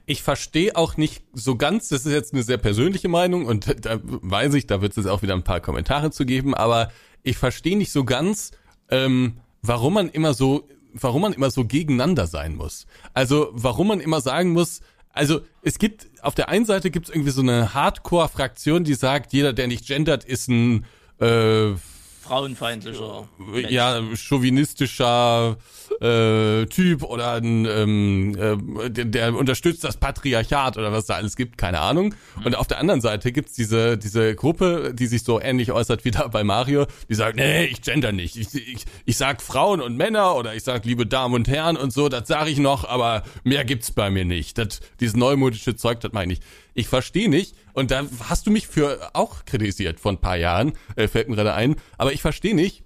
Ich 0.05 0.21
verstehe 0.21 0.75
auch 0.75 0.97
nicht 0.97 1.23
so 1.33 1.55
ganz, 1.55 1.89
das 1.89 2.05
ist 2.05 2.11
jetzt 2.11 2.33
eine 2.33 2.43
sehr 2.43 2.57
persönliche 2.57 3.07
Meinung 3.07 3.45
und 3.45 3.67
da 3.85 3.99
weiß 4.03 4.53
ich, 4.53 4.67
da 4.67 4.81
wird 4.81 4.97
es 4.97 5.05
auch 5.05 5.21
wieder 5.21 5.33
ein 5.33 5.43
paar 5.43 5.61
Kommentare 5.61 6.11
zu 6.11 6.25
geben, 6.25 6.53
aber 6.53 6.91
ich 7.23 7.37
verstehe 7.37 7.77
nicht 7.77 7.91
so 7.91 8.03
ganz, 8.03 8.51
ähm, 8.89 9.37
warum 9.61 9.95
man 9.95 10.09
immer 10.09 10.33
so, 10.33 10.67
warum 10.93 11.23
man 11.23 11.33
immer 11.33 11.49
so 11.49 11.65
gegeneinander 11.65 12.27
sein 12.27 12.55
muss. 12.55 12.85
Also 13.13 13.49
warum 13.51 13.87
man 13.87 13.99
immer 13.99 14.21
sagen 14.21 14.51
muss, 14.51 14.81
also 15.11 15.41
es 15.61 15.79
gibt, 15.79 16.07
auf 16.21 16.35
der 16.35 16.49
einen 16.49 16.65
Seite 16.65 16.91
gibt 16.91 17.07
es 17.07 17.15
irgendwie 17.15 17.31
so 17.31 17.41
eine 17.41 17.73
Hardcore-Fraktion, 17.73 18.83
die 18.83 18.93
sagt, 18.93 19.33
jeder, 19.33 19.53
der 19.53 19.67
nicht 19.67 19.87
gendert, 19.87 20.23
ist 20.25 20.49
ein 20.49 20.85
äh, 21.19 21.73
frauenfeindlicher. 22.21 23.27
Ja, 23.69 24.01
chauvinistischer 24.15 25.57
äh, 26.01 26.65
Typ 26.65 27.03
oder 27.03 27.33
ein, 27.33 27.65
ähm, 27.65 28.35
äh, 28.79 28.89
der, 28.89 29.05
der 29.05 29.35
unterstützt 29.35 29.83
das 29.83 29.97
Patriarchat 29.97 30.77
oder 30.77 30.91
was 30.91 31.05
da 31.05 31.15
alles 31.15 31.35
gibt, 31.35 31.57
keine 31.57 31.79
Ahnung. 31.79 32.15
Und 32.43 32.55
auf 32.55 32.67
der 32.67 32.79
anderen 32.79 33.01
Seite 33.01 33.31
gibt's 33.31 33.53
diese, 33.53 33.97
diese 33.97 34.35
Gruppe, 34.35 34.93
die 34.93 35.07
sich 35.07 35.23
so 35.23 35.39
ähnlich 35.39 35.71
äußert 35.71 36.05
wie 36.05 36.11
da 36.11 36.27
bei 36.27 36.43
Mario, 36.43 36.85
die 37.09 37.15
sagt, 37.15 37.37
nee, 37.37 37.65
ich 37.65 37.81
gender 37.81 38.11
nicht. 38.11 38.35
Ich, 38.37 38.53
ich, 38.55 38.85
ich 39.05 39.17
sag 39.17 39.41
Frauen 39.41 39.81
und 39.81 39.97
Männer 39.97 40.35
oder 40.35 40.55
ich 40.55 40.63
sag 40.63 40.85
liebe 40.85 41.05
Damen 41.05 41.33
und 41.33 41.47
Herren 41.47 41.77
und 41.77 41.91
so, 41.91 42.09
das 42.09 42.27
sage 42.27 42.49
ich 42.49 42.59
noch, 42.59 42.87
aber 42.87 43.23
mehr 43.43 43.65
gibt's 43.65 43.91
bei 43.91 44.09
mir 44.09 44.25
nicht. 44.25 44.57
Das, 44.57 44.79
dieses 44.99 45.15
neumodische 45.15 45.75
Zeug, 45.75 45.99
das 45.99 46.11
meine 46.13 46.33
ich. 46.33 46.39
Ich 46.73 46.87
verstehe 46.87 47.29
nicht, 47.29 47.55
und 47.73 47.91
da 47.91 48.05
hast 48.27 48.47
du 48.47 48.51
mich 48.51 48.67
für 48.67 49.11
auch 49.13 49.45
kritisiert 49.45 49.99
vor 49.99 50.11
ein 50.11 50.19
paar 50.19 50.37
Jahren, 50.37 50.73
äh, 50.95 51.07
fällt 51.07 51.29
mir 51.29 51.35
gerade 51.35 51.53
ein, 51.53 51.75
aber 51.97 52.13
ich 52.13 52.21
verstehe 52.21 52.55
nicht, 52.55 52.84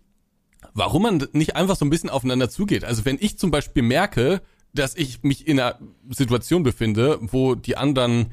warum 0.74 1.04
man 1.04 1.28
nicht 1.34 1.56
einfach 1.56 1.76
so 1.76 1.86
ein 1.86 1.90
bisschen 1.90 2.10
aufeinander 2.10 2.50
zugeht. 2.50 2.84
Also 2.84 3.06
wenn 3.06 3.18
ich 3.20 3.38
zum 3.38 3.52
Beispiel 3.52 3.84
merke, 3.84 4.42
dass 4.74 4.96
ich 4.96 5.24
mich 5.24 5.48
in 5.48 5.60
einer 5.60 5.80
Situation 6.10 6.64
befinde, 6.64 7.18
wo 7.22 7.56
die 7.56 7.78
anderen 7.78 8.28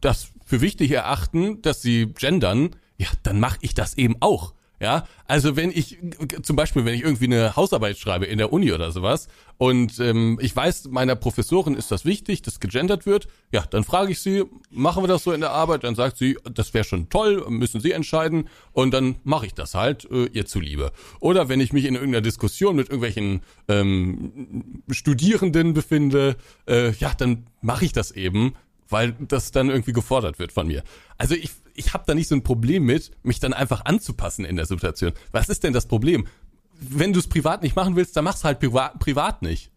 das 0.00 0.30
für 0.44 0.60
wichtig 0.60 0.90
erachten, 0.90 1.60
dass 1.62 1.82
sie 1.82 2.06
gendern, 2.06 2.76
ja, 2.96 3.08
dann 3.22 3.38
mache 3.40 3.58
ich 3.60 3.74
das 3.74 3.96
eben 3.98 4.16
auch. 4.20 4.54
Ja, 4.80 5.06
also 5.26 5.56
wenn 5.56 5.72
ich 5.72 5.98
zum 6.42 6.54
Beispiel, 6.54 6.84
wenn 6.84 6.94
ich 6.94 7.02
irgendwie 7.02 7.24
eine 7.24 7.56
Hausarbeit 7.56 7.98
schreibe 7.98 8.26
in 8.26 8.38
der 8.38 8.52
Uni 8.52 8.72
oder 8.72 8.92
sowas 8.92 9.26
und 9.56 9.98
ähm, 9.98 10.38
ich 10.40 10.54
weiß, 10.54 10.88
meiner 10.90 11.16
Professorin 11.16 11.74
ist 11.74 11.90
das 11.90 12.04
wichtig, 12.04 12.42
dass 12.42 12.60
gegendert 12.60 13.04
wird, 13.04 13.26
ja, 13.50 13.64
dann 13.68 13.82
frage 13.82 14.12
ich 14.12 14.20
sie, 14.20 14.44
machen 14.70 15.02
wir 15.02 15.08
das 15.08 15.24
so 15.24 15.32
in 15.32 15.40
der 15.40 15.50
Arbeit? 15.50 15.82
Dann 15.82 15.96
sagt 15.96 16.16
sie, 16.16 16.38
das 16.54 16.74
wäre 16.74 16.84
schon 16.84 17.08
toll, 17.08 17.44
müssen 17.48 17.80
Sie 17.80 17.90
entscheiden 17.90 18.48
und 18.72 18.94
dann 18.94 19.16
mache 19.24 19.46
ich 19.46 19.54
das 19.54 19.74
halt 19.74 20.08
äh, 20.12 20.26
ihr 20.26 20.46
zuliebe. 20.46 20.92
Oder 21.18 21.48
wenn 21.48 21.60
ich 21.60 21.72
mich 21.72 21.84
in 21.84 21.94
irgendeiner 21.94 22.22
Diskussion 22.22 22.76
mit 22.76 22.88
irgendwelchen 22.88 23.40
ähm, 23.66 24.82
Studierenden 24.90 25.74
befinde, 25.74 26.36
äh, 26.68 26.92
ja, 26.92 27.12
dann 27.14 27.46
mache 27.62 27.84
ich 27.84 27.92
das 27.92 28.12
eben, 28.12 28.54
weil 28.88 29.12
das 29.12 29.50
dann 29.50 29.70
irgendwie 29.70 29.92
gefordert 29.92 30.38
wird 30.38 30.52
von 30.52 30.66
mir. 30.66 30.82
Also 31.16 31.34
ich 31.34 31.50
ich 31.78 31.94
habe 31.94 32.04
da 32.06 32.14
nicht 32.14 32.28
so 32.28 32.34
ein 32.34 32.42
Problem 32.42 32.82
mit, 32.82 33.12
mich 33.22 33.38
dann 33.38 33.52
einfach 33.52 33.84
anzupassen 33.84 34.44
in 34.44 34.56
der 34.56 34.66
Situation. 34.66 35.12
Was 35.30 35.48
ist 35.48 35.62
denn 35.62 35.72
das 35.72 35.86
Problem? 35.86 36.26
Wenn 36.72 37.12
du 37.12 37.20
es 37.20 37.28
privat 37.28 37.62
nicht 37.62 37.76
machen 37.76 37.94
willst, 37.94 38.16
dann 38.16 38.24
mach's 38.24 38.42
halt 38.42 38.58
privat, 38.58 38.98
privat 38.98 39.42
nicht. 39.42 39.70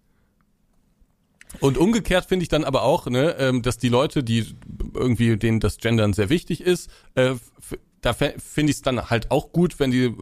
Und 1.59 1.77
umgekehrt 1.77 2.25
finde 2.25 2.43
ich 2.43 2.49
dann 2.49 2.63
aber 2.63 2.83
auch, 2.83 3.07
ne, 3.07 3.35
ähm, 3.37 3.61
dass 3.61 3.77
die 3.77 3.89
Leute, 3.89 4.23
die 4.23 4.55
irgendwie 4.95 5.37
denen 5.37 5.59
das 5.59 5.77
Gendern 5.77 6.13
sehr 6.13 6.29
wichtig 6.29 6.61
ist, 6.61 6.89
äh, 7.15 7.35
da 8.01 8.13
finde 8.13 8.71
ich 8.71 8.77
es 8.77 8.81
dann 8.81 9.09
halt 9.09 9.29
auch 9.29 9.51
gut, 9.51 9.79
wenn 9.79 9.91
die 9.91 10.15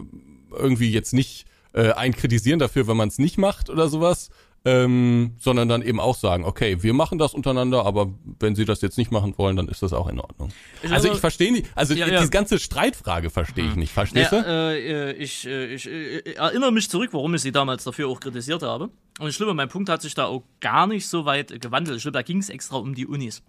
irgendwie 0.52 0.92
jetzt 0.92 1.14
nicht 1.14 1.46
äh, 1.74 1.92
einen 1.92 2.14
kritisieren 2.14 2.60
dafür, 2.60 2.88
wenn 2.88 2.98
man 2.98 3.08
es 3.08 3.20
nicht 3.20 3.38
macht 3.38 3.70
oder 3.70 3.88
sowas, 3.88 4.32
ähm, 4.66 5.36
sondern 5.40 5.70
dann 5.70 5.82
eben 5.82 6.00
auch 6.00 6.16
sagen, 6.16 6.44
okay, 6.44 6.84
wir 6.84 6.94
machen 6.94 7.18
das 7.18 7.34
untereinander, 7.34 7.86
aber 7.86 8.14
wenn 8.40 8.56
sie 8.56 8.66
das 8.66 8.82
jetzt 8.82 8.98
nicht 8.98 9.12
machen 9.12 9.34
wollen, 9.38 9.56
dann 9.56 9.68
ist 9.68 9.82
das 9.82 9.94
auch 9.94 10.08
in 10.08 10.20
Ordnung. 10.20 10.50
Also, 10.84 10.96
also 10.96 11.12
ich 11.14 11.20
verstehe 11.20 11.52
nicht, 11.52 11.68
also 11.76 11.94
ja, 11.94 12.08
ja. 12.08 12.20
diese 12.20 12.30
ganze 12.30 12.60
Streitfrage 12.60 13.30
verstehe 13.30 13.66
ich 13.66 13.76
nicht, 13.76 13.94
verstehst 13.94 14.32
ja, 14.32 14.42
du? 14.42 14.48
Äh, 14.48 15.14
ich, 15.14 15.48
äh, 15.48 15.74
ich 15.74 15.88
äh, 15.88 16.34
erinnere 16.34 16.72
mich 16.72 16.90
zurück, 16.90 17.10
warum 17.14 17.34
ich 17.36 17.42
sie 17.42 17.52
damals 17.52 17.84
dafür 17.84 18.10
auch 18.10 18.20
kritisiert 18.20 18.64
habe. 18.64 18.90
Und 19.20 19.30
ich 19.30 19.38
glaube, 19.38 19.54
mein 19.54 19.70
Punkt 19.70 19.90
hat 19.90 20.02
sich 20.02 20.14
da 20.14 20.26
auch 20.26 20.44
gar 20.60 20.88
nicht 20.88 21.08
so 21.08 21.26
weit 21.26 21.62
gewandelt. 21.62 21.98
Ich 21.98 22.04
glaube, 22.04 22.18
da 22.18 22.22
ging 22.22 22.40
es 22.40 22.50
extra 22.50 22.78
um 22.78 22.96
die 22.96 23.06
Unis. 23.06 23.44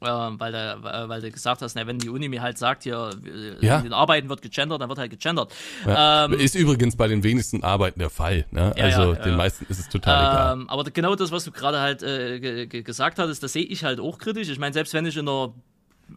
Äh, 0.00 0.06
weil, 0.06 0.52
du, 0.52 1.08
weil 1.08 1.20
du 1.20 1.30
gesagt 1.30 1.62
hast, 1.62 1.74
na, 1.74 1.86
wenn 1.86 1.98
die 1.98 2.08
Uni 2.08 2.28
mir 2.28 2.42
halt 2.42 2.58
sagt, 2.58 2.84
hier 2.84 3.10
ja. 3.60 3.78
in 3.78 3.84
den 3.84 3.92
Arbeiten 3.92 4.28
wird 4.28 4.42
gegendert, 4.42 4.80
dann 4.80 4.88
wird 4.88 4.98
halt 4.98 5.10
gegendert. 5.10 5.52
Ja. 5.86 6.26
Ähm, 6.26 6.32
ist 6.34 6.54
übrigens 6.54 6.96
bei 6.96 7.08
den 7.08 7.22
wenigsten 7.22 7.64
Arbeiten 7.64 7.98
der 7.98 8.10
Fall. 8.10 8.46
Ne? 8.50 8.72
Ja, 8.76 8.84
also 8.84 9.14
den 9.14 9.36
meisten 9.36 9.66
ist 9.68 9.80
es 9.80 9.88
total 9.88 10.54
ähm, 10.54 10.62
egal. 10.62 10.72
Aber 10.72 10.84
genau 10.90 11.14
das, 11.14 11.32
was 11.32 11.44
du 11.44 11.50
gerade 11.50 11.80
halt 11.80 12.02
äh, 12.02 12.66
gesagt 12.66 13.18
hattest, 13.18 13.42
das 13.42 13.52
sehe 13.52 13.64
ich 13.64 13.84
halt 13.84 14.00
auch 14.00 14.18
kritisch. 14.18 14.48
Ich 14.48 14.58
meine, 14.58 14.72
selbst 14.72 14.94
wenn 14.94 15.06
ich 15.06 15.16
in 15.16 15.28
einer 15.28 15.52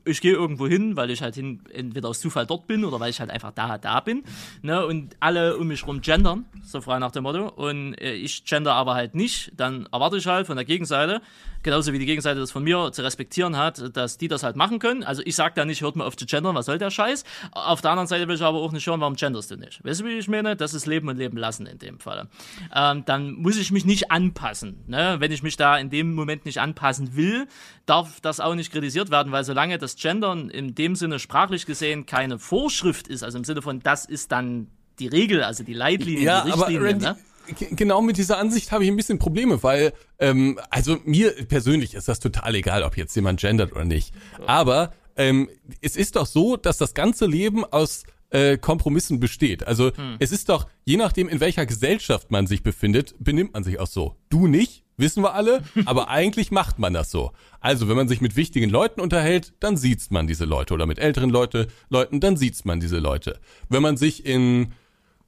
ich 0.06 0.22
gehe 0.22 0.34
irgendwo 0.34 0.68
hin, 0.68 0.96
weil 0.96 1.10
ich 1.10 1.22
halt 1.22 1.36
hin, 1.36 1.62
entweder 1.74 2.10
aus 2.10 2.20
Zufall 2.20 2.46
dort 2.46 2.68
bin 2.68 2.86
oder 2.86 3.00
weil 3.00 3.10
ich 3.10 3.20
halt 3.20 3.30
einfach 3.30 3.52
da, 3.52 3.78
da 3.78 4.00
bin. 4.00 4.24
Ne? 4.62 4.86
Und 4.86 5.16
alle 5.20 5.58
um 5.58 5.68
mich 5.68 5.86
rum 5.86 6.02
gendern, 6.02 6.46
so 6.64 6.82
frei 6.82 7.00
nach 7.00 7.12
dem 7.12 7.24
Motto. 7.24 7.50
Und 7.50 7.96
äh, 7.96 8.14
ich 8.14 8.46
gender 8.46 8.74
aber 8.74 8.96
halt 8.96 9.16
nicht. 9.16 9.52
Dann 9.58 9.88
erwarte 9.92 10.18
ich 10.18 10.26
halt 10.26 10.48
von 10.48 10.56
der 10.56 10.66
Gegenseite, 10.66 11.22
genauso 11.64 11.94
wie 11.94 12.00
die 12.00 12.06
Gegenseite 12.06 12.40
das 12.40 12.52
von 12.52 12.64
mir 12.64 12.92
zu 12.92 13.02
respektieren 13.04 13.58
hat, 13.58 13.96
dass 13.96 14.18
die 14.18 14.28
das 14.28 14.44
halt 14.44 14.56
machen 14.56 14.80
können. 14.80 15.04
Also 15.04 15.22
ich 15.26 15.36
sage 15.36 15.54
da 15.56 15.66
nicht, 15.66 15.82
hört 15.82 15.96
mal 15.96 16.06
auf 16.06 16.16
zu 16.16 16.26
gendern, 16.26 16.56
was 16.56 16.66
soll 16.66 16.78
der 16.78 16.92
Scheiß? 16.92 17.24
Auf 17.52 17.82
der 17.82 17.92
anderen 17.92 18.08
Seite 18.08 18.28
will 18.28 18.36
ich 18.36 18.42
aber 18.42 18.60
auch 18.60 18.72
nicht 18.72 18.86
hören, 18.88 19.02
warum 19.02 19.16
genderst 19.16 19.52
du 19.52 19.56
nicht? 19.56 19.84
Weißt 19.84 20.02
du, 20.02 20.06
wie 20.06 20.18
ich 20.18 20.28
meine? 20.28 20.56
Das 20.56 20.74
ist 20.74 20.86
Leben 20.86 21.08
und 21.10 21.18
Leben 21.18 21.38
lassen 21.38 21.66
in 21.66 21.78
dem 21.80 22.00
Fall. 22.00 22.28
Ähm, 22.74 23.04
dann 23.06 23.34
muss 23.34 23.58
ich 23.58 23.72
mich 23.72 23.86
nicht 23.86 24.12
anpassen. 24.12 24.84
Ne? 24.88 25.18
Wenn 25.20 25.32
ich 25.32 25.44
mich 25.44 25.58
da 25.58 25.78
in 25.78 25.90
dem 25.90 26.14
Moment 26.14 26.46
nicht 26.46 26.60
anpassen 26.60 27.16
will, 27.16 27.48
darf 27.86 28.22
das 28.22 28.40
auch 28.40 28.56
nicht 28.56 28.72
kritisiert 28.72 29.12
werden, 29.12 29.32
weil 29.32 29.44
solange 29.44 29.78
das 29.78 29.96
Gendern 29.96 30.50
in 30.50 30.76
dem 30.76 30.96
Sinne 30.96 31.20
sprachlich 31.20 31.66
gesehen 31.66 32.06
keine 32.06 32.40
Vorschrift 32.40 33.08
ist, 33.08 33.24
also 33.24 33.38
im 33.38 33.44
Sinne 33.44 33.62
von, 33.62 33.80
das 33.82 34.06
ist 34.06 34.32
dann 34.32 34.68
die 35.00 35.08
Regel, 35.08 35.44
also 35.44 35.64
die 35.64 35.74
Leitlinie, 35.74 36.24
ja, 36.24 36.44
die 36.44 36.52
Richtlinie, 36.52 36.80
aber 36.80 36.90
Randy, 36.90 37.06
ne? 37.06 37.18
Genau 37.52 38.02
mit 38.02 38.18
dieser 38.18 38.38
Ansicht 38.38 38.72
habe 38.72 38.84
ich 38.84 38.90
ein 38.90 38.96
bisschen 38.96 39.20
Probleme, 39.20 39.64
weil, 39.64 39.94
ähm, 40.20 40.60
also 40.70 40.98
mir 41.06 41.32
persönlich 41.48 41.94
ist 41.94 42.08
das 42.08 42.20
total 42.20 42.56
egal, 42.56 42.84
ob 42.84 42.98
jetzt 42.98 43.16
jemand 43.16 43.40
gendert 43.40 43.72
oder 43.72 43.86
nicht. 43.86 44.14
Aber 44.46 44.94
ähm, 45.16 45.50
es 45.82 45.96
ist 45.96 46.16
doch 46.16 46.26
so, 46.26 46.58
dass 46.58 46.78
das 46.78 46.94
ganze 46.94 47.26
Leben 47.26 47.66
aus 47.66 48.04
äh, 48.32 48.58
Kompromissen 48.58 49.20
besteht. 49.20 49.68
Also 49.68 49.96
hm. 49.96 50.16
es 50.20 50.32
ist 50.32 50.50
doch, 50.50 50.68
je 50.86 50.98
nachdem, 50.98 51.30
in 51.30 51.40
welcher 51.40 51.66
Gesellschaft 51.66 52.32
man 52.32 52.48
sich 52.48 52.64
befindet, 52.64 53.16
benimmt 53.20 53.54
man 53.54 53.64
sich 53.64 53.80
auch 53.80 53.88
so. 53.88 54.16
Du 54.30 54.48
nicht, 54.48 54.84
wissen 54.98 55.24
wir 55.24 55.34
alle, 55.34 55.64
aber 55.86 56.10
eigentlich 56.10 56.52
macht 56.52 56.80
man 56.80 56.94
das 56.94 57.12
so. 57.12 57.32
Also, 57.60 57.90
wenn 57.90 57.98
man 57.98 58.08
sich 58.08 58.22
mit 58.22 58.36
wichtigen 58.36 58.70
Leuten 58.70 59.02
unterhält, 59.02 59.54
dann 59.60 59.78
sieht 59.78 60.10
man 60.12 60.28
diese 60.28 60.46
Leute 60.46 60.74
oder 60.74 60.86
mit 60.86 61.00
älteren 61.00 61.30
Leute, 61.30 61.68
Leuten, 61.90 62.20
dann 62.20 62.38
sieht 62.38 62.64
man 62.66 62.80
diese 62.80 63.00
Leute. 63.00 63.40
Wenn 63.70 63.82
man 63.82 63.98
sich 63.98 64.26
in 64.26 64.74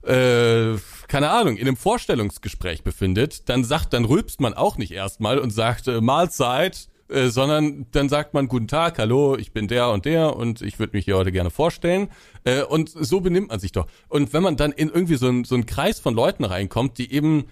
äh, 0.06 0.78
keine 1.08 1.30
Ahnung, 1.30 1.56
in 1.56 1.66
einem 1.66 1.76
Vorstellungsgespräch 1.76 2.82
befindet, 2.82 3.48
dann 3.48 3.64
sagt, 3.64 3.92
dann 3.92 4.04
rülpst 4.04 4.40
man 4.40 4.54
auch 4.54 4.76
nicht 4.76 4.92
erstmal 4.92 5.38
und 5.38 5.50
sagt 5.50 5.88
äh, 5.88 6.00
Mahlzeit, 6.00 6.88
äh, 7.08 7.28
sondern 7.28 7.86
dann 7.90 8.08
sagt 8.08 8.34
man 8.34 8.48
guten 8.48 8.68
Tag, 8.68 8.98
hallo, 8.98 9.36
ich 9.36 9.52
bin 9.52 9.68
der 9.68 9.90
und 9.90 10.06
der 10.06 10.36
und 10.36 10.62
ich 10.62 10.78
würde 10.78 10.96
mich 10.96 11.04
hier 11.04 11.16
heute 11.16 11.32
gerne 11.32 11.50
vorstellen. 11.50 12.08
Äh, 12.44 12.62
und 12.62 12.88
so 12.88 13.20
benimmt 13.20 13.48
man 13.48 13.60
sich 13.60 13.72
doch. 13.72 13.86
Und 14.08 14.32
wenn 14.32 14.42
man 14.42 14.56
dann 14.56 14.72
in 14.72 14.88
irgendwie 14.88 15.16
so, 15.16 15.28
ein, 15.28 15.44
so 15.44 15.54
einen 15.54 15.66
Kreis 15.66 16.00
von 16.00 16.14
Leuten 16.14 16.44
reinkommt, 16.44 16.98
die 16.98 17.12
eben 17.12 17.44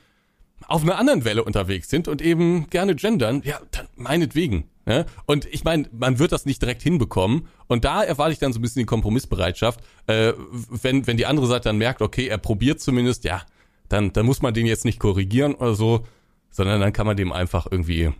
auf 0.66 0.83
einer 0.83 0.97
anderen 0.97 1.24
Welle 1.24 1.45
unterwegs 1.45 1.91
sind 1.91 2.09
und 2.09 2.23
eben 2.23 2.70
gerne 2.70 2.95
gendern, 2.95 3.43
ja, 3.45 3.61
dann 3.73 3.89
meinetwegen. 3.97 4.65
Ne? 4.84 5.06
Und 5.26 5.46
ich 5.46 5.64
meine, 5.64 5.88
man 5.92 6.18
wird 6.18 6.32
das 6.32 6.44
nicht 6.44 6.60
direkt 6.60 6.82
hinbekommen. 6.82 7.48
Und 7.68 7.84
da 7.84 8.02
erwarte 8.02 8.32
ich 8.32 8.38
dann 8.38 8.52
so 8.52 8.59
ein 8.59 8.62
bisschen 8.62 8.80
die 8.80 8.86
Kompromissbereitschaft. 8.86 9.80
Äh, 10.06 10.32
wenn, 10.70 11.06
wenn 11.06 11.16
die 11.16 11.26
andere 11.26 11.46
Seite 11.46 11.68
dann 11.68 11.78
merkt, 11.78 12.02
okay, 12.02 12.26
er 12.26 12.38
probiert 12.38 12.80
zumindest, 12.80 13.24
ja, 13.24 13.42
dann, 13.88 14.12
dann 14.12 14.26
muss 14.26 14.42
man 14.42 14.54
den 14.54 14.66
jetzt 14.66 14.84
nicht 14.84 14.98
korrigieren 14.98 15.54
oder 15.54 15.74
so, 15.74 16.04
sondern 16.50 16.80
dann 16.80 16.92
kann 16.92 17.06
man 17.06 17.16
dem 17.16 17.32
einfach 17.32 17.66
irgendwie 17.70 18.12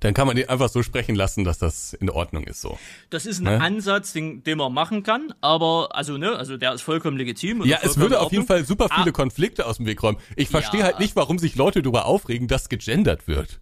dann 0.00 0.12
kann 0.12 0.26
man 0.26 0.34
den 0.36 0.48
einfach 0.48 0.68
so 0.68 0.82
sprechen 0.82 1.14
lassen, 1.14 1.44
dass 1.44 1.58
das 1.58 1.92
in 1.94 2.10
Ordnung 2.10 2.44
ist 2.44 2.60
so. 2.60 2.78
Das 3.10 3.26
ist 3.26 3.38
ein 3.38 3.44
ne? 3.44 3.60
Ansatz, 3.60 4.12
den, 4.12 4.42
den 4.42 4.58
man 4.58 4.72
machen 4.72 5.02
kann, 5.02 5.32
aber 5.40 5.90
also 5.92 6.18
ne, 6.18 6.36
also 6.36 6.56
der 6.56 6.74
ist 6.74 6.82
vollkommen 6.82 7.16
legitim. 7.16 7.64
Ja, 7.64 7.78
es 7.82 7.96
würde 7.96 8.20
auf 8.20 8.32
jeden 8.32 8.46
Fall 8.46 8.64
super 8.64 8.88
viele 8.92 9.10
ah. 9.10 9.12
Konflikte 9.12 9.66
aus 9.66 9.76
dem 9.76 9.86
Weg 9.86 10.02
räumen. 10.02 10.18
Ich 10.36 10.48
verstehe 10.48 10.80
ja. 10.80 10.86
halt 10.86 10.98
nicht, 10.98 11.16
warum 11.16 11.38
sich 11.38 11.54
Leute 11.54 11.80
darüber 11.80 12.06
aufregen, 12.06 12.48
dass 12.48 12.68
gegendert 12.68 13.28
wird 13.28 13.60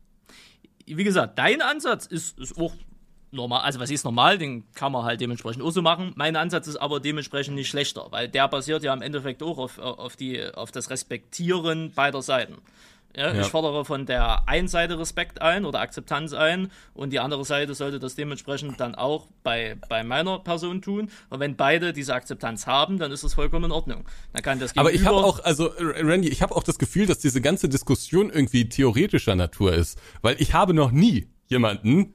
wie 0.86 1.04
gesagt, 1.04 1.38
dein 1.38 1.62
Ansatz 1.62 2.06
ist, 2.06 2.38
ist 2.38 2.58
auch 2.58 2.72
normal, 3.32 3.62
also 3.62 3.80
was 3.80 3.90
ist 3.90 4.04
normal, 4.04 4.38
den 4.38 4.64
kann 4.74 4.92
man 4.92 5.04
halt 5.04 5.20
dementsprechend 5.20 5.62
auch 5.62 5.70
so 5.70 5.82
machen. 5.82 6.12
Mein 6.16 6.36
Ansatz 6.36 6.66
ist 6.68 6.76
aber 6.76 7.00
dementsprechend 7.00 7.54
nicht 7.54 7.68
schlechter, 7.68 8.06
weil 8.10 8.28
der 8.28 8.46
basiert 8.48 8.82
ja 8.82 8.92
im 8.92 9.02
Endeffekt 9.02 9.42
auch 9.42 9.58
auf, 9.58 9.78
auf, 9.78 10.16
die, 10.16 10.44
auf 10.54 10.70
das 10.70 10.90
Respektieren 10.90 11.92
beider 11.92 12.22
Seiten. 12.22 12.58
Ja, 13.16 13.34
ja. 13.34 13.40
Ich 13.40 13.48
fordere 13.48 13.84
von 13.84 14.06
der 14.06 14.48
einen 14.48 14.68
Seite 14.68 14.98
Respekt 14.98 15.42
ein 15.42 15.64
oder 15.64 15.80
Akzeptanz 15.80 16.32
ein 16.32 16.70
und 16.94 17.12
die 17.12 17.20
andere 17.20 17.44
Seite 17.44 17.74
sollte 17.74 17.98
das 17.98 18.14
dementsprechend 18.14 18.80
dann 18.80 18.94
auch 18.94 19.28
bei, 19.42 19.76
bei 19.88 20.02
meiner 20.02 20.38
Person 20.38 20.80
tun. 20.80 21.10
Und 21.28 21.40
wenn 21.40 21.56
beide 21.56 21.92
diese 21.92 22.14
Akzeptanz 22.14 22.66
haben, 22.66 22.98
dann 22.98 23.12
ist 23.12 23.22
das 23.22 23.34
vollkommen 23.34 23.66
in 23.66 23.72
Ordnung. 23.72 24.04
Dann 24.32 24.42
kann 24.42 24.58
das 24.58 24.76
Aber 24.76 24.92
ich 24.92 25.04
habe 25.04 25.16
auch, 25.16 25.44
also 25.44 25.70
Randy, 25.78 26.28
ich 26.28 26.42
habe 26.42 26.56
auch 26.56 26.62
das 26.62 26.78
Gefühl, 26.78 27.06
dass 27.06 27.18
diese 27.18 27.40
ganze 27.40 27.68
Diskussion 27.68 28.30
irgendwie 28.30 28.68
theoretischer 28.68 29.34
Natur 29.34 29.74
ist, 29.74 29.98
weil 30.22 30.36
ich 30.38 30.54
habe 30.54 30.72
noch 30.72 30.90
nie 30.90 31.28
jemanden 31.48 32.14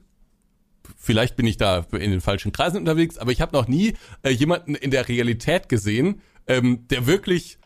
vielleicht 0.96 1.36
bin 1.36 1.46
ich 1.46 1.58
da 1.58 1.86
in 1.92 2.10
den 2.10 2.20
falschen 2.20 2.50
Kreisen 2.50 2.78
unterwegs, 2.78 3.18
aber 3.18 3.30
ich 3.30 3.40
habe 3.40 3.54
noch 3.56 3.68
nie 3.68 3.94
äh, 4.22 4.30
jemanden 4.30 4.74
in 4.74 4.90
der 4.90 5.06
Realität 5.06 5.68
gesehen, 5.68 6.22
ähm, 6.46 6.88
der 6.88 7.06
wirklich 7.06 7.58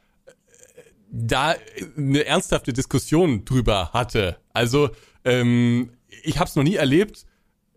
da 1.12 1.55
eine 1.97 2.24
ernsthafte 2.24 2.72
Diskussion 2.72 3.44
drüber 3.44 3.90
hatte. 3.93 4.39
Also 4.52 4.90
ähm, 5.24 5.90
ich 6.24 6.39
habe 6.39 6.48
es 6.48 6.56
noch 6.56 6.62
nie 6.62 6.76
erlebt, 6.76 7.26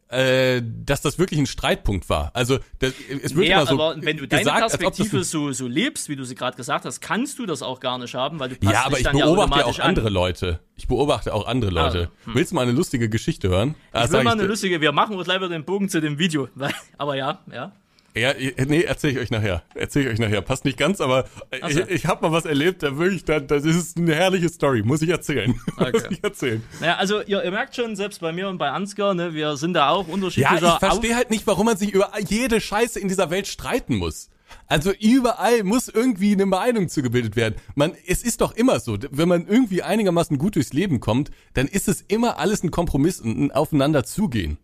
äh, 0.07 0.61
dass 0.63 1.01
das 1.01 1.19
wirklich 1.19 1.39
ein 1.39 1.47
Streitpunkt 1.47 2.09
war. 2.09 2.31
Also 2.33 2.59
das, 2.79 2.93
es 3.23 3.35
wird 3.35 3.47
Ja, 3.47 3.57
immer 3.57 3.65
so 3.67 3.73
aber 3.81 4.01
wenn 4.01 4.17
du 4.17 4.27
deine 4.27 4.43
gesagt, 4.43 4.59
Perspektive 4.59 5.23
so, 5.23 5.51
so 5.51 5.67
lebst, 5.67 6.09
wie 6.09 6.15
du 6.15 6.23
sie 6.23 6.35
gerade 6.35 6.55
gesagt 6.55 6.85
hast, 6.85 7.01
kannst 7.01 7.39
du 7.39 7.45
das 7.45 7.61
auch 7.61 7.79
gar 7.79 7.97
nicht 7.97 8.13
haben, 8.15 8.39
weil 8.39 8.49
du 8.49 8.55
passt 8.55 8.71
Ja, 8.71 8.85
aber 8.85 8.99
ich 8.99 9.09
beobachte 9.09 9.59
ja 9.59 9.65
auch 9.65 9.79
andere 9.79 10.07
an. 10.07 10.13
Leute. 10.13 10.59
Ich 10.75 10.87
beobachte 10.87 11.33
auch 11.33 11.47
andere 11.47 11.71
Leute. 11.71 12.11
Willst 12.25 12.51
du 12.51 12.55
mal 12.55 12.61
eine 12.61 12.71
lustige 12.71 13.09
Geschichte 13.09 13.49
hören? 13.49 13.75
Ah, 13.91 14.03
Ich 14.05 14.11
will 14.11 14.17
sag 14.17 14.23
mal 14.23 14.31
eine 14.33 14.43
lustige, 14.43 14.79
wir 14.79 14.91
machen 14.91 15.15
uns 15.17 15.27
leider 15.27 15.49
den 15.49 15.65
Bogen 15.65 15.89
zu 15.89 15.99
dem 15.99 16.19
Video. 16.19 16.47
Aber 16.97 17.15
ja, 17.15 17.43
ja. 17.51 17.73
Ja, 18.17 18.33
nee, 18.65 18.81
erzähl 18.83 19.11
ich 19.11 19.17
euch 19.19 19.29
nachher. 19.29 19.63
Erzähl 19.73 20.03
ich 20.03 20.09
euch 20.13 20.19
nachher. 20.19 20.41
Passt 20.41 20.63
nicht 20.63 20.77
ganz, 20.77 21.01
aber 21.01 21.25
so. 21.61 21.67
ich, 21.67 21.77
ich 21.89 22.05
habe 22.05 22.21
mal 22.25 22.31
was 22.31 22.45
erlebt, 22.45 22.81
da 22.81 22.97
wirklich, 22.97 23.25
da, 23.25 23.39
das 23.41 23.65
ist 23.65 23.97
eine 23.97 24.15
herrliche 24.15 24.47
Story, 24.47 24.83
muss 24.83 25.01
ich 25.01 25.09
erzählen. 25.09 25.51
Muss 25.77 25.87
Okay. 25.87 26.07
ich 26.11 26.23
erzählen. 26.23 26.63
Naja, 26.79 26.95
also 26.95 27.21
ihr, 27.21 27.43
ihr 27.43 27.51
merkt 27.51 27.75
schon, 27.75 27.95
selbst 27.95 28.21
bei 28.21 28.31
mir 28.31 28.47
und 28.47 28.57
bei 28.57 28.69
Ansgar, 28.71 29.13
ne, 29.13 29.33
wir 29.33 29.57
sind 29.57 29.73
da 29.73 29.89
auch 29.89 30.07
Ja, 30.07 30.13
unterschiedlicher 30.13 30.73
ich 30.73 30.79
verstehe 30.79 31.15
halt 31.15 31.29
nicht, 31.29 31.45
warum 31.45 31.65
man 31.65 31.75
sich 31.77 31.91
über 31.93 32.11
jede 32.27 32.61
Scheiße 32.61 32.99
in 32.99 33.07
dieser 33.09 33.29
Welt 33.29 33.47
streiten 33.47 33.95
muss. 33.97 34.29
Also 34.67 34.91
überall 34.91 35.63
muss 35.63 35.89
irgendwie 35.89 36.31
eine 36.33 36.45
Meinung 36.45 36.87
zugebildet 36.87 37.35
werden. 37.35 37.55
Man, 37.75 37.93
es 38.07 38.23
ist 38.23 38.41
doch 38.41 38.55
immer 38.55 38.79
so, 38.79 38.97
wenn 39.11 39.27
man 39.27 39.47
irgendwie 39.47 39.83
einigermaßen 39.83 40.37
gut 40.37 40.55
durchs 40.55 40.71
Leben 40.73 40.99
kommt, 40.99 41.31
dann 41.53 41.67
ist 41.67 41.87
es 41.87 42.01
immer 42.01 42.37
alles 42.39 42.63
ein 42.63 42.71
Kompromiss 42.71 43.19
und 43.19 43.37
ein 43.37 43.51
Aufeinander 43.51 44.03
zugehen. 44.05 44.57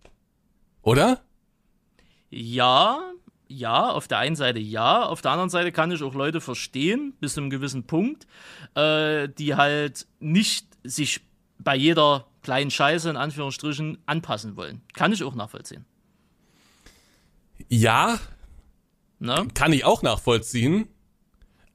Oder? 0.82 1.22
Ja, 2.30 3.10
ja, 3.52 3.90
auf 3.90 4.07
der 4.07 4.19
einen 4.19 4.36
Seite 4.36 4.60
ja, 4.60 5.03
auf 5.03 5.22
der 5.22 5.32
anderen 5.32 5.49
Seite 5.49 5.72
kann 5.72 5.91
ich 5.91 6.02
auch 6.03 6.14
Leute 6.14 6.41
verstehen, 6.41 7.14
bis 7.19 7.36
zu 7.36 7.41
einem 7.41 7.49
gewissen 7.49 7.86
Punkt, 7.86 8.28
äh, 8.76 9.30
die 9.30 9.56
halt 9.56 10.07
nicht 10.19 10.68
sich 10.84 11.22
bei 11.60 11.76
jeder 11.76 12.26
kleinen 12.41 12.72
Scheiße 12.72 13.10
in 13.10 13.18
Anführungsstrichen 13.18 13.99
anpassen 14.06 14.56
wollen. 14.56 14.82
Kann 14.94 15.14
ich 15.14 15.23
auch 15.23 15.36
nachvollziehen. 15.36 15.86
Ja, 17.69 18.19
Ne? 19.22 19.48
kann 19.53 19.72
ich 19.72 19.86
auch 19.86 20.02
nachvollziehen. 20.02 20.88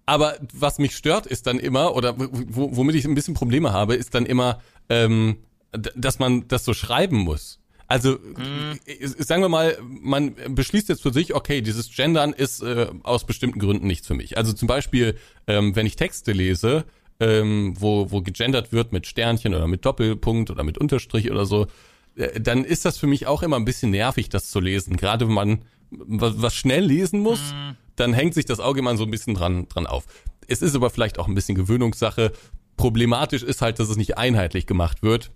Aber 0.05 0.37
was 0.53 0.79
mich 0.79 0.97
stört, 0.97 1.27
ist 1.27 1.47
dann 1.47 1.59
immer, 1.61 1.95
oder 1.95 2.15
wo, 2.19 2.77
womit 2.77 2.97
ich 2.97 3.05
ein 3.05 3.15
bisschen 3.15 3.35
Probleme 3.35 3.73
habe, 3.73 3.95
ist 3.95 4.15
dann 4.15 4.27
immer, 4.27 4.61
ähm, 4.89 5.39
dass 5.73 6.19
man 6.19 6.49
das 6.49 6.65
so 6.65 6.75
schreiben 6.75 7.19
muss. 7.19 7.61
Also 7.89 8.15
äh, 8.15 9.07
sagen 9.07 9.43
wir 9.43 9.49
mal, 9.49 9.79
man 9.83 10.35
beschließt 10.49 10.89
jetzt 10.89 11.03
für 11.03 11.13
sich, 11.13 11.35
okay, 11.35 11.61
dieses 11.61 11.95
Gendern 11.95 12.33
ist 12.33 12.63
äh, 12.63 12.89
aus 13.03 13.25
bestimmten 13.25 13.61
Gründen 13.61 13.87
nichts 13.87 14.07
für 14.07 14.15
mich. 14.15 14.37
Also 14.37 14.53
zum 14.53 14.67
Beispiel, 14.67 15.17
ähm, 15.47 15.77
wenn 15.77 15.87
ich 15.87 15.97
Texte 15.97 16.33
lese, 16.33 16.85
ähm, 17.21 17.75
wo, 17.79 18.11
wo 18.11 18.23
gegendert 18.23 18.73
wird 18.73 18.93
mit 18.93 19.07
Sternchen 19.07 19.55
oder 19.55 19.69
mit 19.69 19.85
Doppelpunkt 19.85 20.51
oder 20.51 20.65
mit 20.65 20.79
Unterstrich 20.79 21.31
oder 21.31 21.47
so, 21.47 21.67
äh, 22.17 22.41
dann 22.41 22.65
ist 22.65 22.85
das 22.85 22.99
für 22.99 23.07
mich 23.07 23.27
auch 23.27 23.43
immer 23.43 23.57
ein 23.57 23.65
bisschen 23.65 23.91
nervig, 23.93 24.29
das 24.29 24.51
zu 24.51 24.61
lesen. 24.61 24.97
Gerade 24.97 25.29
wenn 25.29 25.35
man 25.35 25.63
was, 25.91 26.43
was 26.43 26.55
schnell 26.55 26.85
lesen 26.85 27.21
muss, 27.21 27.41
dann 27.95 28.13
hängt 28.13 28.35
sich 28.35 28.45
das 28.45 28.59
Auge 28.59 28.81
immer 28.81 28.97
so 28.97 29.05
ein 29.05 29.11
bisschen 29.11 29.35
dran, 29.35 29.69
dran 29.69 29.87
auf. 29.87 30.05
Es 30.49 30.61
ist 30.61 30.75
aber 30.75 30.91
vielleicht 30.91 31.19
auch 31.19 31.29
ein 31.29 31.35
bisschen 31.35 31.55
Gewöhnungssache. 31.55 32.33
Problematisch 32.77 33.45
ist 33.45 33.63
halt, 33.63 33.79
dass 33.79 33.89
es 33.89 33.97
nicht 33.97 34.19
einheitlich 34.19 34.67
gemacht 34.67 35.03
wird 35.03 35.31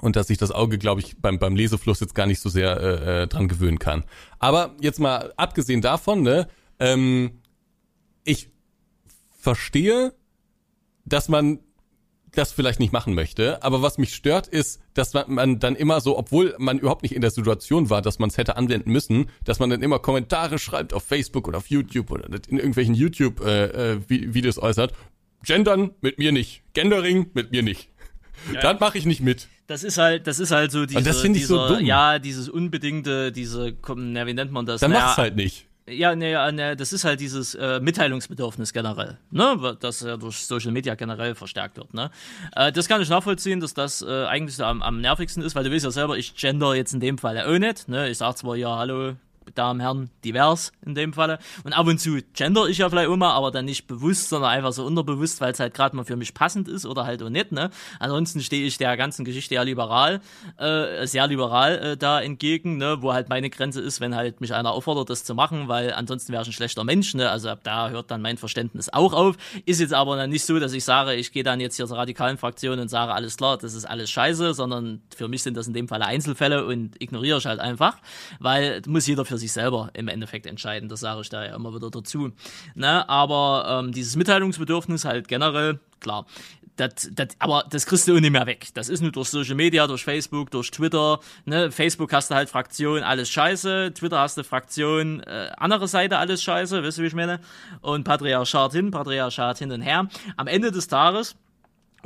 und 0.00 0.16
dass 0.16 0.28
sich 0.28 0.38
das 0.38 0.50
Auge, 0.50 0.78
glaube 0.78 1.00
ich, 1.00 1.16
beim, 1.20 1.38
beim 1.38 1.56
Lesefluss 1.56 2.00
jetzt 2.00 2.14
gar 2.14 2.26
nicht 2.26 2.40
so 2.40 2.48
sehr 2.48 2.80
äh, 2.80 3.22
äh, 3.22 3.26
dran 3.26 3.48
gewöhnen 3.48 3.78
kann. 3.78 4.04
Aber 4.38 4.74
jetzt 4.80 5.00
mal 5.00 5.32
abgesehen 5.36 5.80
davon, 5.80 6.22
ne, 6.22 6.48
ähm, 6.78 7.40
ich 8.24 8.48
verstehe, 9.38 10.14
dass 11.04 11.28
man 11.28 11.60
das 12.32 12.52
vielleicht 12.52 12.80
nicht 12.80 12.92
machen 12.92 13.14
möchte, 13.14 13.62
aber 13.62 13.80
was 13.80 13.96
mich 13.96 14.14
stört 14.14 14.46
ist, 14.46 14.80
dass 14.94 15.14
man, 15.14 15.32
man 15.32 15.58
dann 15.58 15.74
immer 15.74 16.00
so, 16.00 16.18
obwohl 16.18 16.54
man 16.58 16.78
überhaupt 16.78 17.02
nicht 17.02 17.14
in 17.14 17.22
der 17.22 17.30
Situation 17.30 17.88
war, 17.88 18.02
dass 18.02 18.18
man 18.18 18.28
es 18.28 18.36
hätte 18.36 18.56
anwenden 18.56 18.92
müssen, 18.92 19.30
dass 19.44 19.58
man 19.58 19.70
dann 19.70 19.82
immer 19.82 19.98
Kommentare 19.98 20.58
schreibt 20.58 20.92
auf 20.92 21.02
Facebook 21.02 21.48
oder 21.48 21.58
auf 21.58 21.68
YouTube 21.68 22.10
oder 22.10 22.26
in 22.26 22.58
irgendwelchen 22.58 22.94
YouTube-Videos 22.94 24.58
äußert, 24.58 24.92
gendern 25.44 25.92
mit 26.02 26.18
mir 26.18 26.32
nicht, 26.32 26.62
Gendering 26.74 27.30
mit 27.32 27.52
mir 27.52 27.62
nicht. 27.62 27.88
Dann 28.60 28.78
mache 28.78 28.98
ich 28.98 29.06
nicht 29.06 29.22
mit. 29.22 29.48
Das 29.66 29.82
ist 29.82 29.98
halt, 29.98 30.26
das 30.26 30.38
ist 30.38 30.52
halt 30.52 30.70
so 30.70 30.86
diese, 30.86 31.02
das 31.02 31.20
finde 31.20 31.38
ich 31.38 31.46
so 31.46 31.56
dieser, 31.62 31.76
dumm. 31.78 31.86
ja, 31.86 32.18
dieses 32.18 32.48
unbedingte, 32.48 33.32
diese, 33.32 33.74
na, 33.96 34.26
wie 34.26 34.34
nennt 34.34 34.52
man 34.52 34.64
das? 34.64 34.80
Dann 34.80 34.92
Naja, 34.92 35.04
mach's 35.04 35.18
halt 35.18 35.36
nicht. 35.36 35.66
Ja, 35.88 36.16
ne, 36.16 36.32
ja, 36.32 36.50
ne, 36.50 36.74
das 36.74 36.92
ist 36.92 37.04
halt 37.04 37.20
dieses 37.20 37.54
äh, 37.54 37.78
Mitteilungsbedürfnis 37.78 38.72
generell, 38.72 39.18
ne, 39.30 39.76
das 39.78 40.00
ja 40.00 40.16
durch 40.16 40.44
Social 40.44 40.72
Media 40.72 40.96
generell 40.96 41.36
verstärkt 41.36 41.76
wird, 41.76 41.94
ne. 41.94 42.10
Äh, 42.56 42.72
das 42.72 42.88
kann 42.88 43.00
ich 43.00 43.08
nachvollziehen, 43.08 43.60
dass 43.60 43.72
das 43.72 44.02
äh, 44.02 44.24
eigentlich 44.24 44.56
so 44.56 44.64
am, 44.64 44.82
am 44.82 45.00
nervigsten 45.00 45.44
ist, 45.44 45.54
weil 45.54 45.62
du 45.62 45.70
weißt 45.72 45.84
ja 45.84 45.92
selber, 45.92 46.18
ich 46.18 46.34
gender 46.34 46.74
jetzt 46.74 46.92
in 46.92 46.98
dem 46.98 47.18
Fall 47.18 47.36
ja 47.36 47.46
auch 47.46 47.58
nicht, 47.58 47.88
ne. 47.88 48.08
Ich 48.08 48.18
sag 48.18 48.36
zwar 48.36 48.56
ja, 48.56 48.76
hallo, 48.76 49.14
Damen, 49.58 49.80
Herren, 49.80 50.10
divers 50.24 50.72
in 50.84 50.94
dem 50.94 51.12
Falle. 51.12 51.38
Und 51.64 51.72
ab 51.72 51.86
und 51.86 51.98
zu 51.98 52.18
gender 52.34 52.66
ich 52.68 52.78
ja 52.78 52.88
vielleicht 52.88 53.10
immer, 53.10 53.32
aber 53.32 53.50
dann 53.50 53.64
nicht 53.64 53.86
bewusst, 53.86 54.28
sondern 54.28 54.50
einfach 54.50 54.72
so 54.72 54.84
unterbewusst, 54.84 55.40
weil 55.40 55.52
es 55.52 55.60
halt 55.60 55.74
gerade 55.74 55.96
mal 55.96 56.04
für 56.04 56.16
mich 56.16 56.34
passend 56.34 56.68
ist 56.68 56.86
oder 56.86 57.04
halt 57.04 57.22
auch 57.22 57.28
nicht, 57.28 57.52
ne? 57.52 57.70
Ansonsten 57.98 58.40
stehe 58.40 58.66
ich 58.66 58.78
der 58.78 58.96
ganzen 58.96 59.24
Geschichte 59.24 59.54
ja 59.54 59.62
liberal, 59.62 60.20
äh, 60.58 61.06
sehr 61.06 61.26
liberal 61.26 61.78
äh, 61.78 61.96
da 61.96 62.20
entgegen, 62.20 62.76
ne? 62.76 62.98
Wo 63.00 63.12
halt 63.12 63.28
meine 63.28 63.50
Grenze 63.50 63.80
ist, 63.80 64.00
wenn 64.00 64.14
halt 64.14 64.40
mich 64.40 64.54
einer 64.54 64.72
auffordert, 64.72 65.10
das 65.10 65.24
zu 65.24 65.34
machen, 65.34 65.68
weil 65.68 65.92
ansonsten 65.92 66.32
wäre 66.32 66.42
ich 66.42 66.48
ein 66.48 66.52
schlechter 66.52 66.84
Mensch, 66.84 67.14
ne? 67.14 67.30
Also 67.30 67.48
ab 67.48 67.60
da 67.62 67.90
hört 67.90 68.10
dann 68.10 68.22
mein 68.22 68.38
Verständnis 68.38 68.88
auch 68.92 69.12
auf. 69.12 69.36
Ist 69.64 69.80
jetzt 69.80 69.94
aber 69.94 70.16
dann 70.16 70.30
nicht 70.30 70.44
so, 70.44 70.58
dass 70.58 70.72
ich 70.72 70.84
sage, 70.84 71.14
ich 71.14 71.32
gehe 71.32 71.42
dann 71.42 71.60
jetzt 71.60 71.76
hier 71.76 71.86
zur 71.86 71.96
radikalen 71.96 72.38
Fraktion 72.38 72.78
und 72.78 72.88
sage, 72.88 73.12
alles 73.12 73.36
klar, 73.36 73.58
das 73.58 73.74
ist 73.74 73.84
alles 73.84 74.10
scheiße, 74.10 74.54
sondern 74.54 75.02
für 75.14 75.28
mich 75.28 75.42
sind 75.42 75.56
das 75.56 75.66
in 75.66 75.74
dem 75.74 75.88
Falle 75.88 76.06
Einzelfälle 76.06 76.66
und 76.66 77.00
ignoriere 77.00 77.38
ich 77.38 77.46
halt 77.46 77.60
einfach, 77.60 77.98
weil 78.38 78.82
muss 78.86 79.06
jeder 79.06 79.24
für 79.24 79.38
sich 79.38 79.45
selber 79.52 79.90
im 79.94 80.08
Endeffekt 80.08 80.46
entscheiden. 80.46 80.88
Das 80.88 81.00
sage 81.00 81.20
ich 81.20 81.28
da 81.28 81.44
ja 81.44 81.54
immer 81.54 81.74
wieder 81.74 81.90
dazu. 81.90 82.32
Ne? 82.74 83.08
Aber 83.08 83.82
ähm, 83.84 83.92
dieses 83.92 84.16
Mitteilungsbedürfnis 84.16 85.04
halt 85.04 85.28
generell, 85.28 85.80
klar. 86.00 86.26
Das, 86.76 87.08
das, 87.12 87.28
aber 87.38 87.64
das 87.70 87.86
kriegst 87.86 88.06
du 88.06 88.14
auch 88.14 88.20
nicht 88.20 88.30
mehr 88.30 88.46
weg. 88.46 88.68
Das 88.74 88.90
ist 88.90 89.00
nur 89.00 89.10
durch 89.10 89.28
Social 89.28 89.54
Media, 89.54 89.86
durch 89.86 90.04
Facebook, 90.04 90.50
durch 90.50 90.70
Twitter. 90.70 91.20
Ne? 91.46 91.70
Facebook 91.72 92.12
hast 92.12 92.30
du 92.30 92.34
halt 92.34 92.50
Fraktion, 92.50 93.02
alles 93.02 93.30
scheiße. 93.30 93.92
Twitter 93.94 94.18
hast 94.20 94.36
du 94.36 94.44
Fraktion, 94.44 95.20
äh, 95.20 95.50
andere 95.56 95.88
Seite, 95.88 96.18
alles 96.18 96.42
scheiße. 96.42 96.82
Weißt 96.82 96.98
du, 96.98 97.02
wie 97.02 97.06
ich 97.06 97.14
meine? 97.14 97.40
Und 97.80 98.04
Patriarchat 98.04 98.72
hin, 98.72 98.90
Patriarchat 98.90 99.58
hin 99.58 99.72
und 99.72 99.80
her. 99.80 100.08
Am 100.36 100.46
Ende 100.46 100.70
des 100.70 100.86
Tages 100.86 101.34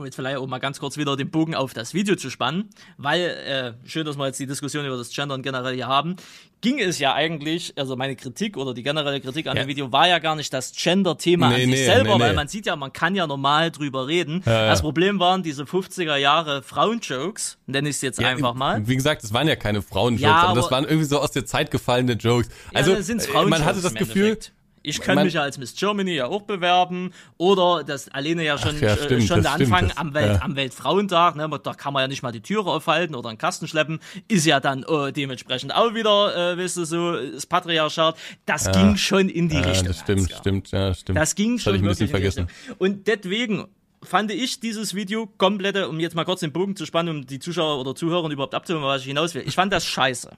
um 0.00 0.04
jetzt 0.06 0.16
vielleicht 0.16 0.38
auch 0.38 0.46
mal 0.46 0.58
ganz 0.58 0.80
kurz 0.80 0.96
wieder 0.96 1.16
den 1.16 1.30
Bogen 1.30 1.54
auf 1.54 1.72
das 1.74 1.94
Video 1.94 2.16
zu 2.16 2.30
spannen, 2.30 2.70
weil, 2.96 3.20
äh, 3.84 3.88
schön, 3.88 4.04
dass 4.06 4.16
wir 4.18 4.26
jetzt 4.26 4.40
die 4.40 4.46
Diskussion 4.46 4.84
über 4.84 4.96
das 4.96 5.10
Gendern 5.10 5.42
generell 5.42 5.74
hier 5.74 5.86
haben, 5.86 6.16
ging 6.62 6.78
es 6.80 6.98
ja 6.98 7.14
eigentlich, 7.14 7.72
also 7.76 7.96
meine 7.96 8.16
Kritik 8.16 8.56
oder 8.56 8.74
die 8.74 8.82
generelle 8.82 9.20
Kritik 9.20 9.46
an 9.46 9.56
Ja. 9.56 9.62
dem 9.64 9.68
Video 9.68 9.92
war 9.92 10.08
ja 10.08 10.18
gar 10.18 10.36
nicht 10.36 10.52
das 10.52 10.72
Gender-Thema 10.72 11.48
Nee, 11.48 11.54
an 11.54 11.60
sich 11.60 11.70
nee, 11.70 11.84
selber, 11.84 12.14
nee, 12.16 12.20
weil 12.20 12.34
man 12.34 12.48
sieht 12.48 12.66
ja, 12.66 12.76
man 12.76 12.92
kann 12.92 13.14
ja 13.14 13.26
normal 13.26 13.70
drüber 13.70 14.06
reden. 14.08 14.42
Ja, 14.44 14.52
ja. 14.52 14.66
Das 14.68 14.82
Problem 14.82 15.20
waren 15.20 15.42
diese 15.42 15.64
50er 15.64 16.16
Jahre 16.16 16.62
Frauenjokes, 16.62 17.58
nenne 17.66 17.88
ich 17.88 17.96
es 17.96 18.02
jetzt 18.02 18.20
einfach 18.22 18.54
mal. 18.54 18.86
Wie 18.86 18.96
gesagt, 18.96 19.22
es 19.24 19.32
waren 19.32 19.48
ja 19.48 19.56
keine 19.56 19.80
Frauenjokes, 19.82 20.22
Ja, 20.22 20.36
aber 20.42 20.54
das 20.56 20.66
aber- 20.66 20.76
waren 20.76 20.84
irgendwie 20.84 21.04
so 21.06 21.18
aus 21.18 21.30
der 21.30 21.46
Zeit 21.46 21.70
gefallene 21.70 22.12
Jokes. 22.14 22.48
Also 22.74 22.92
ja, 22.92 22.98
äh, 23.42 23.46
man 23.46 23.64
hatte 23.64 23.80
das 23.80 23.94
Gefühl, 23.94 24.22
Endeffekt. 24.24 24.52
Ich 24.82 25.00
kann 25.00 25.14
man- 25.16 25.24
mich 25.24 25.34
ja 25.34 25.42
als 25.42 25.58
Miss 25.58 25.74
Germany 25.74 26.14
ja 26.14 26.26
auch 26.26 26.42
bewerben 26.42 27.12
oder 27.36 27.84
das 27.84 28.08
alleine 28.08 28.44
ja 28.44 28.56
schon, 28.56 28.78
ja, 28.80 28.94
äh, 28.94 28.96
stimmt, 28.96 29.24
schon 29.24 29.42
der 29.42 29.52
Anfang 29.52 29.76
stimmt, 29.78 29.90
das- 29.90 29.96
am, 29.98 30.14
Welt, 30.14 30.36
ja. 30.36 30.42
am 30.42 30.56
Weltfrauentag, 30.56 31.36
ne, 31.36 31.48
da 31.62 31.74
kann 31.74 31.92
man 31.92 32.02
ja 32.02 32.08
nicht 32.08 32.22
mal 32.22 32.32
die 32.32 32.40
Türe 32.40 32.70
aufhalten 32.70 33.14
oder 33.14 33.28
einen 33.28 33.38
Kasten 33.38 33.68
schleppen, 33.68 34.00
ist 34.28 34.46
ja 34.46 34.58
dann 34.60 34.82
äh, 34.84 35.12
dementsprechend 35.12 35.74
auch 35.74 35.94
wieder, 35.94 36.52
äh, 36.52 36.58
weißt 36.58 36.78
du, 36.78 36.84
so 36.84 37.12
das 37.16 37.46
Patriarchat. 37.46 38.16
Das 38.46 38.70
ging 38.72 38.96
schon 38.96 39.28
in 39.28 39.48
die 39.48 39.56
ja, 39.56 39.62
Richtung. 39.62 39.88
das 39.88 39.98
stimmt, 40.00 40.20
Ansgar. 40.22 40.38
stimmt, 40.38 40.70
ja, 40.70 40.94
stimmt. 40.94 41.18
Das 41.18 41.34
ging 41.34 41.56
Das 41.56 41.62
schon 41.64 41.74
ich 41.74 41.82
ein 41.82 41.88
bisschen 41.88 42.08
vergessen. 42.08 42.46
Und 42.78 43.06
deswegen 43.06 43.66
fand 44.02 44.30
ich 44.32 44.60
dieses 44.60 44.94
Video 44.94 45.26
komplette, 45.26 45.88
um 45.90 46.00
jetzt 46.00 46.14
mal 46.16 46.24
kurz 46.24 46.40
den 46.40 46.52
Bogen 46.52 46.74
zu 46.74 46.86
spannen, 46.86 47.18
um 47.18 47.26
die 47.26 47.38
Zuschauer 47.38 47.78
oder 47.80 47.94
Zuhörer 47.94 48.30
überhaupt 48.30 48.54
abzuholen, 48.54 48.82
was 48.86 49.02
ich 49.02 49.08
hinaus 49.08 49.34
will. 49.34 49.42
Ich 49.46 49.54
fand 49.54 49.72
das 49.74 49.84
scheiße. 49.84 50.30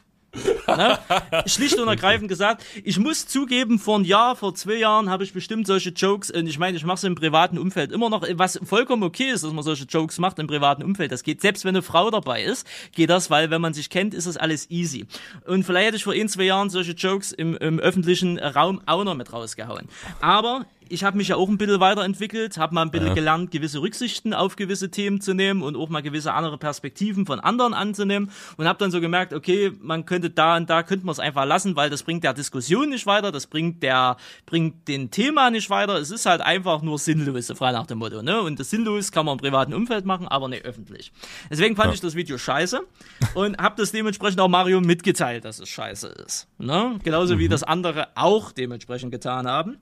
Ne? 0.66 0.98
Schlicht 1.46 1.78
und 1.78 1.88
ergreifend 1.88 2.28
gesagt, 2.28 2.64
ich 2.84 2.98
muss 2.98 3.26
zugeben, 3.26 3.78
vor 3.78 3.98
ein 3.98 4.04
Jahr, 4.04 4.36
vor 4.36 4.54
zwei 4.54 4.76
Jahren 4.76 5.10
habe 5.10 5.24
ich 5.24 5.32
bestimmt 5.32 5.66
solche 5.66 5.90
Jokes, 5.90 6.30
und 6.30 6.46
ich 6.46 6.58
meine, 6.58 6.76
ich 6.76 6.84
mache 6.84 6.96
es 6.96 7.04
im 7.04 7.14
privaten 7.14 7.58
Umfeld 7.58 7.92
immer 7.92 8.10
noch, 8.10 8.26
was 8.34 8.60
vollkommen 8.64 9.02
okay 9.02 9.30
ist, 9.30 9.44
dass 9.44 9.52
man 9.52 9.64
solche 9.64 9.84
Jokes 9.84 10.18
macht 10.18 10.38
im 10.38 10.46
privaten 10.46 10.82
Umfeld. 10.82 11.12
Das 11.12 11.22
geht, 11.22 11.40
selbst 11.40 11.64
wenn 11.64 11.74
eine 11.74 11.82
Frau 11.82 12.10
dabei 12.10 12.42
ist, 12.42 12.66
geht 12.94 13.10
das, 13.10 13.30
weil 13.30 13.50
wenn 13.50 13.60
man 13.60 13.74
sich 13.74 13.90
kennt, 13.90 14.14
ist 14.14 14.26
das 14.26 14.36
alles 14.36 14.70
easy. 14.70 15.06
Und 15.46 15.64
vielleicht 15.64 15.86
hätte 15.86 15.96
ich 15.96 16.04
vor 16.04 16.14
ein, 16.14 16.28
zwei 16.28 16.44
Jahren 16.44 16.70
solche 16.70 16.92
Jokes 16.92 17.32
im, 17.32 17.56
im 17.56 17.78
öffentlichen 17.78 18.38
Raum 18.38 18.80
auch 18.86 19.04
noch 19.04 19.14
mit 19.14 19.32
rausgehauen. 19.32 19.88
Aber 20.20 20.66
ich 20.92 21.04
habe 21.04 21.16
mich 21.16 21.28
ja 21.28 21.36
auch 21.36 21.48
ein 21.48 21.56
bisschen 21.56 21.80
weiterentwickelt, 21.80 22.58
habe 22.58 22.74
mal 22.74 22.82
ein 22.82 22.90
bisschen 22.90 23.08
Ja. 23.08 23.14
gelernt, 23.14 23.50
gewisse 23.50 23.80
Rücksichten 23.80 24.34
auf 24.34 24.56
gewisse 24.56 24.90
Themen 24.90 25.20
zu 25.22 25.32
nehmen 25.32 25.62
und 25.62 25.74
auch 25.74 25.88
mal 25.88 26.02
gewisse 26.02 26.34
andere 26.34 26.58
Perspektiven 26.58 27.24
von 27.24 27.40
anderen 27.40 27.72
anzunehmen 27.72 28.30
und 28.58 28.66
habe 28.68 28.78
dann 28.78 28.90
so 28.90 29.00
gemerkt, 29.00 29.32
okay, 29.32 29.72
man 29.80 30.04
könnte 30.04 30.28
da 30.28 30.56
und 30.56 30.68
da 30.68 30.82
könnte 30.82 31.06
man 31.06 31.12
es 31.12 31.18
einfach 31.18 31.46
lassen, 31.46 31.76
weil 31.76 31.88
das 31.88 32.02
bringt 32.02 32.24
der 32.24 32.34
Diskussion 32.34 32.90
nicht 32.90 33.06
weiter, 33.06 33.32
das 33.32 33.46
bringt 33.46 33.82
der 33.82 34.16
bringt 34.44 34.86
den 34.86 35.10
Thema 35.10 35.50
nicht 35.50 35.70
weiter. 35.70 35.96
Es 35.96 36.10
ist 36.10 36.26
halt 36.26 36.42
einfach 36.42 36.82
nur 36.82 36.98
sinnlos, 36.98 37.46
so 37.46 37.54
frei 37.54 37.72
nach 37.72 37.86
dem 37.86 37.98
Motto, 37.98 38.20
ne? 38.22 38.42
Und 38.42 38.60
das 38.60 38.68
sinnlos 38.68 39.12
kann 39.12 39.24
man 39.24 39.38
im 39.38 39.40
privaten 39.40 39.72
Umfeld 39.72 40.04
machen, 40.04 40.28
aber 40.28 40.48
nicht 40.48 40.64
öffentlich. 40.66 41.10
Deswegen 41.50 41.74
fand 41.74 41.88
Ja. 41.88 41.94
ich 41.94 42.00
das 42.00 42.14
Video 42.14 42.36
scheiße 42.36 42.80
und 43.34 43.56
habe 43.58 43.76
das 43.78 43.92
dementsprechend 43.92 44.40
auch 44.40 44.48
Mario 44.48 44.80
mitgeteilt, 44.82 45.44
dass 45.46 45.58
es 45.58 45.68
scheiße 45.70 46.08
ist, 46.08 46.48
ne? 46.58 46.98
Genauso 47.02 47.38
wie 47.38 47.48
das 47.48 47.62
andere 47.62 48.08
auch 48.14 48.52
dementsprechend 48.52 49.10
getan 49.10 49.46
haben. 49.46 49.78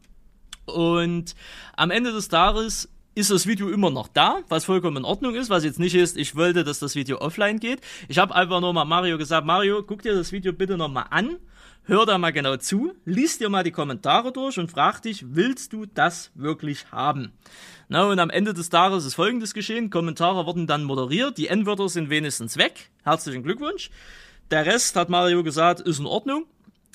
Und 0.66 1.34
am 1.76 1.90
Ende 1.90 2.12
des 2.12 2.28
Tages 2.28 2.88
ist 3.14 3.30
das 3.30 3.46
Video 3.46 3.68
immer 3.68 3.90
noch 3.90 4.08
da, 4.08 4.40
was 4.48 4.64
vollkommen 4.64 4.98
in 4.98 5.04
Ordnung 5.04 5.34
ist, 5.34 5.50
was 5.50 5.64
jetzt 5.64 5.80
nicht 5.80 5.94
ist, 5.94 6.16
ich 6.16 6.36
wollte, 6.36 6.62
dass 6.64 6.78
das 6.78 6.94
Video 6.94 7.18
offline 7.18 7.58
geht. 7.58 7.80
Ich 8.08 8.18
habe 8.18 8.34
einfach 8.34 8.60
nur 8.60 8.72
mal 8.72 8.84
Mario 8.84 9.18
gesagt, 9.18 9.46
Mario, 9.46 9.82
guck 9.82 10.02
dir 10.02 10.14
das 10.14 10.32
Video 10.32 10.52
bitte 10.52 10.76
nochmal 10.76 11.06
an, 11.10 11.36
hör 11.84 12.06
da 12.06 12.18
mal 12.18 12.32
genau 12.32 12.56
zu, 12.56 12.92
lies 13.04 13.38
dir 13.38 13.48
mal 13.48 13.64
die 13.64 13.72
Kommentare 13.72 14.32
durch 14.32 14.58
und 14.58 14.70
frag 14.70 15.02
dich, 15.02 15.24
willst 15.34 15.72
du 15.72 15.86
das 15.86 16.30
wirklich 16.34 16.92
haben? 16.92 17.32
Na, 17.88 18.04
und 18.04 18.20
am 18.20 18.30
Ende 18.30 18.54
des 18.54 18.70
Tages 18.70 19.04
ist 19.04 19.14
folgendes 19.14 19.54
geschehen, 19.54 19.90
Kommentare 19.90 20.46
wurden 20.46 20.68
dann 20.68 20.84
moderiert, 20.84 21.36
die 21.36 21.48
N-Wörter 21.48 21.88
sind 21.88 22.10
wenigstens 22.10 22.56
weg, 22.56 22.90
herzlichen 23.02 23.42
Glückwunsch. 23.42 23.90
Der 24.52 24.66
Rest, 24.66 24.94
hat 24.94 25.10
Mario 25.10 25.42
gesagt, 25.42 25.80
ist 25.80 25.98
in 25.98 26.06
Ordnung 26.06 26.46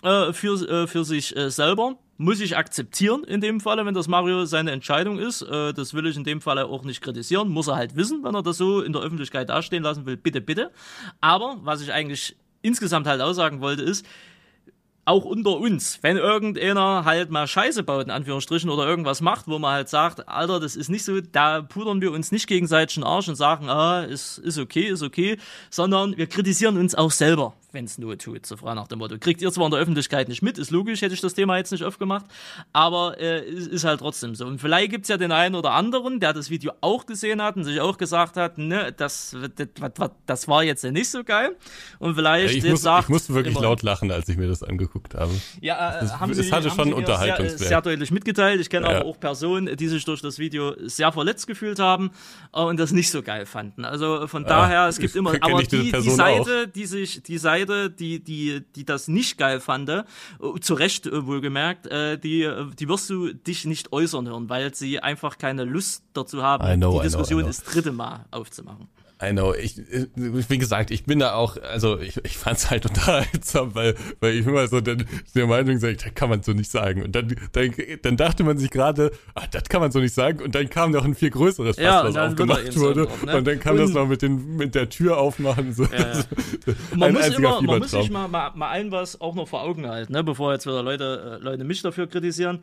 äh, 0.01 0.31
für, 0.31 0.61
äh, 0.67 0.87
für 0.87 1.03
sich 1.03 1.35
äh, 1.35 1.49
selber. 1.49 1.97
Muss 2.17 2.39
ich 2.39 2.55
akzeptieren 2.55 3.23
in 3.25 3.41
dem 3.41 3.59
Falle, 3.59 3.85
wenn 3.85 3.93
das 3.93 4.07
Mario 4.07 4.45
seine 4.45 4.71
Entscheidung 4.71 5.19
ist. 5.19 5.41
Äh, 5.41 5.73
das 5.73 5.93
will 5.93 6.07
ich 6.07 6.15
in 6.15 6.23
dem 6.23 6.39
Falle 6.39 6.65
auch 6.65 6.83
nicht 6.83 7.01
kritisieren. 7.01 7.49
Muss 7.49 7.67
er 7.67 7.75
halt 7.75 7.95
wissen, 7.95 8.23
wenn 8.23 8.33
er 8.33 8.43
das 8.43 8.57
so 8.57 8.81
in 8.81 8.93
der 8.93 9.01
Öffentlichkeit 9.01 9.49
dastehen 9.49 9.83
lassen 9.83 10.05
will. 10.05 10.15
Bitte, 10.15 10.39
bitte. 10.39 10.71
Aber 11.19 11.57
was 11.63 11.81
ich 11.81 11.91
eigentlich 11.91 12.37
insgesamt 12.61 13.05
halt 13.05 13.21
aussagen 13.21 13.59
wollte, 13.59 13.83
ist, 13.83 14.05
auch 15.05 15.23
unter 15.23 15.57
uns, 15.57 15.99
wenn 16.01 16.17
irgendeiner 16.17 17.05
halt 17.05 17.29
mal 17.29 17.47
Scheiße 17.47 17.83
baut, 17.83 18.05
in 18.05 18.11
Anführungsstrichen, 18.11 18.71
oder 18.71 18.87
irgendwas 18.87 19.21
macht, 19.21 19.47
wo 19.47 19.59
man 19.59 19.73
halt 19.73 19.89
sagt, 19.89 20.27
Alter, 20.27 20.59
das 20.59 20.75
ist 20.75 20.89
nicht 20.89 21.05
so, 21.05 21.21
da 21.21 21.61
pudern 21.61 22.01
wir 22.01 22.11
uns 22.11 22.31
nicht 22.31 22.47
gegenseitig 22.47 22.95
den 22.95 23.03
Arsch 23.03 23.27
und 23.27 23.35
sagen, 23.35 23.69
ah, 23.69 24.03
ist, 24.03 24.39
ist 24.39 24.57
okay, 24.57 24.87
ist 24.87 25.03
okay, 25.03 25.37
sondern 25.69 26.17
wir 26.17 26.25
kritisieren 26.25 26.77
uns 26.77 26.95
auch 26.95 27.11
selber, 27.11 27.53
wenn 27.75 27.85
es 27.85 27.99
nur 27.99 28.17
tut, 28.17 28.45
so 28.47 28.57
frei 28.57 28.73
nach 28.73 28.87
dem 28.87 28.97
Motto. 28.99 29.17
Kriegt 29.19 29.41
ihr 29.43 29.51
zwar 29.51 29.65
in 29.65 29.71
der 29.71 29.79
Öffentlichkeit 29.79 30.27
nicht 30.29 30.41
mit, 30.41 30.57
ist 30.57 30.71
logisch, 30.71 31.01
hätte 31.03 31.13
ich 31.13 31.21
das 31.21 31.35
Thema 31.35 31.57
jetzt 31.57 31.71
nicht 31.71 31.83
aufgemacht, 31.83 32.25
aber 32.73 33.19
äh, 33.19 33.41
ist, 33.47 33.67
ist 33.67 33.83
halt 33.83 33.99
trotzdem 33.99 34.33
so. 34.33 34.45
Und 34.47 34.59
vielleicht 34.59 34.89
gibt's 34.91 35.09
ja 35.09 35.17
den 35.17 35.31
einen 35.31 35.53
oder 35.55 35.71
anderen, 35.71 36.19
der 36.19 36.33
das 36.33 36.49
Video 36.49 36.71
auch 36.81 37.05
gesehen 37.05 37.41
hat 37.41 37.55
und 37.57 37.63
sich 37.65 37.79
auch 37.81 37.97
gesagt 37.97 38.37
hat, 38.37 38.57
ne, 38.57 38.91
das, 38.95 39.35
das, 39.55 39.67
das, 39.93 40.09
das 40.25 40.47
war 40.47 40.63
jetzt 40.63 40.83
ja 40.83 40.91
nicht 40.91 41.09
so 41.09 41.23
geil. 41.23 41.55
Und 41.99 42.15
vielleicht 42.15 42.55
ich, 42.55 42.63
jetzt 42.63 42.71
muss, 42.71 42.81
sagt, 42.81 43.03
ich 43.03 43.09
musste 43.09 43.33
wirklich 43.33 43.59
laut 43.59 43.83
lachen, 43.83 44.11
als 44.11 44.27
ich 44.29 44.37
mir 44.37 44.47
das 44.47 44.63
angeguckt 44.63 45.13
habe. 45.13 45.31
ja, 45.61 45.99
äh, 45.99 46.05
Es- 46.05 46.19
haben 46.19 46.31
es 46.31 46.37
Sie, 46.37 46.51
hatte 46.51 46.69
haben 46.69 46.75
schon 46.77 46.93
Unterhaltungswert. 46.93 47.59
Sehr, 47.59 47.67
sehr 47.67 47.81
deutlich 47.81 48.11
mitgeteilt. 48.11 48.61
Ich 48.61 48.69
kenne 48.69 48.89
Ja. 48.89 48.97
aber 49.01 49.05
auch 49.09 49.19
Personen, 49.19 49.75
die 49.75 49.87
sich 49.87 50.05
durch 50.05 50.21
das 50.21 50.39
Video 50.39 50.73
sehr 50.87 51.11
verletzt 51.11 51.47
gefühlt 51.47 51.79
haben 51.79 52.11
äh, 52.53 52.61
und 52.61 52.79
das 52.79 52.91
nicht 52.93 53.09
so 53.11 53.21
geil 53.21 53.45
fanden. 53.45 53.83
Also 53.85 54.27
von 54.27 54.43
daher, 54.45 54.87
es 54.87 54.97
gibt 54.99 55.11
ich 55.11 55.15
immer, 55.17 55.33
aber 55.41 55.61
ich 55.61 55.67
die, 55.67 55.91
die 55.91 56.09
Seite, 56.09 56.67
die 56.67 56.85
sich, 56.85 57.21
die 57.23 57.37
Seite, 57.37 57.64
die, 57.65 58.23
die, 58.23 58.61
die 58.75 58.85
das 58.85 59.07
nicht 59.07 59.37
geil 59.37 59.59
fand, 59.59 59.89
äh, 59.89 60.03
zu 60.61 60.73
Recht 60.73 61.05
äh, 61.05 61.25
wohlgemerkt, 61.25 61.87
äh, 61.87 62.17
die, 62.17 62.49
die 62.79 62.87
wirst 62.87 63.09
du 63.09 63.33
dich 63.33 63.65
nicht 63.65 63.91
äußern 63.91 64.27
hören, 64.27 64.49
weil 64.49 64.73
sie 64.73 64.99
einfach 64.99 65.37
keine 65.37 65.63
Lust 65.63 66.03
dazu 66.13 66.43
haben, 66.43 66.63
know, 66.77 66.97
die 66.97 67.03
Diskussion 67.03 67.43
das 67.43 67.63
dritte 67.63 67.91
Mal 67.91 68.25
aufzumachen. 68.31 68.87
I 69.23 69.31
know, 69.31 69.53
ich, 69.53 69.77
wie 70.15 70.57
gesagt, 70.57 70.91
ich 70.91 71.05
bin 71.05 71.19
da 71.19 71.35
auch, 71.35 71.55
also 71.61 71.97
ich, 71.99 72.17
ich 72.25 72.37
fand's 72.37 72.69
halt 72.69 72.85
unterhaltsam, 72.85 73.73
weil, 73.73 73.95
weil 74.19 74.33
ich 74.33 74.45
immer 74.45 74.67
so 74.67 74.81
der, 74.81 74.97
der 75.33 75.47
Meinung 75.47 75.77
sage, 75.79 75.95
das 75.95 76.13
kann 76.15 76.29
man 76.29 76.43
so 76.43 76.51
nicht 76.51 76.69
sagen. 76.69 77.01
Und 77.01 77.15
dann, 77.15 77.33
dann, 77.53 77.73
dann 78.01 78.17
dachte 78.17 78.43
man 78.43 78.57
sich 78.57 78.69
gerade, 78.71 79.11
ah, 79.33 79.43
das 79.49 79.63
kann 79.69 79.79
man 79.79 79.91
so 79.93 79.99
nicht 79.99 80.13
sagen. 80.13 80.41
Und 80.43 80.53
dann 80.53 80.69
kam 80.69 80.91
noch 80.91 81.05
ein 81.05 81.15
viel 81.15 81.29
größeres 81.29 81.77
Fass, 81.77 81.83
Ja, 81.85 82.03
was 82.03 82.17
aufgemacht 82.17 82.73
so 82.73 82.81
wurde. 82.81 83.05
drauf, 83.05 83.23
ne? 83.25 83.37
Und 83.37 83.47
dann 83.47 83.59
kam 83.61 83.77
das 83.77 83.87
Und- 83.91 83.95
noch 83.95 84.07
mit, 84.07 84.21
den, 84.21 84.57
mit 84.57 84.75
der 84.75 84.89
Tür 84.89 85.17
aufmachen. 85.17 85.73
So. 85.73 85.83
Und 86.91 86.99
man 86.99 87.03
ein 87.09 87.13
muss 87.13 87.27
immer, 87.37 87.61
man 87.61 87.79
muss 87.79 87.91
sich 87.91 88.09
mal, 88.09 88.27
mal, 88.27 88.51
mal 88.53 88.69
ein 88.69 88.91
was 88.91 89.21
auch 89.21 89.33
noch 89.35 89.47
vor 89.47 89.61
Augen 89.63 89.87
halten, 89.87 90.11
ne, 90.11 90.23
bevor 90.25 90.51
jetzt 90.51 90.65
wieder 90.65 90.83
Leute, 90.83 91.39
äh, 91.39 91.43
Leute 91.43 91.63
mich 91.63 91.81
dafür 91.81 92.07
kritisieren. 92.07 92.59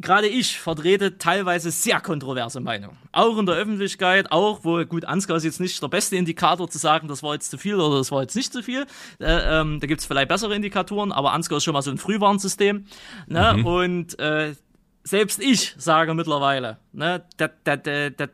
Gerade 0.00 0.28
ich 0.28 0.58
vertrete 0.58 1.18
teilweise 1.18 1.72
sehr 1.72 2.00
kontroverse 2.00 2.60
Meinungen. 2.60 2.96
Auch 3.10 3.36
in 3.36 3.46
der 3.46 3.56
Öffentlichkeit, 3.56 4.30
auch 4.30 4.60
wo, 4.62 4.84
gut, 4.84 5.04
Ansgar 5.04 5.36
ist 5.36 5.44
jetzt 5.44 5.60
nicht 5.60 5.82
der 5.82 5.88
beste 5.88 6.14
Indikator 6.14 6.70
zu 6.70 6.78
sagen, 6.78 7.08
das 7.08 7.24
war 7.24 7.34
jetzt 7.34 7.50
zu 7.50 7.58
viel 7.58 7.74
oder 7.74 7.98
das 7.98 8.12
war 8.12 8.22
jetzt 8.22 8.36
nicht 8.36 8.52
zu 8.52 8.62
viel. 8.62 8.86
Äh, 9.18 9.60
ähm, 9.60 9.80
da 9.80 9.88
gibt's 9.88 10.06
vielleicht 10.06 10.28
bessere 10.28 10.54
Indikatoren, 10.54 11.10
aber 11.10 11.32
Ansgar 11.32 11.56
ist 11.56 11.64
schon 11.64 11.74
mal 11.74 11.82
so 11.82 11.90
ein 11.90 11.98
Frühwarnsystem. 11.98 12.86
Ne? 13.26 13.54
Mhm. 13.56 13.66
Und 13.66 14.18
äh, 14.20 14.54
selbst 15.02 15.40
ich 15.40 15.74
sage 15.78 16.14
mittlerweile, 16.14 16.78
ne, 16.92 17.24
dass 17.36 17.50
das, 17.64 17.80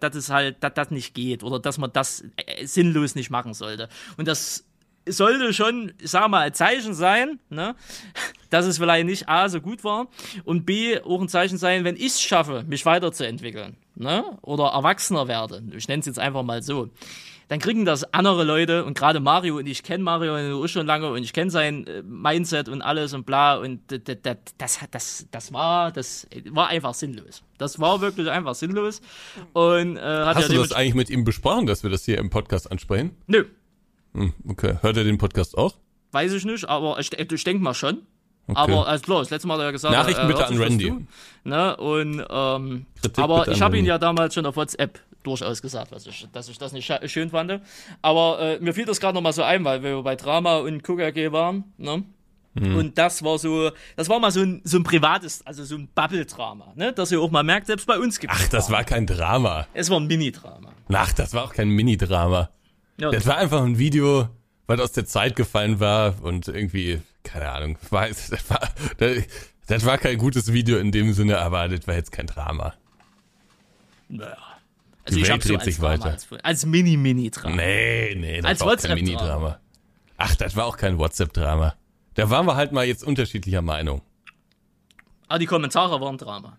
das 0.01 0.15
ist 0.17 0.31
halt, 0.31 0.63
dass 0.63 0.75
das 0.75 0.91
nicht 0.91 1.15
geht 1.15 1.43
oder 1.43 1.61
dass 1.61 1.79
man 1.79 1.93
das 1.93 2.25
äh, 2.37 2.67
sinnlos 2.67 3.15
nicht 3.15 3.31
machen 3.31 3.55
sollte. 3.55 3.89
Und 4.17 4.29
das 4.29 4.67
sollte 5.07 5.53
schon, 5.53 5.93
sag 6.03 6.29
mal, 6.29 6.41
ein 6.41 6.55
Zeichen 6.55 6.95
sein, 6.95 7.39
ne, 7.51 7.75
dass 8.51 8.67
es 8.67 8.79
vielleicht 8.79 9.07
nicht 9.07 9.29
A 9.29 9.49
so 9.49 9.61
gut 9.61 9.85
war 9.85 10.07
und 10.45 10.65
B 10.67 11.01
auch 11.01 11.21
ein 11.21 11.29
Zeichen 11.29 11.59
sein, 11.59 11.85
wenn 11.85 11.97
ich 11.97 12.07
es 12.07 12.21
schaffe, 12.23 12.65
mich 12.67 12.87
weiterzuentwickeln, 12.87 13.77
ne, 13.95 14.25
oder 14.43 14.67
erwachsener 14.69 15.29
werde. 15.29 15.63
Ich 15.77 15.89
nenne 15.89 16.01
es 16.01 16.07
jetzt 16.07 16.19
einfach 16.19 16.43
mal 16.43 16.63
so. 16.63 16.89
Dann 17.49 17.59
kriegen 17.59 17.85
das 17.85 18.15
andere 18.15 18.43
Leute 18.43 18.87
und 18.87 18.97
gerade 18.97 19.21
Mario 19.21 19.59
und 19.59 19.67
ich 19.67 19.83
kenne 19.83 20.03
Mario 20.03 20.65
auch 20.65 20.67
schon 20.67 20.87
lange 20.87 21.11
und 21.11 21.23
ich 21.23 21.35
kenne 21.35 21.51
sein 21.51 21.87
äh, 21.87 22.01
Mindset 22.03 22.71
und 22.71 22.81
alles 22.81 23.13
und 23.13 23.27
bla 23.27 23.57
und 23.57 23.91
d- 23.91 23.99
d- 23.99 24.15
d- 24.15 24.37
das 24.57 24.79
das 24.91 25.27
das 25.31 25.53
war 25.53 25.93
das 25.93 26.27
war 26.49 26.69
einfach 26.69 26.95
sinnlos. 26.95 27.43
Das 27.59 27.79
war 27.79 28.01
wirklich 28.01 28.31
einfach 28.31 28.55
sinnlos 28.55 29.03
und 29.53 29.99
äh, 29.99 30.01
hat 30.01 30.37
Hast 30.37 30.49
ja 30.49 30.55
du 30.55 30.63
das 30.63 30.73
eigentlich 30.73 30.95
mit 30.95 31.11
ihm 31.11 31.25
besprochen, 31.25 31.67
dass 31.67 31.83
wir 31.83 31.91
das 31.91 32.07
hier 32.07 32.17
im 32.17 32.31
Podcast 32.31 32.71
ansprechen? 32.73 33.11
Nö, 33.27 33.45
okay. 34.47 34.79
Hört 34.81 34.97
er 34.97 35.05
den 35.05 35.19
Podcast 35.19 35.57
auch? 35.57 35.77
Weiß 36.13 36.33
ich 36.33 36.45
nicht, 36.45 36.69
aber 36.69 36.99
ich, 37.01 37.13
ich 37.13 37.45
denke 37.45 37.63
mal 37.63 37.75
schon. 37.75 38.03
Aber 38.53 38.87
also 38.87 39.03
klar, 39.05 39.21
das 39.21 39.31
letzte 39.31 39.49
Mal 39.49 39.59
hat 39.59 39.65
er 39.65 39.73
gesagt, 39.73 39.95
Nachrichten 39.95 40.23
er 40.23 40.27
bitte 40.29 40.47
an 40.47 40.59
Randy. 40.59 40.89
zu, 40.89 41.07
Ne? 41.45 41.77
Und 41.77 42.25
ähm, 42.29 42.87
Kritik 43.01 43.25
aber 43.25 43.49
ich 43.49 43.63
habe 43.63 43.79
ihn 43.79 43.87
ja 43.87 43.99
damals 43.99 44.35
schon 44.35 44.45
auf 44.45 44.57
WhatsApp 44.57 45.01
durchaus 45.23 45.63
gesagt, 45.63 45.93
was 45.93 46.07
ich, 46.07 46.29
dass 46.33 46.49
ich 46.49 46.59
das 46.59 46.73
nicht 46.73 46.93
schön 47.07 47.31
fand. 47.31 47.61
Aber 48.03 48.39
äh, 48.41 48.59
mir 48.61 48.75
fiel 48.75 48.85
das 48.85 49.01
gerade 49.01 49.15
noch 49.15 49.23
mal 49.23 49.33
so 49.33 49.43
ein, 49.43 49.65
weil 49.65 49.83
wir 49.83 50.03
bei 50.03 50.15
Drama 50.15 50.59
und 50.59 50.83
KKG 50.83 51.33
waren. 51.33 51.65
Ne? 51.79 52.05
Mhm. 52.55 52.77
Und 52.77 52.99
das 52.99 53.25
war 53.25 53.39
so, 53.39 53.71
das 53.97 54.09
war 54.09 54.21
mal 54.21 54.31
so 54.31 54.41
ein, 54.41 54.61
so 54.65 54.77
ein 54.77 54.85
privates, 54.85 55.45
also 55.47 55.65
so 55.65 55.77
ein 55.77 55.89
Bubble-Drama, 55.95 56.75
ne? 56.77 56.93
Dass 56.93 57.11
ihr 57.11 57.21
auch 57.21 57.31
mal 57.31 57.43
merkt, 57.43 57.67
selbst 57.67 57.87
bei 57.87 57.99
uns 57.99 58.21
gibt 58.21 58.33
Ach, 58.33 58.49
das 58.49 58.71
war 58.71 58.85
kein 58.85 59.07
Drama. 59.07 59.67
Es 59.75 59.91
war 59.91 59.99
ein 59.99 60.07
Mini-Drama. 60.07 60.71
Ach, 60.93 61.13
das 61.15 61.35
war 61.35 61.45
auch 61.45 61.53
kein 61.53 61.69
Mini-Drama. 61.69 62.51
Ja, 62.99 63.11
Das 63.11 63.27
war 63.27 63.37
einfach 63.39 63.63
ein 63.63 63.79
Video, 63.79 64.29
was 64.67 64.81
aus 64.81 64.93
der 64.93 65.07
Zeit 65.07 65.37
gefallen 65.37 65.81
war 65.81 66.23
und 66.23 66.49
irgendwie, 66.49 67.01
keine 67.23 67.51
Ahnung, 67.51 67.79
war, 67.91 68.09
das, 68.09 68.31
war, 68.51 68.61
das, 69.67 69.85
war 69.85 69.99
kein 69.99 70.19
gutes 70.19 70.53
Video 70.53 70.79
in 70.79 70.93
dem 70.93 71.13
Sinne, 71.13 71.39
aber 71.41 71.69
das 71.69 71.87
war 71.87 71.95
jetzt 71.95 72.13
kein 72.13 72.27
Drama. 72.27 72.75
naja. 74.09 74.37
Also 75.07 75.17
Die 75.17 75.23
ich 75.23 75.29
Welt 75.29 75.43
so 75.43 75.49
dreht 75.51 75.59
als 75.59 75.65
sich 75.67 75.77
Drama, 75.77 75.89
weiter. 75.93 76.11
Als, 76.13 76.27
als 76.43 76.65
Mini-Mini-Drama. 76.67 77.57
Nee, 77.57 78.15
nee, 78.15 78.41
das 78.41 78.47
Als 78.47 78.61
war 78.61 78.69
auch 78.69 78.71
kein 78.77 78.91
WhatsApp-Drama. 78.93 78.95
Mini-Drama. 78.95 79.61
Ach, 80.17 80.35
das 80.37 80.57
war 80.57 80.65
auch 80.65 80.77
kein 80.79 80.99
WhatsApp-Drama. 80.99 81.75
Da 82.15 82.31
waren 82.31 82.47
wir 82.47 82.57
halt 82.57 82.73
mal 82.73 82.87
jetzt 82.87 83.05
unterschiedlicher 83.05 83.61
Meinung. 83.61 84.01
Aber 85.29 85.39
die 85.39 85.47
Kommentare 85.47 86.01
waren 86.01 86.17
Drama. 86.17 86.57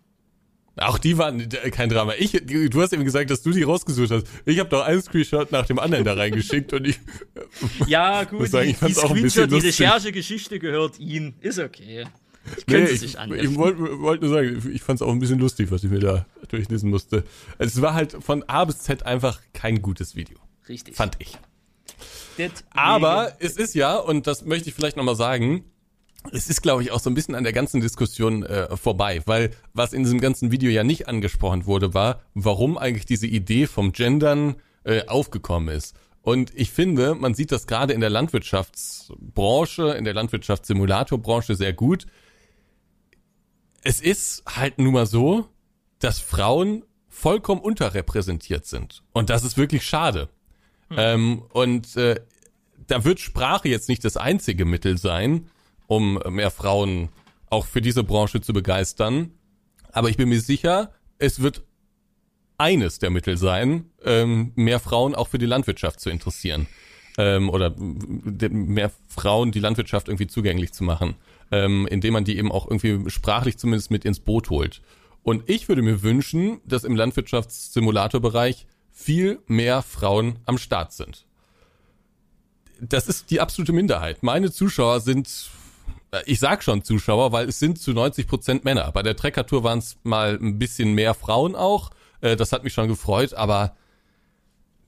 Auch 0.77 0.97
die 0.97 1.17
waren 1.17 1.39
äh, 1.39 1.71
kein 1.71 1.87
Drama. 1.89 2.13
Ich, 2.19 2.31
du 2.33 2.81
hast 2.81 2.91
eben 2.93 3.05
gesagt, 3.05 3.29
dass 3.29 3.41
du 3.41 3.51
die 3.51 3.63
rausgesucht 3.63 4.11
hast. 4.11 4.27
Ich 4.45 4.59
habe 4.59 4.69
doch 4.69 4.83
einen 4.85 5.01
Screenshot 5.01 5.51
nach 5.51 5.65
dem 5.65 5.79
anderen 5.79 6.03
da 6.03 6.13
reingeschickt 6.13 6.73
und 6.73 6.85
ich, 6.87 6.99
Ja, 7.87 8.23
gut, 8.25 8.39
muss 8.41 8.51
sagen, 8.51 8.65
die, 8.65 8.71
ich 8.71 8.77
die 8.77 8.79
fand's 8.83 8.99
auch 8.99 9.11
ein 9.11 9.21
bisschen 9.21 9.49
Screenshot, 9.49 9.63
die. 9.63 9.67
Recherchegeschichte 9.83 10.59
gehört 10.59 10.99
ihm. 10.99 11.33
Ist 11.41 11.59
okay. 11.59 12.05
Ich 12.57 12.67
nee, 12.67 12.73
könnte 12.73 12.91
ich, 12.91 12.99
sich 12.99 13.09
ich 13.11 13.19
anheften. 13.19 13.55
wollte 13.55 13.99
wollt 14.01 14.21
nur 14.21 14.29
sagen, 14.31 14.71
ich 14.73 14.83
fand 14.83 14.97
es 14.99 15.01
auch 15.01 15.11
ein 15.11 15.19
bisschen 15.19 15.39
lustig, 15.39 15.71
was 15.71 15.83
ich 15.83 15.89
mir 15.89 15.99
da 15.99 16.25
durchlesen 16.49 16.89
musste. 16.91 17.23
Es 17.57 17.81
war 17.81 17.93
halt 17.95 18.17
von 18.19 18.43
A 18.43 18.65
bis 18.65 18.79
Z 18.79 19.03
einfach 19.03 19.39
kein 19.53 19.81
gutes 19.81 20.15
Video, 20.15 20.37
Richtig. 20.69 20.95
fand 20.95 21.15
ich. 21.19 21.37
Det- 22.37 22.51
Aber 22.71 23.31
es 23.39 23.55
ist 23.57 23.73
ja, 23.75 23.95
und 23.95 24.27
das 24.27 24.45
möchte 24.45 24.69
ich 24.69 24.75
vielleicht 24.75 24.97
nochmal 24.97 25.15
sagen, 25.15 25.63
es 26.31 26.49
ist, 26.49 26.61
glaube 26.61 26.83
ich, 26.83 26.91
auch 26.91 26.99
so 26.99 27.09
ein 27.09 27.13
bisschen 27.13 27.35
an 27.35 27.43
der 27.43 27.53
ganzen 27.53 27.81
Diskussion 27.81 28.43
äh, 28.43 28.75
vorbei, 28.77 29.21
weil 29.25 29.51
was 29.73 29.93
in 29.93 30.03
diesem 30.03 30.19
ganzen 30.19 30.51
Video 30.51 30.69
ja 30.69 30.83
nicht 30.83 31.07
angesprochen 31.07 31.65
wurde, 31.65 31.93
war, 31.93 32.21
warum 32.33 32.77
eigentlich 32.77 33.05
diese 33.05 33.27
Idee 33.27 33.67
vom 33.67 33.91
Gendern 33.91 34.55
äh, 34.83 35.05
aufgekommen 35.07 35.73
ist. 35.75 35.95
Und 36.21 36.51
ich 36.55 36.71
finde, 36.71 37.13
man 37.13 37.35
sieht 37.35 37.51
das 37.51 37.67
gerade 37.67 37.93
in 37.93 38.01
der 38.01 38.09
Landwirtschaftsbranche, 38.09 39.91
in 39.91 40.05
der 40.05 40.13
Landwirtschaftssimulatorbranche 40.13 41.55
sehr 41.55 41.73
gut. 41.73 42.07
es 43.83 44.01
ist 44.01 44.43
halt 44.47 44.79
nun 44.79 44.93
mal 44.93 45.05
so, 45.05 45.47
dass 45.99 46.19
Frauen 46.19 46.83
vollkommen 47.07 47.61
unterrepräsentiert 47.61 48.65
sind. 48.65 49.03
Und 49.13 49.29
das 49.29 49.43
ist 49.43 49.57
wirklich 49.57 49.85
schade. 49.85 50.29
Hm. 50.89 50.97
Ähm, 50.97 51.43
und 51.49 51.95
äh, 51.95 52.19
da 52.87 53.03
wird 53.05 53.19
Sprache 53.19 53.69
jetzt 53.69 53.87
nicht 53.89 54.03
das 54.03 54.17
einzige 54.17 54.65
Mittel 54.65 54.97
sein, 54.97 55.49
um 55.87 56.19
mehr 56.29 56.51
Frauen 56.51 57.09
auch 57.49 57.65
für 57.65 57.81
diese 57.81 58.03
Branche 58.03 58.41
zu 58.41 58.53
begeistern. 58.53 59.31
Aber 59.91 60.09
ich 60.09 60.17
bin 60.17 60.29
mir 60.29 60.41
sicher, 60.41 60.91
es 61.19 61.41
wird 61.41 61.63
eines 62.57 62.99
der 62.99 63.09
Mittel 63.09 63.37
sein, 63.37 63.89
ähm, 64.03 64.51
mehr 64.55 64.79
Frauen 64.79 65.15
auch 65.15 65.27
für 65.27 65.37
die 65.37 65.45
Landwirtschaft 65.45 65.99
zu 65.99 66.09
interessieren. 66.09 66.67
Ähm, 67.17 67.49
oder 67.49 67.73
mehr 67.77 68.91
Frauen 69.07 69.53
die 69.53 69.59
Landwirtschaft 69.59 70.09
irgendwie 70.09 70.27
zugänglich 70.27 70.73
zu 70.73 70.83
machen, 70.83 71.15
ähm, 71.49 71.87
indem 71.87 72.13
man 72.13 72.25
die 72.25 72.37
eben 72.37 72.51
auch 72.51 72.69
irgendwie 72.69 73.09
sprachlich 73.09 73.57
zumindest 73.57 73.89
mit 73.89 74.03
ins 74.03 74.19
Boot 74.19 74.49
holt. 74.49 74.81
Und 75.23 75.49
ich 75.49 75.69
würde 75.69 75.81
mir 75.81 76.03
wünschen, 76.03 76.59
dass 76.65 76.83
im 76.83 76.95
Landwirtschaftssimulatorbereich 76.95 78.67
viel 78.91 79.39
mehr 79.47 79.81
Frauen 79.81 80.39
am 80.45 80.57
Start 80.57 80.93
sind. 80.93 81.25
Das 82.81 83.07
ist 83.07 83.31
die 83.31 83.39
absolute 83.39 83.73
Minderheit. 83.73 84.21
Meine 84.21 84.51
Zuschauer 84.51 84.99
sind, 84.99 85.49
ich 86.25 86.39
sag 86.39 86.63
schon 86.63 86.83
Zuschauer, 86.83 87.31
weil 87.31 87.49
es 87.49 87.59
sind 87.59 87.79
zu 87.79 87.91
90 87.91 88.27
Prozent 88.27 88.65
Männer. 88.65 88.91
Bei 88.91 89.03
der 89.03 89.15
Treckertour 89.15 89.63
waren 89.63 89.79
es 89.79 89.97
mal 90.03 90.37
ein 90.41 90.59
bisschen 90.59 90.93
mehr 90.93 91.13
Frauen 91.13 91.55
auch. 91.55 91.91
Äh, 92.21 92.35
das 92.35 92.51
hat 92.51 92.63
mich 92.63 92.73
schon 92.73 92.87
gefreut, 92.87 93.33
aber 93.33 93.75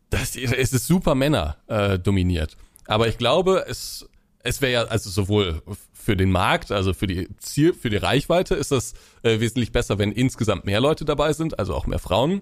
das, 0.10 0.36
es 0.36 0.74
ist 0.74 0.88
super 0.88 1.16
Männer 1.16 1.58
äh, 1.68 2.00
dominiert. 2.00 2.58
Aber 2.86 3.08
ich 3.08 3.18
glaube, 3.18 3.66
es, 3.68 4.08
es 4.44 4.62
wäre 4.62 4.72
ja, 4.72 4.84
also 4.86 5.10
sowohl 5.10 5.62
für 5.94 6.16
den 6.16 6.32
Markt, 6.32 6.72
also 6.72 6.94
für 6.94 7.08
die 7.08 7.28
Ziel, 7.38 7.74
für 7.74 7.90
die 7.90 7.98
Reichweite 7.98 8.56
ist 8.56 8.72
das 8.72 8.94
äh, 9.24 9.40
wesentlich 9.40 9.74
besser, 9.74 10.00
wenn 10.00 10.12
insgesamt 10.12 10.66
mehr 10.66 10.80
Leute 10.80 11.04
dabei 11.04 11.34
sind, 11.34 11.60
also 11.60 11.76
auch 11.76 11.86
mehr 11.86 12.00
Frauen. 12.00 12.42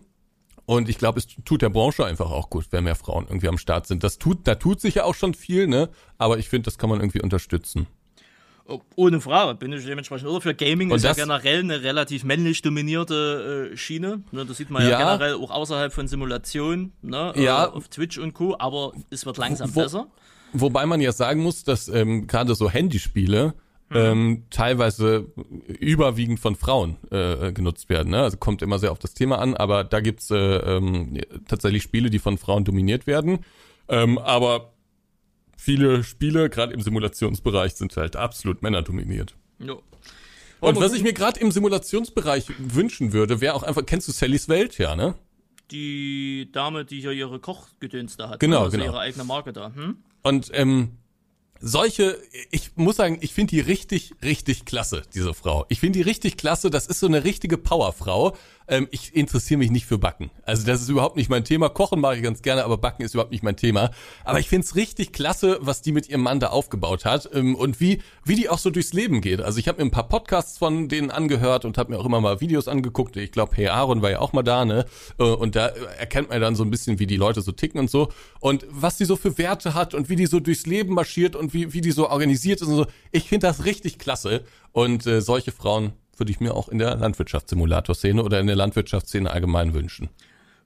Und 0.68 0.90
ich 0.90 0.98
glaube, 0.98 1.20
es 1.20 1.28
tut 1.46 1.62
der 1.62 1.70
Branche 1.70 2.06
einfach 2.06 2.32
auch 2.32 2.50
gut, 2.50 2.68
wenn 2.72 2.84
mehr 2.84 2.96
Frauen 2.96 3.26
irgendwie 3.28 3.48
am 3.48 3.58
Start 3.58 3.88
sind. 3.88 4.04
Das 4.04 4.18
tut, 4.18 4.48
da 4.48 4.56
tut 4.56 4.82
sich 4.82 4.96
ja 4.96 5.04
auch 5.04 5.14
schon 5.14 5.34
viel, 5.34 5.68
ne? 5.68 5.90
Aber 6.18 6.40
ich 6.40 6.50
finde, 6.50 6.66
das 6.66 6.78
kann 6.78 6.90
man 6.90 7.00
irgendwie 7.00 7.22
unterstützen. 7.22 7.88
Oh, 8.68 8.80
ohne 8.96 9.22
Frage 9.22 9.54
bin 9.56 9.72
ich 9.74 9.86
dementsprechend. 9.86 10.28
Oder 10.28 10.42
für 10.42 10.56
Gaming 10.56 10.90
und 10.90 10.98
ist 10.98 11.04
ja 11.04 11.14
generell 11.14 11.60
eine 11.60 11.84
relativ 11.84 12.24
männlich 12.24 12.64
dominierte 12.64 13.70
äh, 13.74 13.78
Schiene. 13.78 14.24
Ne, 14.32 14.46
das 14.46 14.58
sieht 14.58 14.72
man 14.72 14.82
ja, 14.82 14.90
ja, 14.90 14.98
generell 14.98 15.36
auch 15.36 15.52
außerhalb 15.52 15.94
von 15.94 16.08
Simulationen, 16.08 16.94
ne, 17.04 17.34
ja. 17.36 17.66
Äh, 17.66 17.70
auf 17.70 17.90
Twitch 17.90 18.18
und 18.18 18.34
Co. 18.34 18.56
Aber 18.58 18.94
es 19.12 19.26
wird 19.26 19.38
langsam 19.38 19.76
wo, 19.76 19.82
besser. 19.82 20.08
Wobei 20.52 20.88
man 20.88 21.00
ja 21.00 21.12
sagen 21.12 21.44
muss, 21.44 21.64
dass 21.64 21.88
ähm, 21.90 22.26
gerade 22.26 22.56
so 22.56 22.68
Handyspiele 22.68 23.54
mhm. 23.90 23.96
ähm, 23.96 24.44
teilweise 24.50 25.28
überwiegend 25.68 26.40
von 26.40 26.56
Frauen 26.56 26.98
äh, 27.12 27.52
genutzt 27.52 27.90
werden. 27.90 28.12
Ne? 28.12 28.22
Also 28.24 28.38
kommt 28.38 28.64
immer 28.64 28.80
sehr 28.80 28.92
auf 28.92 29.00
das 29.00 29.14
Thema 29.14 29.38
an, 29.38 29.56
aber 29.56 29.84
da 29.84 30.00
gibt's 30.00 30.32
äh, 30.32 30.38
ähm, 30.38 31.20
tatsächlich 31.48 31.84
Spiele, 31.84 32.10
die 32.10 32.20
von 32.20 32.40
Frauen 32.40 32.66
dominiert 32.66 33.06
werden. 33.06 33.40
Ähm, 33.88 34.18
aber 34.18 34.74
viele 35.66 36.04
Spiele, 36.04 36.50
gerade 36.50 36.74
im 36.74 36.82
Simulationsbereich, 36.82 37.74
sind 37.74 37.98
halt 37.98 38.16
absolut 38.16 38.62
männerdominiert. 38.62 39.36
Ja. 39.58 39.76
Und 40.60 40.80
was 40.80 40.94
ich 40.94 41.04
mir 41.04 41.14
gerade 41.14 41.40
im 41.40 41.52
Simulationsbereich 41.52 42.46
wünschen 42.60 43.14
würde, 43.14 43.42
wäre 43.42 43.56
auch 43.56 43.64
einfach, 43.64 43.86
kennst 43.86 44.08
du 44.08 44.12
Sallys 44.12 44.48
Welt, 44.48 44.78
ja, 44.78 44.96
ne? 44.96 45.16
Die 45.72 46.50
Dame, 46.52 46.86
die 46.86 47.02
hier 47.02 47.12
ihre 47.12 47.40
Kochgedönste 47.40 48.30
hat. 48.30 48.40
Genau, 48.40 48.66
also 48.66 48.78
genau. 48.78 48.92
ihre 48.92 49.00
eigene 49.00 49.24
Marke 49.24 49.54
da. 49.54 49.74
Hm? 49.74 49.98
Und 50.22 50.52
ähm, 50.54 50.92
solche, 51.60 52.20
ich 52.52 52.76
muss 52.76 52.98
sagen, 52.98 53.18
ich 53.22 53.34
finde 53.34 53.52
die 53.52 53.60
richtig, 53.60 54.14
richtig 54.22 54.66
klasse, 54.66 55.02
diese 55.16 55.34
Frau. 55.34 55.66
Ich 55.70 55.80
finde 55.80 55.98
die 55.98 56.04
richtig 56.04 56.38
klasse. 56.38 56.70
Das 56.70 56.86
ist 56.86 57.00
so 57.00 57.08
eine 57.08 57.24
richtige 57.24 57.58
Powerfrau. 57.58 58.38
Ähm, 58.68 58.88
ich 58.92 59.16
interessiere 59.16 59.58
mich 59.58 59.72
nicht 59.72 59.86
für 59.86 59.98
Backen. 59.98 60.32
Also 60.44 60.66
das 60.66 60.82
ist 60.82 60.90
überhaupt 60.90 61.16
nicht 61.16 61.30
mein 61.30 61.44
Thema. 61.44 61.70
Kochen 61.70 62.00
mache 62.00 62.18
ich 62.18 62.24
ganz 62.24 62.42
gerne, 62.42 62.64
aber 62.64 62.78
Backen 62.78 63.04
ist 63.04 63.14
überhaupt 63.14 63.32
nicht 63.32 63.44
mein 63.44 63.58
Thema. 63.58 63.92
Aber 64.24 64.40
ich 64.40 64.50
finde 64.50 64.66
es 64.66 64.76
richtig 64.76 65.14
klasse, 65.14 65.58
was 65.62 65.82
die 65.82 65.92
mit 65.92 66.10
ihrem 66.10 66.22
Mann 66.22 66.40
da 66.40 66.48
aufgebaut 66.48 67.06
hat 67.06 67.30
ähm, 67.34 67.56
und 67.56 67.80
wie 67.80 68.02
wie 68.24 68.36
die 68.36 68.50
auch 68.50 68.58
so 68.58 68.70
durchs 68.70 68.94
Leben 68.94 69.22
geht. 69.22 69.42
Also 69.42 69.60
ich 69.60 69.68
habe 69.68 69.80
mir 69.80 69.88
ein 69.88 69.92
paar 69.92 70.08
Podcasts 70.08 70.58
von 70.58 70.90
denen 70.90 71.12
angehört 71.12 71.66
und 71.66 71.78
habe 71.78 71.92
mir 71.92 72.00
auch 72.00 72.06
immer 72.06 72.22
mal 72.22 72.42
Videos 72.42 72.68
angeguckt. 72.68 73.16
Ich 73.18 73.32
glaube, 73.32 73.56
Hey 73.56 73.68
Aaron 73.68 74.02
war 74.02 74.12
ja 74.12 74.20
auch 74.20 74.34
mal 74.34 74.44
da, 74.44 74.66
ne? 74.66 74.86
Äh, 75.20 75.24
und 75.24 75.56
da 75.56 75.68
erkennt 75.68 76.30
man 76.30 76.42
dann 76.42 76.56
so 76.56 76.64
ein 76.64 76.72
bisschen, 76.72 77.00
wie 77.00 77.08
die 77.08 77.18
Leute 77.18 77.42
so 77.42 77.52
ticken 77.52 77.80
und 77.80 77.90
so. 77.90 78.10
Und 78.40 78.66
was 78.70 78.98
die 78.98 79.06
so 79.06 79.16
für 79.16 79.38
Werte 79.38 79.74
hat 79.74 79.94
und 79.94 80.10
wie 80.10 80.16
die 80.16 80.26
so 80.26 80.40
durchs 80.40 80.66
Leben 80.66 80.94
marschiert 80.94 81.36
und 81.36 81.54
wie, 81.54 81.74
wie 81.74 81.82
die 81.82 81.92
so 81.92 82.10
organisiert 82.10 82.62
ist 82.62 82.68
und 82.68 82.76
so. 82.76 82.88
Ich 83.12 83.30
finde 83.30 83.48
das 83.48 83.66
richtig 83.66 84.00
klasse. 84.00 84.44
Und 84.72 85.08
äh, 85.08 85.22
solche 85.22 85.54
Frauen 85.54 85.94
würde 86.18 86.32
ich 86.32 86.40
mir 86.40 86.54
auch 86.54 86.70
in 86.70 86.80
der 86.80 86.96
Landwirtschaftssimulator-Szene 86.96 88.24
oder 88.24 88.40
in 88.40 88.48
der 88.48 88.56
Landwirtschaftsszene 88.56 89.30
allgemein 89.30 89.74
wünschen. 89.74 90.10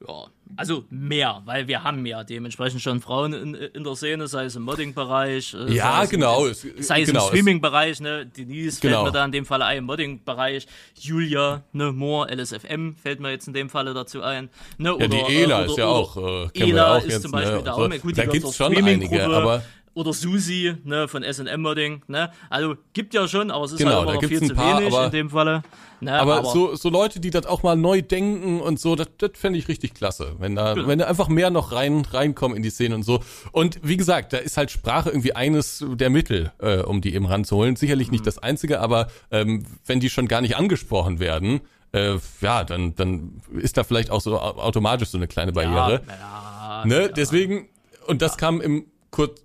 Ja, 0.07 0.27
also 0.55 0.85
mehr, 0.89 1.41
weil 1.45 1.67
wir 1.67 1.83
haben 1.83 2.05
ja 2.05 2.23
dementsprechend 2.23 2.81
schon 2.81 3.01
Frauen 3.01 3.33
in, 3.33 3.53
in 3.53 3.83
der 3.83 3.95
Szene, 3.95 4.27
sei 4.27 4.45
es 4.45 4.55
im 4.55 4.63
Modding-Bereich, 4.63 5.53
äh, 5.53 5.73
ja, 5.73 5.99
sei 5.99 6.07
genau, 6.07 6.45
es, 6.45 6.65
sei 6.79 7.01
es 7.01 7.09
genau, 7.09 7.25
im 7.25 7.27
Streaming-Bereich, 7.27 7.99
ne, 7.99 8.25
Denise 8.25 8.79
genau. 8.79 9.03
fällt 9.03 9.13
mir 9.13 9.19
da 9.19 9.25
in 9.25 9.31
dem 9.31 9.45
Falle 9.45 9.65
ein, 9.65 9.79
im 9.79 9.83
Modding-Bereich, 9.85 10.67
Julia, 10.95 11.63
ne, 11.73 11.91
Moore, 11.91 12.33
LSFM 12.33 12.95
fällt 12.95 13.19
mir 13.19 13.31
jetzt 13.31 13.47
in 13.47 13.53
dem 13.53 13.69
Falle 13.69 13.93
dazu 13.93 14.21
ein, 14.21 14.49
ne, 14.77 14.95
oder, 14.95 15.05
ja, 15.05 15.27
die 15.27 15.35
Ela 15.35 15.57
oder, 15.57 15.65
ist 15.65 15.77
ja 15.77 15.85
auch, 15.85 16.17
äh, 16.17 16.69
Ela 16.69 16.95
auch 16.95 17.03
ist 17.03 17.11
jetzt, 17.11 17.21
zum 17.21 17.31
Beispiel 17.31 17.57
ne, 17.57 17.63
da 17.63 17.73
auch, 17.73 17.91
so, 17.91 17.99
gut, 17.99 18.17
da 18.17 18.25
gibt's 18.25 18.55
schon 18.55 18.75
einige, 18.75 19.25
aber 19.25 19.63
oder 19.99 20.13
Susi 20.13 20.75
ne, 20.85 21.09
von 21.09 21.23
SM 21.23 21.59
Modding. 21.59 22.01
Ne? 22.07 22.31
Also 22.49 22.75
gibt 22.93 23.13
ja 23.13 23.27
schon, 23.27 23.51
aber 23.51 23.65
es 23.65 23.73
ist 23.73 23.79
genau, 23.79 24.05
halt 24.05 24.21
immer 24.21 24.27
viel 24.29 24.41
zu 24.41 24.55
paar, 24.55 24.79
wenig 24.79 24.93
aber, 24.93 25.05
in 25.05 25.11
dem 25.11 25.29
Falle. 25.29 25.61
Ne, 25.99 26.13
aber, 26.13 26.37
aber, 26.37 26.51
so, 26.51 26.75
so 26.75 26.89
Leute, 26.89 27.19
die 27.19 27.29
das 27.29 27.45
auch 27.45 27.63
mal 27.63 27.75
neu 27.75 28.01
denken 28.01 28.61
und 28.61 28.79
so, 28.79 28.95
das, 28.95 29.09
das 29.17 29.31
fände 29.33 29.59
ich 29.59 29.67
richtig 29.67 29.93
klasse. 29.93 30.35
Wenn 30.39 30.55
da, 30.55 30.73
genau. 30.73 30.87
wenn 30.87 30.99
da 30.99 31.07
einfach 31.07 31.27
mehr 31.27 31.49
noch 31.49 31.73
rein 31.73 32.05
reinkommen 32.09 32.55
in 32.55 32.63
die 32.63 32.69
Szene 32.69 32.95
und 32.95 33.03
so. 33.03 33.19
Und 33.51 33.79
wie 33.83 33.97
gesagt, 33.97 34.31
da 34.31 34.37
ist 34.37 34.55
halt 34.55 34.71
Sprache 34.71 35.09
irgendwie 35.09 35.35
eines 35.35 35.85
der 35.85 36.09
Mittel, 36.09 36.53
äh, 36.59 36.77
um 36.77 37.01
die 37.01 37.13
eben 37.13 37.25
ranzuholen. 37.25 37.75
Sicherlich 37.75 38.09
nicht 38.09 38.21
mhm. 38.21 38.25
das 38.25 38.37
einzige, 38.37 38.79
aber 38.79 39.07
ähm, 39.31 39.65
wenn 39.85 39.99
die 39.99 40.09
schon 40.09 40.29
gar 40.29 40.39
nicht 40.39 40.55
angesprochen 40.55 41.19
werden, 41.19 41.59
äh, 41.91 42.15
ja, 42.39 42.63
dann, 42.63 42.95
dann 42.95 43.41
ist 43.59 43.75
da 43.75 43.83
vielleicht 43.83 44.11
auch 44.11 44.21
so 44.21 44.39
automatisch 44.39 45.09
so 45.09 45.17
eine 45.17 45.27
kleine 45.27 45.51
Barriere. 45.51 46.01
Ja, 46.07 46.79
ja, 46.79 46.85
ne? 46.85 47.01
Ja. 47.01 47.07
Deswegen, 47.09 47.67
und 48.07 48.21
das 48.21 48.37
kam 48.37 48.61
im 48.61 48.85
kurz, 49.11 49.41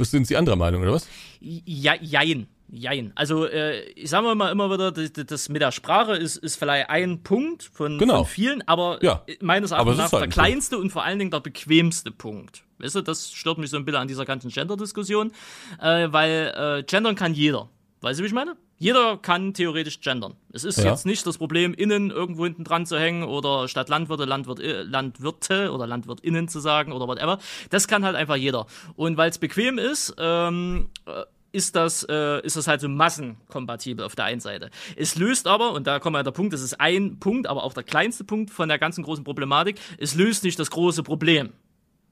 sind 0.00 0.26
Sie 0.26 0.36
anderer 0.36 0.56
Meinung, 0.56 0.82
oder 0.82 0.92
was? 0.92 1.08
Ja, 1.40 1.94
jein. 2.00 2.48
Jein. 2.68 3.12
Also, 3.14 3.46
äh, 3.46 3.82
ich 3.90 4.10
sage 4.10 4.34
mal 4.34 4.50
immer 4.50 4.70
wieder, 4.70 4.90
das, 4.90 5.12
das, 5.12 5.48
mit 5.48 5.62
der 5.62 5.70
Sprache 5.70 6.16
ist, 6.16 6.36
ist 6.36 6.56
vielleicht 6.56 6.90
ein 6.90 7.22
Punkt 7.22 7.62
von, 7.62 7.96
genau. 7.98 8.24
von 8.24 8.26
vielen, 8.26 8.66
aber 8.66 8.98
ja. 9.04 9.24
meines 9.40 9.70
Erachtens 9.70 9.98
nach 9.98 10.12
halt 10.12 10.22
der 10.22 10.28
kleinste 10.28 10.74
Punkt. 10.76 10.84
und 10.86 10.90
vor 10.90 11.04
allen 11.04 11.18
Dingen 11.20 11.30
der 11.30 11.40
bequemste 11.40 12.10
Punkt. 12.10 12.64
Weißt 12.78 12.96
du, 12.96 13.02
das 13.02 13.32
stört 13.32 13.58
mich 13.58 13.70
so 13.70 13.76
ein 13.76 13.84
bisschen 13.84 14.00
an 14.00 14.08
dieser 14.08 14.24
ganzen 14.24 14.50
Gender-Diskussion, 14.50 15.30
äh, 15.80 16.08
weil 16.10 16.52
äh, 16.56 16.82
gendern 16.82 17.14
kann 17.14 17.34
jeder. 17.34 17.68
Weißt 18.00 18.18
du, 18.18 18.24
wie 18.24 18.28
ich 18.28 18.34
meine? 18.34 18.56
Jeder 18.78 19.16
kann 19.16 19.54
theoretisch 19.54 20.00
gendern. 20.00 20.34
Es 20.52 20.64
ist 20.64 20.78
ja. 20.78 20.84
jetzt 20.90 21.06
nicht 21.06 21.26
das 21.26 21.38
Problem, 21.38 21.72
innen 21.72 22.10
irgendwo 22.10 22.44
hinten 22.44 22.64
dran 22.64 22.84
zu 22.84 22.98
hängen 22.98 23.24
oder 23.24 23.68
statt 23.68 23.88
Landwirte, 23.88 24.24
Landwirt, 24.24 24.60
äh, 24.60 24.82
Landwirte 24.82 25.72
oder 25.72 25.86
Landwirtinnen 25.86 26.48
zu 26.48 26.60
sagen 26.60 26.92
oder 26.92 27.08
whatever. 27.08 27.38
Das 27.70 27.88
kann 27.88 28.04
halt 28.04 28.16
einfach 28.16 28.36
jeder. 28.36 28.66
Und 28.94 29.16
weil 29.16 29.30
es 29.30 29.38
bequem 29.38 29.78
ist, 29.78 30.14
ähm, 30.18 30.90
äh, 31.06 31.22
ist 31.52 31.74
das, 31.74 32.06
äh, 32.08 32.44
ist 32.44 32.56
das 32.56 32.68
halt 32.68 32.82
so 32.82 32.88
massenkompatibel 32.88 34.04
auf 34.04 34.14
der 34.14 34.26
einen 34.26 34.40
Seite. 34.40 34.70
Es 34.94 35.16
löst 35.16 35.46
aber, 35.46 35.72
und 35.72 35.86
da 35.86 35.98
kommt 35.98 36.12
mal 36.12 36.22
der 36.22 36.32
Punkt, 36.32 36.52
das 36.52 36.60
ist 36.60 36.78
ein 36.78 37.18
Punkt, 37.18 37.46
aber 37.46 37.64
auch 37.64 37.72
der 37.72 37.82
kleinste 37.82 38.24
Punkt 38.24 38.50
von 38.50 38.68
der 38.68 38.78
ganzen 38.78 39.02
großen 39.02 39.24
Problematik, 39.24 39.80
es 39.96 40.14
löst 40.14 40.44
nicht 40.44 40.58
das 40.58 40.70
große 40.70 41.02
Problem. 41.02 41.54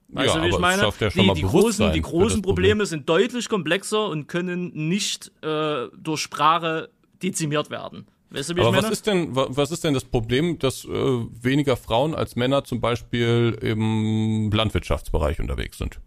Weißt 0.08 0.34
ja, 0.34 0.40
du, 0.40 0.46
wie 0.46 0.50
ich 0.50 0.58
meine? 0.58 0.82
Ja 0.82 1.08
die, 1.08 1.32
die 1.34 1.42
großen, 1.42 1.92
die 1.92 2.00
großen 2.00 2.42
Probleme 2.42 2.74
Problem. 2.74 2.86
sind 2.86 3.08
deutlich 3.08 3.48
komplexer 3.48 4.08
und 4.08 4.28
können 4.28 4.70
nicht 4.88 5.32
äh, 5.42 5.88
durch 5.96 6.20
Sprache 6.20 6.90
dezimiert 7.22 7.70
werden. 7.70 8.06
Weißt 8.30 8.50
du, 8.50 8.56
wie 8.56 8.60
Aber 8.60 8.70
ich 8.70 8.74
meine? 8.76 8.86
was 8.86 8.92
ist 8.92 9.06
denn, 9.06 9.28
was 9.32 9.70
ist 9.70 9.84
denn 9.84 9.94
das 9.94 10.04
Problem, 10.04 10.58
dass 10.58 10.84
äh, 10.84 10.88
weniger 10.88 11.76
Frauen 11.76 12.14
als 12.14 12.36
Männer 12.36 12.64
zum 12.64 12.80
Beispiel 12.80 13.56
im 13.60 14.50
Landwirtschaftsbereich 14.52 15.40
unterwegs 15.40 15.78
sind? 15.78 16.00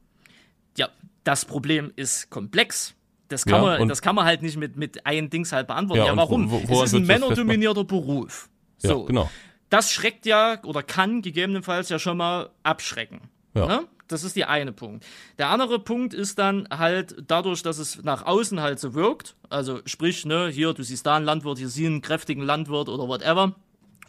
Ja, 0.78 0.90
das 1.24 1.46
Problem 1.46 1.92
ist 1.96 2.30
komplex. 2.30 2.96
Das 3.30 3.46
kann, 3.46 3.64
ja, 3.64 3.80
man, 3.80 3.90
das 3.90 4.02
kann 4.02 4.16
man 4.16 4.26
halt 4.26 4.42
nicht 4.42 4.58
mit, 4.58 4.78
mit 4.78 5.06
ein 5.06 5.30
Dings 5.30 5.52
halt 5.52 5.68
beantworten. 5.68 6.02
Ja, 6.02 6.08
ja 6.08 6.18
warum? 6.18 6.50
Wo, 6.50 6.62
wo 6.68 6.84
es 6.84 6.94
ist 6.94 7.00
ein 7.00 7.06
männerdominierter 7.06 7.84
Beruf. 7.84 8.50
So. 8.78 9.02
Ja, 9.02 9.06
genau. 9.06 9.30
Das 9.70 9.92
schreckt 9.92 10.26
ja 10.26 10.62
oder 10.64 10.82
kann 10.84 11.22
gegebenenfalls 11.22 11.90
ja 11.90 12.00
schon 12.00 12.18
mal 12.18 12.50
abschrecken. 12.64 13.20
Ja. 13.54 13.66
Ne? 13.66 13.88
Das 14.08 14.24
ist 14.24 14.36
der 14.36 14.50
eine 14.50 14.72
Punkt. 14.72 15.06
Der 15.38 15.50
andere 15.50 15.80
Punkt 15.80 16.14
ist 16.14 16.40
dann 16.40 16.68
halt 16.70 17.16
dadurch, 17.28 17.62
dass 17.62 17.78
es 17.78 18.04
nach 18.04 18.26
außen 18.26 18.62
halt 18.62 18.80
so 18.80 18.94
wirkt, 18.94 19.36
also 19.50 19.82
sprich, 19.86 20.26
ne, 20.26 20.48
hier, 20.48 20.74
du 20.74 20.84
siehst 20.84 21.06
da 21.06 21.18
einen 21.18 21.26
Landwirt, 21.26 21.58
hier 21.58 21.68
siehst 21.68 21.88
einen 21.88 22.02
kräftigen 22.02 22.44
Landwirt 22.44 22.88
oder 22.88 23.08
whatever, 23.08 23.54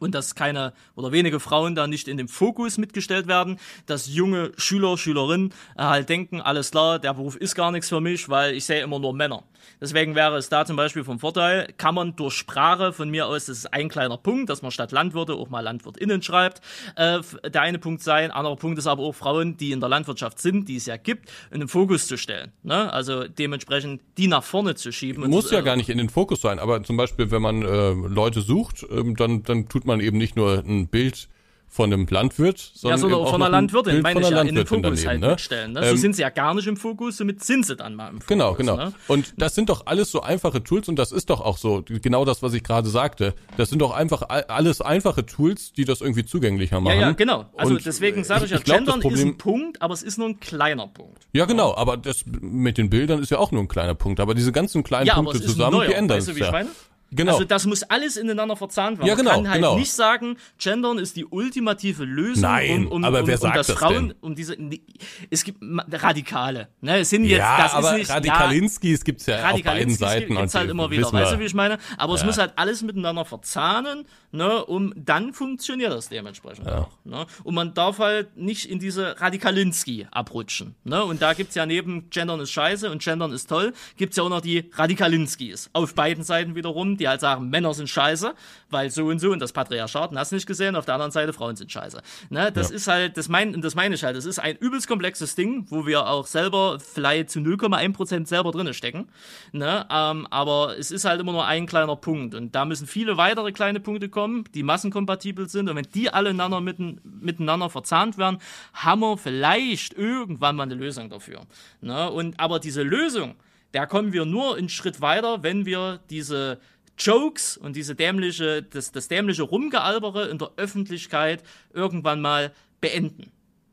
und 0.01 0.15
dass 0.15 0.35
keine 0.35 0.73
oder 0.95 1.13
wenige 1.13 1.41
Frauen 1.41 1.75
da 1.75 1.87
nicht 1.87 2.09
in 2.09 2.17
den 2.17 2.29
Fokus 2.29 2.79
mitgestellt 2.79 3.27
werden, 3.27 3.59
dass 3.87 4.07
junge 4.07 4.53
Schüler, 4.57 4.97
Schülerinnen 4.97 5.53
halt 5.77 6.09
denken, 6.09 6.41
alles 6.41 6.71
klar, 6.71 6.99
der 6.99 7.15
Beruf 7.15 7.37
ist 7.37 7.55
gar 7.55 7.73
nichts 7.73 7.89
für 7.89 8.01
mich, 8.01 8.29
weil 8.29 8.55
ich 8.55 8.65
sehe 8.65 8.83
immer 8.83 8.99
nur 8.99 9.15
Männer. 9.15 9.43
Deswegen 9.81 10.15
wäre 10.15 10.37
es 10.37 10.49
da 10.49 10.65
zum 10.65 10.77
Beispiel 10.77 11.05
vom 11.05 11.19
Vorteil, 11.19 11.73
kann 11.77 11.95
man 11.95 12.17
durch 12.17 12.35
Sprache 12.35 12.93
von 12.93 13.09
mir 13.11 13.27
aus, 13.27 13.47
das 13.47 13.59
ist 13.59 13.73
ein 13.73 13.89
kleiner 13.89 14.17
Punkt, 14.17 14.51
dass 14.51 14.63
man 14.63 14.71
statt 14.71 14.93
Landwirte 14.93 15.35
auch 15.35 15.49
mal 15.49 15.61
LandwirtInnen 15.61 16.23
schreibt, 16.23 16.61
äh, 16.97 17.21
der 17.49 17.63
eine 17.63 17.79
Punkt 17.79 18.03
sein. 18.03 18.31
Anderer 18.31 18.57
Punkt 18.57 18.79
ist 18.79 18.87
aber 18.87 19.03
auch 19.03 19.15
Frauen, 19.15 19.57
die 19.57 19.73
in 19.73 19.81
der 19.81 19.89
Landwirtschaft 19.89 20.39
sind, 20.41 20.69
die 20.69 20.77
es 20.77 20.87
ja 20.87 20.97
gibt, 20.97 21.31
in 21.51 21.61
den 21.61 21.69
Fokus 21.69 22.07
zu 22.07 22.17
stellen. 22.19 22.53
Ne? 22.63 22.93
Also 22.93 23.29
dementsprechend 23.29 24.03
die 24.17 24.27
nach 24.29 24.43
vorne 24.45 24.75
zu 24.75 24.93
schieben. 24.93 25.23
und 25.25 25.31
Muss 25.31 25.49
zu- 25.49 25.55
ja 25.55 25.61
gar 25.61 25.77
nicht 25.77 25.89
in 25.89 25.99
den 25.99 26.09
Fokus 26.11 26.41
sein, 26.41 26.59
aber 26.59 26.83
zum 26.83 26.97
Beispiel, 26.97 27.31
wenn 27.31 27.43
man 27.43 27.63
äh, 27.63 27.91
Leute 27.93 28.41
sucht, 28.41 28.85
ähm, 28.91 29.17
dann, 29.17 29.43
dann 29.43 29.69
tut 29.69 29.85
man 29.85 30.01
eben 30.01 30.19
nicht 30.19 30.37
nur 30.37 30.59
ein 30.59 30.89
Bild 30.89 31.29
von 31.71 31.93
einem 31.93 32.07
Landwirt, 32.09 32.59
Ja, 32.59 32.71
sondern, 32.75 32.99
sondern 33.01 33.19
eben 33.21 33.27
auch 33.27 33.31
von 33.31 33.43
einer 33.43 33.51
Landwirtin, 33.51 34.03
meine 34.03 34.15
von 34.21 34.23
ich 34.23 34.31
ja, 34.31 34.41
in 34.41 34.47
den 34.49 34.57
Landwirtin 34.57 34.85
Fokus 34.85 35.03
daneben, 35.03 35.09
halt 35.09 35.21
ne? 35.21 35.29
mitstellen. 35.31 35.73
Ne? 35.73 35.81
Ähm, 35.85 35.91
so 35.91 35.97
sind 35.97 36.17
sie 36.17 36.23
ja 36.23 36.31
gar 36.31 36.55
nicht 36.55 36.67
im 36.67 36.77
Fokus, 36.77 37.17
somit 37.19 37.45
sind 37.45 37.67
sie 37.67 37.77
dann 37.77 37.95
mal 37.95 38.09
im 38.09 38.15
Fokus. 38.15 38.27
Genau, 38.27 38.55
genau. 38.55 38.77
Ne? 38.77 38.93
Und 39.07 39.35
das 39.37 39.55
sind 39.55 39.69
doch 39.69 39.87
alles 39.87 40.11
so 40.11 40.23
einfache 40.23 40.63
Tools 40.65 40.89
und 40.89 40.97
das 40.97 41.13
ist 41.13 41.31
doch 41.31 41.41
auch 41.41 41.59
so, 41.59 41.85
genau 41.87 42.25
das, 42.25 42.43
was 42.43 42.55
ich 42.55 42.63
gerade 42.65 42.89
sagte. 42.89 43.35
Das 43.57 43.69
sind 43.71 43.81
doch 43.81 43.93
einfach 43.93 44.23
all- 44.29 44.45
alles 44.45 44.81
einfache 44.81 45.27
Tools, 45.27 45.73
die 45.73 45.85
das 45.85 46.01
irgendwie 46.01 46.25
zugänglicher 46.25 46.77
Ja, 46.77 46.81
machen. 46.81 47.01
ja, 47.01 47.13
genau. 47.13 47.47
Also 47.57 47.75
Und 47.75 47.85
deswegen 47.87 48.25
sage 48.25 48.47
ich 48.47 48.51
ja, 48.51 48.57
ich 48.59 48.65
glaub, 48.65 48.79
Gendern 48.79 48.97
ist 48.99 49.03
Problem- 49.03 49.29
ein 49.29 49.39
Punkt, 49.39 49.83
aber 49.83 49.95
es 49.95 50.03
ist 50.03 50.19
nur 50.19 50.29
ein 50.29 50.41
kleiner 50.41 50.87
Punkt. 50.89 51.27
Ja, 51.33 51.45
genau, 51.45 51.75
aber 51.77 51.97
das 51.97 52.25
mit 52.27 52.79
den 52.79 52.91
Bildern 52.91 53.23
ist 53.23 53.31
ja 53.31 53.39
auch 53.39 53.53
nur 53.53 53.63
ein 53.63 53.69
kleiner 53.69 53.95
Punkt. 53.95 54.21
Aber 54.21 54.35
diese 54.35 54.53
ganzen 54.53 54.83
kleinen 54.83 55.07
Ja, 55.07 55.15
Punkte 55.15 55.39
ist 55.39 55.45
zusammen, 55.45 55.77
neuer, 55.77 55.89
die 55.89 55.95
ändern 55.95 56.17
weißt 56.19 56.29
du, 56.29 56.33
sich 56.33 56.43
ich 56.43 56.51
ja. 56.51 56.65
Genau. 57.11 57.33
Also 57.33 57.45
das 57.45 57.65
muss 57.67 57.83
alles 57.85 58.17
ineinander 58.17 58.55
verzahnt 58.57 58.99
werden. 58.99 59.09
Ja, 59.09 59.15
genau, 59.15 59.31
Man 59.37 59.45
kann 59.45 59.51
halt 59.53 59.63
genau. 59.63 59.79
nicht 59.79 59.93
sagen, 59.93 60.37
Gendern 60.59 60.99
ist 60.99 61.17
die 61.17 61.25
ultimative 61.25 62.05
Lösung, 62.05 62.43
Nein, 62.43 62.87
um, 62.87 62.93
um, 62.93 63.05
aber 63.05 63.21
um, 63.23 63.27
wer 63.27 63.37
um 63.37 63.41
sagt 63.41 63.57
das 63.57 63.67
das 63.69 63.79
Frauen, 63.79 64.09
denn? 64.09 64.15
um 64.21 64.35
diese. 64.35 64.55
nee, 64.59 64.83
Es 65.31 65.43
gibt 65.45 65.59
Radikale. 65.63 66.69
Ne, 66.81 66.99
es 66.99 67.11
sind 67.11 67.25
jetzt, 67.25 67.39
ja, 67.39 67.57
das 67.63 67.75
aber 67.75 67.93
ist 67.93 67.97
nicht. 67.99 68.09
ja, 68.09 68.15
Radikalinskis 68.17 69.05
gibt's 69.05 69.27
ja 69.27 69.37
auf 69.37 69.41
beiden 69.41 69.53
Radikalinskis 69.57 69.99
Seiten. 69.99 70.35
gibt's 70.37 70.55
halt 70.55 70.71
immer 70.71 70.91
wieder, 70.91 71.13
weißt 71.13 71.33
du, 71.33 71.39
wie 71.39 71.45
ich 71.45 71.55
meine? 71.55 71.79
Aber 71.97 72.15
es 72.15 72.21
Ja. 72.21 72.27
muss 72.27 72.39
halt 72.39 72.53
alles 72.57 72.83
miteinander 72.83 73.25
verzahnen, 73.25 74.05
ne, 74.33 74.65
um 74.67 74.93
dann 74.97 75.33
funktioniert 75.33 75.93
das 75.93 76.09
dementsprechend 76.11 76.69
auch. 76.69 76.91
Ne? 77.05 77.25
Und 77.45 77.55
man 77.55 77.73
darf 77.75 77.99
halt 78.01 78.37
nicht 78.37 78.67
in 78.67 78.79
diese 78.79 79.19
Radikalinski 79.21 80.07
abrutschen. 80.11 80.75
Ne? 80.85 81.03
Und 81.05 81.23
da 81.23 81.33
gibt's 81.33 81.55
ja 81.55 81.65
neben 81.65 82.11
Gendern 82.11 82.41
ist 82.41 82.51
scheiße 82.51 82.91
und 82.91 83.03
Gendern 83.03 83.33
ist 83.33 83.49
toll, 83.49 83.73
gibt's 83.97 84.17
ja 84.19 84.25
auch 84.25 84.29
noch 84.29 84.43
die 84.43 84.69
Radikalinskis. 84.75 85.71
Auf 85.73 85.95
beiden 85.95 86.23
Seiten 86.25 86.55
wiederum, 86.55 86.98
die 87.01 87.09
halt 87.09 87.21
sagen, 87.21 87.51
Männer 87.51 87.75
sind 87.75 87.89
scheiße, 87.89 88.35
weil 88.71 88.91
so 88.91 89.07
und 89.07 89.19
so 89.19 89.31
und 89.31 89.41
das 89.41 89.53
Patriarchat, 89.53 90.15
hast 90.15 90.33
du 90.33 90.37
nicht 90.37 90.47
gesehen, 90.47 90.77
auf 90.77 90.87
der 90.87 90.95
anderen 90.95 91.13
Seite 91.13 91.33
Frauen 91.33 91.57
sind 91.57 91.71
scheiße. 91.71 92.01
Ne? 92.31 92.51
Das 92.51 92.71
ist 92.71 92.87
halt, 92.87 93.17
das 93.17 93.29
mein, 93.29 93.61
das 93.61 93.75
meine 93.75 93.95
ich 93.95 94.05
halt, 94.05 94.17
das 94.17 94.25
ist 94.25 94.39
ein 94.39 94.57
übelst 94.57 94.89
komplexes 94.89 95.35
Ding, 95.35 95.67
wo 95.69 95.87
wir 95.87 96.07
auch 96.07 96.27
selber 96.27 96.79
vielleicht 96.81 97.31
zu 97.31 97.41
0,1% 97.41 98.27
selber 98.27 98.53
drinne 98.53 98.73
stecken. 98.73 99.09
Ne? 99.53 99.87
Ähm, 99.91 100.27
aber 100.31 100.79
es 100.79 100.91
ist 100.91 101.05
halt 101.05 101.21
immer 101.21 101.33
nur 101.33 101.47
ein 101.47 101.67
kleiner 101.67 101.97
Punkt. 101.97 102.35
Und 102.35 102.55
da 102.55 102.65
müssen 102.65 102.87
viele 102.87 103.17
weitere 103.17 103.53
kleine 103.53 103.81
Punkte 103.81 104.09
kommen, 104.09 104.45
die 104.55 104.63
massenkompatibel 104.63 105.49
sind. 105.49 105.69
Und 105.69 105.77
wenn 105.77 105.87
die 105.95 106.11
alle 106.11 106.33
miteinander, 106.39 106.61
mitten, 106.61 107.01
miteinander 107.03 107.69
verzahnt 107.69 108.17
werden, 108.17 108.39
haben 108.73 109.01
wir 109.01 109.19
vielleicht 109.19 109.95
irgendwann 109.95 110.57
mal 110.57 110.65
eine 110.65 110.75
Lösung 110.75 111.11
dafür. 111.11 111.47
Ne? 111.81 112.11
Und, 112.11 112.39
aber 112.39 112.61
diese 112.61 112.83
Lösung, 112.83 113.35
da 113.73 113.87
kommen 113.87 114.13
wir 114.13 114.25
nur 114.25 114.57
einen 114.57 114.69
Schritt 114.69 115.01
weiter, 115.01 115.43
wenn 115.43 115.67
wir 115.67 116.01
diese 116.11 116.61
Jokes 116.99 117.57
und 117.57 117.77
diese 117.77 117.95
dämliche, 117.95 118.63
das, 118.63 118.93
das 118.93 119.09
dämliche 119.09 119.43
Rumgealbere 119.43 120.29
in 120.29 120.39
der 120.39 120.51
Öffentlichkeit 120.57 121.43
irgendwann 121.73 122.21
mal 122.21 122.53
beenden. 122.81 123.31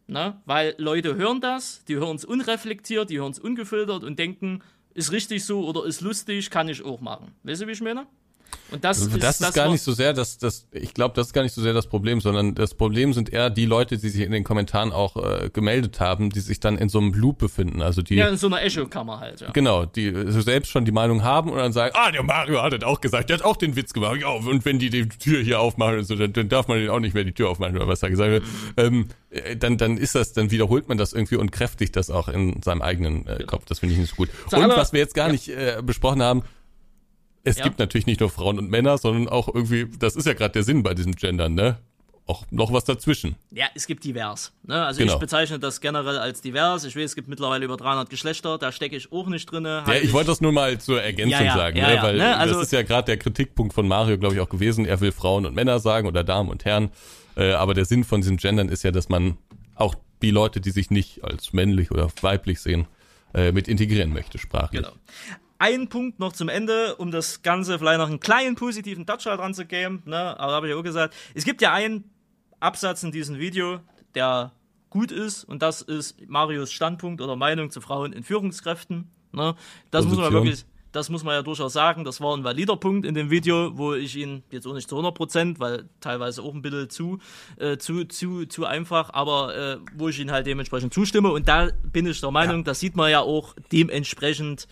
Ne? 0.08 0.40
Weil 0.46 0.76
Leute 0.78 1.16
hören 1.16 1.42
das, 1.42 1.84
die 1.86 1.96
hören 1.96 2.16
es 2.16 2.26
unreflektiert, 2.26 3.10
die 3.10 3.20
hören 3.20 3.32
es 3.32 3.40
ungefiltert 3.40 4.04
und 4.04 4.20
denken, 4.20 4.62
ist 4.94 5.12
richtig 5.12 5.44
so 5.44 5.68
oder 5.68 5.86
ist 5.86 6.02
lustig, 6.02 6.50
kann 6.50 6.70
ich 6.70 6.84
auch 6.84 7.02
machen. 7.02 7.34
Weißt 7.44 7.62
du, 7.62 7.68
wie 7.68 7.72
ich 7.72 7.82
meine? 7.82 8.08
Und 8.72 8.84
das, 8.84 9.04
Also 9.04 9.18
Das 9.20 9.40
ist 9.40 9.54
gar 9.54 9.66
war- 9.66 9.72
nicht 9.72 9.84
so 9.84 9.94
sehr, 9.94 10.12
das, 10.14 10.38
das, 10.40 10.68
ich 10.72 10.94
glaube, 10.96 11.14
das 11.16 11.28
ist 11.28 11.34
gar 11.34 11.44
nicht 11.44 11.54
so 11.54 11.62
sehr 11.62 11.74
das 11.74 11.86
Problem, 11.88 12.20
sondern 12.20 12.56
das 12.56 12.74
Problem 12.74 13.14
sind 13.14 13.32
eher 13.32 13.50
die 13.52 13.66
Leute, 13.66 13.98
die 13.98 14.10
sich 14.10 14.22
in 14.22 14.32
den 14.32 14.44
Kommentaren 14.44 14.92
auch 14.92 15.16
äh, 15.18 15.50
gemeldet 15.54 16.00
haben, 16.00 16.32
die 16.32 16.40
sich 16.40 16.60
dann 16.60 16.78
in 16.80 16.90
so 16.90 16.98
einem 17.00 17.14
Loop 17.14 17.38
befinden. 17.38 17.82
Also 17.84 18.02
die, 18.02 18.16
Ja, 18.16 18.28
in 18.28 18.38
so 18.38 18.48
einer 18.48 18.64
Echo-Kammer 18.64 19.20
halt, 19.20 19.42
ja. 19.42 19.52
genau, 19.52 19.86
die 19.86 20.12
so 20.28 20.42
selbst 20.42 20.72
schon 20.72 20.84
die 20.84 20.92
Meinung 20.92 21.24
haben 21.24 21.52
und 21.52 21.58
dann 21.60 21.74
sagen, 21.74 21.94
ah, 21.96 22.12
der 22.12 22.24
Mario 22.24 22.62
hat 22.64 22.74
das 22.74 22.84
auch 22.84 23.02
gesagt, 23.02 23.30
der 23.30 23.38
hat 23.38 23.46
auch 23.46 23.56
den 23.56 23.76
Witz 23.76 23.94
gemacht. 23.94 24.18
Ja, 24.22 24.30
und 24.30 24.66
wenn 24.66 24.80
die 24.80 24.90
die 24.90 25.08
Tür 25.08 25.42
hier 25.44 25.60
aufmachen 25.60 26.00
und 26.00 26.06
so, 26.06 26.16
dann, 26.16 26.34
dann 26.34 26.50
darf 26.50 26.68
man 26.68 26.80
den 26.80 26.90
auch 26.90 27.00
nicht 27.00 27.14
mehr 27.14 27.24
die 27.24 27.34
Tür 27.34 27.50
aufmachen 27.50 27.76
oder 27.76 27.88
was 27.88 28.02
er 28.02 28.10
gesagt 28.10 28.34
hat. 28.34 28.44
Ähm, 28.78 29.08
äh, 29.30 29.56
dann, 29.56 29.78
dann 29.78 29.98
ist 29.98 30.16
das, 30.16 30.34
dann 30.34 30.50
wiederholt 30.50 30.90
man 30.90 30.98
das 30.98 31.14
irgendwie 31.14 31.36
und 31.36 31.52
kräftigt 31.52 31.96
das 31.96 32.10
auch 32.10 32.28
in 32.30 32.62
seinem 32.64 32.82
eigenen 32.82 33.28
äh, 33.28 33.44
Kopf. 33.46 33.66
Das 33.66 33.80
finde 33.80 33.94
ich 33.94 34.00
nicht 34.00 34.10
so 34.10 34.16
gut. 34.16 34.30
Und 34.52 34.70
was 34.70 34.92
wir 34.92 35.00
jetzt 35.00 35.14
gar 35.14 35.30
nicht 35.32 35.50
äh, 35.50 35.82
besprochen 35.86 36.24
haben, 36.24 36.42
es 37.46 37.58
Ja. 37.58 37.64
gibt 37.64 37.80
natürlich 37.80 38.06
nicht 38.08 38.20
nur 38.20 38.30
Frauen 38.30 38.60
und 38.60 38.70
Männer, 38.70 38.98
sondern 38.98 39.30
auch 39.30 39.48
irgendwie, 39.48 39.88
das 39.98 40.16
ist 40.18 40.26
ja 40.28 40.34
gerade 40.34 40.52
der 40.52 40.64
Sinn 40.64 40.84
bei 40.84 40.94
diesem 40.94 41.14
Gendern, 41.16 41.54
ne? 41.54 41.78
Auch 42.28 42.44
noch 42.50 42.74
was 42.74 42.84
dazwischen. 42.86 43.36
Ja, 43.52 43.68
es 43.76 43.86
gibt 43.86 44.04
divers. 44.04 44.52
Ne? 44.64 44.84
Also 44.84 45.00
Genau. 45.00 45.14
ich 45.14 45.20
bezeichne 45.20 45.60
das 45.60 45.80
generell 45.80 46.18
als 46.18 46.42
divers. 46.42 46.84
Ich 46.84 46.96
weiß, 46.96 47.04
es 47.04 47.16
gibt 47.16 47.28
mittlerweile 47.28 47.64
über 47.66 47.78
300 47.78 48.10
Geschlechter, 48.10 48.58
da 48.58 48.72
stecke 48.72 48.96
ich 48.96 49.12
auch 49.12 49.28
nicht 49.28 49.46
drinne. 49.52 49.84
Ja, 49.86 49.94
ich 49.94 50.12
wollte 50.12 50.32
das 50.32 50.42
nur 50.42 50.52
mal 50.52 50.80
zur 50.80 51.04
Ergänzung 51.04 51.40
Ja, 51.40 51.44
ja, 51.46 51.56
sagen, 51.56 51.78
ja, 51.78 51.88
ne? 51.96 52.02
weil 52.02 52.18
ne? 52.18 52.36
Also- 52.36 52.56
das 52.56 52.64
ist 52.64 52.72
ja 52.72 52.82
gerade 52.82 53.06
der 53.06 53.18
Kritikpunkt 53.18 53.76
von 53.76 53.88
Mario, 53.88 54.18
glaube 54.18 54.34
ich, 54.34 54.42
auch 54.42 54.50
gewesen. 54.50 54.86
Er 54.88 55.00
will 55.02 55.12
Frauen 55.12 55.46
und 55.46 55.54
Männer 55.54 55.78
sagen 55.80 56.08
oder 56.08 56.24
Damen 56.24 56.50
und 56.50 56.66
Herren. 56.66 56.90
Äh, 57.38 57.52
aber 57.52 57.76
der 57.76 57.86
Sinn 57.86 58.04
von 58.04 58.22
diesem 58.22 58.38
Gendern 58.38 58.70
ist 58.70 58.82
ja, 58.84 58.90
dass 58.90 59.08
man 59.08 59.38
auch 59.76 59.94
die 60.24 60.32
Leute, 60.32 60.60
die 60.62 60.72
sich 60.72 60.90
nicht 60.90 61.24
als 61.24 61.54
männlich 61.54 61.92
oder 61.92 62.08
weiblich 62.22 62.60
sehen, 62.60 62.88
äh, 63.36 63.52
mit 63.52 63.68
integrieren 63.68 64.12
möchte, 64.14 64.40
sprachlich. 64.40 64.82
Genau. 64.82 64.96
Ein 65.66 65.90
Punkt 65.90 66.20
noch 66.20 66.32
zum 66.32 66.48
Ende, 66.48 66.96
um 66.98 67.10
das 67.10 67.42
Ganze 67.42 67.80
vielleicht 67.80 67.98
noch 67.98 68.08
einen 68.08 68.20
kleinen 68.20 68.54
positiven 68.54 69.08
Touch 69.08 69.26
halt 69.26 69.40
dran 69.40 69.56
zu 69.56 69.66
geben. 69.66 70.04
Ne? 70.06 70.40
Aber 70.40 70.52
habe 70.52 70.68
ich 70.68 70.76
auch 70.76 70.84
gesagt, 70.84 71.16
es 71.34 71.44
gibt 71.44 71.60
ja 71.60 71.74
einen 71.74 72.04
Absatz 72.60 73.02
in 73.02 73.12
diesem 73.12 73.40
Video, 73.40 73.80
der 74.14 74.52
gut 74.92 75.12
ist 75.12 75.44
und 75.44 75.64
das 75.64 75.82
ist 75.82 76.22
Marios 76.30 76.72
Standpunkt 76.72 77.20
oder 77.20 77.36
Meinung 77.36 77.72
zu 77.72 77.82
Frauen 77.82 78.14
in 78.14 78.22
Führungskräften. 78.22 79.10
Ne? 79.32 79.56
Das 79.90 80.06
muss 80.06 80.18
man 80.18 80.26
Position. 80.26 80.34
wirklich, 80.34 80.66
das 80.92 81.10
muss 81.10 81.24
man 81.24 81.34
ja 81.34 81.42
durchaus 81.42 81.74
sagen. 81.74 82.06
Das 82.06 82.22
war 82.22 82.38
ein 82.38 82.44
valider 82.44 82.78
Punkt 82.78 83.04
in 83.04 83.16
dem 83.16 83.32
Video, 83.32 83.76
wo 83.76 83.96
ich 83.96 84.16
ihn 84.18 84.44
jetzt 84.52 84.68
auch 84.68 84.76
nicht 84.76 84.88
zu 84.88 84.94
100 84.94 85.16
Prozent, 85.16 85.60
weil 85.60 85.90
teilweise 86.00 86.44
auch 86.44 86.54
ein 86.54 86.62
bisschen 86.62 86.92
zu, 86.92 87.18
äh, 87.58 87.78
zu, 87.78 88.06
zu, 88.06 88.46
zu 88.46 88.66
einfach, 88.66 89.10
aber 89.14 89.58
äh, 89.58 89.78
wo 89.96 90.10
ich 90.10 90.20
ihn 90.20 90.30
halt 90.30 90.46
dementsprechend 90.46 90.94
zustimme. 90.94 91.32
Und 91.32 91.48
da 91.48 91.70
bin 91.92 92.06
ich 92.06 92.22
der 92.22 92.30
Meinung, 92.30 92.64
das 92.64 92.80
sieht 92.80 92.96
man 92.96 93.10
ja 93.10 93.22
auch 93.22 93.56
dementsprechend 93.72 94.68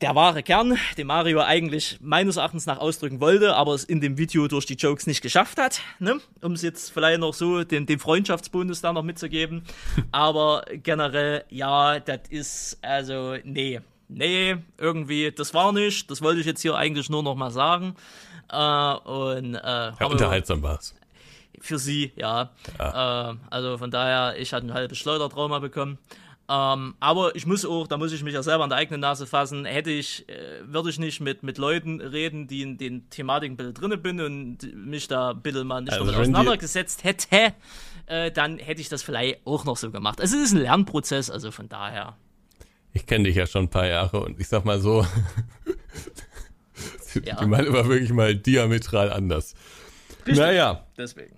der 0.00 0.14
wahre 0.14 0.42
Kern, 0.42 0.78
den 0.96 1.06
Mario 1.06 1.40
eigentlich 1.40 1.98
meines 2.00 2.36
Erachtens 2.36 2.66
nach 2.66 2.78
ausdrücken 2.78 3.20
wollte, 3.20 3.54
aber 3.54 3.74
es 3.74 3.84
in 3.84 4.00
dem 4.00 4.16
Video 4.16 4.48
durch 4.48 4.64
die 4.64 4.74
Jokes 4.74 5.06
nicht 5.06 5.20
geschafft 5.20 5.58
hat, 5.58 5.82
ne? 5.98 6.20
um 6.40 6.52
es 6.52 6.62
jetzt 6.62 6.90
vielleicht 6.90 7.20
noch 7.20 7.34
so 7.34 7.64
den, 7.64 7.86
den 7.86 7.98
Freundschaftsbonus 7.98 8.80
da 8.80 8.92
noch 8.92 9.02
mitzugeben. 9.02 9.62
aber 10.12 10.64
generell, 10.72 11.44
ja, 11.50 12.00
das 12.00 12.20
ist, 12.30 12.78
also, 12.82 13.36
nee, 13.44 13.80
nee, 14.08 14.56
irgendwie, 14.78 15.32
das 15.32 15.52
war 15.52 15.72
nicht, 15.72 16.10
das 16.10 16.22
wollte 16.22 16.40
ich 16.40 16.46
jetzt 16.46 16.62
hier 16.62 16.76
eigentlich 16.76 17.10
nur 17.10 17.22
noch 17.22 17.34
mal 17.34 17.50
sagen. 17.50 17.94
Äh, 18.50 18.56
und, 18.56 19.54
äh, 19.54 19.58
Ja, 20.00 20.06
unterhaltsam 20.06 20.62
war's. 20.62 20.94
für 21.60 21.78
sie, 21.78 22.12
ja. 22.16 22.50
Äh, 22.78 23.34
also 23.50 23.76
von 23.76 23.90
daher, 23.90 24.40
ich 24.40 24.54
hatte 24.54 24.66
ein 24.66 24.74
halbes 24.74 24.96
Schleudertrauma 24.98 25.58
bekommen. 25.58 25.98
Ähm, 26.50 26.94
aber 26.98 27.36
ich 27.36 27.46
muss 27.46 27.64
auch, 27.64 27.86
da 27.86 27.96
muss 27.96 28.10
ich 28.10 28.24
mich 28.24 28.34
ja 28.34 28.42
selber 28.42 28.64
an 28.64 28.70
der 28.70 28.78
eigenen 28.78 29.00
Nase 29.00 29.24
fassen, 29.24 29.64
hätte 29.66 29.90
ich, 29.90 30.28
äh, 30.28 30.60
würde 30.64 30.90
ich 30.90 30.98
nicht 30.98 31.20
mit, 31.20 31.44
mit 31.44 31.58
Leuten 31.58 32.00
reden, 32.00 32.48
die 32.48 32.62
in 32.62 32.76
den 32.76 33.08
Thematiken 33.08 33.54
ein 33.54 33.56
bisschen 33.56 33.74
drinne 33.74 33.96
bin 33.96 34.20
und 34.20 34.74
mich 34.74 35.06
da 35.06 35.30
ein 35.30 35.42
bisschen 35.42 35.66
mal 35.68 35.80
nicht 35.80 35.92
Also 35.92 36.06
damit 36.06 36.20
auseinandergesetzt 36.20 37.04
hätte, 37.04 37.54
äh, 38.06 38.32
dann 38.32 38.58
hätte 38.58 38.80
ich 38.80 38.88
das 38.88 39.04
vielleicht 39.04 39.46
auch 39.46 39.64
noch 39.64 39.76
so 39.76 39.92
gemacht. 39.92 40.20
Also 40.20 40.36
es 40.38 40.46
ist 40.46 40.52
ein 40.52 40.62
Lernprozess, 40.62 41.30
also 41.30 41.52
von 41.52 41.68
daher. 41.68 42.16
Ich 42.92 43.06
kenne 43.06 43.24
dich 43.24 43.36
ja 43.36 43.46
schon 43.46 43.66
ein 43.66 43.70
paar 43.70 43.86
Jahre 43.86 44.18
und 44.20 44.40
ich 44.40 44.48
sag 44.48 44.64
mal 44.64 44.80
so, 44.80 45.06
Ja. 47.24 47.36
die 47.36 47.46
Meinung 47.46 47.74
war 47.74 47.88
wirklich 47.88 48.12
mal 48.12 48.34
diametral 48.34 49.12
anders. 49.12 49.54
Richtig. 50.26 50.36
Naja, 50.38 50.84
Deswegen. 50.96 51.36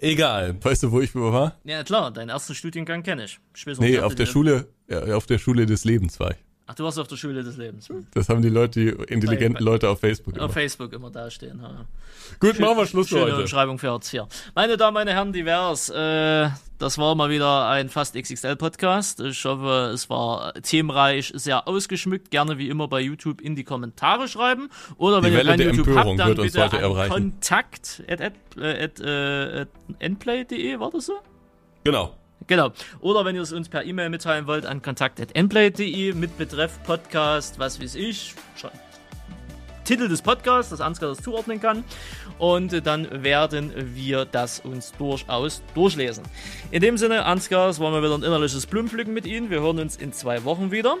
Egal. 0.00 0.56
Weißt 0.62 0.82
du, 0.82 0.92
wo 0.92 1.00
ich 1.00 1.14
war? 1.14 1.58
Ja 1.64 1.82
klar, 1.84 2.10
deinen 2.10 2.28
ersten 2.30 2.54
Studiengang 2.54 3.02
kenne 3.02 3.24
ich. 3.24 3.38
ich 3.54 3.66
weiß 3.66 3.78
Nee, 3.78 3.98
auf 3.98 4.14
der 4.14 4.26
Schule, 4.26 4.68
ja, 4.88 5.14
auf 5.16 5.26
der 5.26 5.38
Schule 5.38 5.66
des 5.66 5.84
Lebens 5.84 6.18
war 6.20 6.32
ich. 6.32 6.36
Ach, 6.70 6.74
du 6.76 6.84
warst 6.84 7.00
auf 7.00 7.08
der 7.08 7.16
Schule 7.16 7.42
des 7.42 7.56
Lebens. 7.56 7.88
Das 8.14 8.28
haben 8.28 8.42
die 8.42 8.48
Leute, 8.48 8.78
die 8.78 8.88
intelligenten 9.12 9.64
Bei- 9.64 9.72
Leute 9.72 9.88
auf 9.88 9.98
Facebook 9.98 10.34
Auf 10.34 10.38
gemacht. 10.38 10.52
Facebook 10.52 10.92
immer 10.92 11.10
dastehen. 11.10 11.60
Ha. 11.62 11.84
Gut, 12.38 12.60
machen 12.60 12.76
wir 12.76 12.86
Schluss 12.86 13.08
für 13.08 13.16
Schöne 13.18 13.32
heute. 13.32 13.42
Umschreibung 13.42 13.78
für 13.80 13.90
Hartz 13.90 14.14
IV. 14.14 14.22
Meine 14.54 14.76
Damen, 14.76 14.94
meine 14.94 15.10
Herren, 15.12 15.32
divers. 15.32 15.88
Äh, 15.88 16.48
das 16.78 16.96
war 16.96 17.16
mal 17.16 17.28
wieder 17.28 17.68
ein 17.68 17.88
fast 17.88 18.14
XXL-Podcast. 18.14 19.18
Ich 19.20 19.44
hoffe, 19.44 19.90
es 19.92 20.08
war 20.08 20.52
themenreich, 20.62 21.32
sehr 21.34 21.66
ausgeschmückt. 21.66 22.30
Gerne 22.30 22.56
wie 22.56 22.68
immer 22.68 22.86
bei 22.86 23.00
YouTube 23.00 23.40
in 23.40 23.56
die 23.56 23.64
Kommentare 23.64 24.28
schreiben. 24.28 24.68
Oder 24.96 25.16
wenn 25.24 25.24
Die 25.24 25.30
ihr 25.32 25.38
Welle 25.38 25.48
kein 25.50 25.58
der 25.58 25.66
YouTube 25.70 25.88
Empörung 25.88 26.20
habt, 26.20 26.38
dann 26.38 26.44
bitte 26.44 26.62
an 26.84 27.08
kontakt 27.10 28.02
at, 28.08 28.20
at, 28.20 28.32
äh, 28.56 28.84
at, 28.84 29.00
äh, 29.00 29.60
at 29.62 29.68
nplay.de, 29.98 30.78
war 30.78 30.90
das 30.92 31.06
so? 31.06 31.14
Genau. 31.82 32.14
Genau. 32.50 32.72
Oder 32.98 33.24
wenn 33.24 33.36
ihr 33.36 33.42
es 33.42 33.52
uns 33.52 33.68
per 33.68 33.84
E-Mail 33.84 34.10
mitteilen 34.10 34.48
wollt, 34.48 34.66
an 34.66 34.82
kontakt.nplay.de 34.82 36.14
mit 36.14 36.36
Betreff 36.36 36.82
Podcast, 36.82 37.60
was 37.60 37.80
weiß 37.80 37.94
ich. 37.94 38.34
Titel 39.84 40.08
des 40.08 40.20
Podcasts, 40.20 40.70
dass 40.70 40.80
Ansgar 40.80 41.10
das 41.10 41.22
zuordnen 41.22 41.60
kann. 41.60 41.84
Und 42.38 42.84
dann 42.84 43.22
werden 43.22 43.72
wir 43.94 44.24
das 44.24 44.58
uns 44.58 44.90
durchaus 44.98 45.62
durchlesen. 45.76 46.24
In 46.72 46.82
dem 46.82 46.98
Sinne, 46.98 47.24
Ansgar, 47.24 47.68
es 47.68 47.78
war 47.78 47.92
mal 47.92 48.02
wieder 48.02 48.16
ein 48.16 48.24
innerliches 48.24 48.66
Blumenpflücken 48.66 49.14
mit 49.14 49.26
Ihnen. 49.26 49.48
Wir 49.48 49.60
hören 49.60 49.78
uns 49.78 49.94
in 49.94 50.12
zwei 50.12 50.42
Wochen 50.42 50.72
wieder. 50.72 50.96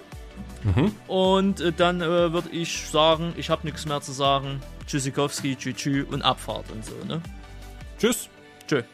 Mhm. 0.62 0.94
Und 1.08 1.60
äh, 1.60 1.72
dann 1.72 2.00
äh, 2.00 2.32
würde 2.32 2.50
ich 2.50 2.86
sagen, 2.86 3.32
ich 3.36 3.50
habe 3.50 3.66
nichts 3.66 3.86
mehr 3.86 4.00
zu 4.00 4.12
sagen. 4.12 4.60
Tschüssikowski, 4.86 5.56
tschü 5.56 5.74
tschü 5.74 6.06
und 6.08 6.22
Abfahrt 6.22 6.70
und 6.70 6.84
so, 6.84 6.94
ne? 7.08 7.20
Tschüss. 7.98 8.28
Tschö. 8.68 8.84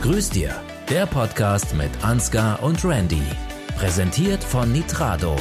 Grüß 0.00 0.30
dir, 0.30 0.54
der 0.88 1.04
Podcast 1.04 1.74
mit 1.74 1.90
Ansgar 2.02 2.62
und 2.62 2.82
Randy. 2.86 3.20
Präsentiert 3.76 4.42
von 4.42 4.72
Nitrado. 4.72 5.36